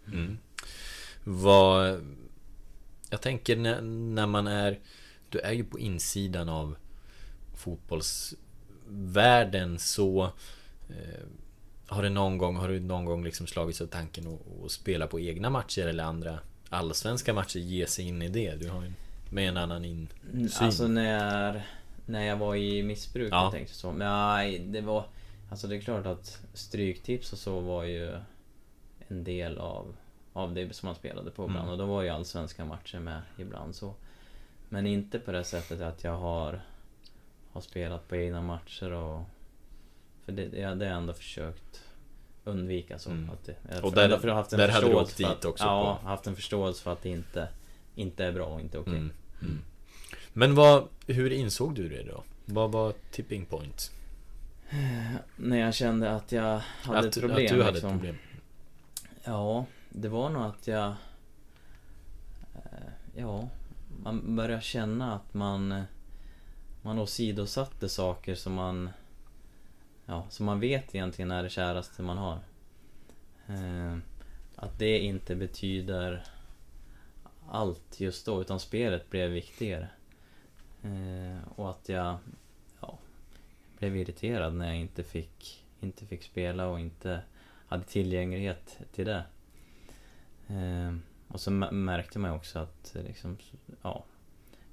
Mm. 0.07 0.37
Vad... 1.23 2.05
Jag 3.09 3.21
tänker 3.21 3.55
när, 3.55 3.81
när 3.81 4.27
man 4.27 4.47
är... 4.47 4.79
Du 5.29 5.39
är 5.39 5.51
ju 5.51 5.63
på 5.63 5.79
insidan 5.79 6.49
av 6.49 6.75
fotbollsvärlden 7.55 9.79
så... 9.79 10.23
Eh, 10.89 11.23
har, 11.87 12.03
det 12.03 12.09
någon 12.09 12.37
gång, 12.37 12.55
har 12.55 12.67
du 12.67 12.79
någon 12.79 13.05
gång 13.05 13.23
liksom 13.23 13.47
slagits 13.47 13.81
av 13.81 13.85
tanken 13.85 14.27
att, 14.27 14.65
att 14.65 14.71
spela 14.71 15.07
på 15.07 15.19
egna 15.19 15.49
matcher 15.49 15.87
eller 15.87 16.03
andra 16.03 16.39
allsvenska 16.69 17.33
matcher? 17.33 17.59
Ge 17.59 17.87
sig 17.87 18.07
in 18.07 18.21
i 18.21 18.29
det? 18.29 18.55
Du 18.55 18.69
har 18.69 18.83
ju 18.83 18.91
med 19.29 19.49
en 19.49 19.57
annan 19.57 19.85
insyn. 19.85 20.49
Alltså 20.59 20.87
när, 20.87 21.65
när 22.05 22.23
jag 22.23 22.37
var 22.37 22.55
i 22.55 22.83
missbruk, 22.83 23.33
Ja. 23.33 23.43
jag 23.43 23.51
tänkte 23.51 23.73
så. 23.75 23.91
Men 23.91 24.07
nej, 24.07 24.59
det 24.59 24.81
var... 24.81 25.05
Alltså 25.49 25.67
det 25.67 25.75
är 25.75 25.81
klart 25.81 26.05
att 26.05 26.39
stryktips 26.53 27.33
och 27.33 27.39
så 27.39 27.59
var 27.59 27.83
ju 27.83 28.13
en 29.07 29.23
del 29.23 29.57
av, 29.57 29.95
av 30.33 30.53
det 30.53 30.75
som 30.75 30.87
man 30.87 30.95
spelade 30.95 31.31
på 31.31 31.43
ibland. 31.43 31.59
Mm. 31.59 31.71
Och 31.71 31.77
då 31.77 31.85
var 31.85 32.01
ju 32.01 32.09
allsvenska 32.09 32.65
matcher 32.65 32.99
med 32.99 33.21
ibland 33.37 33.75
så. 33.75 33.93
Men 34.69 34.87
inte 34.87 35.19
på 35.19 35.31
det 35.31 35.43
sättet 35.43 35.81
att 35.81 36.03
jag 36.03 36.17
har, 36.17 36.61
har 37.51 37.61
spelat 37.61 38.07
på 38.07 38.15
egna 38.15 38.41
matcher 38.41 38.91
och... 38.91 39.21
För 40.25 40.31
det, 40.31 40.45
det, 40.47 40.57
det 40.57 40.63
har 40.63 40.71
jag 40.75 40.97
ändå 40.97 41.13
försökt 41.13 41.81
undvika 42.43 42.99
så. 42.99 43.09
Mm. 43.09 43.29
Att 43.29 43.45
det, 43.45 43.55
jag 43.71 43.85
Och 43.85 43.91
där- 43.91 44.03
ändå 44.03 44.19
för- 44.19 44.27
haft 44.27 44.53
en 44.53 44.59
där 44.59 44.69
hade 44.69 44.87
du 44.87 44.93
åkt 44.95 45.17
dit 45.17 45.27
att, 45.27 45.45
också 45.45 45.63
Ja, 45.63 45.99
på- 46.01 46.07
haft 46.07 46.27
en 46.27 46.35
förståelse 46.35 46.83
för 46.83 46.91
att 46.93 47.01
det 47.01 47.09
inte, 47.09 47.47
inte 47.95 48.25
är 48.25 48.31
bra 48.31 48.45
och 48.45 48.59
inte 48.61 48.77
okej. 48.77 48.93
Mm. 48.93 49.11
Mm. 49.41 49.59
Men 50.33 50.55
vad, 50.55 50.87
hur 51.07 51.31
insåg 51.31 51.75
du 51.75 51.89
det 51.89 52.03
då? 52.03 52.23
Vad 52.45 52.71
var 52.71 52.93
tipping 53.11 53.45
point? 53.45 53.91
När 55.35 55.57
jag 55.57 55.73
kände 55.75 56.11
att 56.15 56.31
jag 56.31 56.61
hade 56.81 56.99
att, 56.99 57.05
ett 57.05 57.21
problem. 57.21 57.45
att 57.45 57.51
du 57.51 57.59
hade 57.61 57.71
liksom. 57.71 57.89
ett 57.89 57.95
problem? 57.95 58.15
Ja, 59.23 59.65
det 59.89 60.09
var 60.09 60.29
nog 60.29 60.43
att 60.43 60.67
jag... 60.67 60.87
eh, 62.55 62.61
Ja, 63.15 63.49
man 64.03 64.35
började 64.35 64.61
känna 64.61 65.15
att 65.15 65.33
man... 65.33 65.71
eh, 65.71 65.83
Man 66.81 66.99
åsidosatte 66.99 67.89
saker 67.89 68.35
som 68.35 68.53
man... 68.53 68.89
Ja, 70.05 70.25
som 70.29 70.45
man 70.45 70.59
vet 70.59 70.95
egentligen 70.95 71.31
är 71.31 71.43
det 71.43 71.49
käraste 71.49 72.01
man 72.01 72.17
har. 72.17 72.39
Eh, 73.47 73.97
Att 74.55 74.79
det 74.79 74.99
inte 74.99 75.35
betyder 75.35 76.23
allt 77.49 77.99
just 77.99 78.25
då, 78.25 78.41
utan 78.41 78.59
spelet 78.59 79.09
blev 79.09 79.29
viktigare. 79.31 79.89
Eh, 80.83 81.47
Och 81.55 81.69
att 81.69 81.89
jag... 81.89 82.17
Ja, 82.81 82.97
blev 83.79 83.97
irriterad 83.97 84.53
när 84.53 84.67
jag 84.67 84.77
inte 84.77 85.03
fick, 85.03 85.65
inte 85.79 86.05
fick 86.05 86.23
spela 86.23 86.67
och 86.67 86.79
inte 86.79 87.21
hade 87.67 87.83
tillgänglighet 87.83 88.77
till 88.91 89.05
det. 89.05 89.23
Eh, 90.47 90.95
och 91.27 91.41
så 91.41 91.51
märkte 91.51 92.19
man 92.19 92.31
ju 92.31 92.37
också 92.37 92.59
att 92.59 92.95
liksom, 93.05 93.37
ja, 93.81 94.03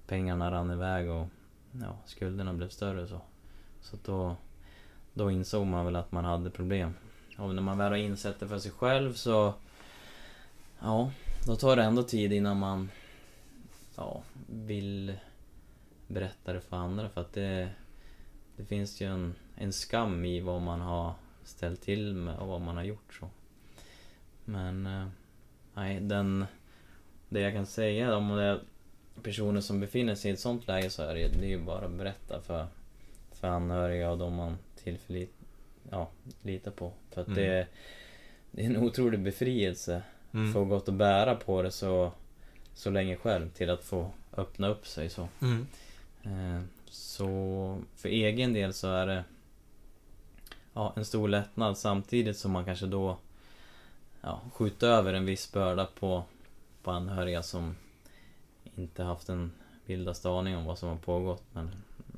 pengarna 0.07 0.51
rann 0.51 0.71
iväg 0.71 1.11
och 1.11 1.27
ja, 1.73 1.97
skulderna 2.07 2.53
blev 2.55 2.69
större 2.69 3.03
och 3.03 3.09
så. 3.09 3.21
Så 3.81 3.97
då, 4.05 4.37
då 5.15 5.31
insåg 5.31 5.67
man 5.67 5.85
väl 5.85 5.97
att 5.97 6.13
man 6.13 6.25
hade 6.25 6.51
problem. 6.51 6.95
Och 7.39 7.55
när 7.55 7.63
man 7.63 7.79
väl 7.79 7.93
har 7.93 7.99
insett 7.99 8.41
det 8.41 8.49
för 8.49 8.59
sig 8.59 8.71
själv 8.71 9.13
så 9.13 9.55
Ja, 10.81 11.11
då 11.47 11.57
tar 11.57 11.77
det 11.77 11.83
ändå 11.83 12.03
tid 12.03 12.33
innan 12.33 12.59
man 12.59 12.91
ja, 13.97 14.23
vill 14.47 15.15
berätta 16.07 16.53
det 16.53 16.61
för 16.61 16.77
andra 16.77 17.09
för 17.09 17.21
att 17.21 17.33
det 17.33 17.69
Det 18.57 18.65
finns 18.65 19.01
ju 19.01 19.07
en, 19.07 19.35
en 19.57 19.73
skam 19.73 20.25
i 20.25 20.41
vad 20.41 20.63
man 20.63 20.81
har 20.81 21.15
ställt 21.45 21.81
till 21.81 22.15
med 22.15 22.39
och 22.39 22.49
vad 22.49 22.61
man 22.61 22.77
har 22.77 22.85
gjort 22.85 23.15
så. 23.21 23.29
Men 24.45 24.87
eh, 24.87 25.07
nej, 25.75 26.01
den 26.01 26.47
Det 27.29 27.41
jag 27.41 27.53
kan 27.53 27.67
säga 27.67 28.17
om 28.17 28.29
det 28.29 28.43
är 28.43 28.61
personer 29.23 29.61
som 29.61 29.81
befinner 29.81 30.15
sig 30.15 30.31
i 30.31 30.35
ett 30.35 30.41
sånt 30.41 30.67
läge 30.67 30.91
så 30.91 31.03
är 31.03 31.15
det, 31.15 31.29
det 31.29 31.47
är 31.47 31.51
ju 31.51 31.65
bara 31.65 31.85
att 31.85 31.93
berätta 31.93 32.41
för 32.41 32.67
För 33.33 33.49
anhöriga 33.49 34.11
och 34.11 34.19
de 34.19 34.35
man 34.35 34.59
tillförlit 34.85 35.33
Ja, 35.91 36.09
litar 36.43 36.71
på. 36.71 36.93
För 37.11 37.21
att 37.21 37.27
Mm. 37.27 37.39
det 37.39 37.67
Det 38.51 38.63
är 38.63 38.67
en 38.67 38.77
otrolig 38.77 39.21
befrielse 39.21 40.03
Mm. 40.35 40.53
Få 40.53 40.65
gått 40.65 40.89
och 40.89 40.95
bära 40.95 41.35
på 41.35 41.63
det 41.63 41.71
så 41.71 42.13
Så 42.75 42.91
länge 42.91 43.17
själv 43.17 43.51
till 43.51 43.71
att 43.71 43.85
få 43.85 44.11
öppna 44.37 44.69
upp 44.69 44.87
sig 44.87 45.11
så 45.11 45.29
Mm. 45.43 45.67
Eh, 46.23 46.63
Så 46.91 47.79
för 47.97 48.09
egen 48.09 48.53
del 48.53 48.73
så 48.73 48.89
är 48.89 49.07
det 49.07 49.25
Ja, 50.75 50.93
en 50.97 51.05
stor 51.05 51.29
lättnad 51.29 51.79
samtidigt 51.79 52.39
som 52.39 52.51
man 52.53 52.65
kanske 52.65 52.87
då 52.87 53.17
Ja, 54.21 54.41
skjuter 54.53 54.89
över 54.89 55.15
en 55.15 55.25
viss 55.27 55.53
börda 55.53 55.87
på 55.99 56.25
På 56.83 56.91
anhöriga 56.91 57.43
som 57.43 57.77
Inte 58.75 59.03
haft 59.03 59.29
en 59.29 59.53
vildaste 59.87 60.29
aning 60.31 60.57
om 60.57 60.65
vad 60.65 60.79
som 60.79 60.89
har 60.89 60.97
pågått 60.97 61.43
men 61.53 61.71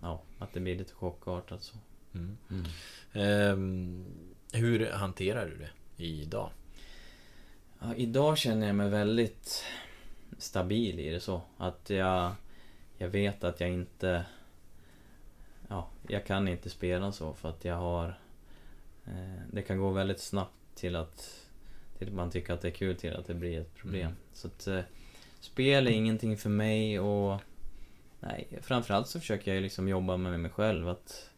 Ja, 0.02 0.20
att 0.38 0.52
det 0.52 0.60
blir 0.60 0.76
lite 0.78 0.94
chockartat 0.94 1.62
så 1.62 1.76
Mm. 2.14 2.36
Mm. 2.50 2.64
Ehm, 3.12 4.04
hur 4.52 4.90
hanterar 4.90 5.46
du 5.46 5.56
det 5.58 6.04
idag? 6.04 6.50
Ja, 7.80 7.94
idag 7.94 8.38
känner 8.38 8.66
jag 8.66 8.76
mig 8.76 8.88
väldigt 8.88 9.64
stabil 10.38 11.00
i 11.00 11.10
det 11.10 11.20
så. 11.20 11.42
Att 11.56 11.90
jag, 11.90 12.32
jag 12.98 13.08
vet 13.08 13.44
att 13.44 13.60
jag 13.60 13.70
inte... 13.70 14.24
Ja, 15.68 15.88
jag 16.08 16.26
kan 16.26 16.48
inte 16.48 16.70
spela 16.70 17.12
så 17.12 17.34
för 17.34 17.48
att 17.48 17.64
jag 17.64 17.76
har... 17.76 18.18
Eh, 19.04 19.42
det 19.52 19.62
kan 19.62 19.78
gå 19.78 19.90
väldigt 19.90 20.20
snabbt 20.20 20.74
till 20.74 20.96
att... 20.96 21.40
Till 21.98 22.08
att 22.08 22.14
man 22.14 22.30
tycker 22.30 22.52
att 22.52 22.60
det 22.60 22.68
är 22.68 22.72
kul 22.72 22.96
till 22.96 23.16
att 23.16 23.26
det 23.26 23.34
blir 23.34 23.60
ett 23.60 23.74
problem. 23.74 24.06
Mm. 24.06 24.16
Så 24.32 24.46
att... 24.46 24.66
Eh, 24.66 24.80
spel 25.40 25.86
är 25.86 25.90
ingenting 25.90 26.36
för 26.36 26.50
mig 26.50 27.00
och... 27.00 27.40
Nej, 28.20 28.58
framförallt 28.62 29.08
så 29.08 29.20
försöker 29.20 29.54
jag 29.54 29.62
liksom 29.62 29.88
jobba 29.88 30.16
med 30.16 30.40
mig 30.40 30.50
själv. 30.50 30.88
Att, 30.88 31.30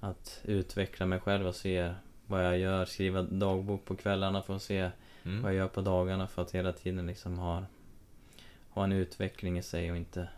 att 0.00 0.40
utveckla 0.44 1.06
mig 1.06 1.20
själv 1.20 1.46
och 1.46 1.54
se 1.54 1.94
vad 2.26 2.46
jag 2.46 2.58
gör. 2.58 2.84
Skriva 2.84 3.22
dagbok 3.22 3.84
på 3.84 3.96
kvällarna 3.96 4.42
för 4.42 4.56
att 4.56 4.62
se 4.62 4.90
Mm. 5.24 5.42
vad 5.42 5.52
jag 5.52 5.56
gör 5.58 5.68
på 5.68 5.80
dagarna 5.80 6.26
för 6.28 6.42
att 6.42 6.50
hela 6.50 6.72
tiden 6.72 7.06
liksom 7.06 7.38
ha, 7.38 7.64
ha 8.70 8.84
en 8.84 8.92
utveckling 8.92 9.58
i 9.58 9.62
sig 9.62 9.90
och 9.90 9.96
inte, 9.96 10.28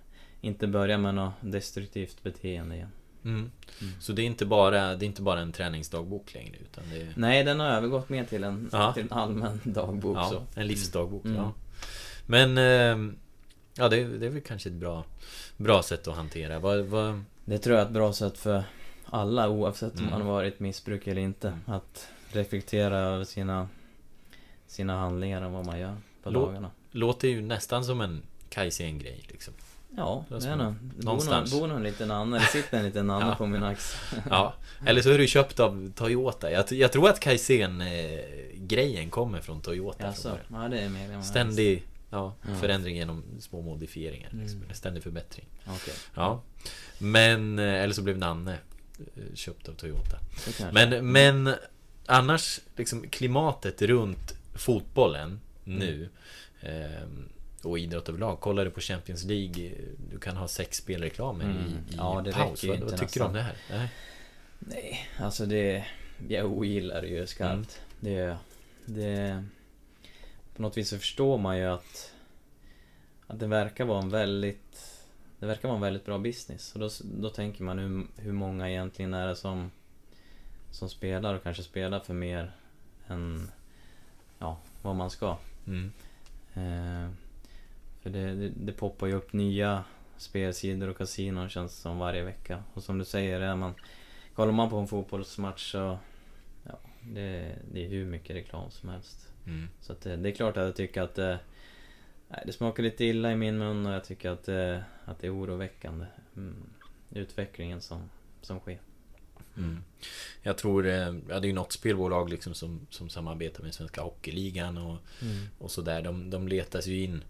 inte 0.40 0.66
börja 0.66 0.98
med 0.98 1.14
något 1.14 1.32
destruktivt 1.40 2.22
beteende 2.22 2.74
igen. 2.74 2.89
Mm. 3.24 3.51
Mm. 3.80 3.93
Så 4.01 4.12
det 4.12 4.22
är, 4.22 4.26
inte 4.26 4.47
bara, 4.47 4.94
det 4.97 5.05
är 5.05 5.06
inte 5.06 5.22
bara 5.22 5.40
en 5.40 5.52
träningsdagbok 5.52 6.34
längre 6.34 6.56
utan 6.62 6.84
det 6.90 6.97
är... 7.02 7.12
Nej, 7.16 7.44
den 7.44 7.60
har 7.60 7.66
övergått 7.66 8.09
mer 8.09 8.24
till 8.24 8.44
en, 8.44 8.68
Ja. 8.72 8.93
till 8.93 9.02
en 9.02 9.12
allmän 9.12 9.60
dagbok 9.64 10.16
Ja, 10.16 10.28
så. 10.30 10.60
en 10.60 10.66
livsdagbok. 10.66 11.24
Mm. 11.24 11.36
Ja. 11.36 11.52
Men... 12.26 12.59
ehm, 12.59 13.16
Ja, 13.74 13.89
det, 13.89 14.05
det 14.05 14.26
är 14.26 14.30
väl 14.30 14.43
kanske 14.43 14.68
ett 14.68 14.74
bra, 14.74 15.05
bra 15.56 15.82
sätt 15.82 16.09
att 16.09 16.16
hantera. 16.16 16.59
Vad, 16.59 16.78
vad, 16.84 17.22
Det 17.44 17.59
tror 17.59 17.76
jag 17.76 17.82
är 17.82 17.86
ett 17.86 17.93
bra 17.93 18.12
sätt 18.12 18.39
för 18.39 18.62
alla 19.12 19.48
oavsett 19.48 19.93
Mm. 19.94 20.05
om 20.05 20.10
man 20.10 20.20
har 20.22 20.28
varit 20.34 20.60
missbruk 20.60 21.06
eller 21.06 21.22
inte. 21.22 21.59
Att 21.66 22.09
reflektera 22.32 22.98
över 22.98 23.24
sina, 23.24 23.68
sina 24.66 24.97
handlingar 24.98 25.43
och 25.43 25.52
vad 25.52 25.66
man 25.66 25.78
gör 25.80 25.97
på 26.22 26.30
Lå- 26.30 26.47
dagarna. 26.47 26.70
låter 26.90 27.28
ju 27.28 27.40
nästan 27.43 27.84
som 27.84 28.01
en 28.01 28.22
Kajsén-grej 28.48 29.24
liksom. 29.28 29.55
Ja, 29.97 30.24
Det 30.28 30.34
är 30.34 30.40
det 30.40 30.56
nog. 30.56 30.74
Bor 30.74 31.05
någonstans. 31.05 31.52
bor 31.52 31.66
nog 31.66 31.76
en 31.76 31.82
liten 31.82 32.10
Anna, 32.10 32.39
det 32.39 32.44
sitter 32.44 32.78
en 32.78 32.84
liten 32.84 33.10
Anna 33.10 33.26
Ja. 33.28 33.34
på 33.34 33.47
min 33.47 33.62
axel. 33.62 34.20
Ja, 34.30 34.55
eller 34.86 35.02
så 35.02 35.10
är 35.10 35.18
du 35.18 35.26
köpt 35.26 35.60
av 35.60 35.93
Toyota. 35.94 36.51
Jag, 36.51 36.72
jag 36.72 36.93
tror 36.93 37.09
att 37.09 37.20
Kajsén-grejen 37.20 39.10
kommer 39.10 39.40
från 39.40 39.60
Toyota. 39.60 40.05
Jaså? 40.05 40.28
början. 40.28 40.62
Ja, 40.62 40.68
det 40.68 40.78
är 40.80 40.89
mer 40.89 41.22
Ständig 41.22 41.82
ja, 42.10 42.34
Ja. 42.48 42.55
förändring 42.60 42.97
genom 42.97 43.22
små 43.40 43.62
modifieringar. 43.62 44.30
Liksom. 44.32 44.59
Mm. 44.62 44.74
Ständig 44.74 45.02
förbättring. 45.02 45.47
Okej. 45.66 45.94
Ja. 46.14 46.40
Men, 46.98 47.59
eh, 47.59 47.64
eller 47.82 47.94
så 47.94 48.02
blev 48.02 48.18
Nanne 48.18 48.52
eh, 48.52 48.59
köpt 49.34 49.68
av 49.68 49.72
Toyota. 49.72 50.18
Men, 50.72 51.12
men 51.12 51.54
annars, 52.06 52.60
liksom 52.76 53.08
klimatet 53.08 53.82
runt 53.82 54.34
fotbollen 54.54 55.40
Mm. 55.66 55.78
nu 55.78 56.08
ehm, 56.60 57.28
och 57.62 57.78
idrott 57.78 58.08
överlag. 58.08 58.40
Kollar 58.40 58.64
du 58.64 58.70
på 58.70 58.80
Champions 58.80 59.24
League, 59.24 59.66
eh, 59.66 59.72
du 60.12 60.18
kan 60.18 60.36
ha 60.36 60.48
sex 60.48 60.76
spelreklamer 60.76 61.44
Mm. 61.44 61.56
i, 61.56 61.70
i 61.92 61.96
Ja, 61.96 62.22
det 62.24 62.32
paus. 62.32 62.64
Vad, 62.64 62.78
vad 62.80 62.98
tycker 62.98 63.20
du 63.20 63.26
om 63.26 63.32
det 63.32 63.42
här? 63.42 63.56
Nej. 63.70 63.88
Nej, 64.58 65.08
alltså 65.18 65.46
det... 65.46 65.84
Jag 66.28 66.46
ogillar 66.52 67.02
det 67.02 67.08
ju 67.08 67.26
skarpt. 67.26 67.80
Mm. 68.02 68.14
Det... 68.14 68.36
Det... 68.84 69.44
På 70.56 70.62
något 70.62 70.76
vis 70.76 70.88
så 70.88 70.98
förstår 70.98 71.38
man 71.38 71.58
ju 71.58 71.64
att... 71.64 72.12
Att 73.26 73.40
det 73.40 73.46
verkar 73.46 73.84
vara 73.84 74.02
en 74.02 74.10
väldigt... 74.10 74.91
det 75.43 75.48
verkar 75.48 75.69
vara 75.69 75.77
en 75.77 75.82
väldigt 75.82 76.05
bra 76.05 76.19
business. 76.19 76.74
Och 76.74 76.81
då, 76.81 76.89
då 77.02 77.31
tänker 77.31 77.64
man 77.64 77.78
hur, 77.78 78.06
hur 78.16 78.32
många 78.32 78.70
egentligen 78.70 79.14
är 79.14 79.27
det 79.27 79.36
som, 79.36 79.70
som 80.70 80.89
spelar 80.89 81.35
och 81.35 81.43
kanske 81.43 81.62
spelar 81.62 82.01
för 82.01 82.14
mer 82.14 82.52
än 83.09 83.51
ja, 84.39 84.59
vad 84.82 84.97
man 84.97 85.10
ska. 85.10 85.36
Mm. 85.66 85.93
Eh, 86.55 87.10
för 88.02 88.10
det, 88.10 88.35
det, 88.35 88.48
det 88.48 88.73
poppar 88.73 89.06
ju 89.06 89.14
upp 89.14 89.32
nya 89.32 89.85
spelsidor 90.16 90.89
och 90.89 90.98
kasinon 90.98 91.48
känns 91.48 91.77
som 91.77 91.98
varje 91.98 92.23
vecka. 92.23 92.62
Och 92.74 92.82
som 92.82 92.98
du 92.98 93.05
säger, 93.05 93.40
är 93.40 93.56
man, 93.56 93.74
kollar 94.35 94.52
man 94.52 94.70
på 94.70 94.77
en 94.77 94.89
fotbollsmatch 94.89 95.73
så 95.73 95.98
ja, 96.64 96.78
det, 97.01 97.59
det 97.73 97.85
är 97.85 97.89
hur 97.89 98.06
mycket 98.06 98.36
reklam 98.36 98.70
som 98.70 98.89
helst. 98.89 99.28
Mm. 99.47 99.69
Så 99.81 99.94
det, 100.02 100.16
det 100.16 100.28
är 100.28 100.35
klart 100.35 100.56
att 100.56 100.64
jag 100.64 100.77
tycker 100.77 101.02
att 101.02 101.14
det, 101.14 101.39
nej, 102.32 102.42
det 102.46 102.52
smakar 102.52 102.82
lite 102.82 103.04
illa 103.04 103.32
i 103.32 103.36
min 103.36 103.59
mun 103.59 103.86
och 103.86 103.92
jag 103.92 104.04
tycker 104.04 104.30
att 104.30 104.44
det, 104.44 104.84
att 105.04 105.18
det 105.18 105.26
är 105.26 105.36
oroväckande. 105.36 106.06
Mm, 106.36 106.54
utvecklingen 107.10 107.80
som, 107.80 108.10
som 108.40 108.60
sker. 108.60 108.80
Mm. 109.56 109.82
Jag 110.42 110.59
tror, 110.59 110.86
eh, 110.86 110.92
ja 111.28 111.40
det 111.40 111.46
är 111.46 111.46
ju 111.46 111.52
något 111.52 111.72
spelbolag 111.72 112.30
liksom 112.30 112.54
som, 112.54 112.86
som 112.90 113.09
samarbetar 113.09 113.62
med 113.62 113.74
Svenska 113.74 114.02
Hockeyligan 114.02 114.78
och, 114.78 114.96
Mm. 115.22 115.46
och 115.59 115.70
sådär. 115.70 116.02
De, 116.02 116.30
de 116.30 116.48
letas 116.48 116.86
ju 116.86 117.02
in 117.02 117.24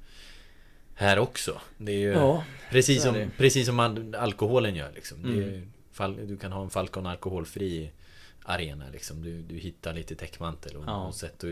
här 0.95 1.19
också. 1.19 1.61
Det 1.79 1.93
är 1.93 1.99
ju 1.99 2.13
Ja, 2.13 2.45
precis, 2.71 3.03
som, 3.03 3.31
precis 3.37 3.67
som 3.67 3.75
man, 3.77 4.15
alkoholen 4.15 4.75
gör 4.75 4.93
liksom. 4.93 5.25
Mm. 5.25 5.37
ju 5.37 5.67
du 6.27 6.37
kan 6.37 6.53
ha 6.53 6.63
en 6.63 6.71
Falcon 6.71 7.07
alkoholfri 7.07 7.91
arena 8.43 8.85
liksom. 8.93 9.23
Du, 9.23 9.43
du 9.43 9.55
hittar 9.57 9.95
lite 9.95 10.15
täckmantel 10.15 10.77
och, 10.77 10.85
Ja. 10.87 11.07
och 11.07 11.15
sätt 11.15 11.45
att 11.45 11.51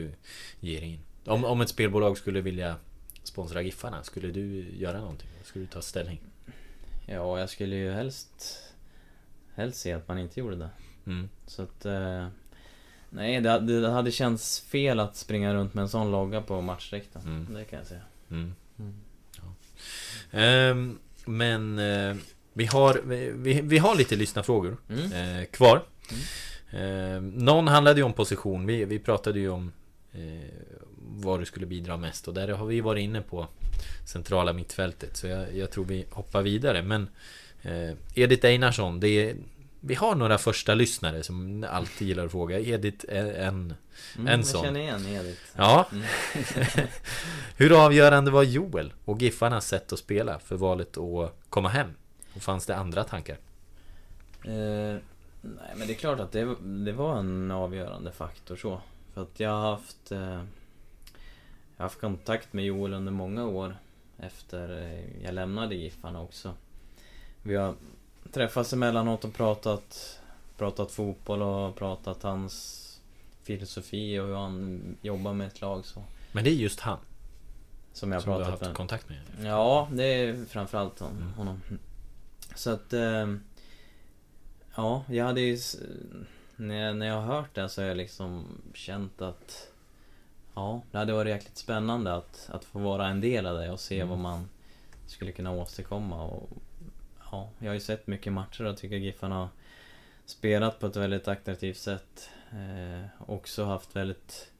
ge 0.60 0.80
dig 0.80 0.88
in. 0.88 1.00
Om, 1.24 1.44
om 1.44 1.60
ett 1.60 1.68
spelbolag 1.68 2.18
skulle 2.18 2.40
vilja 2.40 2.76
sponsra 3.22 3.62
Giffarna, 3.62 4.02
skulle 4.02 4.28
du 4.30 4.70
göra 4.76 5.00
någonting? 5.00 5.28
Skulle 5.44 5.64
du 5.64 5.70
ta 5.70 5.82
ställning? 5.82 6.20
Ja, 7.06 7.38
jag 7.40 7.50
skulle 7.50 7.76
ju 7.76 7.90
helst 7.92 8.56
Helst 9.54 9.80
se 9.80 9.92
att 9.92 10.08
man 10.08 10.18
inte 10.18 10.40
gjorde 10.40 10.56
det. 10.56 10.70
Mm. 11.06 11.28
Så 11.46 11.62
att 11.62 11.84
eh, 11.84 12.28
Nej, 13.10 13.40
det, 13.40 13.58
det 13.60 13.88
hade 13.90 14.12
känts 14.12 14.60
fel 14.60 15.00
att 15.00 15.16
springa 15.16 15.54
runt 15.54 15.74
med 15.74 15.82
en 15.82 15.88
sån 15.88 16.10
logga 16.10 16.40
på 16.40 16.60
matchdräkten. 16.60 17.22
Mm. 17.22 17.54
Det 17.54 17.64
kan 17.64 17.78
jag 17.78 17.88
säga. 17.88 18.02
Mm. 18.30 18.54
Mm. 18.78 18.94
Ehm, 20.30 20.98
men 21.24 21.78
eh, 21.78 22.16
vi, 22.52 22.66
har, 22.66 23.00
vi, 23.04 23.60
vi 23.60 23.78
har 23.78 23.94
lite 23.96 24.16
lyssnarfrågor 24.16 24.76
Mm. 24.88 25.12
eh, 25.12 25.44
kvar. 25.44 25.82
Ehm, 26.70 27.30
någon 27.30 27.68
handlade 27.68 28.00
ju 28.00 28.04
om 28.04 28.12
position. 28.12 28.66
Vi, 28.66 28.84
vi 28.84 28.98
pratade 28.98 29.38
ju 29.40 29.48
om 29.48 29.72
eh, 30.12 30.50
vad 31.16 31.40
du 31.40 31.44
skulle 31.44 31.66
bidra 31.66 31.96
mest. 31.96 32.28
Och 32.28 32.34
där 32.34 32.48
har 32.48 32.66
vi 32.66 32.80
varit 32.80 33.02
inne 33.02 33.20
på 33.20 33.46
centrala 34.06 34.52
mittfältet. 34.52 35.16
Så 35.16 35.26
jag, 35.26 35.56
jag 35.56 35.70
tror 35.70 35.84
vi 35.84 36.06
hoppar 36.10 36.42
vidare. 36.42 36.82
Men 36.82 37.08
eh, 37.62 37.96
Edith 38.14 38.46
Einarsson, 38.46 39.00
det 39.00 39.08
är, 39.08 39.36
vi 39.80 39.94
har 39.94 40.14
några 40.14 40.38
första 40.38 40.74
lyssnare 40.74 41.22
som 41.22 41.64
alltid 41.70 42.08
gillar 42.08 42.24
att 42.24 42.30
fråga. 42.30 42.60
Edith 42.60 43.04
är 43.08 43.32
en, 43.34 43.74
Mm, 44.16 44.26
en 44.28 44.38
jag 44.40 44.46
sån. 44.46 44.64
känner 44.64 44.80
igen 44.80 45.06
Edith. 45.06 45.40
Ja. 45.56 45.86
Mm. 45.92 46.04
Hur 47.56 47.84
avgörande 47.84 48.30
var 48.30 48.42
Joel 48.42 48.92
och 49.04 49.22
Giffarnas 49.22 49.66
sätt 49.68 49.92
att 49.92 49.98
spela 49.98 50.38
för 50.38 50.56
valet 50.56 50.96
att 50.96 51.34
komma 51.48 51.68
hem? 51.68 51.88
Och 52.34 52.42
fanns 52.42 52.66
det 52.66 52.76
andra 52.76 53.04
tankar? 53.04 53.36
Eh, 54.44 54.50
nej 55.42 55.72
men 55.76 55.86
det 55.86 55.92
är 55.92 55.94
klart 55.94 56.20
att 56.20 56.32
det, 56.32 56.56
det 56.62 56.92
var 56.92 57.18
en 57.18 57.50
avgörande 57.50 58.12
faktor 58.12 58.56
så. 58.56 58.80
För 59.14 59.22
att 59.22 59.40
jag 59.40 59.50
har 59.50 59.70
haft... 59.70 60.12
Eh, 60.12 60.42
jag 61.80 61.84
har 61.84 61.88
haft 61.88 62.00
kontakt 62.00 62.52
med 62.52 62.64
Joel 62.64 62.94
under 62.94 63.12
många 63.12 63.46
år. 63.46 63.76
Efter 64.18 64.82
eh, 64.82 65.24
jag 65.24 65.34
lämnade 65.34 65.74
Giffarna 65.74 66.20
också. 66.22 66.54
Vi 67.42 67.54
har 67.56 67.74
träffats 68.32 68.72
emellanåt 68.72 69.24
och 69.24 69.34
pratat, 69.34 70.20
pratat 70.56 70.92
fotboll 70.92 71.42
och 71.42 71.76
pratat 71.76 72.22
hans 72.22 72.76
filosofi 73.42 74.18
och 74.18 74.26
hur 74.26 74.34
han 74.34 74.80
jobbar 75.02 75.32
med 75.34 75.46
ett 75.46 75.60
lag 75.60 75.86
så. 75.86 76.04
Men 76.32 76.44
det 76.44 76.50
är 76.50 76.54
just 76.54 76.80
han 76.80 76.98
Som 77.92 78.12
jag 78.12 78.22
som 78.22 78.30
du 78.30 78.32
har 78.32 78.38
pratat 78.44 78.50
haft 78.60 78.68
med. 78.70 78.76
kontakt 78.76 79.08
med? 79.08 79.18
Ja, 79.42 79.88
det 79.92 80.04
är 80.04 80.44
framförallt 80.44 80.98
hon, 81.00 81.10
Mm. 81.16 81.32
honom. 81.32 81.60
Så 82.54 82.70
att... 82.70 82.92
Eh, 82.92 83.34
ja, 84.74 85.04
jag 85.08 85.24
hade 85.24 85.40
ju... 85.40 85.54
s- 85.54 85.76
När 86.56 86.74
jag, 86.86 86.96
när 86.96 87.06
jag 87.06 87.14
har 87.20 87.34
hört 87.36 87.54
det 87.54 87.68
så 87.68 87.80
har 87.82 87.88
jag 87.88 87.96
liksom 87.96 88.44
känt 88.74 89.22
att... 89.22 89.69
Ja, 90.54 90.82
det 90.90 90.98
hade 90.98 91.12
varit 91.12 91.30
jäkligt 91.30 91.56
spännande 91.56 92.14
att, 92.14 92.50
att 92.52 92.64
få 92.64 92.78
vara 92.78 93.08
en 93.08 93.20
del 93.20 93.46
av 93.46 93.58
det 93.58 93.70
och 93.70 93.80
se 93.80 93.96
Mm. 93.96 94.08
vad 94.08 94.18
man 94.18 94.48
skulle 95.06 95.32
kunna 95.32 95.50
åstadkomma. 95.50 96.24
Och, 96.24 96.48
ja, 97.32 97.48
jag 97.58 97.66
har 97.66 97.74
ju 97.74 97.80
sett 97.80 98.06
mycket 98.06 98.32
matcher 98.32 98.64
och 98.64 98.76
tycker 98.76 98.96
Giffarna 98.96 99.34
har 99.34 99.48
spelat 100.24 100.80
på 100.80 100.86
ett 100.86 100.96
väldigt 100.96 101.28
attraktivt 101.28 101.76
sätt. 101.76 102.30
Eh, 102.52 103.06
också 103.26 103.64
haft 103.64 103.96
väldigt... 103.96 104.52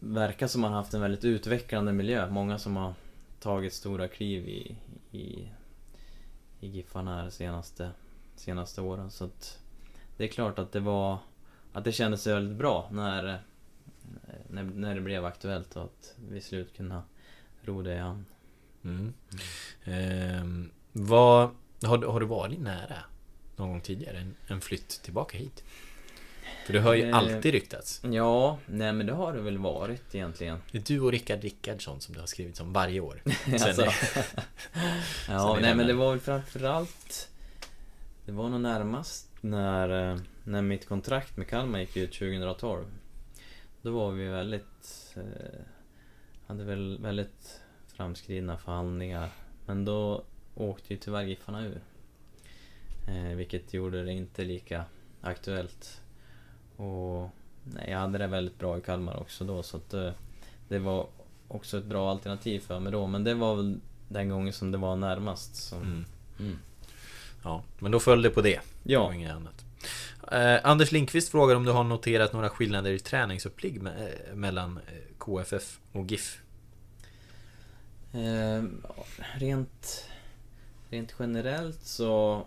Verkar 0.00 0.46
som 0.46 0.60
man 0.60 0.72
haft 0.72 0.94
en 0.94 1.00
väldigt 1.00 1.24
utvecklande 1.24 1.92
miljö. 1.92 2.30
Många 2.30 2.58
som 2.58 2.76
har 2.76 2.94
tagit 3.40 3.72
stora 3.72 4.08
kliv 4.08 4.48
i, 4.48 4.76
i, 5.12 5.48
i 6.60 6.68
Giffarna 6.68 7.22
här 7.22 7.30
senaste, 7.30 7.90
senaste 8.36 8.80
åren. 8.80 9.10
Så 9.10 9.24
att 9.24 9.58
det 10.16 10.24
är 10.24 10.28
klart 10.28 10.58
att 10.58 10.72
det 10.72 10.80
var... 10.80 11.18
Att 11.72 11.84
det 11.84 11.92
kändes 11.92 12.26
väldigt 12.26 12.58
bra 12.58 12.88
när, 12.92 13.42
när, 14.50 14.62
när 14.62 14.94
det 14.94 15.00
blev 15.00 15.24
aktuellt 15.24 15.76
och 15.76 15.82
att 15.84 16.14
vi 16.30 16.40
slut 16.40 16.76
kunna 16.76 17.02
ro 17.62 17.82
det 17.82 17.94
i 17.94 17.98
hamn. 17.98 18.24
Mm. 18.84 19.12
Ehm, 19.84 20.70
vad, 20.92 21.50
har, 21.84 21.98
du- 21.98 22.06
har 22.06 22.20
du 22.20 22.26
varit 22.26 22.60
nära 22.60 22.96
någon 23.56 23.68
gång 23.68 23.80
tidigare? 23.80 24.18
En, 24.18 24.34
en 24.48 24.60
flytt 24.60 24.88
tillbaka 25.02 25.38
hit? 25.38 25.64
För 26.66 26.72
det 26.72 26.80
har 26.80 26.94
ju 26.94 27.08
Eh, 27.08 27.16
alltid 27.16 27.52
ryktats. 27.52 28.00
Ja, 28.04 28.58
nej 28.66 28.92
men 28.92 29.06
det 29.06 29.12
har 29.12 29.32
det 29.32 29.40
väl 29.40 29.58
varit 29.58 30.14
egentligen. 30.14 30.58
Det 30.72 30.78
är 30.78 30.82
du 30.82 31.00
och 31.00 31.10
Rickard 31.12 31.42
Rickardsson 31.42 32.00
som 32.00 32.14
det 32.14 32.20
har 32.20 32.26
skrivits 32.26 32.60
om 32.60 32.72
varje 32.72 33.00
år. 33.00 33.22
Alltså. 33.52 33.72
Sen- 33.72 33.90
ja, 35.28 35.56
är 35.56 35.60
nej 35.60 35.74
men 35.74 35.86
det 35.86 35.94
var 35.94 36.10
väl 36.10 36.20
framförallt 36.20 37.28
Det 38.24 38.32
var 38.32 38.48
nog 38.48 38.60
närmast 38.60 39.28
när, 39.40 40.10
eh, 40.12 40.18
när 40.44 40.62
mitt 40.62 40.88
kontrakt 40.88 41.36
med 41.36 41.48
Kalmar 41.48 41.78
gick 41.78 41.96
ut 41.96 42.12
2012 42.12 42.84
Då 43.82 43.90
var 43.90 44.10
vi 44.10 44.28
väldigt 44.28 45.14
eh, 45.16 45.60
Hade 46.46 46.64
väl 46.64 46.98
väldigt 47.02 47.60
framskridna 47.86 48.58
förhandlingar 48.58 49.28
Men 49.66 49.84
då 49.84 50.24
åkte 50.54 50.94
ju 50.94 51.00
tyvärr 51.00 51.22
Giffarna 51.22 51.66
ur 51.66 51.80
eh, 53.08 53.36
Vilket 53.36 53.74
gjorde 53.74 54.04
det 54.04 54.12
inte 54.12 54.44
lika 54.44 54.84
aktuellt 55.20 56.00
Och 56.76 57.30
nej, 57.64 57.90
jag 57.90 57.98
hade 57.98 58.18
det 58.18 58.26
väldigt 58.26 58.58
bra 58.58 58.78
i 58.78 58.80
Kalmar 58.80 59.16
också 59.16 59.44
då 59.44 59.62
så 59.62 59.76
att 59.76 59.94
eh, 59.94 60.10
Det 60.68 60.78
var 60.78 61.06
också 61.48 61.78
ett 61.78 61.84
bra 61.84 62.10
alternativ 62.10 62.60
för 62.60 62.80
mig 62.80 62.92
då 62.92 63.06
men 63.06 63.24
det 63.24 63.34
var 63.34 63.56
väl 63.56 63.80
den 64.08 64.28
gången 64.28 64.52
som 64.52 64.70
det 64.70 64.78
var 64.78 64.96
närmast 64.96 65.56
som... 65.56 65.82
Mm. 65.82 66.04
Mm. 66.38 66.58
Ja, 67.42 67.62
men 67.78 67.92
då 67.92 68.00
föll 68.00 68.22
det 68.22 68.30
på 68.30 68.40
det. 68.40 68.60
Ja. 68.82 69.06
Och 69.06 69.14
inget 69.14 69.32
annat. 69.32 69.64
Eh, 70.32 70.60
Anders 70.64 70.92
Linkvist 70.92 71.28
frågar 71.28 71.54
om 71.56 71.64
du 71.64 71.72
har 71.72 71.84
noterat 71.84 72.32
några 72.32 72.48
skillnader 72.48 72.90
i 72.90 72.98
träningsupplägg 72.98 73.82
me- 73.82 74.08
eh, 74.28 74.34
mellan 74.34 74.76
eh, 74.76 75.16
KFF 75.18 75.80
och 75.92 76.06
GIF? 76.10 76.42
Eh, 78.12 78.62
rent, 79.34 80.08
rent 80.90 81.14
generellt 81.18 81.82
så 81.82 82.42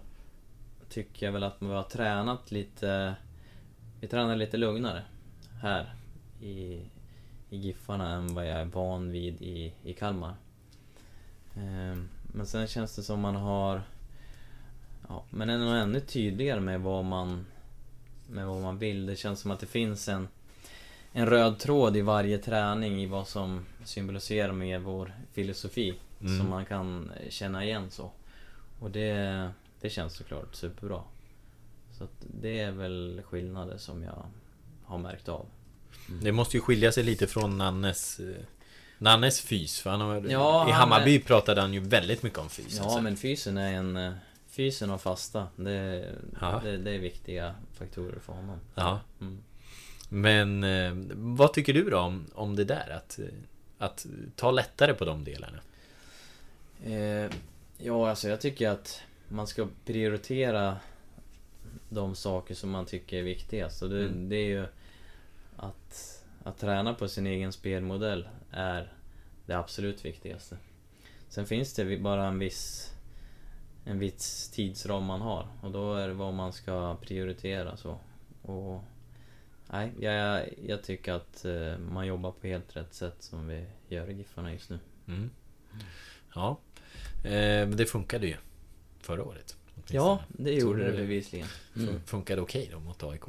tycker 0.90 1.26
jag 1.26 1.34
väl 1.34 1.44
att 1.44 1.62
man 1.62 1.72
har 1.72 1.84
tränat 1.84 2.52
lite... 2.52 3.16
Vi 4.00 4.08
tränar 4.08 4.36
lite 4.36 4.58
lugnare 4.58 5.04
här 5.62 5.94
i, 6.42 6.82
i 7.50 7.58
Giffarna 7.58 8.12
än 8.12 8.34
vad 8.34 8.48
jag 8.48 8.60
är 8.60 8.66
van 8.66 9.12
vid 9.12 9.42
i, 9.42 9.74
i 9.84 9.94
Kalmar. 9.94 10.36
Eh, 11.56 11.98
men 12.34 12.46
sen 12.46 12.68
känns 12.68 12.96
det 12.96 13.04
som 13.04 13.20
man 13.20 13.36
har... 13.36 13.82
Ja, 15.10 15.24
men 15.30 15.50
är 15.50 15.76
ännu 15.76 16.00
tydligare 16.00 16.60
med 16.60 16.82
vad 16.82 17.06
man 17.06 17.46
med 18.32 18.48
vad 18.48 18.62
man 18.62 18.78
vill. 18.78 19.06
Det 19.06 19.16
känns 19.16 19.40
som 19.40 19.52
att 19.52 19.60
det 19.60 19.66
finns 19.68 20.08
en 20.08 20.28
en 21.14 21.26
röd 21.26 21.60
tråd 21.60 21.98
i 21.98 22.02
varje 22.02 22.38
träning 22.38 23.02
i 23.04 23.06
vad 23.06 23.28
som 23.28 23.66
symboliserar 23.86 24.52
med 24.52 24.82
vår 24.82 25.14
filosofi. 25.34 25.94
Mm. 26.22 26.38
Som 26.40 26.50
man 26.50 26.66
kan 26.66 27.12
känna 27.30 27.66
igen 27.66 27.92
så. 27.92 28.12
Och 28.80 28.92
det, 28.92 29.50
det 29.82 29.90
känns 29.90 30.14
såklart 30.18 30.56
superbra. 30.56 31.02
Så 31.98 32.04
att 32.04 32.26
det 32.42 32.60
är 32.60 32.72
väl 32.72 33.22
skillnader 33.26 33.78
som 33.78 34.04
jag 34.04 34.26
har 34.84 34.98
märkt 34.98 35.30
av. 35.30 35.46
Det 36.22 36.32
måste 36.32 36.58
ju 36.58 36.62
skilja 36.62 36.92
sig 36.92 37.04
lite 37.04 37.28
från 37.28 37.58
Nannes 37.58 38.20
eh, 38.20 38.36
Nannes 38.98 39.42
fys, 39.42 39.80
för 39.80 39.90
han 39.90 40.02
har, 40.02 40.26
Ja, 40.30 40.68
I 40.70 40.72
han 40.72 40.80
Hammarby 40.82 41.16
är- 41.16 41.20
pratade 41.20 41.62
han 41.62 41.74
ju 41.74 41.80
väldigt 41.80 42.24
mycket 42.24 42.40
om 42.40 42.50
fys 42.50 42.78
Ja 42.78 42.84
alltså. 42.84 43.02
men 43.02 43.18
fysen 43.18 43.58
är 43.58 43.74
en... 43.74 44.14
Fysen 44.52 44.90
och 44.92 45.02
fasta, 45.02 45.48
det, 45.56 46.16
det, 46.64 46.78
det 46.78 46.92
är 46.92 47.00
viktiga 47.00 47.56
faktorer 47.74 48.20
för 48.20 48.34
honom. 48.34 48.60
Ja. 48.76 49.00
Mm. 49.22 49.44
Men 50.10 50.64
eh, 50.64 50.92
vad 51.16 51.54
tycker 51.54 51.74
du 51.74 51.90
då 51.90 52.00
om, 52.00 52.26
om 52.34 52.56
det 52.56 52.64
där? 52.64 52.90
Att, 52.90 53.20
att 53.78 54.06
ta 54.36 54.52
lättare 54.52 54.94
på 54.94 55.06
de 55.06 55.24
delarna? 55.24 55.60
Eh, 56.86 57.32
Ja, 57.84 58.10
alltså 58.10 58.30
jag 58.30 58.42
tycker 58.42 58.70
att 58.70 59.02
man 59.28 59.48
ska 59.48 59.68
prioritera 59.86 60.78
de 61.90 62.16
saker 62.16 62.56
som 62.56 62.70
man 62.70 62.86
tycker 62.86 63.18
är 63.18 63.24
viktigast. 63.24 63.82
Och 63.82 63.90
det, 63.90 64.00
Mm. 64.06 64.30
det 64.30 64.36
är 64.36 64.46
ju 64.48 64.66
att, 65.58 66.24
att 66.44 66.58
träna 66.60 66.94
på 66.94 67.08
sin 67.08 67.28
egen 67.28 67.54
spelmodell 67.54 68.28
är 68.52 68.94
det 69.46 69.54
absolut 69.54 70.06
viktigaste. 70.06 70.58
Sen 71.30 71.46
finns 71.46 71.74
det 71.74 71.98
bara 71.98 72.26
en 72.28 72.40
viss 72.40 72.92
en 73.86 74.00
viss 74.00 74.50
tidsram 74.50 75.06
man 75.06 75.22
har 75.22 75.48
och 75.62 75.72
då 75.72 75.96
är 75.96 76.08
det 76.08 76.14
vad 76.14 76.34
man 76.34 76.54
ska 76.54 76.96
prioritera 77.02 77.78
så. 77.78 77.98
Och 78.42 78.84
nej, 79.68 79.92
jag, 80.00 80.50
jag 80.68 80.84
tycker 80.84 81.14
att 81.14 81.46
eh, 81.46 81.78
man 81.78 82.08
jobbar 82.08 82.32
på 82.32 82.48
helt 82.48 82.76
rätt 82.76 82.94
sätt 82.94 83.16
som 83.20 83.48
vi 83.48 83.66
gör 83.88 84.10
i 84.10 84.14
Giffarna 84.14 84.54
just 84.54 84.70
nu. 84.70 84.80
Mm. 85.08 85.30
Ja, 86.36 86.60
eh, 87.24 87.32
men 87.68 87.78
det 87.78 87.86
funkade 87.86 88.28
ju 88.28 88.36
förra 89.00 89.24
året. 89.24 89.58
Ja, 89.88 90.24
det 90.28 90.52
gjorde 90.52 90.92
det 90.92 90.98
bevisligen. 90.98 91.48
Mm. 91.76 92.02
Funkade 92.06 92.42
okej 92.42 92.70
då 92.72 92.80
mot 92.80 93.04
AIK. 93.04 93.24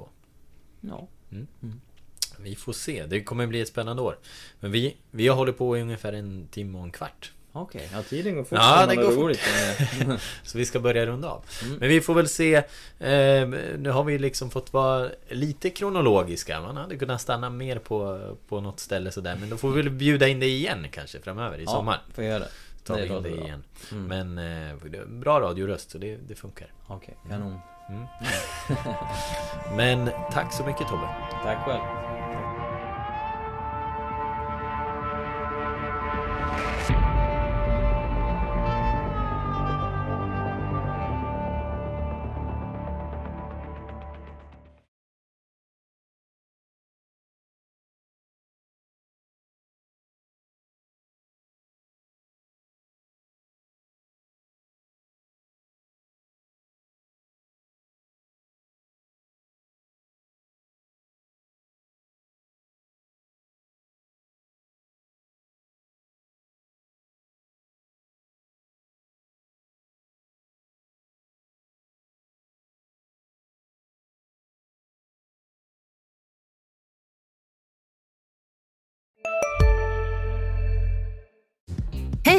Ja. 0.81 1.09
Mm. 1.31 1.47
Mm. 1.63 1.81
Vi 2.39 2.55
får 2.55 2.73
se, 2.73 3.07
det 3.07 3.25
kommer 3.25 3.47
bli 3.47 3.61
ett 3.61 3.69
spännande 3.69 4.03
år. 4.03 4.19
Men 4.61 4.73
vi, 4.73 4.97
vi 5.11 5.29
har 5.29 5.37
hållit 5.37 5.59
på 5.59 5.79
i 5.79 5.83
ungefär 5.83 6.13
en 6.13 6.47
timme 6.51 6.79
och 6.79 6.85
en 6.85 6.93
kvart. 6.93 7.33
Okej, 7.55 7.89
ja 7.93 8.03
tiden 8.03 8.37
går 8.37 8.45
fort 8.45 8.59
Ja, 8.59 8.77
när 8.77 8.87
det 8.87 8.95
man 8.95 9.05
går 9.05 9.13
fort. 9.13 9.21
roligt. 9.25 9.41
Så 10.43 10.59
vi 10.59 10.67
ska 10.67 10.81
börja 10.81 11.07
runda 11.07 11.29
av. 11.29 11.45
Mm. 11.65 11.77
Men 11.77 11.89
vi 11.89 12.01
får 12.01 12.15
väl 12.15 12.29
se. 12.29 12.55
Eh, 12.55 13.47
nu 13.79 13.91
har 13.91 14.05
vi 14.05 14.19
liksom 14.19 14.51
fått 14.51 14.73
vara 14.73 15.09
lite 15.29 15.71
kronologiska. 15.71 16.61
Man 16.61 16.77
hade 16.77 16.97
kunnat 16.97 17.21
stanna 17.21 17.51
mer 17.51 17.79
på, 17.79 18.21
på 18.49 18.61
något 18.61 18.81
ställe 18.81 19.11
sådär. 19.11 19.37
Men 19.41 19.51
då 19.51 19.57
får 19.57 19.71
vi 19.71 19.83
väl 19.83 19.91
bjuda 19.91 20.29
in 20.29 20.41
dig 20.41 20.49
igen 20.55 20.87
kanske 20.93 21.21
framöver 21.21 21.59
i 21.59 21.65
Ja, 21.65 21.71
sommar. 21.71 22.03
får 22.15 22.25
göra 22.25 22.39
det. 22.39 22.49
Tar 22.85 22.97
vi 22.97 23.07
in 23.07 23.23
dig 23.23 23.33
igen. 23.41 23.65
Mm. 23.93 24.05
Men 24.35 24.39
eh, 24.71 24.77
det 24.91 24.99
är 24.99 25.03
en 25.03 25.21
bra 25.21 25.41
radioröst 25.41 25.91
så 25.91 25.99
det, 25.99 26.17
det 26.17 26.35
funkar. 26.35 26.69
Okej, 26.87 27.17
kanon. 27.29 27.59
Mm. 27.89 28.05
Men 29.77 30.11
tack 30.33 30.53
så 30.53 30.65
mycket 30.65 30.89
Tobbe. 30.89 31.09
Tack 31.45 31.65
själv. 31.65 31.81